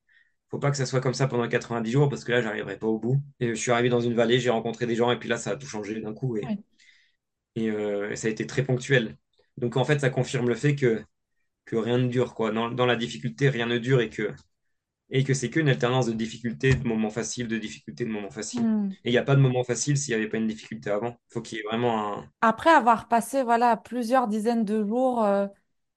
faut 0.51 0.59
pas 0.59 0.71
que 0.71 0.77
ça 0.77 0.87
soit 0.87 1.01
comme 1.01 1.15
ça 1.15 1.29
pendant 1.29 1.49
90 1.49 1.91
jours 1.91 2.09
parce 2.09 2.25
que 2.25 2.33
là, 2.33 2.43
j'arriverai 2.43 2.79
pas 2.79 2.87
au 2.87 2.99
bout. 2.99 3.23
Et 3.41 3.49
je 3.51 3.55
suis 3.55 3.73
arrivé 3.73 3.89
dans 3.91 4.01
une 4.01 4.15
vallée, 4.15 4.41
j'ai 4.41 4.51
rencontré 4.51 4.87
des 4.87 4.97
gens 4.97 5.11
et 5.13 5.19
puis 5.19 5.29
là, 5.29 5.39
ça 5.39 5.51
a 5.53 5.57
tout 5.57 5.67
changé 5.67 6.01
d'un 6.01 6.15
coup 6.15 6.37
et, 6.37 7.71
euh, 7.71 8.15
ça 8.17 8.29
a 8.29 8.31
été 8.31 8.47
très 8.47 8.65
ponctuel. 8.65 9.17
Donc 9.57 9.77
en 9.77 9.85
fait, 9.85 10.01
ça 10.01 10.11
confirme 10.11 10.49
le 10.49 10.55
fait 10.55 10.75
que, 10.77 11.03
que 11.67 11.77
rien 11.77 11.99
ne 11.99 12.09
dure, 12.09 12.35
quoi. 12.35 12.53
Dans, 12.53 12.71
dans 12.71 12.87
la 12.87 12.97
difficulté, 12.97 13.51
rien 13.51 13.67
ne 13.67 13.79
dure 13.79 14.01
et 14.01 14.11
que 14.11 14.33
et 15.11 15.25
que 15.25 15.35
c'est 15.35 15.51
qu'une 15.51 15.69
alternance 15.69 16.07
de 16.07 16.13
difficultés, 16.13 16.75
de 16.75 16.87
moments 16.87 17.11
faciles, 17.11 17.47
de 17.47 17.59
difficultés, 17.59 18.05
de 18.05 18.11
moments 18.11 18.31
faciles. 18.31 18.63
Hmm. 18.63 18.91
Et 19.05 19.11
il 19.11 19.13
n'y 19.13 19.19
a 19.19 19.23
pas 19.23 19.37
de 19.37 19.41
moment 19.41 19.63
facile 19.63 19.97
s'il 19.97 20.15
n'y 20.15 20.21
avait 20.21 20.29
pas 20.29 20.39
une 20.39 20.49
difficulté 20.49 20.91
avant. 20.91 21.19
Il 21.31 21.33
faut 21.35 21.41
qu'il 21.41 21.59
y 21.59 21.61
ait 21.61 21.65
vraiment 21.65 22.19
un... 22.19 22.25
Après 22.41 22.71
avoir 22.71 23.09
passé 23.09 23.43
voilà, 23.43 23.77
plusieurs 23.77 24.27
dizaines 24.27 24.65
de 24.65 24.85
jours 24.85 25.25
euh, 25.25 25.47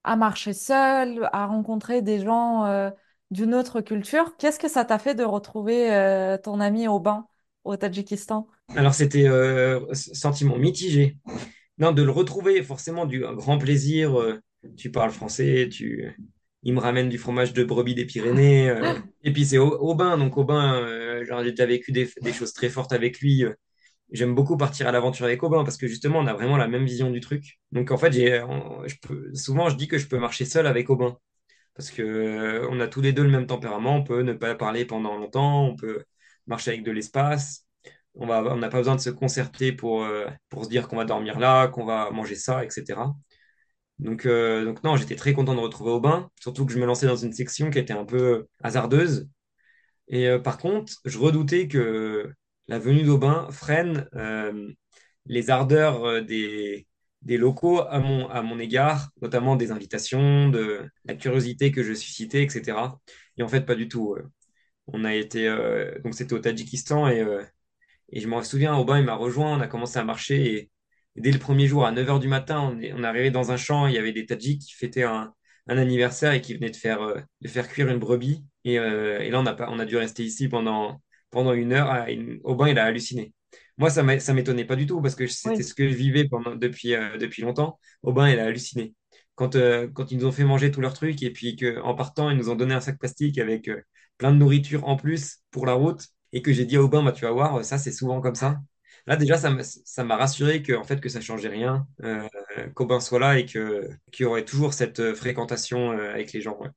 à 0.04 0.16
marcher 0.16 0.54
seul, 0.54 1.28
à 1.34 1.48
rencontrer 1.48 2.02
des 2.02 2.20
gens 2.20 2.66
euh, 2.66 2.92
d'une 3.32 3.56
autre 3.56 3.82
culture, 3.82 4.38
qu'est-ce 4.38 4.60
que 4.60 4.70
ça 4.70 4.86
t'a 4.86 5.00
fait 5.00 5.16
de 5.16 5.24
retrouver 5.24 5.92
euh, 5.92 6.38
ton 6.38 6.60
ami 6.60 6.88
Aubin 6.88 7.26
au 7.64 7.76
Tadjikistan? 7.76 8.48
Alors 8.76 8.94
c'était 8.94 9.28
sentiment 9.94 10.58
mitigé. 10.58 11.18
Non, 11.80 11.94
de 11.94 12.04
le 12.04 12.12
retrouver, 12.12 12.62
forcément, 12.62 13.06
du 13.06 13.22
grand 13.22 13.58
plaisir. 13.58 14.16
tu 14.78 14.92
parles 14.92 15.12
français, 15.12 15.68
tu... 15.72 16.16
il 16.64 16.74
me 16.74 16.80
ramène 16.80 17.10
du 17.10 17.18
fromage 17.18 17.54
de 17.54 17.64
brebis 17.64 17.96
des 17.96 18.06
Pyrénées. 18.06 18.70
euh, 18.70 19.00
et 19.24 19.32
puis 19.34 19.46
c'est 19.46 19.58
Au- 19.58 19.78
Aubin, 19.80 20.18
donc 20.18 20.38
Aubin, 20.38 20.76
euh, 20.84 21.24
j'ai 21.44 21.52
déjà 21.52 21.66
vécu 21.66 21.92
des, 21.92 22.10
des 22.22 22.34
choses 22.34 22.54
très 22.54 22.70
fortes 22.70 22.94
avec 22.94 23.20
lui. 23.20 23.44
euh, 23.46 23.54
J'aime 24.12 24.36
beaucoup 24.36 24.58
partir 24.58 24.88
à 24.88 24.92
l'aventure 24.94 25.26
avec 25.26 25.44
Aubin 25.44 25.64
parce 25.64 25.78
que 25.78 25.88
justement, 25.88 26.20
on 26.20 26.28
a 26.28 26.34
vraiment 26.34 26.58
la 26.58 26.68
même 26.68 26.86
vision 26.86 27.12
du 27.12 27.22
truc. 27.22 27.60
Donc 27.72 27.92
en 27.92 27.98
fait, 27.98 28.12
j'ai, 28.14 28.42
souvent, 29.34 29.70
je 29.70 29.76
dis 29.76 29.88
que 29.88 29.98
je 29.98 30.08
peux 30.08 30.18
marcher 30.20 30.46
seul 30.46 30.68
avec 30.68 30.90
Aubin 30.90 31.18
parce 31.76 31.92
que 31.92 32.02
euh, 32.04 32.68
on 32.72 32.80
a 32.80 32.88
tous 32.88 33.02
les 33.02 33.14
deux 33.14 33.24
le 33.24 33.30
même 33.30 33.48
tempérament. 33.48 33.96
On 33.98 34.04
peut 34.04 34.22
ne 34.24 34.34
pas 34.34 34.56
parler 34.56 34.86
pendant 34.86 35.18
longtemps, 35.18 35.66
on 35.68 35.76
peut 35.76 36.04
marcher 36.48 36.72
avec 36.72 36.84
de 36.84 36.92
l'espace. 36.92 37.66
On 38.16 38.28
n'a 38.28 38.70
pas 38.70 38.80
besoin 38.80 38.96
de 38.96 39.02
se 39.02 39.10
concerter 39.12 39.72
pour, 39.72 40.06
pour 40.50 40.66
se 40.66 40.70
dire 40.70 40.88
qu'on 40.88 40.98
va 40.98 41.06
dormir 41.06 41.40
là, 41.40 41.68
qu'on 41.68 41.86
va 41.86 42.12
manger 42.12 42.36
ça, 42.36 42.64
etc. 42.66 43.16
Donc, 44.00 44.26
euh, 44.26 44.66
donc 44.66 44.84
non, 44.84 44.96
j'étais 44.96 45.16
très 45.16 45.34
content 45.34 45.56
de 45.56 45.60
retrouver 45.60 45.92
Aubin, 45.92 46.30
surtout 46.40 46.66
que 46.66 46.74
je 46.74 46.80
me 46.80 46.86
lançais 46.86 47.08
dans 47.08 47.16
une 47.18 47.34
section 47.34 47.70
qui 47.70 47.80
était 47.80 47.94
un 47.94 48.06
peu 48.06 48.48
hasardeuse. 48.64 49.30
Et 50.08 50.28
euh, 50.28 50.40
par 50.40 50.58
contre, 50.58 50.94
je 51.06 51.18
redoutais 51.20 51.68
que 51.68 52.32
la 52.68 52.80
venue 52.80 53.04
d'Aubin 53.04 53.50
freine 53.52 54.08
euh, 54.16 54.72
les 55.26 55.50
ardeurs 55.50 56.04
euh, 56.06 56.22
des, 56.22 56.88
locaux 57.38 57.82
à 57.82 58.00
mon, 58.00 58.60
égard, 58.60 59.10
notamment 59.22 59.56
des 59.56 59.72
invitations, 59.72 60.50
de 60.50 60.90
la 61.06 61.16
curiosité 61.16 61.72
que 61.72 61.84
je 61.84 61.94
suscitais, 61.94 62.44
etc. 62.44 63.00
Et 63.38 63.44
en 63.44 63.48
fait, 63.48 63.62
pas 63.66 63.76
du 63.76 63.88
tout. 63.88 64.14
euh. 64.16 64.24
On 64.88 65.06
a 65.06 65.16
été, 65.16 65.48
euh, 65.48 66.00
donc 66.04 66.16
c'était 66.16 66.34
au 66.34 66.40
Tadjikistan 66.40 67.08
et, 67.10 67.22
euh, 67.22 67.44
je 68.14 68.28
me 68.28 68.42
souviens, 68.44 68.76
Aubin, 68.78 69.00
il 69.00 69.06
m'a 69.06 69.16
rejoint, 69.16 69.58
on 69.58 69.62
a 69.62 69.68
commencé 69.68 70.00
à 70.00 70.04
marcher 70.04 70.54
et, 70.56 70.72
et 71.20 71.24
dès 71.24 71.32
le 71.32 71.40
premier 71.40 71.68
jour, 71.68 71.86
à 71.86 71.92
9 71.92 72.10
heures 72.10 72.20
du 72.20 72.28
matin, 72.28 72.62
on 72.62 72.80
est, 72.82 72.94
on 72.94 73.04
est 73.04 73.08
arrivé 73.08 73.32
dans 73.32 73.52
un 73.52 73.58
champ, 73.58 73.88
il 73.88 73.94
y 73.96 73.98
avait 73.98 74.14
des 74.14 74.26
Tadjiks 74.26 74.62
qui 74.62 74.74
fêtaient 74.74 75.04
un, 75.04 75.34
un 75.68 75.78
anniversaire 75.78 76.34
et 76.34 76.42
qui 76.42 76.56
venaient 76.56 76.70
de 76.72 76.76
faire, 76.78 77.02
euh, 77.02 77.20
de 77.42 77.48
faire 77.48 77.68
cuire 77.68 77.90
une 77.90 78.00
brebis. 78.00 78.46
Et, 78.66 78.80
euh, 78.80 79.20
et 79.22 79.30
là, 79.30 79.40
on 79.40 79.46
a, 79.46 79.54
pas, 79.54 79.68
on 79.70 79.80
a 79.80 79.86
dû 79.86 79.98
rester 79.98 80.24
ici 80.24 80.48
pendant, 80.50 81.02
pendant 81.32 81.54
une 81.54 81.74
heure. 81.74 82.08
Et 82.10 82.40
Aubin, 82.44 82.70
il 82.70 82.80
a 82.80 82.86
halluciné. 82.86 83.34
Moi, 83.78 83.90
ça 83.90 84.04
ça 84.20 84.34
m'étonnait 84.34 84.66
pas 84.66 84.76
du 84.76 84.86
tout 84.86 85.02
parce 85.02 85.16
que 85.16 85.28
c'était 85.28 85.58
Oui. 85.58 85.64
ce 85.64 85.74
que 85.74 85.88
je 85.90 85.96
vivais 85.96 86.28
pendant, 86.28 86.56
depuis, 86.56 86.94
euh, 86.96 87.18
depuis 87.18 87.42
longtemps. 87.44 87.80
Aubin, 88.04 88.30
il 88.30 88.40
a 88.40 88.46
halluciné. 88.46 88.94
Quand, 89.36 89.56
quand 89.94 90.12
ils 90.12 90.18
nous 90.18 90.26
ont 90.26 90.32
fait 90.34 90.44
manger 90.44 90.70
tous 90.72 90.82
leurs 90.82 90.94
trucs 90.94 91.24
et 91.24 91.32
puis 91.32 91.56
qu'en 91.56 91.96
partant, 91.96 92.30
ils 92.30 92.38
nous 92.38 92.50
ont 92.50 92.56
donné 92.56 92.74
un 92.74 92.82
sac 92.82 93.00
plastique 93.00 93.38
avec 93.38 93.70
plein 94.18 94.32
de 94.32 94.38
nourriture 94.38 94.88
en 94.88 94.96
plus 94.98 95.38
pour 95.52 95.66
la 95.66 95.74
route 95.74 96.08
et 96.34 96.42
que 96.42 96.52
j'ai 96.54 96.66
dit 96.66 96.78
à 96.78 96.82
Aubin, 96.84 97.04
bah, 97.04 97.12
tu 97.12 97.26
vas 97.26 97.32
voir, 97.32 97.64
ça, 97.66 97.78
c'est 97.78 97.92
souvent 97.92 98.22
comme 98.22 98.36
ça. 98.36 98.60
Là, 99.10 99.18
déjà, 99.18 99.38
ça 99.40 100.06
m'a 100.06 100.18
rassuré 100.18 100.64
que, 100.64 100.74
en 100.74 100.86
fait, 100.86 101.02
que 101.02 101.10
ça 101.10 101.22
changeait 101.22 101.50
rien, 101.50 101.88
euh, 102.04 102.28
qu'Aubin 102.76 103.02
soit 103.02 103.20
là 103.20 103.40
et 103.40 103.46
que, 103.48 103.90
qu'il 104.12 104.26
y 104.26 104.28
aurait 104.28 104.46
toujours 104.46 104.74
cette 104.76 105.02
euh, 105.02 105.16
fréquentation 105.16 105.94
euh, 105.94 106.12
avec 106.14 106.34
les 106.34 106.42
gens. 106.42 106.58
ouais. 106.60 106.70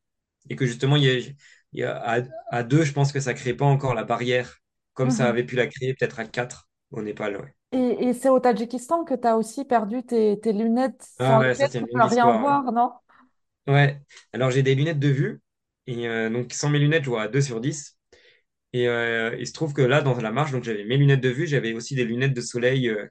Et 0.50 0.56
que 0.56 0.66
justement, 0.66 0.96
il 0.96 1.04
y 1.04 1.10
a, 1.10 1.14
il 1.18 1.36
y 1.74 1.84
a- 1.84 1.96
à, 1.98 2.22
à 2.50 2.62
deux, 2.64 2.84
je 2.84 2.92
pense 2.94 3.12
que 3.12 3.20
ça 3.20 3.34
crée 3.34 3.54
pas 3.54 3.66
encore 3.66 3.94
la 3.94 4.04
barrière 4.04 4.58
comme 4.94 5.10
ça 5.10 5.28
Mhm. 5.28 5.30
avait 5.30 5.44
pu 5.44 5.56
la 5.56 5.66
créer 5.68 5.94
peut-être 5.94 6.20
à 6.20 6.26
quatre 6.26 6.68
au 6.92 7.02
Népal. 7.02 7.36
ouais. 7.38 7.54
Et, 7.72 8.08
et 8.08 8.12
c'est 8.14 8.28
au 8.28 8.38
Tadjikistan 8.40 9.04
que 9.04 9.14
tu 9.14 9.26
as 9.26 9.36
aussi 9.36 9.64
perdu 9.64 10.02
tes, 10.04 10.38
tes 10.40 10.52
lunettes 10.52 11.08
Ah 11.18 11.38
ouais, 11.38 11.54
ça, 11.54 11.68
une 11.92 12.04
rien 12.04 12.30
histoire. 12.30 12.32
voir, 12.32 12.70
non? 12.72 12.92
Ouais. 13.66 13.72
Ouais. 13.74 14.00
Alors, 14.32 14.50
j'ai 14.50 14.62
des 14.62 14.74
lunettes 14.74 14.98
de 14.98 15.08
vue. 15.08 15.40
Et 15.86 16.08
euh, 16.08 16.30
donc, 16.30 16.52
sans 16.52 16.68
mes 16.70 16.78
lunettes, 16.78 17.04
je 17.04 17.10
vois 17.10 17.22
à 17.22 17.28
2 17.28 17.40
sur 17.40 17.60
10. 17.60 17.96
Et 18.72 18.88
euh, 18.88 19.36
il 19.38 19.46
se 19.46 19.52
trouve 19.52 19.74
que 19.74 19.82
là, 19.82 20.00
dans 20.02 20.14
la 20.20 20.32
marche, 20.32 20.52
j'avais 20.62 20.84
mes 20.84 20.96
lunettes 20.96 21.20
de 21.20 21.28
vue, 21.28 21.46
j'avais 21.46 21.74
aussi 21.74 21.94
des 21.94 22.04
lunettes 22.04 22.34
de 22.34 22.40
soleil 22.40 22.88
euh, 22.88 23.06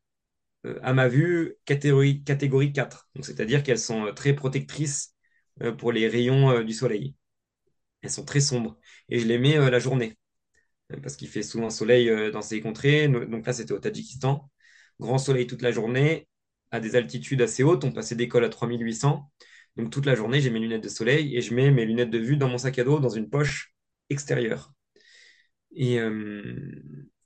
euh, 0.66 0.80
à 0.84 0.94
ma 0.94 1.08
vue 1.08 1.56
catégorie, 1.66 2.24
catégorie 2.24 2.74
4. 2.74 3.10
Donc, 3.16 3.26
c'est-à-dire 3.26 3.64
qu'elles 3.64 3.80
sont 3.80 4.14
très 4.16 4.34
protectrices 4.36 5.16
pour 5.80 5.92
les 5.92 6.08
rayons 6.08 6.64
du 6.64 6.74
soleil. 6.74 7.16
Elles 8.02 8.12
sont 8.12 8.26
très 8.26 8.42
sombres. 8.42 8.78
Et 9.10 9.20
je 9.20 9.28
les 9.28 9.40
mets 9.40 9.58
la 9.72 9.80
journée, 9.80 10.18
parce 11.04 11.16
qu'il 11.18 11.28
fait 11.30 11.44
souvent 11.44 11.70
soleil 11.70 12.12
dans 12.32 12.42
ces 12.42 12.62
contrées. 12.62 13.08
Donc 13.08 13.46
là, 13.46 13.54
c'était 13.54 13.74
au 13.74 13.80
Tadjikistan. 13.80 14.50
Grand 15.00 15.18
soleil 15.20 15.48
toute 15.48 15.62
la 15.64 15.72
journée, 15.72 16.28
à 16.72 16.80
des 16.80 16.96
altitudes 16.96 17.42
assez 17.42 17.64
hautes. 17.64 17.84
On 17.86 17.92
passait 17.92 18.16
d'école 18.16 18.46
à 18.46 18.50
3800. 18.50 19.32
Donc 19.78 19.92
toute 19.92 20.06
la 20.06 20.16
journée, 20.16 20.42
j'ai 20.42 20.50
mes 20.52 20.60
lunettes 20.60 20.84
de 20.84 20.90
soleil 20.90 21.36
et 21.38 21.42
je 21.42 21.54
mets 21.54 21.72
mes 21.72 21.86
lunettes 21.86 22.12
de 22.12 22.20
vue 22.20 22.38
dans 22.38 22.50
mon 22.50 22.58
sac 22.58 22.80
à 22.80 22.84
dos, 22.84 23.00
dans 23.00 23.10
une 23.10 23.30
poche 23.30 23.74
extérieure. 24.10 24.74
Et, 25.76 26.00
euh, 26.00 26.56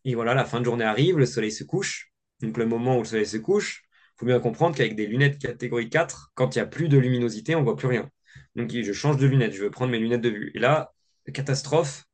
et 0.03 0.15
voilà, 0.15 0.33
la 0.33 0.45
fin 0.45 0.59
de 0.59 0.65
journée 0.65 0.85
arrive, 0.85 1.17
le 1.17 1.25
soleil 1.25 1.51
se 1.51 1.63
couche. 1.63 2.11
Donc 2.41 2.57
le 2.57 2.65
moment 2.65 2.97
où 2.97 2.99
le 2.99 3.05
soleil 3.05 3.25
se 3.25 3.37
couche, 3.37 3.83
il 4.15 4.19
faut 4.19 4.25
bien 4.25 4.39
comprendre 4.39 4.75
qu'avec 4.75 4.95
des 4.95 5.07
lunettes 5.07 5.39
catégorie 5.39 5.89
4, 5.89 6.31
quand 6.35 6.55
il 6.55 6.59
n'y 6.59 6.61
a 6.63 6.67
plus 6.67 6.89
de 6.89 6.97
luminosité, 6.97 7.55
on 7.55 7.59
ne 7.59 7.63
voit 7.65 7.75
plus 7.75 7.87
rien. 7.87 8.09
Donc 8.55 8.71
je 8.71 8.93
change 8.93 9.17
de 9.17 9.25
lunettes, 9.27 9.53
je 9.53 9.63
veux 9.63 9.71
prendre 9.71 9.91
mes 9.91 9.99
lunettes 9.99 10.21
de 10.21 10.29
vue. 10.29 10.51
Et 10.55 10.59
là, 10.59 10.93
catastrophe, 11.33 12.05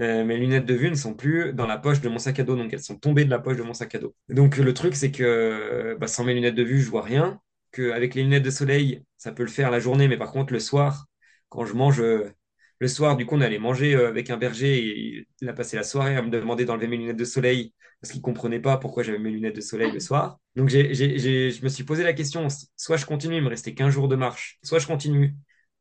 euh, 0.00 0.24
mes 0.24 0.36
lunettes 0.36 0.66
de 0.66 0.74
vue 0.74 0.90
ne 0.90 0.94
sont 0.94 1.14
plus 1.14 1.52
dans 1.54 1.66
la 1.66 1.78
poche 1.78 2.00
de 2.00 2.08
mon 2.08 2.18
sac 2.18 2.38
à 2.38 2.42
dos, 2.44 2.56
donc 2.56 2.72
elles 2.72 2.82
sont 2.82 2.98
tombées 2.98 3.24
de 3.24 3.30
la 3.30 3.38
poche 3.38 3.56
de 3.56 3.62
mon 3.62 3.72
sac 3.74 3.94
à 3.94 3.98
dos. 3.98 4.14
Donc 4.28 4.56
le 4.56 4.74
truc, 4.74 4.94
c'est 4.94 5.10
que 5.10 5.96
bah, 6.00 6.06
sans 6.06 6.24
mes 6.24 6.34
lunettes 6.34 6.54
de 6.54 6.62
vue, 6.62 6.80
je 6.80 6.90
vois 6.90 7.02
rien. 7.02 7.40
Qu'avec 7.72 8.14
les 8.14 8.22
lunettes 8.22 8.42
de 8.42 8.50
soleil, 8.50 9.02
ça 9.16 9.32
peut 9.32 9.42
le 9.42 9.48
faire 9.50 9.70
la 9.70 9.80
journée, 9.80 10.08
mais 10.08 10.16
par 10.18 10.32
contre, 10.32 10.52
le 10.52 10.60
soir, 10.60 11.06
quand 11.48 11.64
je 11.64 11.74
mange, 11.74 12.00
euh, 12.00 12.30
le 12.78 12.88
soir, 12.88 13.16
du 13.16 13.26
coup, 13.26 13.36
on 13.36 13.40
allait 13.40 13.58
manger 13.58 13.94
euh, 13.94 14.08
avec 14.08 14.30
un 14.30 14.36
berger 14.36 14.78
et 14.78 15.26
il 15.40 15.48
a 15.48 15.52
passé 15.52 15.76
la 15.76 15.82
soirée 15.84 16.16
à 16.16 16.22
me 16.22 16.30
demander 16.30 16.64
d'enlever 16.64 16.88
mes 16.88 16.96
lunettes 16.98 17.16
de 17.16 17.24
soleil 17.24 17.72
parce 18.00 18.12
qu'il 18.12 18.20
comprenait 18.22 18.60
pas 18.60 18.76
pourquoi 18.78 19.02
j'avais 19.02 19.18
mes 19.18 19.30
lunettes 19.30 19.56
de 19.56 19.60
soleil 19.60 19.90
le 19.92 20.00
soir. 20.00 20.38
Donc 20.56 20.68
je 20.68 21.62
me 21.64 21.68
suis 21.68 21.84
posé 21.84 22.02
la 22.04 22.12
question, 22.12 22.48
soit 22.76 22.96
je 22.98 23.06
continue, 23.06 23.36
il 23.36 23.42
me 23.42 23.48
restait 23.48 23.74
15 23.74 23.92
jours 23.92 24.08
de 24.08 24.16
marche, 24.16 24.58
soit 24.62 24.78
je 24.78 24.86
continue 24.86 25.34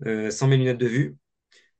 euh, 0.05 0.31
sans 0.31 0.47
mes 0.47 0.57
lunettes 0.57 0.77
de 0.77 0.87
vue. 0.87 1.17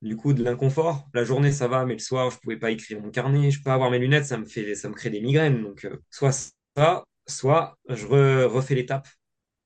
Du 0.02 0.16
coup, 0.18 0.34
de 0.34 0.44
l'inconfort. 0.44 1.10
La 1.14 1.24
journée, 1.24 1.52
ça 1.52 1.68
va, 1.68 1.86
mais 1.86 1.94
le 1.94 2.00
soir, 2.00 2.30
je 2.30 2.38
pouvais 2.40 2.58
pas 2.58 2.72
écrire 2.72 3.02
mon 3.02 3.10
carnet, 3.12 3.52
je 3.52 3.60
peux 3.60 3.66
pas 3.66 3.74
avoir 3.74 3.90
mes 3.92 4.00
lunettes, 4.00 4.26
ça 4.26 4.38
me 4.38 4.46
fait, 4.46 4.76
ça 4.76 4.90
me 4.90 4.94
crée 4.94 5.10
des 5.10 5.22
migraines. 5.22 5.64
Donc, 5.64 5.86
euh, 5.86 5.98
soit 6.12 6.32
ça, 6.76 7.04
soit 7.28 7.78
je 7.90 8.06
re- 8.06 8.46
refais 8.46 8.76
l'étape 8.76 9.08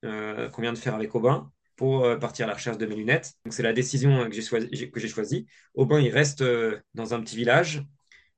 qu'on 0.04 0.62
vient 0.62 0.74
de 0.74 0.78
faire 0.78 0.96
avec 0.96 1.14
Aubin 1.16 1.52
pour 1.80 2.04
euh, 2.04 2.18
partir 2.18 2.46
à 2.46 2.50
la 2.50 2.56
recherche 2.56 2.78
de 2.78 2.86
mes 2.86 2.96
lunettes. 2.96 3.34
C'est 3.50 3.64
la 3.64 3.72
décision 3.72 4.20
euh, 4.24 4.26
que 4.28 4.34
j'ai 4.36 4.42
choisi, 4.42 4.70
choisie. 5.10 5.48
Aubin, 5.76 6.02
il 6.02 6.10
reste 6.12 6.42
euh, 6.42 6.78
dans 6.94 7.14
un 7.14 7.22
petit 7.22 7.38
village. 7.38 7.86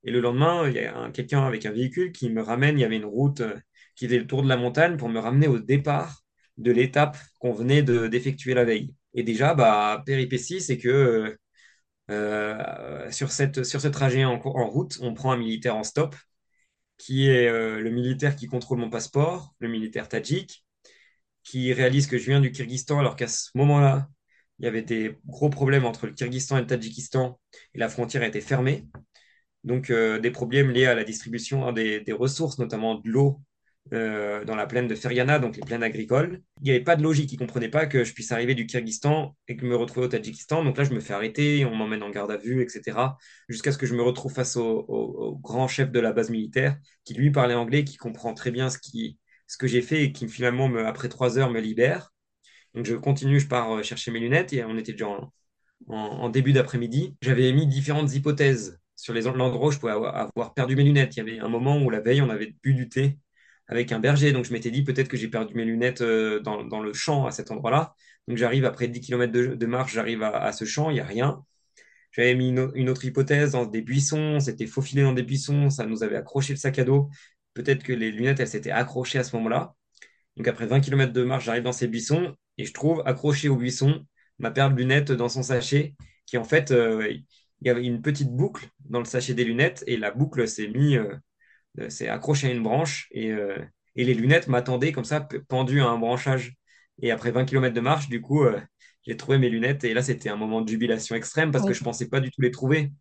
Et 0.03 0.11
le 0.11 0.19
lendemain, 0.21 0.67
il 0.69 0.75
y 0.75 0.79
a 0.79 0.95
un- 0.97 1.11
quelqu'un 1.11 1.43
avec 1.45 1.65
un 1.65 1.71
véhicule 1.71 2.11
qui 2.11 2.29
me 2.29 2.41
ramène. 2.43 2.77
Il 2.77 2.81
y 2.81 2.85
avait 2.85 2.97
une 2.97 3.05
route 3.05 3.41
qui 3.95 4.05
faisait 4.05 4.19
le 4.19 4.27
tour 4.27 4.43
de 4.43 4.47
la 4.49 4.57
montagne 4.57 4.95
pour 4.97 5.09
me 5.09 5.19
ramener 5.19 5.47
au 5.47 5.57
départ 5.59 6.21
de 6.57 6.71
l'étape 6.71 7.17
qu'on 7.39 7.53
venait 7.53 7.81
de- 7.83 8.07
d'effectuer 8.07 8.53
la 8.53 8.63
veille. 8.65 8.93
Et 9.15 9.23
déjà, 9.23 9.55
bah, 9.55 10.03
péripétie, 10.05 10.61
c'est 10.61 10.77
que 10.77 11.35
sur 13.11 13.31
cette, 13.31 13.63
sur 13.63 13.81
ce 13.81 13.87
trajet 13.87 14.25
en, 14.25 14.37
route, 14.39 14.97
on 15.01 15.13
prend 15.13 15.31
un 15.31 15.37
militaire 15.37 15.75
en 15.75 15.83
stop, 15.83 16.15
qui 16.97 17.27
est 17.27 17.51
le 17.51 17.89
militaire 17.91 18.35
qui 18.35 18.47
contrôle 18.47 18.79
mon 18.79 18.89
passeport, 18.89 19.53
le 19.59 19.67
militaire 19.69 20.09
tadjik, 20.09 20.65
qui 21.43 21.73
réalise 21.73 22.07
que 22.07 22.17
je 22.17 22.25
viens 22.25 22.41
du 22.41 22.51
Kyrgyzstan, 22.51 22.99
alors 22.99 23.15
qu'à 23.15 23.27
ce 23.27 23.49
moment-là, 23.55 24.07
il 24.59 24.65
y 24.65 24.67
avait 24.67 24.83
des 24.83 25.17
gros 25.25 25.49
problèmes 25.49 25.85
entre 25.85 26.05
le 26.05 26.13
Kyrgyzstan 26.13 26.57
et 26.57 26.61
le 26.61 26.67
Tadjikistan, 26.67 27.39
et 27.73 27.79
la 27.79 27.89
frontière 27.89 28.23
était 28.23 28.41
fermée. 28.41 28.85
Donc, 29.63 29.89
euh, 29.89 30.19
des 30.19 30.31
problèmes 30.31 30.71
liés 30.71 30.85
à 30.85 30.95
la 30.95 31.03
distribution 31.03 31.71
des, 31.71 32.03
ressources, 32.11 32.59
notamment 32.59 32.95
de 32.95 33.09
l'eau, 33.09 33.41
euh, 33.93 34.45
dans 34.45 34.55
la 34.55 34.67
plaine 34.67 34.87
de 34.87 34.93
Fergana, 34.95 35.39
donc 35.39 35.55
les 35.55 35.63
plaines 35.63 35.83
agricoles. 35.83 36.41
Il 36.61 36.65
n'y 36.65 36.71
avait 36.71 36.83
pas 36.83 36.95
de 36.95 37.01
logique. 37.01 37.31
Ils 37.33 37.37
ne 37.37 37.39
comprenaient 37.39 37.69
pas 37.69 37.87
que 37.87 38.03
je 38.03 38.13
puisse 38.13 38.31
arriver 38.31 38.53
du 38.53 38.67
Kyrgyzstan 38.67 39.35
et 39.47 39.55
que 39.57 39.65
me 39.65 39.75
retrouver 39.75 40.05
au 40.05 40.09
Tadjikistan. 40.09 40.63
Donc 40.63 40.77
là, 40.77 40.83
je 40.83 40.93
me 40.93 40.99
fais 40.99 41.13
arrêter, 41.13 41.65
on 41.65 41.75
m'emmène 41.75 42.03
en 42.03 42.11
garde 42.11 42.31
à 42.31 42.37
vue, 42.37 42.61
etc. 42.61 43.17
Jusqu'à 43.49 43.71
ce 43.71 43.79
que 43.79 43.87
je 43.87 43.95
me 43.95 44.03
retrouve 44.03 44.33
face 44.33 44.57
au 44.57 45.39
grand 45.41 45.67
chef 45.67 45.91
de 45.91 45.99
la 45.99 46.13
base 46.13 46.29
militaire 46.29 46.77
qui, 47.03 47.15
lui, 47.15 47.31
parlait 47.31 47.55
anglais, 47.55 47.83
qui 47.83 47.97
comprend 47.97 48.35
très 48.35 48.51
bien 48.51 48.69
ce, 48.69 48.77
qui, 48.77 49.17
ce 49.51 49.57
que 49.57 49.67
j'ai 49.67 49.81
fait 49.81 50.05
et 50.05 50.11
qui, 50.13 50.29
finalement, 50.29 50.69
me, 50.69 50.85
après 50.87 51.09
trois 51.09 51.37
heures, 51.37 51.51
me 51.51 51.59
libère. 51.59 52.13
Donc 52.73 52.85
je 52.85 52.95
continue, 52.95 53.37
je 53.37 53.49
pars 53.49 53.69
euh, 53.73 53.83
chercher 53.83 54.09
mes 54.09 54.21
lunettes 54.21 54.53
et 54.53 54.63
on 54.63 54.77
était 54.77 54.93
déjà 54.93 55.07
en, 55.87 56.29
début 56.29 56.53
d'après-midi, 56.53 57.17
j'avais 57.21 57.49
émis 57.49 57.67
différentes 57.67 58.13
hypothèses 58.13 58.79
sur 58.95 59.13
l'endroit 59.13 59.67
où 59.67 59.71
je 59.71 59.79
pouvais 59.79 59.91
avoir, 59.91 60.53
perdu 60.53 60.77
mes 60.77 60.83
lunettes. 60.83 61.17
Il 61.17 61.19
y 61.19 61.21
avait 61.21 61.39
un 61.39 61.49
moment 61.49 61.81
où 61.81 61.89
la 61.89 61.99
veille, 61.99 62.21
on 62.21 62.29
avait 62.29 62.55
bu 62.63 62.73
du 62.73 62.87
thé 62.87 63.17
avec 63.67 63.91
un 63.91 63.99
berger. 63.99 64.31
Donc 64.31 64.45
je 64.45 64.53
m'étais 64.53 64.71
dit 64.71 64.83
peut-être 64.85 65.09
que 65.09 65.17
j'ai 65.17 65.27
perdu 65.27 65.53
mes 65.53 65.65
lunettes 65.65 65.99
euh, 65.99 66.39
dans, 66.39 66.81
le 66.81 66.93
champ 66.93 67.25
à 67.25 67.31
cet 67.31 67.51
endroit-là. 67.51 67.93
Donc 68.29 68.37
j'arrive 68.37 68.63
après 68.63 68.87
10 68.87 69.01
km 69.01 69.33
de, 69.33 69.65
marche, 69.65 69.93
j'arrive 69.93 70.23
à, 70.23 70.53
ce 70.53 70.63
champ, 70.63 70.91
il 70.91 70.93
n'y 70.93 71.01
a 71.01 71.05
rien. 71.05 71.43
j'avais 72.11 72.35
mis 72.35 72.49
une, 72.49 72.89
autre 72.89 73.03
hypothèse 73.03 73.51
dans 73.51 73.65
des 73.65 73.81
buissons, 73.81 74.35
on 74.35 74.39
s'était 74.39 74.67
faufilé 74.67 75.01
dans 75.01 75.13
des 75.13 75.23
buissons, 75.23 75.69
ça 75.69 75.85
nous 75.85 76.03
avait 76.03 76.15
accroché 76.15 76.53
le 76.53 76.57
sac 76.57 76.79
à 76.79 76.85
dos. 76.85 77.09
Peut-être 77.53 77.83
que 77.83 77.93
les 77.93 78.11
lunettes, 78.11 78.39
elles 78.39 78.47
s'étaient 78.47 78.71
accrochées 78.71 79.19
à 79.19 79.23
ce 79.23 79.35
moment-là. 79.37 79.75
Donc 80.37 80.47
après 80.47 80.65
20 80.65 80.79
km 80.81 81.13
de 81.13 81.23
marche, 81.23 81.45
j'arrive 81.45 81.63
dans 81.63 81.71
ces 81.71 81.87
buissons 81.87 82.35
et 82.57 82.65
je 82.65 82.73
trouve 82.73 83.03
accroché 83.05 83.49
au 83.49 83.55
buisson 83.57 84.05
ma 84.39 84.51
paire 84.51 84.71
de 84.71 84.75
lunettes 84.77 85.11
dans 85.11 85.29
son 85.29 85.43
sachet, 85.43 85.95
qui 86.25 86.37
en 86.37 86.43
fait, 86.43 86.71
euh, 86.71 87.07
il 87.11 87.67
y 87.67 87.69
avait 87.69 87.85
une 87.85 88.01
petite 88.01 88.29
boucle 88.31 88.67
dans 88.81 88.99
le 88.99 89.05
sachet 89.05 89.33
des 89.33 89.43
lunettes 89.43 89.83
et 89.87 89.97
la 89.97 90.11
boucle 90.11 90.47
s'est 90.47 90.67
mis, 90.69 90.97
euh, 90.97 91.15
euh, 91.79 91.89
s'est 91.89 92.09
accrochée 92.09 92.47
à 92.47 92.51
une 92.51 92.63
branche 92.63 93.07
et, 93.11 93.31
euh, 93.31 93.57
et 93.95 94.05
les 94.05 94.13
lunettes 94.13 94.47
m'attendaient 94.47 94.91
comme 94.91 95.05
ça, 95.05 95.27
pendues 95.49 95.81
à 95.81 95.87
un 95.89 95.97
branchage. 95.97 96.55
Et 97.01 97.11
après 97.11 97.31
20 97.31 97.45
km 97.45 97.75
de 97.75 97.81
marche, 97.81 98.09
du 98.09 98.21
coup, 98.21 98.45
j'ai 99.07 99.17
trouvé 99.17 99.37
mes 99.39 99.49
lunettes 99.49 99.83
et 99.83 99.93
là, 99.93 100.01
c'était 100.03 100.29
un 100.29 100.35
moment 100.35 100.61
de 100.61 100.69
jubilation 100.69 101.15
extrême 101.15 101.51
parce 101.51 101.65
que 101.65 101.73
je 101.73 101.81
pensais 101.81 102.07
pas 102.09 102.19
du 102.19 102.31
tout 102.31 102.41
les 102.41 102.51
trouver. 102.51 102.91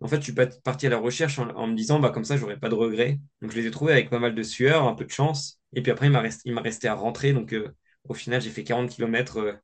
En 0.00 0.08
fait, 0.08 0.16
je 0.16 0.22
suis 0.32 0.34
parti 0.64 0.86
à 0.86 0.90
la 0.90 0.98
recherche 0.98 1.38
en, 1.38 1.48
en 1.50 1.66
me 1.66 1.74
disant, 1.74 1.98
bah, 2.00 2.10
comme 2.10 2.24
ça, 2.24 2.36
j'aurais 2.36 2.58
pas 2.58 2.68
de 2.68 2.74
regrets. 2.74 3.18
Donc, 3.42 3.50
je 3.52 3.56
les 3.60 3.66
ai 3.66 3.70
trouvés 3.70 3.92
avec 3.92 4.10
pas 4.10 4.18
mal 4.18 4.34
de 4.34 4.42
sueur, 4.42 4.84
un 4.86 4.94
peu 4.94 5.04
de 5.04 5.10
chance. 5.10 5.60
Et 5.74 5.82
puis 5.82 5.92
après, 5.92 6.06
il 6.06 6.12
m'a 6.12 6.60
resté, 6.62 6.88
à 6.88 6.94
rentrer. 6.94 7.32
Donc, 7.32 7.52
euh, 7.52 7.74
au 8.08 8.14
final, 8.14 8.40
j'ai 8.40 8.50
fait 8.50 8.64
40 8.64 8.90
km 8.90 9.60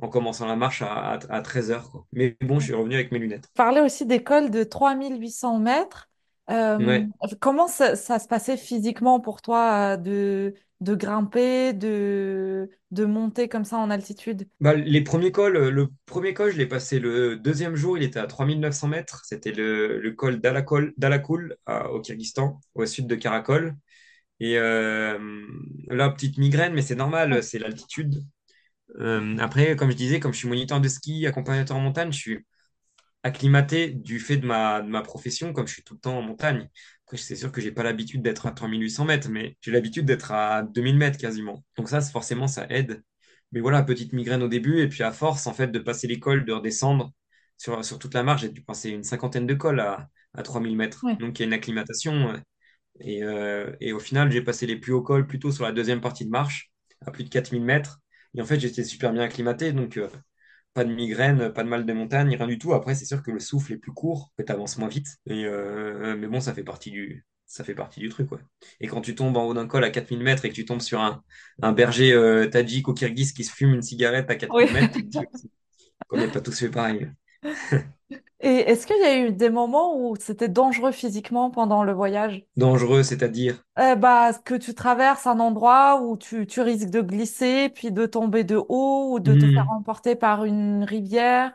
en 0.00 0.08
commençant 0.08 0.46
la 0.46 0.56
marche 0.56 0.82
à, 0.82 0.92
à, 1.12 1.18
à 1.34 1.42
13 1.42 1.70
heures, 1.70 1.90
quoi. 1.90 2.06
Mais 2.12 2.36
bon, 2.40 2.58
je 2.60 2.66
suis 2.66 2.74
revenu 2.74 2.94
avec 2.94 3.12
mes 3.12 3.18
lunettes. 3.18 3.50
parlais 3.54 3.80
aussi 3.80 4.06
d'école 4.06 4.50
de 4.50 4.64
3800 4.64 5.58
mètres. 5.58 6.08
Euh, 6.50 6.78
Ouais. 6.78 7.08
comment 7.40 7.66
ça, 7.68 7.96
ça 7.96 8.18
se 8.18 8.28
passait 8.28 8.56
physiquement 8.56 9.18
pour 9.20 9.42
toi 9.42 9.94
euh, 9.94 9.96
de, 9.96 10.54
de 10.80 10.94
grimper, 10.94 11.72
de, 11.72 12.70
de 12.90 13.04
monter 13.04 13.48
comme 13.48 13.64
ça 13.64 13.78
en 13.78 13.90
altitude? 13.90 14.48
Bah, 14.60 14.74
les 14.74 15.02
premiers 15.02 15.32
cols, 15.32 15.56
euh, 15.56 15.70
le 15.70 15.88
premier 16.06 16.32
col, 16.32 16.50
je 16.50 16.56
l'ai 16.56 16.66
passé 16.66 16.98
le 16.98 17.36
deuxième 17.36 17.76
jour, 17.76 17.98
il 17.98 18.04
était 18.04 18.18
à 18.18 18.26
3900 18.26 18.88
mètres. 18.88 19.22
C'était 19.24 19.52
le, 19.52 20.00
le 20.00 20.12
col 20.12 20.40
d'Alakul, 20.40 20.94
au 21.90 22.00
Kyrgyzstan, 22.00 22.58
au 22.74 22.86
sud 22.86 23.06
de 23.06 23.14
Karakol. 23.16 23.76
Et 24.40 24.58
euh, 24.58 25.18
là, 25.88 26.10
petite 26.10 26.38
migraine, 26.38 26.74
mais 26.74 26.82
c'est 26.82 26.96
normal, 26.96 27.42
c'est 27.42 27.58
l'altitude. 27.60 28.22
Euh, 29.00 29.36
après, 29.38 29.76
comme 29.76 29.90
je 29.92 29.96
disais, 29.96 30.20
comme 30.20 30.32
je 30.32 30.38
suis 30.38 30.48
moniteur 30.48 30.80
de 30.80 30.88
ski, 30.88 31.26
accompagnateur 31.26 31.76
en 31.76 31.80
montagne, 31.80 32.12
je 32.12 32.18
suis 32.18 32.46
acclimaté 33.22 33.88
du 33.90 34.20
fait 34.20 34.36
de 34.36 34.46
ma, 34.46 34.82
de 34.82 34.88
ma 34.88 35.02
profession, 35.02 35.52
comme 35.52 35.66
je 35.66 35.74
suis 35.74 35.82
tout 35.84 35.94
le 35.94 36.00
temps 36.00 36.18
en 36.18 36.22
montagne. 36.22 36.68
Après, 37.06 37.16
c'est 37.18 37.36
sûr 37.36 37.52
que 37.52 37.60
j'ai 37.60 37.72
pas 37.72 37.82
l'habitude 37.84 38.22
d'être 38.22 38.46
à 38.46 38.52
3800 38.52 39.04
mètres, 39.04 39.28
mais 39.30 39.56
j'ai 39.60 39.70
l'habitude 39.70 40.06
d'être 40.06 40.32
à 40.32 40.62
2000 40.62 40.96
mètres 40.96 41.18
quasiment. 41.18 41.64
Donc 41.76 41.88
ça, 41.88 42.00
forcément, 42.00 42.48
ça 42.48 42.66
aide. 42.70 43.02
Mais 43.52 43.60
voilà, 43.60 43.82
petite 43.84 44.12
migraine 44.12 44.42
au 44.42 44.48
début, 44.48 44.80
et 44.80 44.88
puis 44.88 45.02
à 45.04 45.12
force, 45.12 45.46
en 45.46 45.52
fait, 45.54 45.68
de 45.68 45.78
passer 45.78 46.08
l'école, 46.08 46.44
de 46.44 46.52
redescendre 46.52 47.12
sur, 47.56 47.84
sur 47.84 47.98
toute 48.00 48.14
la 48.14 48.22
marche, 48.24 48.42
j'ai 48.42 48.48
dû 48.50 48.62
passer 48.62 48.90
une 48.90 49.04
cinquantaine 49.04 49.46
de 49.46 49.54
cols 49.54 49.80
à, 49.80 50.08
à 50.34 50.42
3000 50.42 50.76
mètres. 50.76 51.08
Donc 51.18 51.38
il 51.38 51.42
y 51.42 51.44
a 51.44 51.46
une 51.46 51.52
acclimatation. 51.54 52.30
euh, 52.32 52.38
Et, 53.00 53.22
euh, 53.24 53.72
et 53.80 53.92
au 53.92 53.98
final, 54.00 54.30
j'ai 54.32 54.42
passé 54.42 54.66
les 54.66 54.76
plus 54.76 54.92
hauts 54.92 55.02
cols 55.02 55.26
plutôt 55.26 55.52
sur 55.52 55.64
la 55.64 55.72
deuxième 55.72 56.00
partie 56.00 56.24
de 56.24 56.30
marche, 56.30 56.72
à 57.06 57.10
plus 57.10 57.24
de 57.24 57.28
4000 57.30 57.62
mètres. 57.64 58.00
Et 58.34 58.42
en 58.42 58.44
fait, 58.46 58.60
j'étais 58.60 58.84
super 58.84 59.12
bien 59.12 59.22
acclimaté, 59.22 59.72
donc 59.72 59.96
euh, 59.98 60.08
pas 60.76 60.84
de 60.84 60.92
migraine, 60.94 61.52
pas 61.52 61.64
de 61.64 61.68
mal 61.70 61.86
de 61.86 61.92
montagne, 61.94 62.36
rien 62.36 62.46
du 62.46 62.58
tout. 62.58 62.74
Après, 62.74 62.94
c'est 62.94 63.06
sûr 63.06 63.22
que 63.24 63.32
le 63.32 63.40
souffle 63.40 63.72
est 63.74 63.78
plus 63.78 63.92
court, 63.92 64.32
que 64.38 64.44
tu 64.44 64.52
avances 64.52 64.78
moins 64.78 64.88
vite. 64.88 65.08
Et, 65.26 65.44
euh, 65.46 66.16
mais 66.18 66.28
bon, 66.28 66.40
ça 66.40 66.54
fait 66.54 66.64
partie 66.64 66.90
du, 66.92 67.26
ça 67.46 67.64
fait 67.64 67.74
partie 67.74 68.00
du 68.00 68.10
truc, 68.10 68.30
ouais. 68.32 68.40
Et 68.80 68.88
quand 68.88 69.00
tu 69.00 69.14
tombes 69.14 69.36
en 69.38 69.44
haut 69.46 69.54
d'un 69.54 69.66
col 69.68 69.84
à 69.84 69.90
4000 69.90 70.20
mètres 70.22 70.44
et 70.44 70.50
que 70.50 70.54
tu 70.54 70.66
tombes 70.66 70.82
sur 70.82 71.00
un, 71.00 71.22
un 71.62 71.72
berger 71.72 72.12
euh, 72.12 72.46
tadjik 72.48 72.88
ou 72.88 72.94
kirghiz 72.94 73.32
qui 73.32 73.44
se 73.44 73.52
fume 73.52 73.74
une 73.74 73.82
cigarette 73.82 74.30
à 74.30 74.36
Oui. 74.48 74.66
4000 74.66 74.70
mètres, 74.70 74.92
tu 74.92 75.02
te 75.04 75.08
dis 75.08 75.26
qu'on 76.08 76.18
n'est 76.18 76.30
pas 76.30 76.40
tous 76.42 76.58
fait 76.58 76.70
pareil. 76.70 77.10
Et 78.46 78.48
est-ce 78.70 78.86
qu'il 78.86 78.96
y 78.98 79.04
a 79.04 79.18
eu 79.18 79.32
des 79.34 79.50
moments 79.50 79.94
où 79.98 80.16
c'était 80.16 80.48
dangereux 80.48 80.92
physiquement 80.92 81.50
pendant 81.50 81.84
le 81.84 81.92
voyage? 81.92 82.46
Dangereux, 82.58 83.02
c'est-à-dire? 83.02 83.64
Eh 83.78 83.94
bah, 83.96 84.32
que 84.32 84.54
tu 84.54 84.74
traverses 84.74 85.26
un 85.26 85.38
endroit 85.38 86.00
où 86.00 86.16
tu, 86.16 86.46
tu 86.46 86.62
risques 86.62 86.88
de 86.88 87.02
glisser, 87.02 87.68
puis 87.68 87.92
de 87.92 88.06
tomber 88.06 88.42
de 88.42 88.56
haut 88.56 89.12
ou 89.14 89.20
de 89.20 89.34
te 89.34 89.44
faire 89.46 89.64
Hmm. 89.64 89.76
emporter 89.76 90.16
par 90.16 90.44
une 90.46 90.82
rivière, 90.82 91.52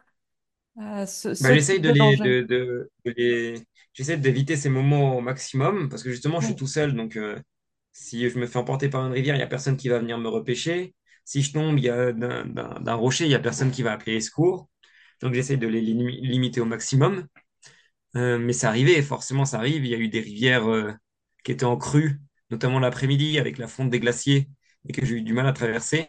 euh, 0.79 1.05
ce, 1.07 1.35
Bah, 1.39 1.51
ce 1.53 1.53
j'essaye 1.53 1.79
type 1.79 1.81
de 1.81 1.89
de 1.89 1.93
les, 1.93 2.17
danger. 2.17 2.23
de, 2.23 2.41
de, 2.43 2.91
de 3.05 3.11
les, 3.17 3.63
j'essaie 3.93 4.17
d'éviter 4.17 4.55
ces 4.55 4.69
moments 4.69 5.17
au 5.17 5.21
maximum 5.21 5.89
parce 5.89 6.03
que 6.03 6.11
justement, 6.11 6.39
je 6.39 6.45
suis 6.45 6.55
Oui, 6.55 6.57
tout 6.57 6.67
seul. 6.67 6.93
Donc, 6.95 7.17
euh, 7.17 7.39
si 7.93 8.29
je 8.29 8.37
me 8.37 8.45
fais 8.45 8.57
emporter 8.59 8.89
par 8.89 9.05
une 9.07 9.13
rivière, 9.13 9.35
il 9.35 9.39
n'y 9.39 9.43
a 9.43 9.47
personne 9.47 9.75
qui 9.77 9.89
va 9.89 9.99
venir 9.99 10.17
me 10.19 10.29
repêcher. 10.29 10.93
Si 11.25 11.41
je 11.41 11.51
tombe 11.53 11.77
il 11.79 11.85
y 11.85 11.89
a 11.89 12.11
d'un 12.13 12.45
d'un- 12.45 12.79
d'un 12.81 12.93
rocher, 12.95 13.25
il 13.25 13.29
n'y 13.29 13.35
a 13.35 13.39
personne 13.39 13.71
qui 13.71 13.81
va 13.83 13.93
appeler 13.93 14.13
les 14.13 14.21
secours. 14.21 14.69
Donc, 15.21 15.33
j'essaie 15.33 15.57
de 15.57 15.67
les 15.67 15.81
limi- 15.81 16.19
limiter 16.21 16.61
au 16.61 16.65
maximum. 16.65 17.27
Euh, 18.15 18.37
mais 18.39 18.53
ça 18.53 18.69
arrivait, 18.69 19.01
forcément, 19.01 19.45
ça 19.45 19.57
arrive. 19.59 19.85
Il 19.85 19.91
y 19.91 19.95
a 19.95 19.97
eu 19.97 20.09
des 20.09 20.19
rivières 20.19 20.69
euh, 20.69 20.91
qui 21.43 21.51
étaient 21.51 21.65
en 21.65 21.77
crue, 21.77 22.21
notamment 22.49 22.79
l'après-midi 22.79 23.39
avec 23.39 23.57
la 23.57 23.67
fonte 23.67 23.89
des 23.89 23.99
glaciers 23.99 24.49
et 24.87 24.93
que 24.93 25.05
j'ai 25.05 25.15
eu 25.15 25.21
du 25.21 25.33
mal 25.33 25.47
à 25.47 25.53
traverser. 25.53 26.05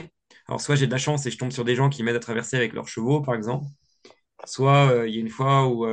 Alors, 0.49 0.61
soit 0.61 0.75
j'ai 0.77 0.87
de 0.87 0.93
la 0.93 0.99
chance 0.99 1.27
et 1.27 1.31
je 1.31 1.39
tombe 1.39 1.53
sur 1.53 1.65
des 1.65 1.77
gens 1.77 1.89
qui 1.91 2.03
m'aident 2.03 2.17
à 2.17 2.21
traverser 2.21 2.57
avec 2.57 2.73
leurs 2.73 2.89
chevaux, 2.89 3.21
par 3.23 3.35
exemple. 3.35 3.67
Soit 4.47 4.91
euh, 4.93 5.09
il 5.09 5.15
y 5.15 5.19
a 5.19 5.21
une 5.21 5.29
fois 5.31 5.69
où 5.69 5.87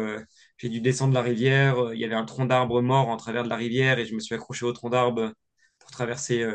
j'ai 0.57 0.69
dû 0.69 0.81
descendre 0.81 1.13
la 1.13 1.21
rivière, 1.21 1.93
il 1.93 1.99
y 1.99 2.05
avait 2.05 2.15
un 2.15 2.25
tronc 2.25 2.45
d'arbre 2.45 2.81
mort 2.81 3.09
en 3.09 3.17
travers 3.17 3.43
de 3.43 3.49
la 3.49 3.55
rivière 3.57 3.99
et 3.99 4.05
je 4.05 4.15
me 4.15 4.19
suis 4.19 4.35
accroché 4.35 4.65
au 4.65 4.73
tronc 4.73 4.89
d'arbre 4.89 5.33
pour 5.79 5.91
traverser, 5.91 6.45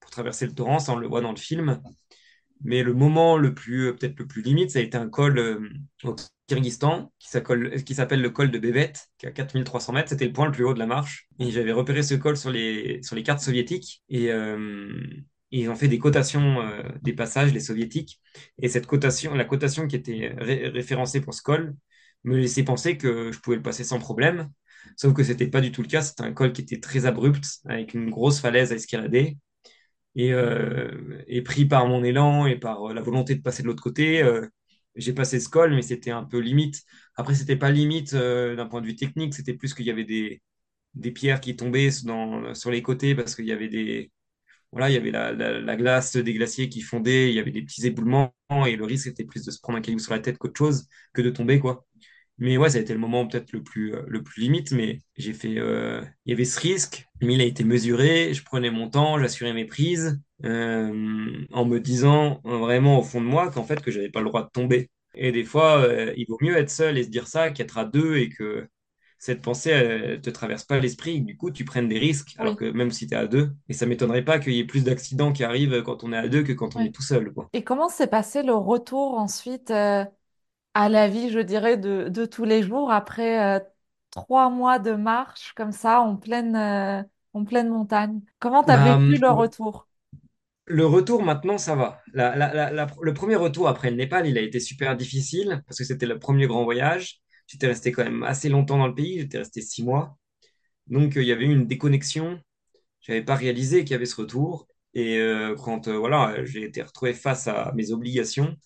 pour 0.00 0.10
traverser 0.10 0.46
le 0.46 0.54
torrent, 0.54 0.78
ça 0.80 0.92
on 0.92 0.96
le 0.96 1.08
voit 1.08 1.20
dans 1.22 1.32
le 1.32 1.36
film. 1.38 1.80
Mais 2.62 2.82
le 2.82 2.92
moment 2.94 3.38
le 3.38 3.54
plus, 3.54 3.88
euh, 3.88 3.92
peut-être 3.94 4.18
le 4.18 4.26
plus 4.26 4.42
limite, 4.42 4.70
ça 4.70 4.78
a 4.80 4.82
été 4.82 4.96
un 4.96 5.08
col 5.08 5.38
euh, 5.38 5.68
au 6.04 6.14
Kyrgyzstan 6.46 7.12
qui 7.18 7.28
s'accole- 7.28 7.82
qui 7.84 7.94
s'appelle 7.94 8.20
le 8.20 8.30
col 8.30 8.50
de 8.50 8.58
Bevet, 8.58 8.92
qui 9.18 9.26
est 9.26 9.28
à 9.30 9.32
4300 9.32 9.92
mètres. 9.92 10.10
C'était 10.10 10.26
le 10.26 10.32
point 10.32 10.46
le 10.46 10.52
plus 10.52 10.64
haut 10.64 10.74
de 10.74 10.78
la 10.78 10.86
marche. 10.86 11.28
Et 11.38 11.50
j'avais 11.50 11.72
repéré 11.72 12.02
ce 12.02 12.14
col 12.14 12.36
sur 12.36 12.50
les, 12.50 13.00
cartes 13.24 13.40
soviétiques. 13.40 14.02
Et, 14.08 14.30
euh, 14.30 14.92
ils 15.50 15.68
ont 15.68 15.74
fait 15.76 15.88
des 15.88 15.98
cotations 15.98 16.60
euh, 16.60 16.82
des 17.02 17.12
passages, 17.12 17.52
les 17.52 17.60
soviétiques. 17.60 18.20
Et 18.62 18.68
cette 18.68 18.86
cotation, 18.86 19.34
la 19.34 19.44
cotation 19.44 19.86
qui 19.88 19.96
était 19.96 20.32
ré- 20.38 20.68
référencée 20.68 21.20
pour 21.20 21.34
ce 21.34 21.42
col, 21.42 21.74
me 22.24 22.36
laissait 22.38 22.62
penser 22.64 22.96
que 22.98 23.32
je 23.32 23.38
pouvais 23.40 23.56
le 23.56 23.62
passer 23.62 23.82
sans 23.84 23.98
problème. 23.98 24.50
Sauf 24.96 25.14
que 25.14 25.22
c'était 25.24 25.48
pas 25.48 25.60
du 25.60 25.72
tout 25.72 25.82
le 25.82 25.88
cas. 25.88 26.02
C'était 26.02 26.22
un 26.22 26.32
col 26.32 26.52
qui 26.52 26.62
était 26.62 26.80
très 26.80 27.06
abrupt, 27.06 27.44
avec 27.66 27.94
une 27.94 28.10
grosse 28.10 28.40
falaise 28.40 28.72
à 28.72 28.76
escalader. 28.76 29.38
Et, 30.26 30.32
euh, 30.32 30.90
et 31.28 31.42
pris 31.42 31.64
par 31.66 31.86
mon 31.86 32.02
élan 32.04 32.46
et 32.46 32.56
par 32.58 32.90
euh, 32.90 32.94
la 32.94 33.00
volonté 33.02 33.34
de 33.36 33.42
passer 33.42 33.62
de 33.62 33.68
l'autre 33.68 33.82
côté, 33.82 34.22
euh, 34.22 34.46
j'ai 34.96 35.12
passé 35.12 35.40
ce 35.40 35.48
col, 35.48 35.74
mais 35.74 35.82
c'était 35.82 36.10
un 36.10 36.24
peu 36.24 36.38
limite. 36.38 36.82
Après, 37.16 37.34
c'était 37.34 37.56
pas 37.56 37.70
limite 37.70 38.14
d'un 38.14 38.66
point 38.66 38.80
de 38.80 38.86
vue 38.86 38.96
technique, 38.96 39.34
c'était 39.34 39.54
plus 39.54 39.72
qu'il 39.74 39.86
y 39.86 39.90
avait 39.90 40.04
des, 40.04 40.42
des 40.94 41.12
pierres 41.12 41.40
qui 41.40 41.56
tombaient 41.56 41.90
sur 42.54 42.70
les 42.70 42.82
côtés 42.82 43.14
parce 43.14 43.34
qu'il 43.36 43.46
y 43.46 43.52
avait 43.52 43.68
des, 43.68 44.10
voilà, 44.72 44.90
il 44.90 44.94
y 44.94 44.96
avait 44.96 45.10
la, 45.10 45.32
la, 45.32 45.60
la 45.60 45.76
glace 45.76 46.16
des 46.16 46.34
glaciers 46.34 46.68
qui 46.68 46.82
fondait, 46.82 47.30
il 47.30 47.34
y 47.36 47.40
avait 47.40 47.50
des 47.52 47.62
petits 47.62 47.86
éboulements 47.86 48.34
et 48.66 48.76
le 48.76 48.84
risque 48.84 49.08
était 49.08 49.24
plus 49.24 49.44
de 49.44 49.50
se 49.50 49.60
prendre 49.60 49.78
un 49.78 49.82
caillou 49.82 49.98
sur 49.98 50.12
la 50.12 50.20
tête 50.20 50.38
qu'autre 50.38 50.58
chose 50.58 50.88
que 51.14 51.22
de 51.22 51.30
tomber, 51.30 51.58
quoi. 51.60 51.86
Mais 52.40 52.56
ouais, 52.56 52.70
ça 52.70 52.78
a 52.78 52.80
été 52.80 52.92
le 52.94 52.98
moment 52.98 53.26
peut-être 53.26 53.52
le 53.52 53.62
plus, 53.62 53.94
euh, 53.94 54.02
le 54.08 54.22
plus 54.22 54.42
limite, 54.42 54.72
mais 54.72 54.98
j'ai 55.16 55.34
fait, 55.34 55.58
euh, 55.58 56.02
il 56.26 56.30
y 56.30 56.32
avait 56.32 56.44
ce 56.46 56.58
risque, 56.60 57.06
mais 57.20 57.34
il 57.34 57.40
a 57.40 57.44
été 57.44 57.64
mesuré, 57.64 58.34
je 58.34 58.42
prenais 58.44 58.70
mon 58.70 58.88
temps, 58.90 59.18
j'assurais 59.18 59.52
mes 59.52 59.66
prises, 59.66 60.18
euh, 60.44 61.44
en 61.52 61.64
me 61.66 61.78
disant 61.80 62.40
vraiment 62.44 62.98
au 62.98 63.02
fond 63.02 63.20
de 63.20 63.26
moi 63.26 63.50
qu'en 63.50 63.64
fait, 63.64 63.82
que 63.82 63.90
j'avais 63.90 64.08
pas 64.10 64.20
le 64.20 64.26
droit 64.26 64.42
de 64.44 64.50
tomber. 64.50 64.90
Et 65.14 65.32
des 65.32 65.44
fois, 65.44 65.78
euh, 65.82 66.14
il 66.16 66.26
vaut 66.28 66.38
mieux 66.40 66.56
être 66.56 66.70
seul 66.70 66.96
et 66.98 67.04
se 67.04 67.10
dire 67.10 67.26
ça 67.28 67.50
qu'être 67.50 67.78
à 67.78 67.84
deux 67.84 68.16
et 68.16 68.30
que 68.30 68.66
cette 69.18 69.42
pensée, 69.42 69.70
elle 69.70 70.20
te 70.22 70.30
traverse 70.30 70.64
pas 70.64 70.78
l'esprit, 70.78 71.20
du 71.20 71.36
coup, 71.36 71.50
tu 71.50 71.64
prennes 71.66 71.88
des 71.88 71.98
risques, 71.98 72.34
alors 72.38 72.56
que 72.56 72.64
même 72.64 72.90
si 72.90 73.06
tu 73.06 73.12
es 73.14 73.16
à 73.18 73.26
deux, 73.26 73.50
et 73.68 73.74
ça 73.74 73.84
m'étonnerait 73.84 74.24
pas 74.24 74.38
qu'il 74.38 74.54
y 74.54 74.60
ait 74.60 74.64
plus 74.64 74.82
d'accidents 74.82 75.32
qui 75.32 75.44
arrivent 75.44 75.82
quand 75.82 76.04
on 76.04 76.12
est 76.14 76.16
à 76.16 76.28
deux 76.28 76.42
que 76.42 76.52
quand 76.52 76.74
on 76.74 76.80
est 76.80 76.90
tout 76.94 77.02
seul, 77.02 77.30
quoi. 77.32 77.50
Et 77.52 77.62
comment 77.62 77.88
s'est 77.88 78.06
passé 78.06 78.42
le 78.42 78.54
retour 78.54 79.14
ensuite 79.18 79.70
à 80.74 80.88
la 80.88 81.08
vie, 81.08 81.30
je 81.30 81.38
dirais, 81.40 81.76
de, 81.76 82.08
de 82.08 82.26
tous 82.26 82.44
les 82.44 82.62
jours 82.62 82.90
après 82.92 83.58
euh, 83.58 83.60
trois 84.10 84.50
mois 84.50 84.78
de 84.78 84.92
marche 84.92 85.52
comme 85.54 85.72
ça 85.72 86.00
en 86.00 86.16
pleine, 86.16 86.56
euh, 86.56 87.02
en 87.34 87.44
pleine 87.44 87.68
montagne? 87.70 88.20
Comment 88.40 88.64
tu 88.64 88.72
as 88.72 88.76
Bah, 88.76 88.78
vécu 88.78 89.18
le 89.18 89.30
retour? 89.30 89.88
Le 90.66 90.86
retour 90.86 91.22
maintenant, 91.22 91.58
ça 91.58 91.74
va. 91.74 92.00
La- 92.12 92.36
la- 92.36 92.54
la- 92.54 92.70
la- 92.70 92.86
le 93.02 93.14
premier 93.14 93.34
retour 93.36 93.68
après 93.68 93.90
le 93.90 93.96
Népal, 93.96 94.26
il 94.28 94.38
a 94.38 94.40
été 94.40 94.60
super 94.60 94.96
difficile 94.96 95.62
parce 95.66 95.78
que 95.78 95.84
c'était 95.84 96.06
le 96.06 96.18
premier 96.18 96.46
grand 96.46 96.64
voyage. 96.64 97.20
J'étais 97.46 97.66
resté 97.66 97.90
quand 97.92 98.04
même 98.04 98.22
assez 98.22 98.48
longtemps 98.48 98.78
dans 98.78 98.86
le 98.86 98.94
pays, 98.94 99.18
j'étais 99.20 99.38
resté 99.38 99.60
six 99.62 99.82
mois. 99.82 100.16
Donc 100.88 101.16
euh, 101.16 101.22
il 101.22 101.28
y 101.28 101.32
avait 101.32 101.46
eu 101.46 101.52
une 101.52 101.66
déconnexion. 101.66 102.40
J'avais 103.02 103.22
pas 103.24 103.36
réalisé 103.36 103.84
qu'il 103.84 103.92
y 103.92 103.94
avait 103.94 104.06
ce 104.06 104.16
retour. 104.16 104.68
Et 104.94 105.18
euh, 105.18 105.56
quand 105.56 105.88
euh, 105.88 105.98
voilà, 105.98 106.44
j'ai 106.44 106.64
été 106.64 106.82
retrouvé 106.82 107.14
face 107.14 107.48
à 107.48 107.72
mes 107.76 107.92
obligations, 107.92 108.56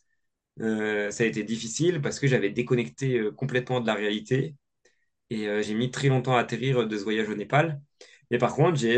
euh, 0.61 1.11
ça 1.11 1.25
a 1.25 1.27
été 1.27 1.43
difficile 1.43 2.01
parce 2.01 2.21
que 2.21 2.27
j'avais 2.27 2.51
déconnecté 2.51 3.19
euh, 3.19 3.33
complètement 3.33 3.81
de 3.81 3.87
la 3.87 3.95
réalité. 3.95 4.57
Et 5.31 5.49
euh, 5.49 5.63
j'ai 5.63 5.75
mis 5.75 5.91
très 5.91 6.09
longtemps 6.09 6.37
à 6.37 6.41
atterrir 6.41 6.87
de 6.89 6.99
ce 6.99 7.05
voyage 7.05 7.29
au 7.29 7.35
Népal. 7.37 7.81
Mais 8.31 8.39
par 8.39 8.55
contre, 8.55 8.77
j'ai, 8.79 8.97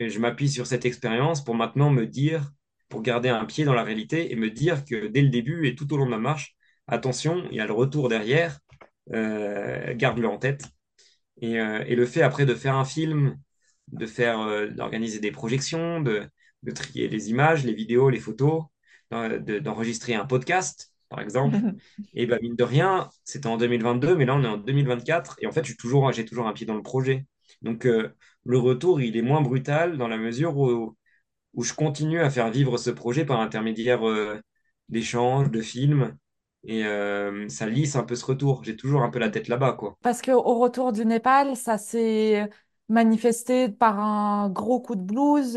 je 0.00 0.18
m'appuie 0.18 0.48
sur 0.50 0.66
cette 0.66 0.84
expérience 0.84 1.42
pour 1.44 1.54
maintenant 1.54 1.90
me 1.90 2.06
dire, 2.06 2.52
pour 2.88 3.02
garder 3.02 3.28
un 3.30 3.44
pied 3.46 3.64
dans 3.64 3.74
la 3.74 3.84
réalité 3.84 4.32
et 4.32 4.36
me 4.36 4.50
dire 4.50 4.84
que 4.84 5.06
dès 5.08 5.22
le 5.22 5.30
début 5.30 5.66
et 5.66 5.74
tout 5.74 5.92
au 5.92 5.96
long 5.96 6.06
de 6.06 6.10
ma 6.10 6.18
marche, 6.18 6.56
attention, 6.86 7.48
il 7.50 7.56
y 7.56 7.60
a 7.60 7.66
le 7.66 7.72
retour 7.72 8.08
derrière. 8.08 8.60
garde-le 9.08 10.28
en 10.28 10.38
tête. 10.38 10.64
Et, 11.40 11.54
le 11.56 12.06
fait 12.06 12.22
après 12.22 12.46
de 12.46 12.54
faire 12.54 12.76
un 12.76 12.84
film, 12.84 13.36
de 13.88 14.06
faire, 14.06 14.70
d'organiser 14.72 15.20
des 15.20 15.32
projections, 15.32 16.00
de, 16.00 16.28
de 16.62 16.70
trier 16.70 17.08
les 17.08 17.30
images, 17.30 17.64
les 17.64 17.74
vidéos, 17.74 18.10
les 18.10 18.20
photos, 18.20 18.64
d'enregistrer 19.10 20.14
un 20.14 20.26
podcast, 20.26 20.92
par 21.08 21.20
exemple. 21.20 21.58
Et 22.14 22.26
ben, 22.26 22.38
mine 22.42 22.56
de 22.56 22.64
rien, 22.64 23.08
c'était 23.24 23.46
en 23.46 23.56
2022, 23.56 24.16
mais 24.16 24.24
là, 24.24 24.34
on 24.34 24.42
est 24.44 24.48
en 24.48 24.56
2024. 24.56 25.36
Et 25.40 25.46
en 25.46 25.52
fait, 25.52 25.64
j'ai 25.64 25.76
toujours, 25.76 26.10
toujours 26.28 26.46
un 26.48 26.52
pied 26.52 26.66
dans 26.66 26.74
le 26.74 26.82
projet. 26.82 27.26
Donc, 27.62 27.86
euh, 27.86 28.10
le 28.44 28.58
retour, 28.58 29.00
il 29.00 29.16
est 29.16 29.22
moins 29.22 29.40
brutal 29.42 29.96
dans 29.98 30.08
la 30.08 30.16
mesure 30.18 30.56
où, 30.56 30.96
où 31.54 31.62
je 31.64 31.74
continue 31.74 32.20
à 32.20 32.30
faire 32.30 32.50
vivre 32.50 32.78
ce 32.78 32.90
projet 32.90 33.24
par 33.24 33.38
l'intermédiaire 33.40 34.08
euh, 34.08 34.40
d'échanges, 34.88 35.50
de 35.50 35.60
films. 35.60 36.16
Et 36.64 36.84
euh, 36.84 37.48
ça 37.48 37.66
lisse 37.68 37.96
un 37.96 38.04
peu 38.04 38.14
ce 38.16 38.24
retour. 38.26 38.64
J'ai 38.64 38.76
toujours 38.76 39.02
un 39.02 39.10
peu 39.10 39.18
la 39.18 39.30
tête 39.30 39.48
là-bas, 39.48 39.72
quoi. 39.74 39.98
Parce 40.02 40.22
qu'au 40.22 40.40
retour 40.58 40.92
du 40.92 41.04
Népal, 41.04 41.56
ça 41.56 41.76
s'est 41.78 42.48
manifesté 42.88 43.68
par 43.68 43.98
un 44.00 44.48
gros 44.50 44.80
coup 44.80 44.96
de 44.96 45.02
blues. 45.02 45.56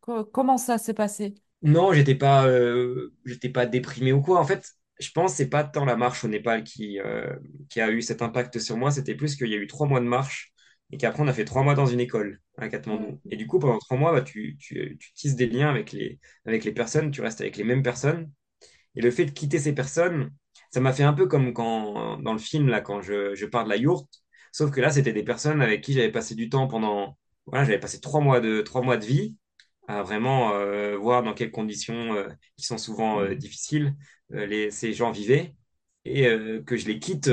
co- 0.00 0.24
comment 0.26 0.58
ça 0.58 0.78
s'est 0.78 0.94
passé? 0.94 1.34
Non, 1.62 1.92
j'étais 1.92 2.14
pas, 2.16 2.46
euh, 2.46 3.12
j'étais 3.24 3.48
pas 3.48 3.66
déprimé 3.66 4.12
ou 4.12 4.20
quoi. 4.20 4.40
En 4.40 4.44
fait, 4.44 4.68
je 4.98 5.10
pense 5.12 5.32
que 5.32 5.36
c'est 5.38 5.48
pas 5.48 5.62
tant 5.64 5.84
la 5.84 5.96
marche 5.96 6.24
au 6.24 6.28
Népal 6.28 6.64
qui, 6.64 6.98
euh, 7.00 7.32
qui 7.68 7.80
a 7.80 7.90
eu 7.90 8.02
cet 8.02 8.20
impact 8.22 8.58
sur 8.58 8.76
moi. 8.76 8.90
C'était 8.90 9.14
plus 9.14 9.36
qu'il 9.36 9.48
y 9.48 9.54
a 9.54 9.58
eu 9.58 9.66
trois 9.68 9.86
mois 9.86 10.00
de 10.00 10.04
marche 10.06 10.52
et 10.90 10.96
qu'après 10.98 11.22
on 11.22 11.28
a 11.28 11.32
fait 11.32 11.44
trois 11.44 11.62
mois 11.62 11.74
dans 11.74 11.86
une 11.86 12.00
école 12.00 12.40
à 12.58 12.68
Katmandou. 12.68 13.12
Mm. 13.12 13.18
Et 13.30 13.36
du 13.36 13.46
coup, 13.46 13.58
pendant 13.60 13.78
trois 13.78 13.96
mois, 13.96 14.12
bah, 14.12 14.22
tu, 14.22 14.56
tu, 14.58 14.96
tu 14.98 15.12
tisses 15.14 15.36
des 15.36 15.46
liens 15.46 15.70
avec 15.70 15.92
les, 15.92 16.18
avec 16.46 16.64
les 16.64 16.72
personnes, 16.72 17.10
tu 17.12 17.20
restes 17.20 17.40
avec 17.40 17.56
les 17.56 17.64
mêmes 17.64 17.82
personnes. 17.82 18.30
Et 18.96 19.02
le 19.02 19.10
fait 19.10 19.26
de 19.26 19.30
quitter 19.32 19.58
ces 19.58 19.74
personnes, 19.74 20.30
ça 20.72 20.80
m'a 20.80 20.92
fait 20.92 21.04
un 21.04 21.12
peu 21.14 21.26
comme 21.28 21.52
quand, 21.54 22.18
dans 22.20 22.32
le 22.32 22.38
film, 22.38 22.68
là, 22.68 22.80
quand 22.80 23.02
je, 23.02 23.34
je 23.34 23.46
pars 23.46 23.64
de 23.64 23.70
la 23.70 23.76
yourte. 23.76 24.10
Sauf 24.52 24.70
que 24.70 24.80
là, 24.80 24.90
c'était 24.90 25.12
des 25.12 25.22
personnes 25.24 25.62
avec 25.62 25.82
qui 25.82 25.94
j'avais 25.94 26.12
passé 26.12 26.34
du 26.34 26.48
temps 26.50 26.68
pendant, 26.68 27.18
voilà, 27.46 27.64
j'avais 27.64 27.80
passé 27.80 28.00
trois 28.00 28.20
mois 28.20 28.40
de, 28.40 28.60
trois 28.62 28.82
mois 28.82 28.96
de 28.98 29.04
vie 29.06 29.36
à 29.88 30.02
vraiment 30.02 30.52
euh, 30.54 30.96
voir 30.96 31.22
dans 31.22 31.34
quelles 31.34 31.50
conditions, 31.50 32.14
euh, 32.14 32.28
qui 32.56 32.64
sont 32.66 32.78
souvent 32.78 33.20
euh, 33.20 33.34
difficiles, 33.34 33.94
euh, 34.34 34.46
les, 34.46 34.70
ces 34.70 34.92
gens 34.92 35.10
vivaient. 35.12 35.54
Et 36.04 36.24
que 36.66 36.76
je 36.76 36.86
les 36.88 36.98
quitte, 36.98 37.28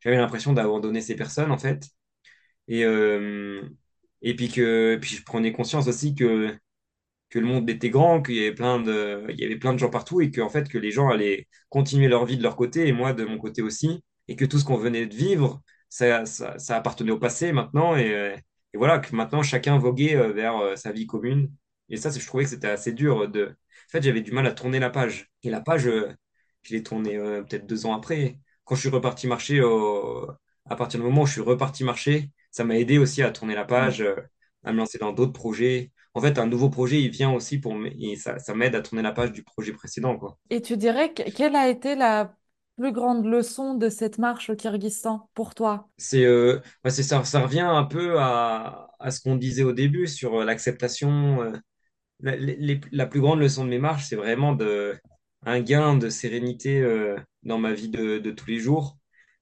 j'avais 0.00 0.16
l'impression 0.16 0.52
d'abandonner 0.52 1.00
ces 1.00 1.14
personnes, 1.14 1.52
en 1.52 1.58
fait. 1.58 1.86
Et, 2.68 2.84
et 4.22 4.36
puis 4.36 4.48
que, 4.48 4.96
puis 5.00 5.16
je 5.16 5.24
prenais 5.24 5.52
conscience 5.52 5.88
aussi 5.88 6.14
que 6.14 6.56
que 7.30 7.38
le 7.38 7.46
monde 7.46 7.68
était 7.70 7.90
grand, 7.90 8.22
qu'il 8.22 8.36
y 8.36 8.40
avait 8.40 8.54
plein 8.54 8.80
de, 8.80 9.26
il 9.30 9.40
y 9.40 9.44
avait 9.44 9.56
plein 9.58 9.72
de 9.74 9.78
gens 9.78 9.90
partout 9.90 10.20
et 10.20 10.30
que, 10.30 10.40
en 10.40 10.48
fait, 10.50 10.68
que 10.68 10.78
les 10.78 10.90
gens 10.92 11.10
allaient 11.10 11.48
continuer 11.70 12.08
leur 12.08 12.26
vie 12.26 12.36
de 12.38 12.42
leur 12.42 12.56
côté 12.56 12.88
et 12.88 12.92
moi 12.92 13.14
de 13.14 13.24
mon 13.24 13.38
côté 13.38 13.62
aussi. 13.62 14.04
Et 14.28 14.36
que 14.36 14.44
tout 14.44 14.58
ce 14.58 14.64
qu'on 14.64 14.76
venait 14.78 15.06
de 15.06 15.14
vivre, 15.14 15.62
ça, 15.88 16.26
ça, 16.26 16.58
ça 16.58 16.76
appartenait 16.76 17.12
au 17.12 17.18
passé 17.18 17.52
maintenant. 17.52 17.96
Et, 17.96 18.34
et 18.74 18.78
voilà, 18.78 18.98
que 19.00 19.14
maintenant 19.16 19.42
chacun 19.42 19.78
voguait 19.78 20.16
vers 20.32 20.78
sa 20.78 20.92
vie 20.92 21.06
commune. 21.06 21.50
Et 21.92 21.98
ça, 21.98 22.10
je 22.10 22.26
trouvais 22.26 22.44
que 22.44 22.50
c'était 22.50 22.68
assez 22.68 22.92
dur 22.92 23.28
de. 23.30 23.46
En 23.48 23.90
fait, 23.90 24.02
j'avais 24.02 24.22
du 24.22 24.32
mal 24.32 24.46
à 24.48 24.52
tourner 24.52 24.80
la 24.80 24.90
page. 24.90 25.30
Et 25.44 25.50
la 25.50 25.60
page, 25.62 25.86
euh, 25.88 26.12
je 26.62 26.74
l'ai 26.74 26.82
tournée 26.82 27.16
euh, 27.18 27.42
peut-être 27.44 27.66
deux 27.68 27.86
ans 27.86 27.94
après. 27.96 28.38
Quand 28.64 28.74
je 28.76 28.80
suis 28.82 28.90
reparti 28.90 29.28
marcher, 29.28 29.60
à 30.68 30.76
partir 30.76 31.00
du 31.00 31.06
moment 31.06 31.22
où 31.22 31.26
je 31.26 31.32
suis 31.32 31.40
reparti 31.40 31.84
marcher, 31.84 32.30
ça 32.50 32.64
m'a 32.64 32.76
aidé 32.78 32.98
aussi 32.98 33.22
à 33.22 33.30
tourner 33.30 33.54
la 33.54 33.64
page, 33.64 34.00
euh, 34.02 34.16
à 34.64 34.72
me 34.72 34.78
lancer 34.78 34.98
dans 34.98 35.12
d'autres 35.12 35.32
projets 35.32 35.90
en 36.14 36.20
fait, 36.20 36.38
un 36.38 36.46
nouveau 36.46 36.68
projet, 36.68 37.00
il 37.00 37.08
vient 37.10 37.32
aussi 37.32 37.58
pour 37.58 37.74
et 37.86 38.16
ça, 38.16 38.38
ça 38.38 38.54
m'aide 38.54 38.74
à 38.74 38.82
tourner 38.82 39.00
la 39.02 39.12
page 39.12 39.32
du 39.32 39.42
projet 39.42 39.72
précédent, 39.72 40.18
quoi. 40.18 40.36
Et 40.50 40.62
tu 40.62 40.76
dirais 40.76 41.12
que- 41.14 41.28
quelle 41.30 41.56
a 41.56 41.68
été 41.68 41.94
la 41.96 42.36
plus 42.76 42.92
grande 42.92 43.24
leçon 43.26 43.74
de 43.74 43.88
cette 43.88 44.18
marche 44.18 44.50
au 44.50 44.56
Kyrgyzstan 44.56 45.28
pour 45.34 45.54
toi? 45.56 45.88
C'est 45.98 46.24
euh, 46.24 46.58
ça, 46.88 47.24
ça 47.24 47.40
revient 47.40 47.60
un 47.60 47.84
peu 47.84 48.18
à, 48.18 48.90
à 48.98 49.10
ce 49.10 49.20
qu'on 49.20 49.36
disait 49.36 49.62
au 49.62 49.72
début 49.72 50.06
sur 50.06 50.44
l'acceptation. 50.44 51.42
euh, 51.42 51.52
la, 52.22 53.06
plus 53.06 53.20
grande 53.20 53.40
leçon 53.40 53.64
de 53.64 53.70
mes 53.70 53.78
marches, 53.78 54.06
c'est 54.08 54.16
vraiment 54.16 54.54
de, 54.54 54.96
un 55.44 55.60
gain 55.60 55.96
de 55.96 56.08
sérénité 56.08 56.80
euh, 56.80 57.16
dans 57.42 57.58
ma 57.58 57.72
vie 57.72 57.88
de, 57.88 58.18
tous 58.30 58.46
les 58.46 58.58
jours 58.58 58.98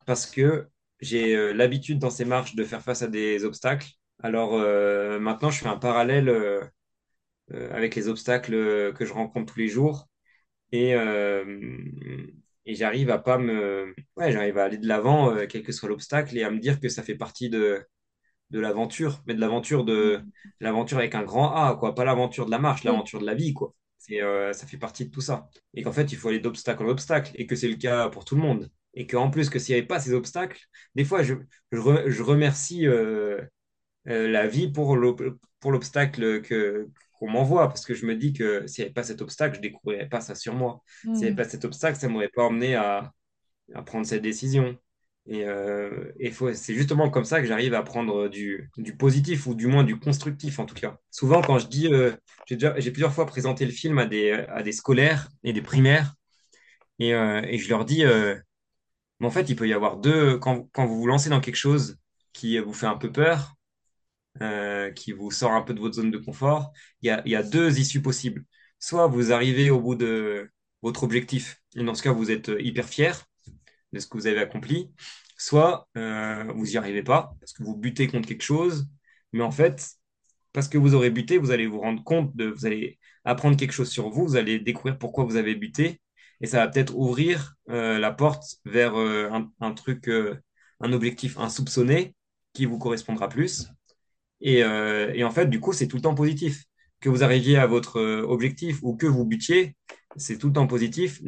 parce 0.06 0.26
que 0.26 0.66
j'ai 1.00 1.36
euh, 1.36 1.52
l'habitude 1.52 1.98
dans 1.98 2.10
ces 2.10 2.24
marches 2.24 2.54
de 2.54 2.64
faire 2.64 2.82
face 2.82 3.02
à 3.02 3.08
des 3.08 3.44
obstacles. 3.44 3.88
Alors 4.22 4.54
euh, 4.54 5.18
maintenant, 5.20 5.50
je 5.50 5.60
fais 5.60 5.68
un 5.68 5.78
parallèle 5.78 6.30
avec 7.70 7.94
les 7.96 8.08
obstacles 8.08 8.92
que 8.94 9.04
je 9.04 9.12
rencontre 9.12 9.52
tous 9.52 9.58
les 9.58 9.68
jours. 9.68 10.08
et, 10.72 10.94
j'arrive 12.66 13.10
à 13.10 13.18
pas 13.18 13.38
me 13.38 13.94
j'arrive 14.16 14.58
à 14.58 14.64
aller 14.64 14.78
de 14.78 14.86
l'avant 14.86 15.34
quel 15.48 15.62
que 15.64 15.72
soit 15.72 15.88
l'obstacle 15.88 16.38
et 16.38 16.44
à 16.44 16.50
me 16.50 16.60
dire 16.60 16.78
que 16.80 16.88
ça 16.88 17.02
fait 17.02 17.16
partie 17.16 17.50
de, 17.50 17.84
de 18.50 18.60
l'aventure 18.60 19.22
mais 19.26 19.34
de 19.34 19.40
l'aventure 19.40 19.84
de 19.84 20.20
l'aventure 20.60 20.98
avec 20.98 21.14
un 21.14 21.22
grand 21.22 21.54
A 21.54 21.76
quoi 21.76 21.94
pas 21.94 22.04
l'aventure 22.04 22.46
de 22.46 22.50
la 22.50 22.58
marche 22.58 22.84
Oui, 22.84 23.00
l'aventure 23.00 23.20
de 23.20 23.26
la 23.26 23.34
vie 23.34 23.54
quoi 23.54 23.74
c'est 23.98 24.22
euh, 24.22 24.52
ça 24.52 24.66
fait 24.66 24.78
partie 24.78 25.04
de 25.06 25.10
tout 25.10 25.20
ça 25.20 25.48
et 25.74 25.82
qu'en 25.82 25.92
fait 25.92 26.12
il 26.12 26.16
faut 26.18 26.28
aller 26.28 26.40
d'obstacle 26.40 26.82
en 26.84 26.88
obstacle 26.88 27.32
et 27.36 27.46
que 27.46 27.56
c'est 27.56 27.68
le 27.68 27.76
cas 27.76 28.08
pour 28.08 28.24
tout 28.24 28.34
le 28.36 28.42
monde 28.42 28.70
et 28.94 29.06
qu'en 29.06 29.30
plus 29.30 29.50
que 29.50 29.58
s'il 29.58 29.74
n'y 29.74 29.78
avait 29.78 29.86
pas 29.86 30.00
ces 30.00 30.12
obstacles 30.14 30.60
des 30.94 31.04
fois 31.04 31.22
je, 31.22 31.34
je, 31.72 31.78
re- 31.78 32.08
je 32.08 32.22
remercie 32.22 32.86
euh, 32.86 33.40
euh, 34.08 34.28
la 34.28 34.46
vie 34.46 34.68
pour 34.70 34.96
l'ob- 34.96 35.38
pour 35.60 35.72
l'obstacle 35.72 36.42
que 36.42 36.88
qu'on 37.12 37.30
m'envoie 37.30 37.68
parce 37.68 37.84
que 37.84 37.94
je 37.94 38.06
me 38.06 38.16
dis 38.16 38.32
que 38.32 38.66
s'il 38.66 38.82
n'y 38.82 38.86
avait 38.86 38.94
pas 38.94 39.02
cet 39.02 39.20
obstacle, 39.20 39.56
je 39.56 39.60
découvrirais 39.60 40.08
pas 40.08 40.22
ça 40.22 40.34
sur 40.34 40.54
moi. 40.54 40.82
S'il 41.12 41.26
n'y 41.26 41.28
avait 41.32 41.36
Mm. 41.36 41.44
pas 41.44 41.44
cet 41.48 41.66
obstacle, 41.66 41.98
ça 41.98 42.08
m'aurait 42.08 42.30
pas 42.30 42.44
emmené 42.44 42.74
à, 42.76 43.12
à 43.74 43.82
prendre 43.82 44.06
cette 44.06 44.22
décision. 44.22 44.78
Et, 45.26 45.44
euh, 45.44 46.12
c'est 46.54 46.74
justement 46.74 47.10
comme 47.10 47.24
ça 47.24 47.40
que 47.40 47.46
j'arrive 47.46 47.74
à 47.74 47.82
prendre 47.82 48.28
du, 48.28 48.70
positif 48.98 49.46
ou 49.46 49.54
du 49.54 49.66
moins 49.66 49.84
du 49.84 49.98
constructif 49.98 50.58
en 50.58 50.66
tout 50.66 50.74
cas. 50.74 50.98
Souvent 51.10 51.42
quand 51.42 51.58
je 51.58 51.68
dis, 51.68 51.88
euh, 51.92 52.12
j'ai 52.46 52.90
plusieurs 52.90 53.12
fois 53.12 53.26
présenté 53.26 53.64
le 53.64 53.72
film 53.72 53.98
à 53.98 54.06
des, 54.06 54.72
scolaires 54.72 55.28
et 55.44 55.52
des 55.52 55.62
primaires 55.62 56.14
et, 56.98 57.14
euh, 57.14 57.42
je 57.56 57.68
leur 57.68 57.84
dis, 57.84 58.04
en 59.22 59.30
fait 59.30 59.48
il 59.48 59.56
peut 59.56 59.68
y 59.68 59.72
avoir 59.74 59.98
deux, 59.98 60.38
quand, 60.38 60.68
vous 60.76 60.98
vous 60.98 61.06
lancez 61.06 61.30
dans 61.30 61.40
quelque 61.40 61.56
chose 61.56 61.98
qui 62.32 62.58
vous 62.58 62.72
fait 62.72 62.86
un 62.86 62.96
peu 62.96 63.12
peur, 63.12 63.54
qui 64.96 65.12
vous 65.12 65.30
sort 65.30 65.52
un 65.52 65.62
peu 65.62 65.74
de 65.74 65.80
votre 65.80 65.94
zone 65.94 66.10
de 66.10 66.18
confort, 66.18 66.72
il 67.02 67.08
y 67.08 67.10
a, 67.10 67.22
il 67.26 67.32
y 67.32 67.36
a 67.36 67.42
deux 67.42 67.78
issues 67.78 68.02
possibles. 68.02 68.44
Soit 68.78 69.06
vous 69.06 69.32
arrivez 69.32 69.70
au 69.70 69.80
bout 69.80 69.94
de 69.94 70.50
votre 70.82 71.04
objectif, 71.04 71.62
et 71.76 71.84
dans 71.84 71.94
ce 71.94 72.02
cas, 72.02 72.12
vous 72.12 72.30
êtes 72.30 72.50
hyper 72.58 72.88
fier 72.88 73.29
de 73.92 73.98
ce 73.98 74.06
que 74.06 74.16
vous 74.16 74.26
avez 74.26 74.40
accompli, 74.40 74.90
soit 75.36 75.88
euh, 75.96 76.44
vous 76.54 76.66
n'y 76.66 76.76
arrivez 76.76 77.02
pas, 77.02 77.34
parce 77.40 77.52
que 77.52 77.62
vous 77.62 77.76
butez 77.76 78.08
contre 78.08 78.28
quelque 78.28 78.42
chose, 78.42 78.88
mais 79.32 79.42
en 79.42 79.50
fait, 79.50 79.90
parce 80.52 80.68
que 80.68 80.78
vous 80.78 80.94
aurez 80.94 81.10
buté, 81.10 81.38
vous 81.38 81.50
allez 81.50 81.66
vous 81.66 81.80
rendre 81.80 82.02
compte 82.04 82.34
de, 82.36 82.46
vous 82.46 82.66
allez 82.66 82.98
apprendre 83.24 83.56
quelque 83.56 83.72
chose 83.72 83.90
sur 83.90 84.10
vous, 84.10 84.26
vous 84.26 84.36
allez 84.36 84.58
découvrir 84.58 84.98
pourquoi 84.98 85.24
vous 85.24 85.36
avez 85.36 85.54
buté, 85.54 86.00
et 86.40 86.46
ça 86.46 86.58
va 86.58 86.68
peut-être 86.68 86.94
ouvrir 86.96 87.54
euh, 87.70 87.98
la 87.98 88.12
porte 88.12 88.56
vers 88.64 88.96
euh, 88.98 89.30
un, 89.60 89.72
truc, 89.72 90.10
un 90.80 90.92
objectif 90.92 91.38
insoupçonné 91.38 92.14
qui 92.52 92.66
vous 92.66 92.78
correspondra 92.78 93.28
plus. 93.28 93.68
Et, 94.40 94.64
en 94.64 95.30
fait, 95.30 95.46
du 95.46 95.60
coup, 95.60 95.72
c'est 95.72 95.86
tout 95.86 95.96
le 95.96 96.02
temps 96.02 96.14
positif. 96.14 96.64
Que 97.00 97.08
vous 97.08 97.22
arriviez 97.22 97.56
à 97.56 97.66
votre 97.66 98.00
objectif 98.00 98.78
ou 98.82 98.96
que 98.96 99.06
vous 99.06 99.24
butiez, 99.24 99.76
c'est 100.16 100.38
tout 100.38 100.48
le 100.48 100.52
temps 100.54 100.66
positif. 100.66 101.20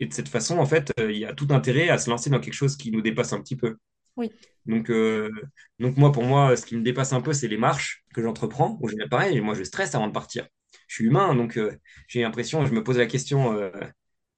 Et 0.00 0.06
de 0.06 0.12
cette 0.14 0.28
façon, 0.28 0.58
en 0.58 0.66
fait, 0.66 0.92
euh, 1.00 1.12
il 1.12 1.18
y 1.18 1.24
a 1.24 1.34
tout 1.34 1.48
intérêt 1.50 1.88
à 1.88 1.98
se 1.98 2.10
lancer 2.10 2.30
dans 2.30 2.40
quelque 2.40 2.54
chose 2.54 2.76
qui 2.76 2.90
nous 2.92 3.02
dépasse 3.02 3.32
un 3.32 3.40
petit 3.42 3.56
peu. 3.56 3.76
Oui, 4.16 4.32
Donc, 4.66 4.90
euh, 4.90 5.30
donc 5.78 5.96
moi, 5.96 6.12
pour 6.12 6.24
moi, 6.24 6.56
ce 6.56 6.66
qui 6.66 6.76
me 6.76 6.82
dépasse 6.82 7.12
un 7.12 7.20
peu, 7.22 7.32
c'est 7.32 7.48
les 7.48 7.56
marches 7.56 8.04
que 8.14 8.22
j'entreprends. 8.22 8.78
Où 8.82 8.88
j'ai- 8.88 8.96
pareil, 9.10 9.40
moi, 9.40 9.54
je 9.54 9.64
stresse 9.64 9.94
avant 9.94 10.08
de 10.08 10.12
partir. 10.12 10.46
Je 10.88 10.96
suis 10.96 11.04
humain, 11.06 11.34
donc 11.34 11.56
euh, 11.58 11.72
j'ai 12.08 12.22
l'impression, 12.22 12.66
je 12.66 12.72
me 12.74 12.84
pose 12.84 12.98
la 12.98 13.06
question 13.06 13.54
euh, 13.54 13.70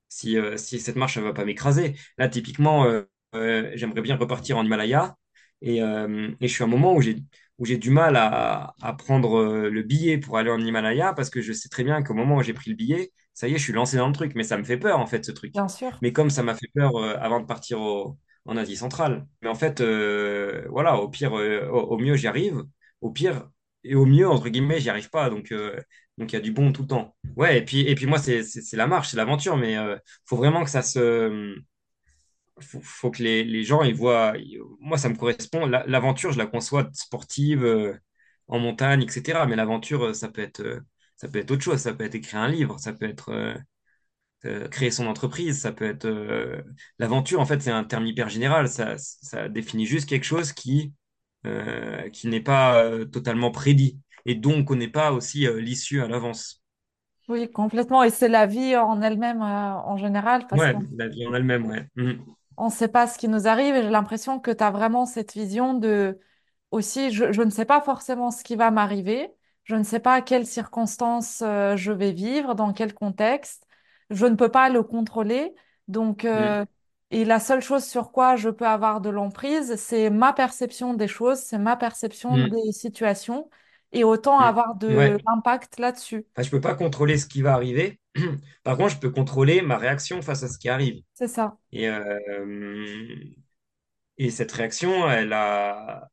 si, 0.09 0.37
si 0.57 0.81
cette 0.81 0.97
marche, 0.97 1.17
elle 1.17 1.25
va 1.25 1.33
pas 1.35 1.45
m'écraser. 1.45 1.97
Là, 2.19 2.29
typiquement, 2.29 2.87
j'aimerais 3.35 4.03
bien 4.03 4.17
repartir 4.17 4.59
en 4.59 4.65
Himalaya. 4.65 5.17
Et, 5.63 5.79
et 5.79 5.83
je 6.43 6.47
suis 6.49 6.63
à 6.63 6.67
un 6.67 6.71
moment 6.71 6.95
où 6.95 7.03
j'ai 7.03 7.19
où 7.59 7.67
j'ai 7.67 7.77
du 7.77 7.91
mal 7.91 8.17
à, 8.17 8.75
à 8.81 8.93
prendre 8.95 9.69
le 9.69 9.83
billet 9.83 10.17
pour 10.19 10.39
aller 10.39 10.51
en 10.51 10.59
Himalaya 10.61 11.13
parce 11.13 11.29
que 11.31 11.43
je 11.43 11.53
sais 11.53 11.69
très 11.69 11.85
bien 11.85 12.03
qu'au 12.03 12.15
moment 12.15 12.37
où 12.37 12.43
j'ai 12.43 12.55
pris 12.55 12.71
le 12.71 12.77
billet, 12.77 13.13
ça 13.35 13.49
y 13.49 13.55
est, 13.55 13.59
je 13.59 13.63
suis 13.65 13.73
lancé 13.73 13.97
dans 13.97 14.07
le 14.09 14.13
truc. 14.13 14.33
Mais 14.35 14.45
ça 14.45 14.59
me 14.59 14.65
fait 14.65 14.77
peur, 14.79 14.99
en 14.99 15.07
fait, 15.07 15.25
ce 15.25 15.33
truc. 15.33 15.53
bien 15.53 15.69
sûr. 15.69 15.99
Mais 16.03 16.13
comme 16.13 16.31
ça 16.31 16.43
m'a 16.43 16.55
fait 16.55 16.69
peur 16.75 16.97
euh, 16.97 17.17
avant 17.21 17.41
de 17.41 17.47
partir 17.47 17.81
au- 17.81 18.19
en 18.47 18.57
Asie 18.57 18.77
centrale. 18.77 19.27
Mais 19.43 19.49
en 19.49 19.55
fait, 19.55 19.81
euh, 19.81 20.65
voilà, 20.71 20.97
au 20.99 21.09
pire, 21.09 21.35
euh, 21.39 21.67
au, 21.69 21.81
au 21.95 21.99
mieux, 21.99 22.17
j'y 22.17 22.27
arrive. 22.27 22.63
Au 23.01 23.11
pire, 23.11 23.49
et 23.85 23.95
au 23.95 24.05
mieux, 24.07 24.29
entre 24.29 24.49
guillemets, 24.49 24.81
j'y 24.81 24.91
arrive 24.91 25.11
pas. 25.11 25.31
Donc, 25.31 25.53
donc 26.19 26.33
il 26.33 26.35
y 26.35 26.37
a 26.37 26.41
du 26.41 26.53
bon 26.53 26.73
tout 26.73 26.83
le 26.83 26.89
temps. 26.89 27.17
Ouais, 27.37 27.59
et 27.59 27.65
puis, 27.65 27.81
et 27.83 27.95
puis 27.95 28.07
moi, 28.07 28.19
c'est 28.19 28.43
la 28.75 28.87
marche, 28.87 29.09
c'est 29.11 29.17
l'aventure. 29.17 29.57
Mais 29.57 29.77
euh, 29.79 29.97
faut 30.27 30.37
vraiment 30.37 30.65
que 30.65 30.71
ça 30.71 30.83
se 30.83 31.55
faut, 32.61 32.81
faut 32.83 33.11
que 33.11 33.23
les, 33.23 33.45
les 33.45 33.65
gens 33.65 33.83
ils 33.83 33.95
voient. 33.95 34.35
Moi, 34.81 34.99
ça 34.99 35.09
me 35.09 35.17
correspond. 35.17 35.67
La- 35.67 35.85
L'aventure, 35.87 36.33
je 36.33 36.39
la 36.39 36.47
conçois 36.47 36.89
sportive, 36.93 37.65
euh, 37.65 37.95
en 38.49 38.59
montagne, 38.59 39.03
etc. 39.03 39.47
Mais 39.47 39.57
l'aventure, 39.57 40.15
ça 40.15 40.29
peut 40.29 40.43
être, 40.43 40.81
ça 41.21 41.29
peut 41.29 41.39
être 41.39 41.51
autre 41.51 41.63
chose. 41.63 41.79
Ça 41.81 41.93
peut 41.93 42.05
être 42.05 42.15
écrire 42.15 42.41
un 42.41 42.49
livre. 42.49 42.79
Ça 42.81 42.93
peut 42.95 43.05
être, 43.07 43.31
euh, 43.31 43.55
euh, 44.47 44.69
créer 44.69 44.91
son 44.91 45.07
entreprise, 45.07 45.61
ça 45.61 45.73
peut 45.73 45.85
être 45.87 46.07
euh, 46.07 46.63
l'aventure. 46.99 47.41
En 47.41 47.47
fait, 47.47 47.61
c'est 47.63 47.71
un 47.71 47.85
terme 47.85 48.07
hyper 48.07 48.29
général. 48.31 48.69
Ça, 48.69 48.97
ça 48.99 49.49
définit 49.49 49.87
juste 49.87 50.09
quelque 50.09 50.25
chose 50.25 50.53
qui, 50.53 50.95
qui 52.13 52.29
n'est 52.29 52.41
pas 52.43 52.85
totalement 53.07 53.51
prédit 53.51 53.99
et 54.27 54.35
dont 54.35 54.53
on 54.55 54.59
ne 54.59 54.63
connaît 54.63 54.89
pas 54.89 55.13
aussi 55.13 55.47
l'issue 55.61 56.03
à 56.03 56.09
l'avance. 56.09 56.63
Oui, 57.29 57.51
complètement. 57.51 58.03
Et 58.03 58.11
c'est 58.11 58.29
la 58.29 58.47
vie 58.47 58.77
en 58.77 59.01
elle-même, 59.03 59.41
en 59.43 59.97
général, 59.97 60.47
parce 60.49 60.63
Ouais, 60.63 60.75
la 60.97 61.09
vie 61.09 61.27
en 61.27 61.35
elle-même, 61.35 61.67
ouais. 61.67 61.87
Mhm. 61.97 62.25
on 62.57 62.67
ne 62.67 62.71
sait 62.71 62.89
pas 62.89 63.07
ce 63.07 63.19
qui 63.19 63.29
nous 63.29 63.47
arrive. 63.49 63.75
Et 63.77 63.83
j'ai 63.83 63.91
l'impression 63.91 64.41
que 64.41 64.51
tu 64.51 64.63
as 64.65 64.71
vraiment 64.71 65.07
cette 65.07 65.33
vision 65.35 65.75
de 65.75 66.21
aussi, 66.71 67.11
je, 67.13 67.33
je 67.33 67.43
ne 67.43 67.51
sais 67.51 67.65
pas 67.65 67.81
forcément 67.81 68.31
ce 68.31 68.45
qui 68.45 68.57
va 68.57 68.71
m'arriver. 68.71 69.31
Je 69.65 69.75
ne 69.77 69.83
sais 69.85 70.01
pas 70.01 70.15
à 70.15 70.23
quelles 70.23 70.47
circonstances 70.47 71.43
euh, 71.43 71.77
je 71.77 71.93
vais 71.93 72.13
vivre, 72.13 72.55
dans 72.55 72.73
quel 72.73 72.95
contexte. 72.95 73.67
Je 74.11 74.27
ne 74.27 74.35
peux 74.37 74.51
pas 74.51 74.69
le 74.69 74.83
contrôler. 74.83 75.55
Donc, 75.89 76.25
euh, 76.25 76.65
et 77.11 77.25
la 77.25 77.41
seule 77.41 77.61
chose 77.63 77.85
sur 77.85 78.13
quoi 78.13 78.37
je 78.37 78.49
peux 78.51 78.67
avoir 78.67 79.01
de 79.01 79.11
l'emprise, 79.11 79.77
c'est 79.77 80.11
ma 80.11 80.33
perception 80.33 80.95
des 80.95 81.09
choses, 81.09 81.39
c'est 81.41 81.59
ma 81.59 81.77
perception 81.77 82.39
Mhm. 82.39 82.49
des 82.49 82.73
situations, 82.73 83.51
et 83.93 84.05
autant 84.05 84.39
Mhm. 84.39 84.47
avoir 84.49 84.75
de 84.77 84.87
Ouais. 84.97 85.21
l'impact 85.27 85.79
là-dessus. 85.79 86.27
Enfin, 86.37 86.45
je 86.47 86.51
peux 86.51 86.61
pas 86.61 86.75
contrôler 86.75 87.19
ce 87.19 87.27
qui 87.27 87.43
va 87.43 87.55
arriver. 87.55 88.01
Par 88.63 88.77
contre, 88.77 88.91
je 88.95 88.99
peux 88.99 89.11
contrôler 89.11 89.63
ma 89.63 89.77
réaction 89.79 90.23
face 90.23 90.43
à 90.43 90.49
ce 90.49 90.59
qui 90.59 90.69
arrive. 90.69 91.03
C'est 91.15 91.29
ça. 91.29 91.57
Et, 91.73 91.89
euh, 91.89 92.47
et 94.19 94.31
cette 94.31 94.53
réaction, 94.53 95.11
elle 95.11 95.33
a, 95.33 96.09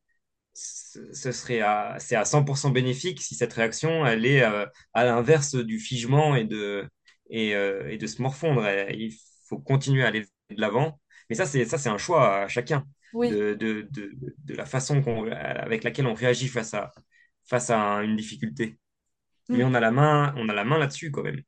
ce 1.14 1.32
serait 1.32 1.62
à, 1.62 1.96
c'est 2.00 2.16
à 2.16 2.26
100% 2.26 2.72
bénéfique 2.72 3.22
si 3.22 3.36
cette 3.36 3.54
réaction, 3.54 4.06
elle 4.06 4.26
est 4.26 4.42
euh, 4.44 4.66
à 4.94 5.06
l'inverse 5.06 5.56
du 5.56 5.80
figement 5.80 6.36
et 6.36 6.44
de, 6.46 6.88
et, 7.30 7.56
euh, 7.56 7.90
et 7.90 7.98
de 7.98 8.08
se 8.08 8.22
morfondre. 8.22 8.66
Il 8.92 9.14
faut 9.48 9.60
continuer 9.60 10.04
à 10.04 10.08
aller 10.08 10.22
de 10.22 10.62
l'avant. 10.62 11.00
Mais 11.30 11.36
ça, 11.36 11.46
c'est, 11.46 11.66
ça, 11.66 11.78
c'est 11.78 11.90
un 11.90 11.98
choix 11.98 12.44
à 12.44 12.48
chacun 12.48 12.86
Oui. 13.12 13.30
de, 13.30 13.54
de, 13.54 13.88
de, 13.92 14.12
de 14.46 14.54
la 14.56 14.66
façon 14.66 15.02
qu'on, 15.04 15.30
avec 15.32 15.84
laquelle 15.84 16.08
on 16.08 16.14
réagit 16.14 16.48
face 16.48 16.74
à, 16.74 16.92
face 17.46 17.70
à 17.70 17.78
une 18.04 18.16
difficulté. 18.16 18.78
Mais 19.52 19.64
Mm, 19.64 19.66
on 19.66 19.74
a 19.76 19.80
la 19.82 19.92
main, 19.92 20.34
on 20.38 20.50
a 20.50 20.54
la 20.54 20.66
main 20.66 20.78
là-dessus 20.80 21.12
quand 21.12 21.24
même. 21.24 21.42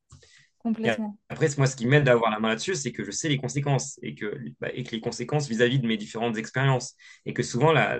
Et 0.84 0.91
complètement. 0.91 1.18
après, 1.30 1.47
moi, 1.57 1.68
ce 1.68 1.76
qui 1.76 1.86
m'aide 1.88 2.07
à 2.10 2.14
avoir 2.14 2.32
la 2.32 2.39
main 2.39 2.49
là-dessus, 2.49 2.76
c'est 2.76 2.91
que 2.91 3.03
je 3.03 3.12
sais 3.12 3.30
les 3.30 3.38
conséquences 3.38 3.99
et 4.01 4.16
que, 4.16 4.34
bah, 4.62 4.70
et 4.74 4.84
que 4.84 4.91
les 4.91 5.01
conséquences 5.01 5.47
vis-à-vis 5.49 5.80
de 5.80 5.88
mes 5.88 5.97
différentes 5.97 6.38
expériences. 6.38 6.95
Et 7.26 7.34
que 7.34 7.43
souvent, 7.43 7.72
la, 7.72 7.99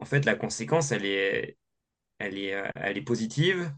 en 0.00 0.04
fait, 0.04 0.24
la 0.24 0.34
conséquence, 0.36 0.92
elle 0.92 1.04
est, 1.06 1.56
elle 2.18 2.38
est, 2.38 2.54
euh, 2.54 2.68
elle 2.76 2.98
est 2.98 3.02
positive 3.02 3.72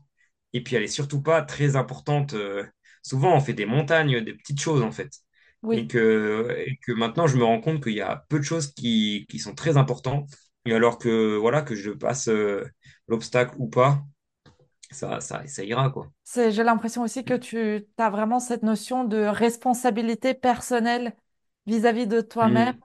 et 0.53 0.62
puis 0.62 0.77
elle 0.77 0.85
est 0.85 0.87
surtout 0.89 1.23
pas 1.23 1.43
très 1.43 1.77
importante. 1.77 2.35
euh, 2.35 2.64
souvent, 3.03 3.35
on 3.37 3.41
fait 3.41 3.55
des 3.55 3.66
montagnes, 3.66 4.23
des 4.25 4.35
petites 4.35 4.61
choses, 4.61 4.83
en 4.83 4.93
fait. 4.93 5.12
Et 5.71 5.87
que, 5.87 6.55
et 6.66 6.79
que 6.87 6.93
maintenant, 6.93 7.27
je 7.27 7.37
me 7.37 7.45
rends 7.45 7.61
compte 7.61 7.83
qu'il 7.83 7.95
y 7.95 8.01
a 8.03 8.25
peu 8.29 8.39
de 8.39 8.45
choses 8.45 8.73
qui, 8.75 9.27
qui 9.31 9.39
sont 9.41 9.55
très 9.55 9.77
importantes. 9.77 10.31
Et 10.66 10.75
alors 10.75 10.99
que, 10.99 11.37
voilà, 11.37 11.62
que 11.62 11.75
je 11.77 11.91
passe 11.93 12.29
euh, 12.29 12.64
l'obstacle 13.09 13.55
ou 13.59 13.69
pas, 13.69 14.03
ça, 14.91 15.21
ça, 15.21 15.47
ça 15.47 15.64
ira, 15.64 15.91
quoi. 15.91 16.11
J'ai 16.35 16.62
l'impression 16.62 17.03
aussi 17.03 17.25
que 17.25 17.35
tu 17.35 17.87
as 17.99 18.11
vraiment 18.11 18.39
cette 18.41 18.62
notion 18.62 19.05
de 19.05 19.16
responsabilité 19.19 20.35
personnelle 20.35 21.16
vis-à-vis 21.66 22.07
de 22.07 22.21
toi-même, 22.21 22.73
Mm. 22.73 22.81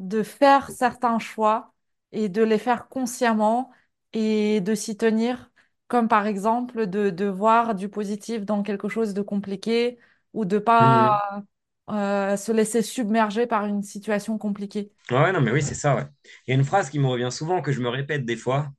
de 0.00 0.22
faire 0.22 0.70
certains 0.70 1.18
choix 1.18 1.74
et 2.12 2.28
de 2.28 2.42
les 2.42 2.58
faire 2.58 2.88
consciemment 2.88 3.70
et 4.12 4.60
de 4.60 4.74
s'y 4.74 4.96
tenir, 4.96 5.50
comme 5.88 6.08
par 6.08 6.26
exemple 6.26 6.86
de, 6.86 7.10
de 7.10 7.26
voir 7.26 7.74
du 7.74 7.88
positif 7.88 8.44
dans 8.44 8.62
quelque 8.62 8.88
chose 8.88 9.14
de 9.14 9.22
compliqué 9.22 9.98
ou 10.34 10.44
de 10.44 10.58
pas 10.58 11.44
euh, 11.90 12.36
se 12.36 12.52
laisser 12.52 12.82
submerger 12.82 13.46
par 13.46 13.66
une 13.66 13.82
situation 13.82 14.38
compliquée. 14.38 14.92
Ouais, 15.10 15.16
ouais, 15.18 15.32
non, 15.32 15.40
mais 15.40 15.50
oui, 15.50 15.62
c'est 15.62 15.74
ça, 15.74 15.96
ouais. 15.96 16.04
Il 16.46 16.50
y 16.50 16.52
a 16.52 16.54
une 16.56 16.64
phrase 16.64 16.90
qui 16.90 16.98
me 16.98 17.06
revient 17.06 17.30
souvent, 17.32 17.62
que 17.62 17.72
je 17.72 17.80
me 17.80 17.88
répète 17.88 18.24
des 18.26 18.36
fois. 18.36 18.70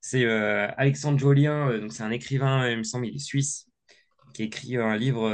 C'est 0.00 0.24
euh, 0.24 0.66
Alexandre 0.76 1.18
Jolien, 1.18 1.68
euh, 1.70 1.80
donc 1.80 1.92
c'est 1.92 2.02
un 2.02 2.10
écrivain, 2.10 2.68
il 2.70 2.78
me 2.78 2.82
semble, 2.84 3.06
il 3.06 3.16
est 3.16 3.18
suisse, 3.18 3.66
qui 4.34 4.44
écrit 4.44 4.76
un 4.78 4.96
livre 4.96 5.30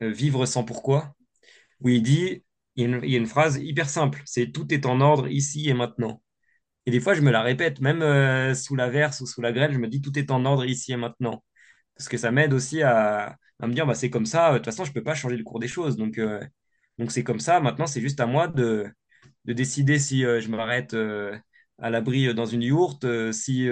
Vivre 0.00 0.46
sans 0.46 0.64
pourquoi, 0.64 1.14
où 1.80 1.88
il 1.90 2.02
dit, 2.02 2.44
il 2.78 3.10
y 3.10 3.14
a 3.16 3.18
une, 3.18 3.26
phrase 3.26 3.58
hyper 3.58 3.88
simple, 3.90 4.22
c'est 4.24 4.52
Tout 4.52 4.72
est 4.72 4.86
en 4.86 5.00
ordre 5.00 5.28
ici 5.28 5.68
et 5.68 5.74
maintenant. 5.74 6.22
Et 6.86 6.90
des 6.92 7.00
fois, 7.00 7.14
je 7.14 7.22
me 7.22 7.30
la 7.30 7.42
répète, 7.42 7.80
même 7.80 8.02
euh, 8.02 8.54
sous 8.54 8.76
l'averse 8.76 9.20
ou 9.20 9.26
sous 9.26 9.42
la 9.42 9.52
grêle, 9.52 9.72
je 9.72 9.78
me 9.78 9.88
dis 9.88 10.00
Tout 10.02 10.18
est 10.18 10.30
en 10.30 10.44
ordre 10.46 10.64
ici 10.66 10.92
et 10.92 10.96
maintenant. 10.96 11.44
Parce 11.96 12.08
que 12.08 12.16
ça 12.18 12.30
m'aide 12.32 12.54
aussi 12.54 12.82
à, 12.82 13.36
me 13.62 13.72
dire, 13.74 13.86
bah, 13.86 13.94
c'est 13.94 14.10
comme 14.10 14.26
ça, 14.26 14.52
de 14.52 14.58
toute 14.58 14.66
façon, 14.66 14.84
je 14.84 14.92
peux 14.92 15.02
pas 15.02 15.14
changer 15.14 15.36
le 15.36 15.44
cours 15.44 15.60
des 15.60 15.68
choses. 15.68 15.96
Donc, 15.96 16.18
euh, 16.18 16.40
donc 16.98 17.12
c'est 17.12 17.24
comme 17.24 17.40
ça, 17.40 17.60
maintenant, 17.60 17.86
c'est 17.86 18.00
juste 18.00 18.20
à 18.20 18.26
moi 18.26 18.48
de 18.48 18.86
de 19.46 19.52
décider 19.54 19.98
si 19.98 20.24
euh, 20.26 20.40
je 20.40 20.48
m'arrête 20.50 20.94
à 21.78 21.90
l'abri 21.90 22.34
dans 22.34 22.46
une 22.46 22.62
yourte, 22.62 23.06
si 23.32 23.64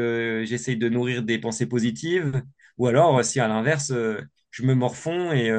j'essaye 0.46 0.76
de 0.78 0.88
nourrir 0.88 1.22
des 1.22 1.38
pensées 1.38 1.66
positives, 1.66 2.42
ou 2.78 2.86
alors 2.86 3.24
si 3.24 3.40
à 3.40 3.48
l'inverse, 3.48 3.92
je 4.50 4.62
me 4.62 4.74
morfonds 4.74 5.32
et, 5.32 5.50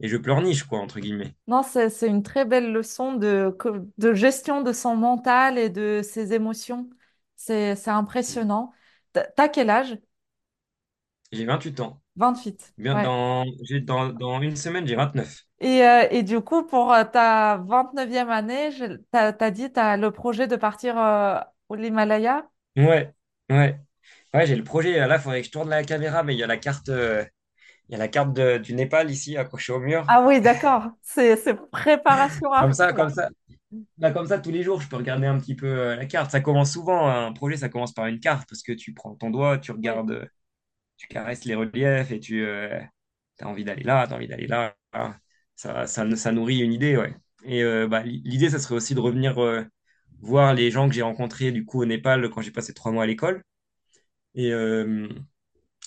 et 0.00 0.08
je 0.08 0.16
pleurniche, 0.16 0.64
quoi, 0.64 0.80
entre 0.80 1.00
guillemets. 1.00 1.34
Non, 1.46 1.62
c'est, 1.64 1.90
une 2.06 2.22
très 2.22 2.44
belle 2.44 2.72
leçon 2.72 3.14
de, 3.14 3.56
de 3.98 4.14
gestion 4.14 4.62
de 4.62 4.72
son 4.72 4.94
mental 4.96 5.58
et 5.58 5.68
de 5.68 6.00
ses 6.02 6.32
émotions. 6.32 6.88
C'est, 7.36 7.88
impressionnant. 7.88 8.72
T'as 9.12 9.48
quel 9.48 9.68
âge? 9.70 9.98
J'ai 11.32 11.44
28 11.44 11.78
ans. 11.80 12.02
28. 12.16 12.74
Bien, 12.78 12.94
Ouais. 12.96 13.04
dans, 13.04 13.44
dans, 13.82 14.08
dans 14.10 14.42
une 14.42 14.56
semaine, 14.56 14.86
j'ai 14.86 14.96
29. 14.96 15.46
Et, 15.60 15.84
euh, 15.86 16.08
et 16.10 16.22
du 16.22 16.40
coup, 16.40 16.64
pour 16.66 16.92
euh, 16.92 17.04
ta 17.04 17.58
29e 17.58 18.30
année, 18.30 18.70
t'as, 19.10 19.32
t'as 19.32 19.50
dit, 19.50 19.70
t'as 19.72 19.96
le 19.98 20.10
projet 20.10 20.46
de 20.46 20.56
partir 20.56 20.98
euh, 20.98 21.38
au 21.68 21.74
l'Himalaya? 21.74 22.48
Ouais, 22.76 23.12
ouais. 23.50 23.78
Ouais, 24.34 24.46
j'ai 24.46 24.56
le 24.56 24.64
projet. 24.64 24.98
Là, 25.06 25.16
il 25.16 25.20
faudrait 25.22 25.40
que 25.42 25.46
je 25.46 25.52
tourne 25.52 25.68
la 25.70 25.84
caméra, 25.84 26.22
mais 26.22 26.34
il 26.34 26.38
y 26.38 26.42
a 26.42 26.46
la 26.46 26.56
carte, 26.56 26.88
euh, 26.88 27.24
il 27.90 27.94
y 27.94 27.96
a 27.96 27.98
la 27.98 28.08
carte 28.08 28.32
de- 28.32 28.58
du 28.58 28.72
Népal 28.74 29.10
ici 29.10 29.36
accrochée 29.36 29.72
au 29.72 29.80
mur. 29.80 30.04
Ah 30.06 30.22
oui, 30.26 30.40
d'accord. 30.40 30.84
C'est, 31.02 31.36
préparation 31.70 32.52
à 32.52 32.62
Comme 32.62 32.72
ça, 32.72 32.92
comme 32.92 33.10
ça. 33.10 33.28
Là, 33.98 34.12
comme 34.12 34.26
ça, 34.26 34.38
tous 34.38 34.50
les 34.50 34.62
jours, 34.62 34.80
je 34.80 34.88
peux 34.88 34.96
regarder 34.96 35.26
un 35.26 35.38
petit 35.38 35.54
peu 35.54 35.66
euh, 35.66 35.96
la 35.96 36.06
carte. 36.06 36.30
Ça 36.30 36.40
commence 36.40 36.72
souvent, 36.72 37.08
un 37.08 37.32
projet, 37.32 37.56
ça 37.56 37.68
commence 37.68 37.92
par 37.92 38.06
une 38.06 38.20
carte 38.20 38.48
parce 38.48 38.62
que 38.62 38.72
tu 38.72 38.94
prends 38.94 39.14
ton 39.14 39.30
doigt, 39.30 39.58
tu 39.58 39.72
regardes, 39.72 40.12
euh, 40.12 40.24
tu 40.96 41.08
caresses 41.08 41.44
les 41.44 41.54
reliefs 41.56 42.10
et 42.12 42.20
tu 42.20 42.46
as 42.46 43.48
envie 43.48 43.64
d'aller 43.64 43.82
là, 43.82 44.06
tu 44.06 44.12
as 44.12 44.16
envie 44.16 44.28
d'aller 44.28 44.46
là. 44.46 44.74
Ça, 45.56 45.86
ça, 45.86 46.16
ça 46.16 46.32
nourrit 46.32 46.58
une 46.60 46.72
idée, 46.72 46.96
ouais. 46.96 47.14
Et 47.44 47.62
euh, 47.62 47.86
bah, 47.88 48.02
l'idée, 48.04 48.50
ça 48.50 48.58
serait 48.58 48.74
aussi 48.74 48.94
de 48.94 49.00
revenir 49.00 49.42
euh, 49.42 49.64
voir 50.20 50.54
les 50.54 50.70
gens 50.70 50.88
que 50.88 50.94
j'ai 50.94 51.02
rencontrés 51.02 51.52
du 51.52 51.64
coup 51.64 51.82
au 51.82 51.86
Népal 51.86 52.28
quand 52.30 52.42
j'ai 52.42 52.50
passé 52.50 52.74
trois 52.74 52.92
mois 52.92 53.04
à 53.04 53.06
l'école. 53.06 53.42
Et 54.34 54.52
euh, 54.52 55.08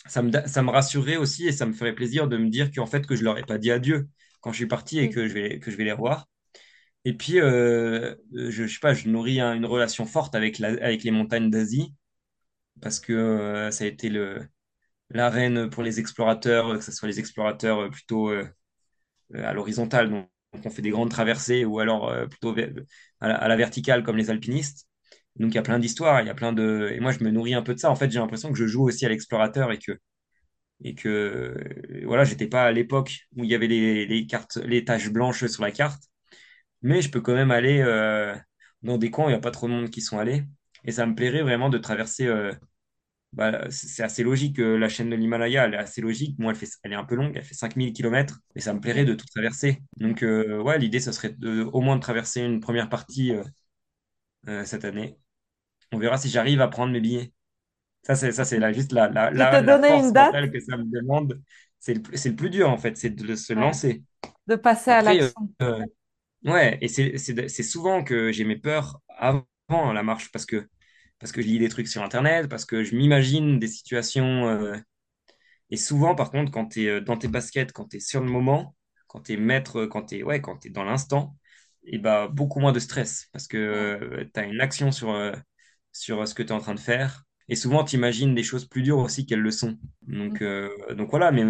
ça 0.08 0.22
me, 0.22 0.32
ça 0.48 0.62
me 0.64 0.70
rassurerait 0.72 1.18
aussi 1.18 1.48
et 1.48 1.52
ça 1.52 1.66
me 1.66 1.74
ferait 1.74 1.94
plaisir 1.96 2.28
de 2.28 2.38
me 2.38 2.50
dire 2.50 2.72
qu'en 2.72 2.86
fait, 2.86 3.06
que 3.08 3.16
je 3.16 3.24
leur 3.24 3.38
ai 3.38 3.44
pas 3.44 3.58
dit 3.58 3.72
adieu 3.72 4.10
quand 4.41 4.52
je 4.52 4.58
suis 4.58 4.68
parti 4.68 5.00
et 5.00 5.10
Oui. 5.10 5.14
que 5.14 5.28
je 5.28 5.34
vais, 5.34 5.60
que 5.60 5.72
je 5.72 5.78
vais 5.78 5.86
les 5.86 5.91
revoir. 5.94 6.28
Et 7.06 7.14
puis, 7.18 7.39
euh, 7.41 8.16
je, 8.34 8.52
je 8.52 8.68
sais 8.74 8.80
pas, 8.82 8.94
je 8.94 9.10
nourris 9.10 9.39
un- 9.41 9.54
une 9.56 9.66
relation 9.66 10.06
forte 10.06 10.36
avec, 10.36 10.60
la, 10.60 10.70
avec 10.70 11.04
les 11.04 11.12
montagnes 11.12 11.50
d'Asie 11.52 11.96
parce 12.82 13.00
que 13.00 13.14
euh, 13.14 13.72
ça 13.72 13.86
a 13.86 13.88
été 13.88 14.10
le, 14.10 14.48
l'arène 15.12 15.70
pour 15.70 15.84
les 15.84 16.00
explorateurs, 16.00 16.76
que 16.76 16.82
ce 16.82 16.91
soit 16.91 17.08
les 17.10 17.20
explorateurs 17.20 17.80
euh, 17.82 17.89
plutôt 17.89 18.30
euh, 18.32 18.48
euh, 19.36 19.46
à 19.48 19.54
l'horizontale, 19.54 20.10
donc 20.10 20.30
on 20.66 20.70
fait 20.70 20.82
des 20.82 20.89
grandes 20.91 21.12
traversées, 21.12 21.66
ou 21.66 21.80
alors 21.80 22.10
euh, 22.10 22.28
plutôt 22.28 22.54
vers- 22.54 22.72
à 23.22 23.28
la, 23.30 23.36
à 23.38 23.48
la 23.48 23.56
verticale 23.56 24.04
comme 24.04 24.18
les 24.18 24.30
alpinistes. 24.30 24.88
Donc 25.38 25.52
il 25.52 25.56
y 25.56 25.58
a 25.58 25.62
plein 25.64 25.80
d'histoires, 25.80 26.22
il 26.22 26.28
y 26.28 26.30
a 26.30 26.36
plein 26.36 26.54
de... 26.54 26.92
Et 26.94 27.00
moi, 27.00 27.12
je 27.12 27.24
me 27.24 27.32
nourris 27.32 27.54
un 27.56 27.62
peu 27.64 27.74
de 27.74 27.80
ça. 27.80 27.90
En 27.92 27.96
fait, 27.96 28.12
j'ai 28.12 28.20
l'impression 28.20 28.52
que 28.52 28.58
je 28.58 28.68
joue 28.68 28.84
aussi 28.88 29.06
à 29.06 29.10
l'explorateur 29.10 29.72
et 29.72 29.80
que, 29.80 29.98
et 30.84 30.96
que 30.96 31.56
voilà, 32.06 32.24
j'étais 32.26 32.48
pas 32.48 32.64
à 32.66 32.72
l'époque 32.72 33.20
où 33.36 33.44
il 33.44 33.50
y 33.50 33.56
avait 33.56 33.68
les, 33.68 34.28
cartes, 34.28 34.58
les 34.58 34.84
taches 34.86 35.10
blanches 35.12 35.46
sur 35.48 35.64
la 35.64 35.72
carte, 35.72 36.04
mais 36.82 37.02
je 37.02 37.10
peux 37.12 37.22
quand 37.22 37.34
même 37.36 37.52
aller 37.52 37.80
euh, 37.82 38.36
dans 38.84 38.98
des 38.98 39.12
coins 39.12 39.26
où 39.26 39.30
il 39.30 39.34
n'y 39.34 39.38
a 39.38 39.42
pas 39.42 39.52
trop 39.52 39.68
de 39.68 39.74
monde 39.74 39.90
qui 39.90 40.02
sont 40.02 40.20
allés. 40.20 40.44
Et 40.86 40.92
ça 40.92 41.06
me 41.06 41.16
plairait 41.16 41.44
vraiment 41.44 41.70
de 41.70 41.78
traverser 41.78 42.28
euh, 42.28 42.54
bah, 43.34 43.70
c'est 43.72 44.04
assez 44.04 44.24
logique. 44.24 44.60
euh, 44.60 44.78
la 44.78 44.90
chaîne 44.90 45.10
de 45.10 45.16
l'Himalaya, 45.16 45.66
elle 45.66 45.74
est 45.76 45.78
assez 45.78 46.02
logique. 46.02 46.38
Moi, 46.40 46.54
elle 46.54 46.58
fait, 46.60 46.68
elle 46.84 46.94
est 46.94 46.96
un 46.96 47.06
peu 47.06 47.16
longue, 47.16 47.34
elle 47.36 47.44
fait 47.44 47.56
5000 47.56 47.94
kilomètres, 47.94 48.40
mais 48.56 48.62
ça 48.62 48.74
me 48.74 48.80
plairait 48.82 49.06
de 49.06 49.16
tout 49.16 49.26
traverser. 49.28 49.82
Donc, 49.98 50.22
ouais, 50.24 50.80
l'idée, 50.80 51.00
ce 51.00 51.12
serait 51.12 51.36
au 51.74 51.82
moins 51.82 51.96
de 51.98 52.02
traverser 52.02 52.42
une 52.42 52.60
première 52.62 52.90
partie 52.90 53.34
cette 54.66 54.86
année. 54.86 55.18
On 55.94 56.00
verra 56.00 56.18
si 56.18 56.30
j'arrive 56.30 56.62
à 56.62 56.68
prendre 56.70 56.94
mes 56.94 57.02
billets. 57.02 57.34
Ça, 58.04 58.16
c'est 58.16 58.32
ça, 58.34 58.46
c'est 58.46 58.60
la, 58.60 58.74
juste 58.74 58.91
la, 58.94 59.10
la, 59.10 59.32
la, 59.32 59.62
la 59.62 59.62
donné 59.62 59.98
une 60.00 60.12
force 60.12 60.14
date, 60.14 60.38
que 60.52 60.60
ça 60.62 60.78
me 60.78 60.86
demande. 60.86 61.41
C'est 61.80 61.96
le, 61.96 62.02
plus- 62.02 62.18
c'est 62.18 62.30
le 62.32 62.36
plus 62.36 62.50
dur, 62.50 62.70
en 62.70 62.78
fait, 62.78 62.98
c'est 62.98 63.12
de 63.12 63.36
se 63.36 63.54
ouais, 63.56 63.64
lancer. 63.64 64.04
de 64.48 64.56
passer 64.58 64.91
à 64.91 65.02
Après, 65.02 65.22
euh, 65.22 65.32
l'action. 65.32 65.50
euh, 65.62 65.86
ouais, 66.46 66.78
et 66.82 66.88
c'est 66.89 67.18
c'est- 67.18 67.48
c'est 67.50 67.64
souvent 67.64 68.04
que 68.04 68.32
j'ai 68.32 68.46
mes 68.46 68.58
peurs 68.58 69.02
avant 69.10 69.46
la 69.94 70.04
marche 70.04 70.32
parce 70.32 70.46
que, 70.46 70.70
parce 71.20 71.32
que 71.34 71.41
je 71.41 71.48
lis 71.48 71.60
des 71.60 71.70
trucs 71.70 71.88
sur 71.89 72.04
Internet, 72.04 72.50
parce 72.50 72.66
que 72.66 72.84
je 72.86 72.96
m'imagine 72.96 73.60
des 73.60 73.68
situations. 73.68 74.48
euh, 74.50 74.78
Et 75.70 75.78
souvent, 75.78 76.16
par 76.16 76.32
contre, 76.32 76.52
quand 76.52 76.68
tu 76.68 76.88
es 76.88 77.02
dans 77.02 77.18
tes 77.18 77.28
baskets, 77.28 77.72
quand 77.72 77.88
tu 77.89 77.98
es 77.98 78.00
sur 78.00 78.22
le 78.22 78.30
moment, 78.30 78.76
quand 79.08 79.22
tu 79.22 79.34
es 79.34 79.38
maître, 79.38 79.86
quand 79.86 80.04
tu 80.08 80.18
es, 80.20 80.24
ouais, 80.24 80.41
quand 80.41 80.68
dans 80.68 80.84
l'instant, 80.84 81.38
et 81.86 81.98
bah, 81.98 82.28
beaucoup 82.28 82.60
moins 82.60 82.72
de 82.72 82.80
stress 82.80 83.28
parce 83.34 83.48
que 83.48 84.30
tu 84.34 84.39
as 84.39 84.44
une 84.46 84.62
action 84.62 84.91
sur, 84.91 85.12
euh, 85.12 85.34
sur 85.94 86.28
ce 86.28 86.34
que 86.36 86.44
tu 86.44 86.50
es 86.50 86.54
en 86.54 86.60
train 86.60 86.76
de 86.76 86.80
faire. 86.82 87.24
Et 87.50 87.56
souvent, 87.56 87.84
tu 87.86 87.96
imagines 87.98 88.36
des 88.36 88.44
choses 88.44 88.66
plus 88.66 88.82
dures 88.84 89.00
aussi 89.00 89.26
qu'elles 89.26 89.39
le 89.41 89.52
sont. 89.52 89.78
Donc, 90.08 90.41
euh, 90.41 90.70
donc 90.96 91.10
voilà, 91.12 91.32
mais 91.32 91.44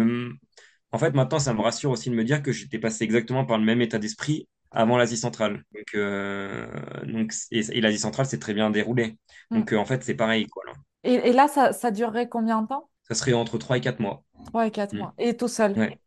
en 0.92 0.98
fait, 0.98 1.12
maintenant, 1.14 1.38
ça 1.38 1.54
me 1.54 1.60
rassure 1.60 1.90
aussi 1.90 2.10
de 2.10 2.14
me 2.14 2.24
dire 2.24 2.42
que 2.42 2.52
j'étais 2.52 2.78
passé 2.78 3.04
exactement 3.04 3.44
par 3.44 3.58
le 3.58 3.64
même 3.64 3.80
état 3.82 3.98
d'esprit 3.98 4.48
avant 4.70 4.96
l'Asie 4.96 5.16
centrale. 5.16 5.64
Donc, 5.74 5.94
euh, 5.94 6.66
donc, 7.06 7.32
et, 7.50 7.60
et 7.78 7.80
l'Asie 7.80 7.98
centrale 7.98 8.26
s'est 8.26 8.38
très 8.38 8.54
bien 8.54 8.70
déroulée. 8.70 9.16
Mm. 9.50 9.60
Donc, 9.60 9.72
euh, 9.72 9.76
en 9.78 9.84
fait, 9.84 10.02
c'est 10.04 10.14
pareil, 10.14 10.46
quoi. 10.46 10.62
là. 10.66 10.72
Et, 11.04 11.14
et 11.14 11.32
là, 11.32 11.46
ça, 11.48 11.72
ça 11.72 11.90
durerait 11.92 12.28
combien 12.28 12.62
de 12.62 12.66
temps? 12.68 12.90
Ça 13.08 13.14
serait 13.14 13.32
entre 13.32 13.58
3 13.58 13.76
et 13.78 13.80
4 13.80 14.00
mois. 14.00 14.24
Trois 14.46 14.66
et 14.66 14.70
quatre 14.70 14.98
Mm. 14.98 14.98
mois. 14.98 15.12
Et 15.18 15.36
tout 15.36 15.48
seul? 15.48 15.76
Ouais. 15.76 15.98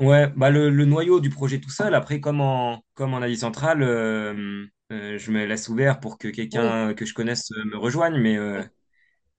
Ouais, 0.00 0.28
bah 0.36 0.50
le, 0.50 0.70
le 0.70 0.84
noyau 0.86 1.20
du 1.20 1.30
projet 1.30 1.60
tout 1.60 1.70
seul, 1.70 1.94
après, 1.94 2.20
comme 2.20 2.40
en, 2.40 2.82
comme 2.94 3.14
en 3.14 3.22
Asie 3.22 3.36
centrale, 3.38 3.82
euh, 3.82 4.32
euh, 4.34 4.66
je 4.90 5.30
me 5.30 5.44
laisse 5.46 5.68
ouvert 5.68 6.00
pour 6.00 6.18
que 6.18 6.28
quelqu'un 6.28 6.94
que 6.94 7.04
je 7.06 7.14
connaisse 7.14 7.50
euh, 7.52 7.64
me 7.64 7.76
rejoigne, 7.78 8.18
mais, 8.18 8.36
euh, 8.38 8.62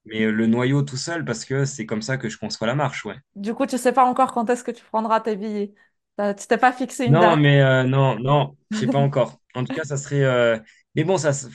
mais 0.05 0.23
euh, 0.25 0.31
le 0.31 0.47
noyau 0.47 0.83
tout 0.83 0.97
seul, 0.97 1.25
parce 1.25 1.45
que 1.45 1.65
c'est 1.65 1.85
comme 1.87 2.01
ça 2.03 2.17
que 2.17 2.29
je 2.29 2.37
conçois 2.39 2.67
la 2.67 2.75
marche, 2.75 3.05
ouais. 3.05 3.17
Du 3.35 3.53
coup, 3.53 3.65
tu 3.65 3.77
sais 3.77 3.93
pas 3.93 4.05
encore 4.05 4.33
quand 4.33 4.49
est-ce 4.49 4.63
que 4.63 4.71
tu 4.71 4.83
prendras 4.83 5.21
tes 5.21 5.35
billets. 5.35 5.73
Tu 6.17 6.47
t'es 6.47 6.57
pas 6.57 6.73
fixé 6.73 7.05
une 7.05 7.17
Non, 7.17 7.19
date. 7.19 7.37
mais 7.37 7.61
euh, 7.61 7.83
non, 7.83 8.19
non, 8.19 8.57
je 8.71 8.77
sais 8.79 8.87
pas 8.89 8.99
encore. 8.99 9.41
En 9.55 9.63
tout 9.63 9.71
cas, 9.71 9.83
ça 9.83 9.97
serait. 9.97 10.23
euh, 10.23 10.59
Mais 10.95 11.03
bon, 11.03 11.17
ça, 11.17 11.33
se- 11.33 11.47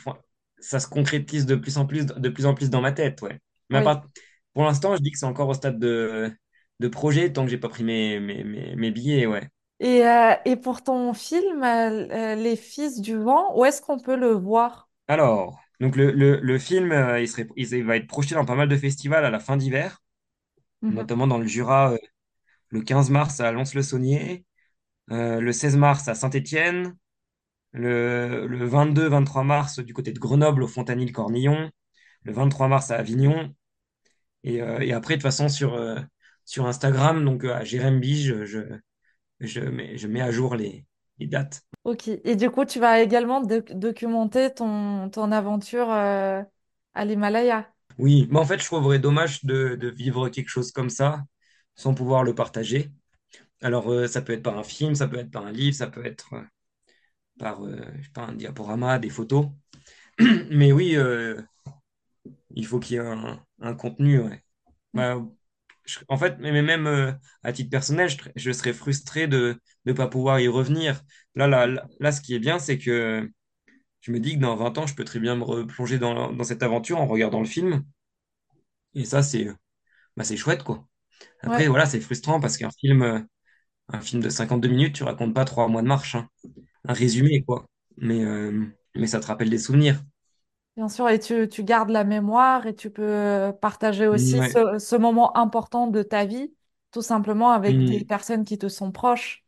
ça 0.59 0.81
se 0.81 0.89
concrétise 0.89 1.47
de 1.47 1.55
plus 1.55 1.77
en 1.79 1.87
plus, 1.87 2.07
de 2.07 2.29
plus 2.29 2.47
en 2.47 2.55
plus 2.55 2.71
dans 2.71 2.81
ma 2.81 2.93
tête, 2.93 3.23
ouais. 3.23 3.41
Mais 3.71 3.79
à 3.79 3.83
Oui. 3.83 3.83
part- 3.83 4.07
pour 4.53 4.65
l'instant, 4.65 4.97
je 4.97 5.03
dis 5.03 5.11
que 5.13 5.19
c'est 5.19 5.27
encore 5.27 5.49
au 5.49 5.55
stade 5.55 5.79
de, 5.79 6.33
de 6.81 6.89
projet 6.89 7.33
tant 7.33 7.45
que 7.45 7.51
j'ai 7.51 7.59
pas 7.59 7.69
pris 7.69 7.85
mes, 7.85 8.19
mes, 8.21 8.43
mes, 8.45 8.75
mes 8.77 8.91
billets, 8.91 9.27
ouais. 9.27 9.49
Et, 9.81 10.05
euh, 10.07 10.35
et 10.45 10.57
pour 10.57 10.83
ton 10.83 11.13
film, 11.15 11.63
euh, 11.63 12.09
euh, 12.11 12.35
Les 12.35 12.57
Fils 12.57 13.01
du 13.01 13.17
Vent, 13.17 13.57
où 13.57 13.65
est-ce 13.65 13.81
qu'on 13.83 13.99
peut 14.01 14.17
le 14.17 14.33
voir? 14.33 14.89
Alors, 15.09 15.59
donc 15.81 15.97
le, 15.97 16.11
le, 16.13 16.41
le 16.41 16.59
film, 16.59 16.93
euh, 16.93 17.21
il 17.21 17.29
serait, 17.29 17.47
il 17.57 17.85
va 17.85 17.97
être 17.97 18.07
projeté 18.07 18.35
dans 18.35 18.45
pas 18.45 18.55
mal 18.55 18.69
de 18.69 18.77
festivals 18.77 19.25
à 19.25 19.31
la 19.31 19.41
fin 19.41 19.57
d'hiver, 19.57 20.03
Mhm. 20.83 21.07
notamment 21.07 21.27
dans 21.29 21.39
le 21.39 21.47
Jura, 21.47 21.93
euh, 21.95 21.99
le 22.71 22.83
15 22.83 23.11
mars 23.11 23.41
à 23.41 23.53
Lons-le-Saunier, 23.53 24.45
euh, 25.13 25.41
le 25.41 25.53
16 25.53 25.77
mars 25.77 26.09
à 26.09 26.15
Saint-Étienne, 26.17 26.97
le, 27.73 28.47
le 28.49 28.67
22-23 28.67 29.45
mars 29.45 29.81
du 29.81 29.95
côté 29.95 30.13
de 30.13 30.21
Grenoble 30.21 30.63
au 30.65 30.69
Fontanil-Cornillon, 30.69 31.71
le 32.25 32.33
23 32.33 32.69
mars 32.69 32.91
à 32.93 32.97
Avignon. 32.99 33.55
Et, 34.45 34.63
euh, 34.63 34.81
et 34.81 34.93
après, 34.93 35.15
de 35.15 35.19
toute 35.21 35.23
façon, 35.25 35.49
sur, 35.49 35.75
euh, 35.75 36.01
sur 36.45 36.67
Instagram, 36.67 37.25
donc 37.25 37.45
euh, 37.45 37.55
à 37.55 37.65
Jérém 37.65 38.01
Bige, 38.01 38.45
je, 38.45 38.61
je, 39.41 39.61
mets, 39.61 39.97
je 39.99 40.09
mets 40.09 40.21
à 40.23 40.31
jour 40.31 40.57
les, 40.57 40.87
les 41.19 41.27
dates. 41.27 41.65
Ok. 41.85 42.09
Et 42.09 42.37
du 42.37 42.51
coup, 42.51 42.65
tu 42.65 42.79
vas 42.81 43.01
également 43.01 43.41
doc- 43.43 43.73
documenter 43.73 44.53
ton, 44.55 45.11
ton 45.11 45.31
aventure 45.33 45.91
euh, 45.91 46.43
à 46.95 47.05
l'Himalaya. 47.05 47.71
Oui, 47.99 48.27
mais 48.31 48.39
en 48.41 48.45
fait, 48.45 48.59
je 48.61 48.65
trouverais 48.65 48.99
dommage 48.99 49.45
de, 49.45 49.77
de 49.77 49.89
vivre 49.89 50.29
quelque 50.29 50.49
chose 50.49 50.73
comme 50.73 50.91
ça 50.91 51.25
sans 51.77 51.95
pouvoir 51.95 52.25
le 52.25 52.35
partager. 52.35 52.91
Alors, 53.63 53.91
euh, 53.93 54.07
ça 54.09 54.23
peut 54.23 54.33
être 54.35 54.43
par 54.43 54.59
un 54.59 54.65
film, 54.65 54.95
ça 54.95 55.09
peut 55.09 55.19
être 55.19 55.31
par 55.31 55.47
un 55.47 55.53
livre, 55.53 55.77
ça 55.77 55.89
peut 55.89 56.05
être 56.07 56.35
euh, 56.35 56.43
par 57.39 57.65
euh, 57.65 57.77
je 57.99 58.05
sais 58.05 58.11
pas, 58.15 58.23
un 58.27 58.35
diaporama, 58.35 58.99
des 58.99 59.11
photos. 59.11 59.49
Mais 60.51 60.73
oui, 60.73 60.97
il 62.55 62.67
faut 62.67 62.79
qu'il 62.81 62.95
y 62.97 62.99
ait 62.99 63.03
un, 63.07 63.45
un 63.61 63.75
contenu. 63.75 64.21
ouais. 64.21 64.43
Bah, 64.95 65.23
je- 65.85 65.99
en 66.09 66.17
fait, 66.17 66.37
mais 66.41 66.63
même 66.63 66.87
euh, 66.87 67.13
à 67.43 67.53
titre 67.53 67.71
personnel, 67.71 68.09
je, 68.09 68.17
je 68.37 68.53
serais 68.53 68.73
frustré 68.73 69.27
de 69.29 69.61
ne 69.87 69.93
pas 69.93 70.09
pouvoir 70.09 70.41
y 70.41 70.49
revenir. 70.49 71.03
Là, 71.35 71.47
là, 71.49 71.67
là, 71.67 71.87
là, 72.01 72.13
ce 72.13 72.21
qui 72.21 72.35
est 72.35 72.39
bien, 72.39 72.59
c'est 72.59 72.79
que 72.79 73.29
je 74.03 74.13
me 74.13 74.21
dis 74.21 74.37
que 74.37 74.41
dans 74.41 74.57
20 74.57 74.77
ans, 74.79 74.87
je 74.87 74.95
peux 74.97 75.05
très 75.05 75.21
bien 75.21 75.37
me 75.37 75.45
replonger 75.45 75.99
dans, 75.99 76.33
dans 76.33 76.45
cette 76.45 76.63
aventure 76.65 77.01
en 77.01 77.07
regardant 77.09 77.41
le 77.41 77.47
film. 77.47 77.85
Et 78.95 79.05
ça, 79.05 79.23
c'est 79.23 79.47
bah, 80.17 80.25
c'est 80.25 80.37
chouette, 80.37 80.65
quoi. 80.65 80.87
Après, 81.43 81.67
Ouais, 81.67 81.69
voilà, 81.69 81.87
c'est 81.87 82.01
frustrant 82.01 82.41
parce 82.41 82.59
qu'un 82.59 82.71
film, 82.73 83.27
un 83.89 84.01
film 84.03 84.23
de 84.23 84.31
52 84.31 84.69
minutes, 84.69 84.97
tu 84.97 85.05
racontes 85.05 85.35
pas 85.35 85.45
trois 85.47 85.69
mois 85.69 85.83
de 85.83 85.89
marche. 85.89 86.15
hein. 86.17 86.29
Un 86.87 86.95
résumé, 86.95 87.45
quoi. 87.45 87.67
Mais, 87.99 88.25
euh, 88.25 88.67
mais 88.97 89.07
ça 89.09 89.21
te 89.21 89.27
rappelle 89.27 89.51
des 89.51 89.59
souvenirs. 89.59 90.03
Bien 90.77 90.89
sûr. 90.89 91.09
Et 91.09 91.19
tu, 91.19 91.49
tu 91.49 91.65
gardes 91.65 91.91
la 91.91 92.05
mémoire 92.05 92.67
et 92.67 92.75
tu 92.75 92.91
peux 92.91 93.53
partager 93.61 94.07
aussi 94.07 94.43
Ouais. 94.43 94.55
ce, 94.55 94.79
ce 94.79 94.97
moment 94.97 95.37
important 95.37 95.87
de 95.87 96.03
ta 96.03 96.25
vie, 96.25 96.55
tout 96.91 97.03
simplement 97.03 97.51
avec 97.53 97.85
des 97.85 98.01
Mm. 98.01 98.05
personnes 98.05 98.45
qui 98.45 98.59
te 98.59 98.69
sont 98.69 98.93
proches, 98.93 99.45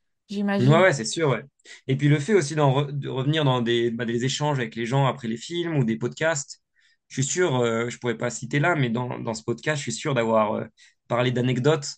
Ouais, 0.59 0.67
j'imagine. 0.69 0.81
ouais, 0.81 0.93
c'est 0.95 1.05
sûr, 1.05 1.29
ouais. 1.29 1.43
Et 1.87 1.97
puis 1.97 2.09
le 2.09 2.19
fait 2.19 2.33
aussi 2.33 2.55
d'en 2.55 2.73
re- 2.85 2.91
de 2.91 3.09
revenir 3.11 3.45
dans 3.45 3.61
des, 3.61 3.91
bah, 3.91 4.07
des 4.07 4.25
échanges 4.25 4.59
avec 4.59 4.75
les 4.75 4.87
gens 4.87 5.05
après 5.07 5.29
les 5.29 5.37
films 5.37 5.77
ou 5.77 5.85
des 5.85 5.97
podcasts, 5.99 6.63
je 7.09 7.15
suis 7.21 7.25
sûr, 7.31 7.57
euh, 7.57 7.91
je 7.91 7.99
pourrais 7.99 8.17
pas 8.17 8.31
citer 8.31 8.59
là, 8.59 8.75
mais 8.75 8.89
dans, 8.89 9.19
dans 9.19 9.35
ce 9.35 9.43
podcast, 9.45 9.77
je 9.79 9.83
suis 9.83 9.93
sûr 9.93 10.15
d'avoir 10.15 10.55
euh, 10.55 10.65
parlé 11.09 11.31
d'anecdotes 11.31 11.97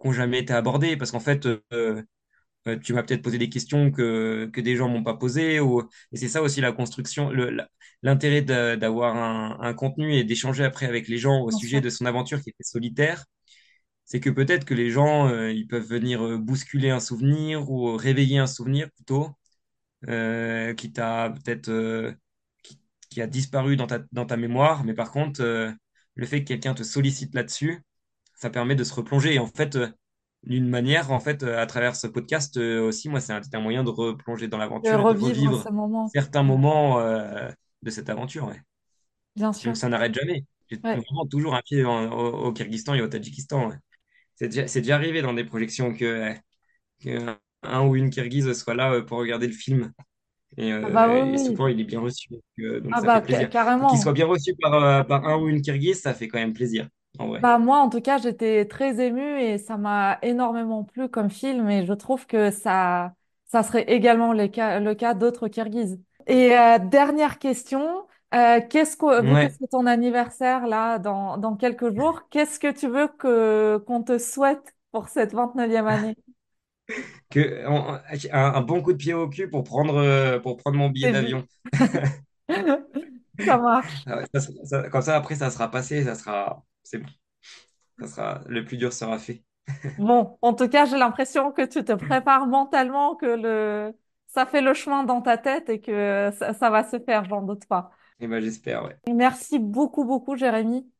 qui 0.00 0.08
n'ont 0.08 0.12
jamais 0.14 0.40
été 0.40 0.52
abordées, 0.54 0.96
parce 0.96 1.12
qu'en 1.12 1.20
fait, 1.20 1.46
euh, 1.46 2.02
euh, 2.66 2.78
tu 2.78 2.92
m'as 2.94 3.02
peut-être 3.02 3.22
posé 3.22 3.38
des 3.38 3.48
questions 3.50 3.90
que, 3.90 4.50
que 4.52 4.60
des 4.60 4.76
gens 4.76 4.88
m'ont 4.88 5.02
pas 5.04 5.14
posées, 5.16 5.60
ou... 5.60 5.82
et 6.12 6.16
c'est 6.16 6.28
ça 6.28 6.42
aussi 6.42 6.60
la 6.60 6.72
construction, 6.72 7.30
l'intérêt 8.02 8.42
d'avoir 8.42 9.16
un, 9.16 9.58
un 9.60 9.74
contenu 9.74 10.14
et 10.14 10.24
d'échanger 10.24 10.64
après 10.64 10.86
avec 10.86 11.08
les 11.08 11.18
gens 11.18 11.40
au 11.42 11.50
sujet 11.50 11.80
de 11.80 11.90
son 11.90 12.06
aventure 12.06 12.40
qui 12.42 12.50
était 12.50 12.64
solitaire 12.64 13.24
c'est 14.04 14.20
que 14.20 14.30
peut-être 14.30 14.64
que 14.64 14.74
les 14.74 14.90
gens, 14.90 15.28
euh, 15.28 15.52
ils 15.52 15.66
peuvent 15.66 15.86
venir 15.86 16.22
euh, 16.24 16.38
bousculer 16.38 16.90
un 16.90 17.00
souvenir 17.00 17.70
ou 17.70 17.96
réveiller 17.96 18.38
un 18.38 18.46
souvenir 18.46 18.90
plutôt, 18.92 19.30
euh, 20.08 20.74
qui 20.74 20.92
t'a 20.92 21.30
peut-être 21.30 22.14
qui, 22.62 22.80
qui 23.10 23.22
a 23.22 23.26
disparu 23.26 23.76
dans 23.76 23.86
ta, 23.86 24.00
dans 24.12 24.26
ta 24.26 24.36
mémoire. 24.36 24.84
Mais 24.84 24.94
par 24.94 25.10
contre, 25.12 25.42
le 26.14 26.26
fait 26.26 26.40
que 26.42 26.48
quelqu'un 26.48 26.74
te 26.74 26.82
sollicite 26.82 27.34
là-dessus, 27.34 27.80
ça 28.34 28.50
permet 28.50 28.74
de 28.76 28.84
se 28.84 28.94
replonger. 28.94 29.34
Et 29.34 29.38
en 29.38 29.46
fait, 29.46 29.78
d'une 30.46 30.68
manière, 30.68 31.10
en 31.10 31.20
fait, 31.20 31.42
euh, 31.42 31.60
à 31.60 31.66
travers 31.66 31.96
ce 31.96 32.06
podcast 32.06 32.56
euh, 32.56 32.82
aussi, 32.86 33.08
moi, 33.08 33.20
c'est 33.20 33.32
un, 33.32 33.60
moyen 33.60 33.84
de 33.84 33.90
replonger 33.90 34.48
dans 34.48 34.58
l'aventure 34.58 34.92
de 34.98 35.02
revivre 35.02 35.28
revivre 35.28 35.62
ce 35.64 35.70
moment. 35.70 36.08
certains 36.08 36.42
moments 36.42 37.00
euh, 37.00 37.48
de 37.82 37.90
cette 37.90 38.10
aventure. 38.10 38.46
ouais. 38.48 38.60
Bien 39.36 39.52
sûr. 39.52 39.68
Donc 39.70 39.76
ça 39.76 39.88
n'arrête 39.88 40.14
jamais. 40.14 40.44
J'ai 40.70 40.78
Ouais. 40.82 40.96
vraiment 40.96 41.26
toujours 41.26 41.54
un 41.54 41.62
pied 41.62 41.84
en- 41.84 42.10
au, 42.12 42.46
au 42.46 42.52
Kyrgyzstan 42.52 42.94
et 42.94 43.02
au 43.02 43.08
Tadjikistan. 43.08 43.68
ouais. 43.68 43.76
C'est 44.36 44.48
déjà, 44.48 44.80
déjà 44.80 44.94
arrivé 44.96 45.22
dans 45.22 45.34
des 45.34 45.44
projections 45.44 45.94
que, 45.94 46.32
que 47.02 47.36
un 47.62 47.86
ou 47.86 47.96
une 47.96 48.10
Kirghize 48.10 48.52
soit 48.52 48.74
là 48.74 49.00
pour 49.02 49.18
regarder 49.18 49.46
le 49.46 49.52
film. 49.52 49.92
Et, 50.56 50.72
Ah 50.72 50.80
bah 50.90 51.08
euh, 51.08 51.24
oui, 51.32 51.38
souvent, 51.38 51.66
il 51.68 51.80
est 51.80 51.84
bien 51.84 52.00
reçu. 52.00 52.28
Donc, 52.30 52.42
Ah 52.92 52.96
ça 52.96 53.00
fait 53.00 53.06
bah 53.06 53.20
plaisir. 53.20 53.50
Qu'il 53.90 53.98
soit 53.98 54.12
bien 54.12 54.26
reçu 54.26 54.54
par, 54.60 55.06
par 55.06 55.26
un 55.26 55.36
ou 55.38 55.48
une 55.48 55.62
Kirghize, 55.62 56.00
ça 56.00 56.14
fait 56.14 56.28
quand 56.28 56.38
même 56.38 56.52
plaisir, 56.52 56.88
en 57.18 57.28
vrai. 57.28 57.42
Bah 57.42 57.58
moi, 57.58 57.78
en 57.78 57.90
tout 57.90 58.00
cas, 58.00 58.18
j'étais 58.18 58.64
très 58.66 59.00
émue 59.04 59.40
et 59.42 59.58
ça 59.58 59.76
m'a 59.76 60.18
énormément 60.22 60.84
plu 60.84 61.08
comme 61.08 61.30
film 61.30 61.68
et 61.68 61.84
je 61.84 61.92
trouve 61.92 62.26
que 62.26 62.50
ça, 62.50 63.14
ça 63.46 63.62
serait 63.62 63.82
également 63.92 64.32
le 64.32 64.48
cas, 64.48 64.80
le 64.80 64.94
cas 64.94 65.14
d'autres 65.14 65.48
Kirghizes. 65.48 66.00
Et 66.26 66.56
euh, 66.56 66.78
dernière 66.78 67.38
question, 67.38 68.06
euh, 68.34 68.60
qu'est-ce 68.70 68.96
que, 68.96 69.22
Ouais. 69.32 69.50
c'est 69.60 69.68
ton 69.70 69.84
anniversaire 69.86 70.66
là 70.66 70.98
dans, 70.98 71.36
dans 71.36 71.56
quelques 71.56 71.94
jours, 71.94 72.28
qu'est-ce 72.30 72.58
que 72.58 72.70
tu 72.72 72.88
veux 72.88 73.08
que 73.08 73.76
qu'on 73.86 74.02
te 74.02 74.16
souhaite 74.18 74.74
pour 74.92 75.08
cette 75.08 75.34
29e 75.34 75.86
année? 75.88 76.16
Que, 77.30 77.66
on- 77.66 77.98
un, 78.32 78.54
un 78.54 78.60
bon 78.62 78.82
coup 78.82 78.92
de 78.92 78.98
pied 78.98 79.14
au 79.14 79.28
cul 79.28 79.48
pour 79.50 79.64
prendre, 79.64 79.96
euh, 79.96 80.38
pour 80.40 80.56
prendre 80.56 80.76
mon 80.78 80.90
billet 80.90 81.08
d'avion. 81.08 81.46
Ça 83.46 83.58
marche. 83.58 84.06
Ah 84.06 84.16
ouais, 84.18 84.24
ça 84.34 84.40
sera- 84.40 84.64
ça- 84.64 84.88
comme 84.90 85.02
ça, 85.02 85.16
après, 85.16 85.34
ça 85.36 85.50
sera 85.50 85.70
passé. 85.70 86.04
Ça 86.04 86.14
sera, 86.14 86.64
c'est 86.84 86.98
bon. 86.98 87.08
Ça 88.00 88.08
sera, 88.08 88.42
le 88.48 88.64
plus 88.64 88.78
dur 88.78 88.92
sera 88.92 89.18
fait. 89.18 89.44
Bon, 89.96 90.38
en 90.42 90.54
tout 90.54 90.68
cas, 90.68 90.86
j'ai 90.86 90.96
l'impression 90.98 91.52
que 91.52 91.62
tu 91.62 91.84
te 91.84 91.92
prépares 91.92 92.46
mentalement, 92.48 93.14
que 93.14 93.26
le 93.26 93.96
ça 94.26 94.44
fait 94.46 94.60
le 94.60 94.74
chemin 94.74 95.04
dans 95.04 95.22
ta 95.22 95.38
tête 95.38 95.68
et 95.68 95.80
que 95.80 96.32
ça, 96.36 96.52
ça 96.54 96.68
va 96.70 96.82
se 96.82 96.98
faire, 96.98 97.24
j'en 97.24 97.42
doute 97.42 97.66
pas. 97.66 97.90
Et 98.20 98.26
ben, 98.28 98.40
j'espère, 98.40 98.82
ouais. 98.84 98.98
Merci 99.06 99.58
beaucoup, 99.58 100.04
beaucoup, 100.04 100.36
Jérémy. 100.36 100.90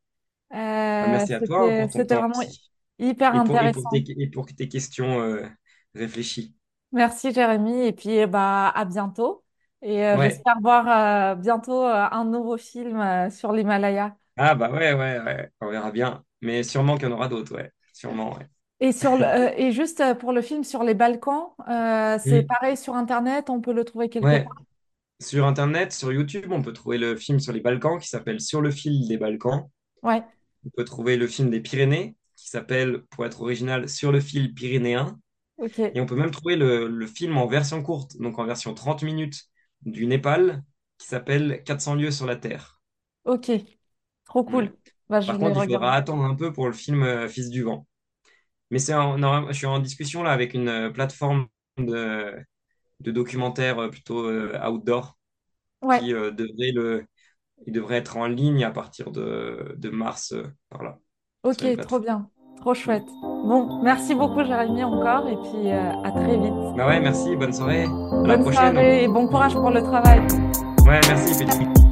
Bah, 0.99 1.07
Euh, 1.07 1.07
merci 1.07 1.33
à 1.33 1.41
toi 1.41 1.63
c'était, 1.89 2.15
vraiment 2.17 2.43
aussi. 2.43 2.71
hyper 2.99 3.33
Et 3.33 3.41
pour, 3.41 3.63
et 3.63 3.71
pour 3.71 3.87
tes, 3.89 3.99
intéressant. 3.99 4.05
et 4.21 4.29
pour 4.29 4.47
tes 4.47 4.69
questions 4.69 5.21
euh, 5.21 5.47
réfléchies. 5.95 6.55
Merci, 6.91 7.31
Jérémy. 7.33 7.81
Et 7.87 7.93
puis, 7.93 8.09
eh 8.11 8.27
bah, 8.27 8.69
à 8.69 8.85
bientôt. 8.85 9.43
Et 9.81 10.03
euh, 10.05 10.17
Ouais. 10.17 10.19
j'espère 10.19 10.55
voir 10.61 11.35
bientôt 11.37 11.83
un 11.83 12.25
nouveau 12.25 12.57
film 12.57 13.29
sur 13.29 13.51
l'Himalaya. 13.51 14.17
Ah 14.37 14.55
bah 14.55 14.69
ouais, 14.71 14.93
ouais, 14.93 15.19
ouais, 15.21 15.51
on 15.61 15.69
verra 15.71 15.91
bien. 15.91 16.25
Mais 16.41 16.63
sûrement 16.63 16.95
qu'il 16.97 17.07
y 17.07 17.11
en 17.11 17.15
aura 17.15 17.27
d'autres, 17.29 17.55
ouais. 17.55 17.71
Sûrement, 17.93 18.35
ouais. 18.37 18.47
Et, 18.81 18.91
sur 18.91 19.15
le, 19.17 19.25
euh, 19.25 19.51
et 19.57 19.71
juste 19.71 20.01
euh, 20.01 20.15
pour 20.15 20.33
le 20.33 20.41
film 20.41 20.63
sur 20.63 20.83
les 20.83 20.93
Balkans, 20.93 21.51
euh, 21.69 22.17
c'est 22.19 22.43
pareil 22.43 22.75
sur 22.77 22.93
Internet, 22.95 23.49
on 23.49 23.61
peut 23.61 23.71
le 23.73 23.85
trouver 23.85 24.09
quelque 24.09 24.35
Ouais. 24.35 24.43
part? 24.43 24.65
Sur 25.21 25.45
Internet, 25.47 25.93
sur 25.93 26.11
YouTube, 26.13 26.51
on 26.51 26.61
peut 26.63 26.73
trouver 26.73 26.97
le 26.99 27.15
film 27.17 27.39
sur 27.39 27.53
les 27.53 27.61
Balkans 27.61 27.99
qui 27.99 28.07
s'appelle 28.09 28.41
Sur 28.41 28.61
le 28.61 28.71
fil 28.71 29.07
des 29.07 29.17
Balkans. 29.17 29.69
Ouais, 30.01 30.23
On 30.65 30.69
peut 30.71 30.83
trouver 30.85 31.17
le 31.17 31.27
film 31.27 31.49
des 31.49 31.59
Pyrénées 31.61 32.15
qui 32.35 32.49
s'appelle, 32.49 33.03
pour 33.11 33.25
être 33.25 33.41
original, 33.41 33.87
Sur 33.89 34.11
le 34.11 34.19
fil 34.19 34.53
pyrénéen. 34.53 35.19
Et 35.93 36.01
on 36.01 36.05
peut 36.07 36.15
même 36.17 36.31
trouver 36.31 36.55
le, 36.57 36.87
le 36.89 37.07
film 37.07 37.37
en 37.37 37.47
version 37.47 37.83
courte, 37.83 38.17
donc 38.19 38.39
en 38.39 38.45
version 38.45 38.73
30 38.75 39.03
minutes 39.03 39.45
du 39.83 40.07
Népal, 40.07 40.63
qui 40.99 41.07
s'appelle 41.07 41.63
400 41.65 41.95
lieues 41.95 42.11
sur 42.11 42.25
la 42.27 42.35
Terre. 42.37 42.81
ok, 43.23 43.74
trop 44.35 44.43
cool. 44.43 44.73
Bah, 45.09 45.21
je 45.21 45.27
Par 45.27 45.39
contre, 45.39 45.63
il 45.63 45.71
faudra 45.73 45.93
attendre 45.93 46.23
un 46.23 46.35
peu 46.35 46.51
pour 46.51 46.67
le 46.67 46.73
film 46.73 47.03
euh, 47.03 47.27
Fils 47.29 47.49
du 47.49 47.63
vent. 47.63 47.87
Mais 48.71 48.79
c'est 48.79 48.93
en- 48.93 49.17
non, 49.17 49.47
je 49.49 49.53
suis 49.53 49.65
en 49.65 49.79
discussion 49.79 50.23
là 50.23 50.31
avec 50.31 50.53
une 50.53 50.67
euh, 50.69 50.89
plateforme 50.89 51.47
de, 51.77 52.33
de 53.01 53.11
documentaires 53.11 53.79
euh, 53.79 53.89
plutôt 53.89 54.29
outdoor 54.29 55.17
Ouais, 55.81 55.99
qui 55.99 56.13
euh, 56.13 56.31
devrait 56.31 56.71
le, 56.73 57.05
il 57.65 57.73
devrait 57.73 57.97
être 57.97 58.17
en 58.17 58.27
ligne 58.27 58.63
à 58.63 58.71
partir 58.71 59.11
de, 59.11 59.75
de 59.77 59.89
mars 59.89 60.33
euh, 60.33 60.43
par 60.69 60.83
là 60.83 60.99
ok, 61.43 61.81
trop 61.81 61.99
bien, 61.99 62.29
trop 62.59 62.73
chouette. 62.73 63.07
Bon, 63.21 63.81
merci 63.83 64.15
beaucoup, 64.15 64.43
Jérémy, 64.43 64.83
encore, 64.83 65.27
et 65.27 65.37
puis 65.37 65.71
euh, 65.71 65.91
à 66.03 66.11
très 66.11 66.37
vite. 66.37 66.53
Bah 66.75 66.87
ouais, 66.87 66.99
merci, 66.99 67.35
bonne 67.35 67.53
soirée, 67.53 67.83
à 67.83 68.27
la 68.27 68.37
prochaine. 68.39 68.73
soirée 68.73 69.03
et 69.03 69.07
bon 69.07 69.27
courage 69.27 69.53
pour 69.53 69.69
le 69.69 69.81
travail. 69.81 70.21
Ouais, 70.85 70.99
merci. 71.07 71.84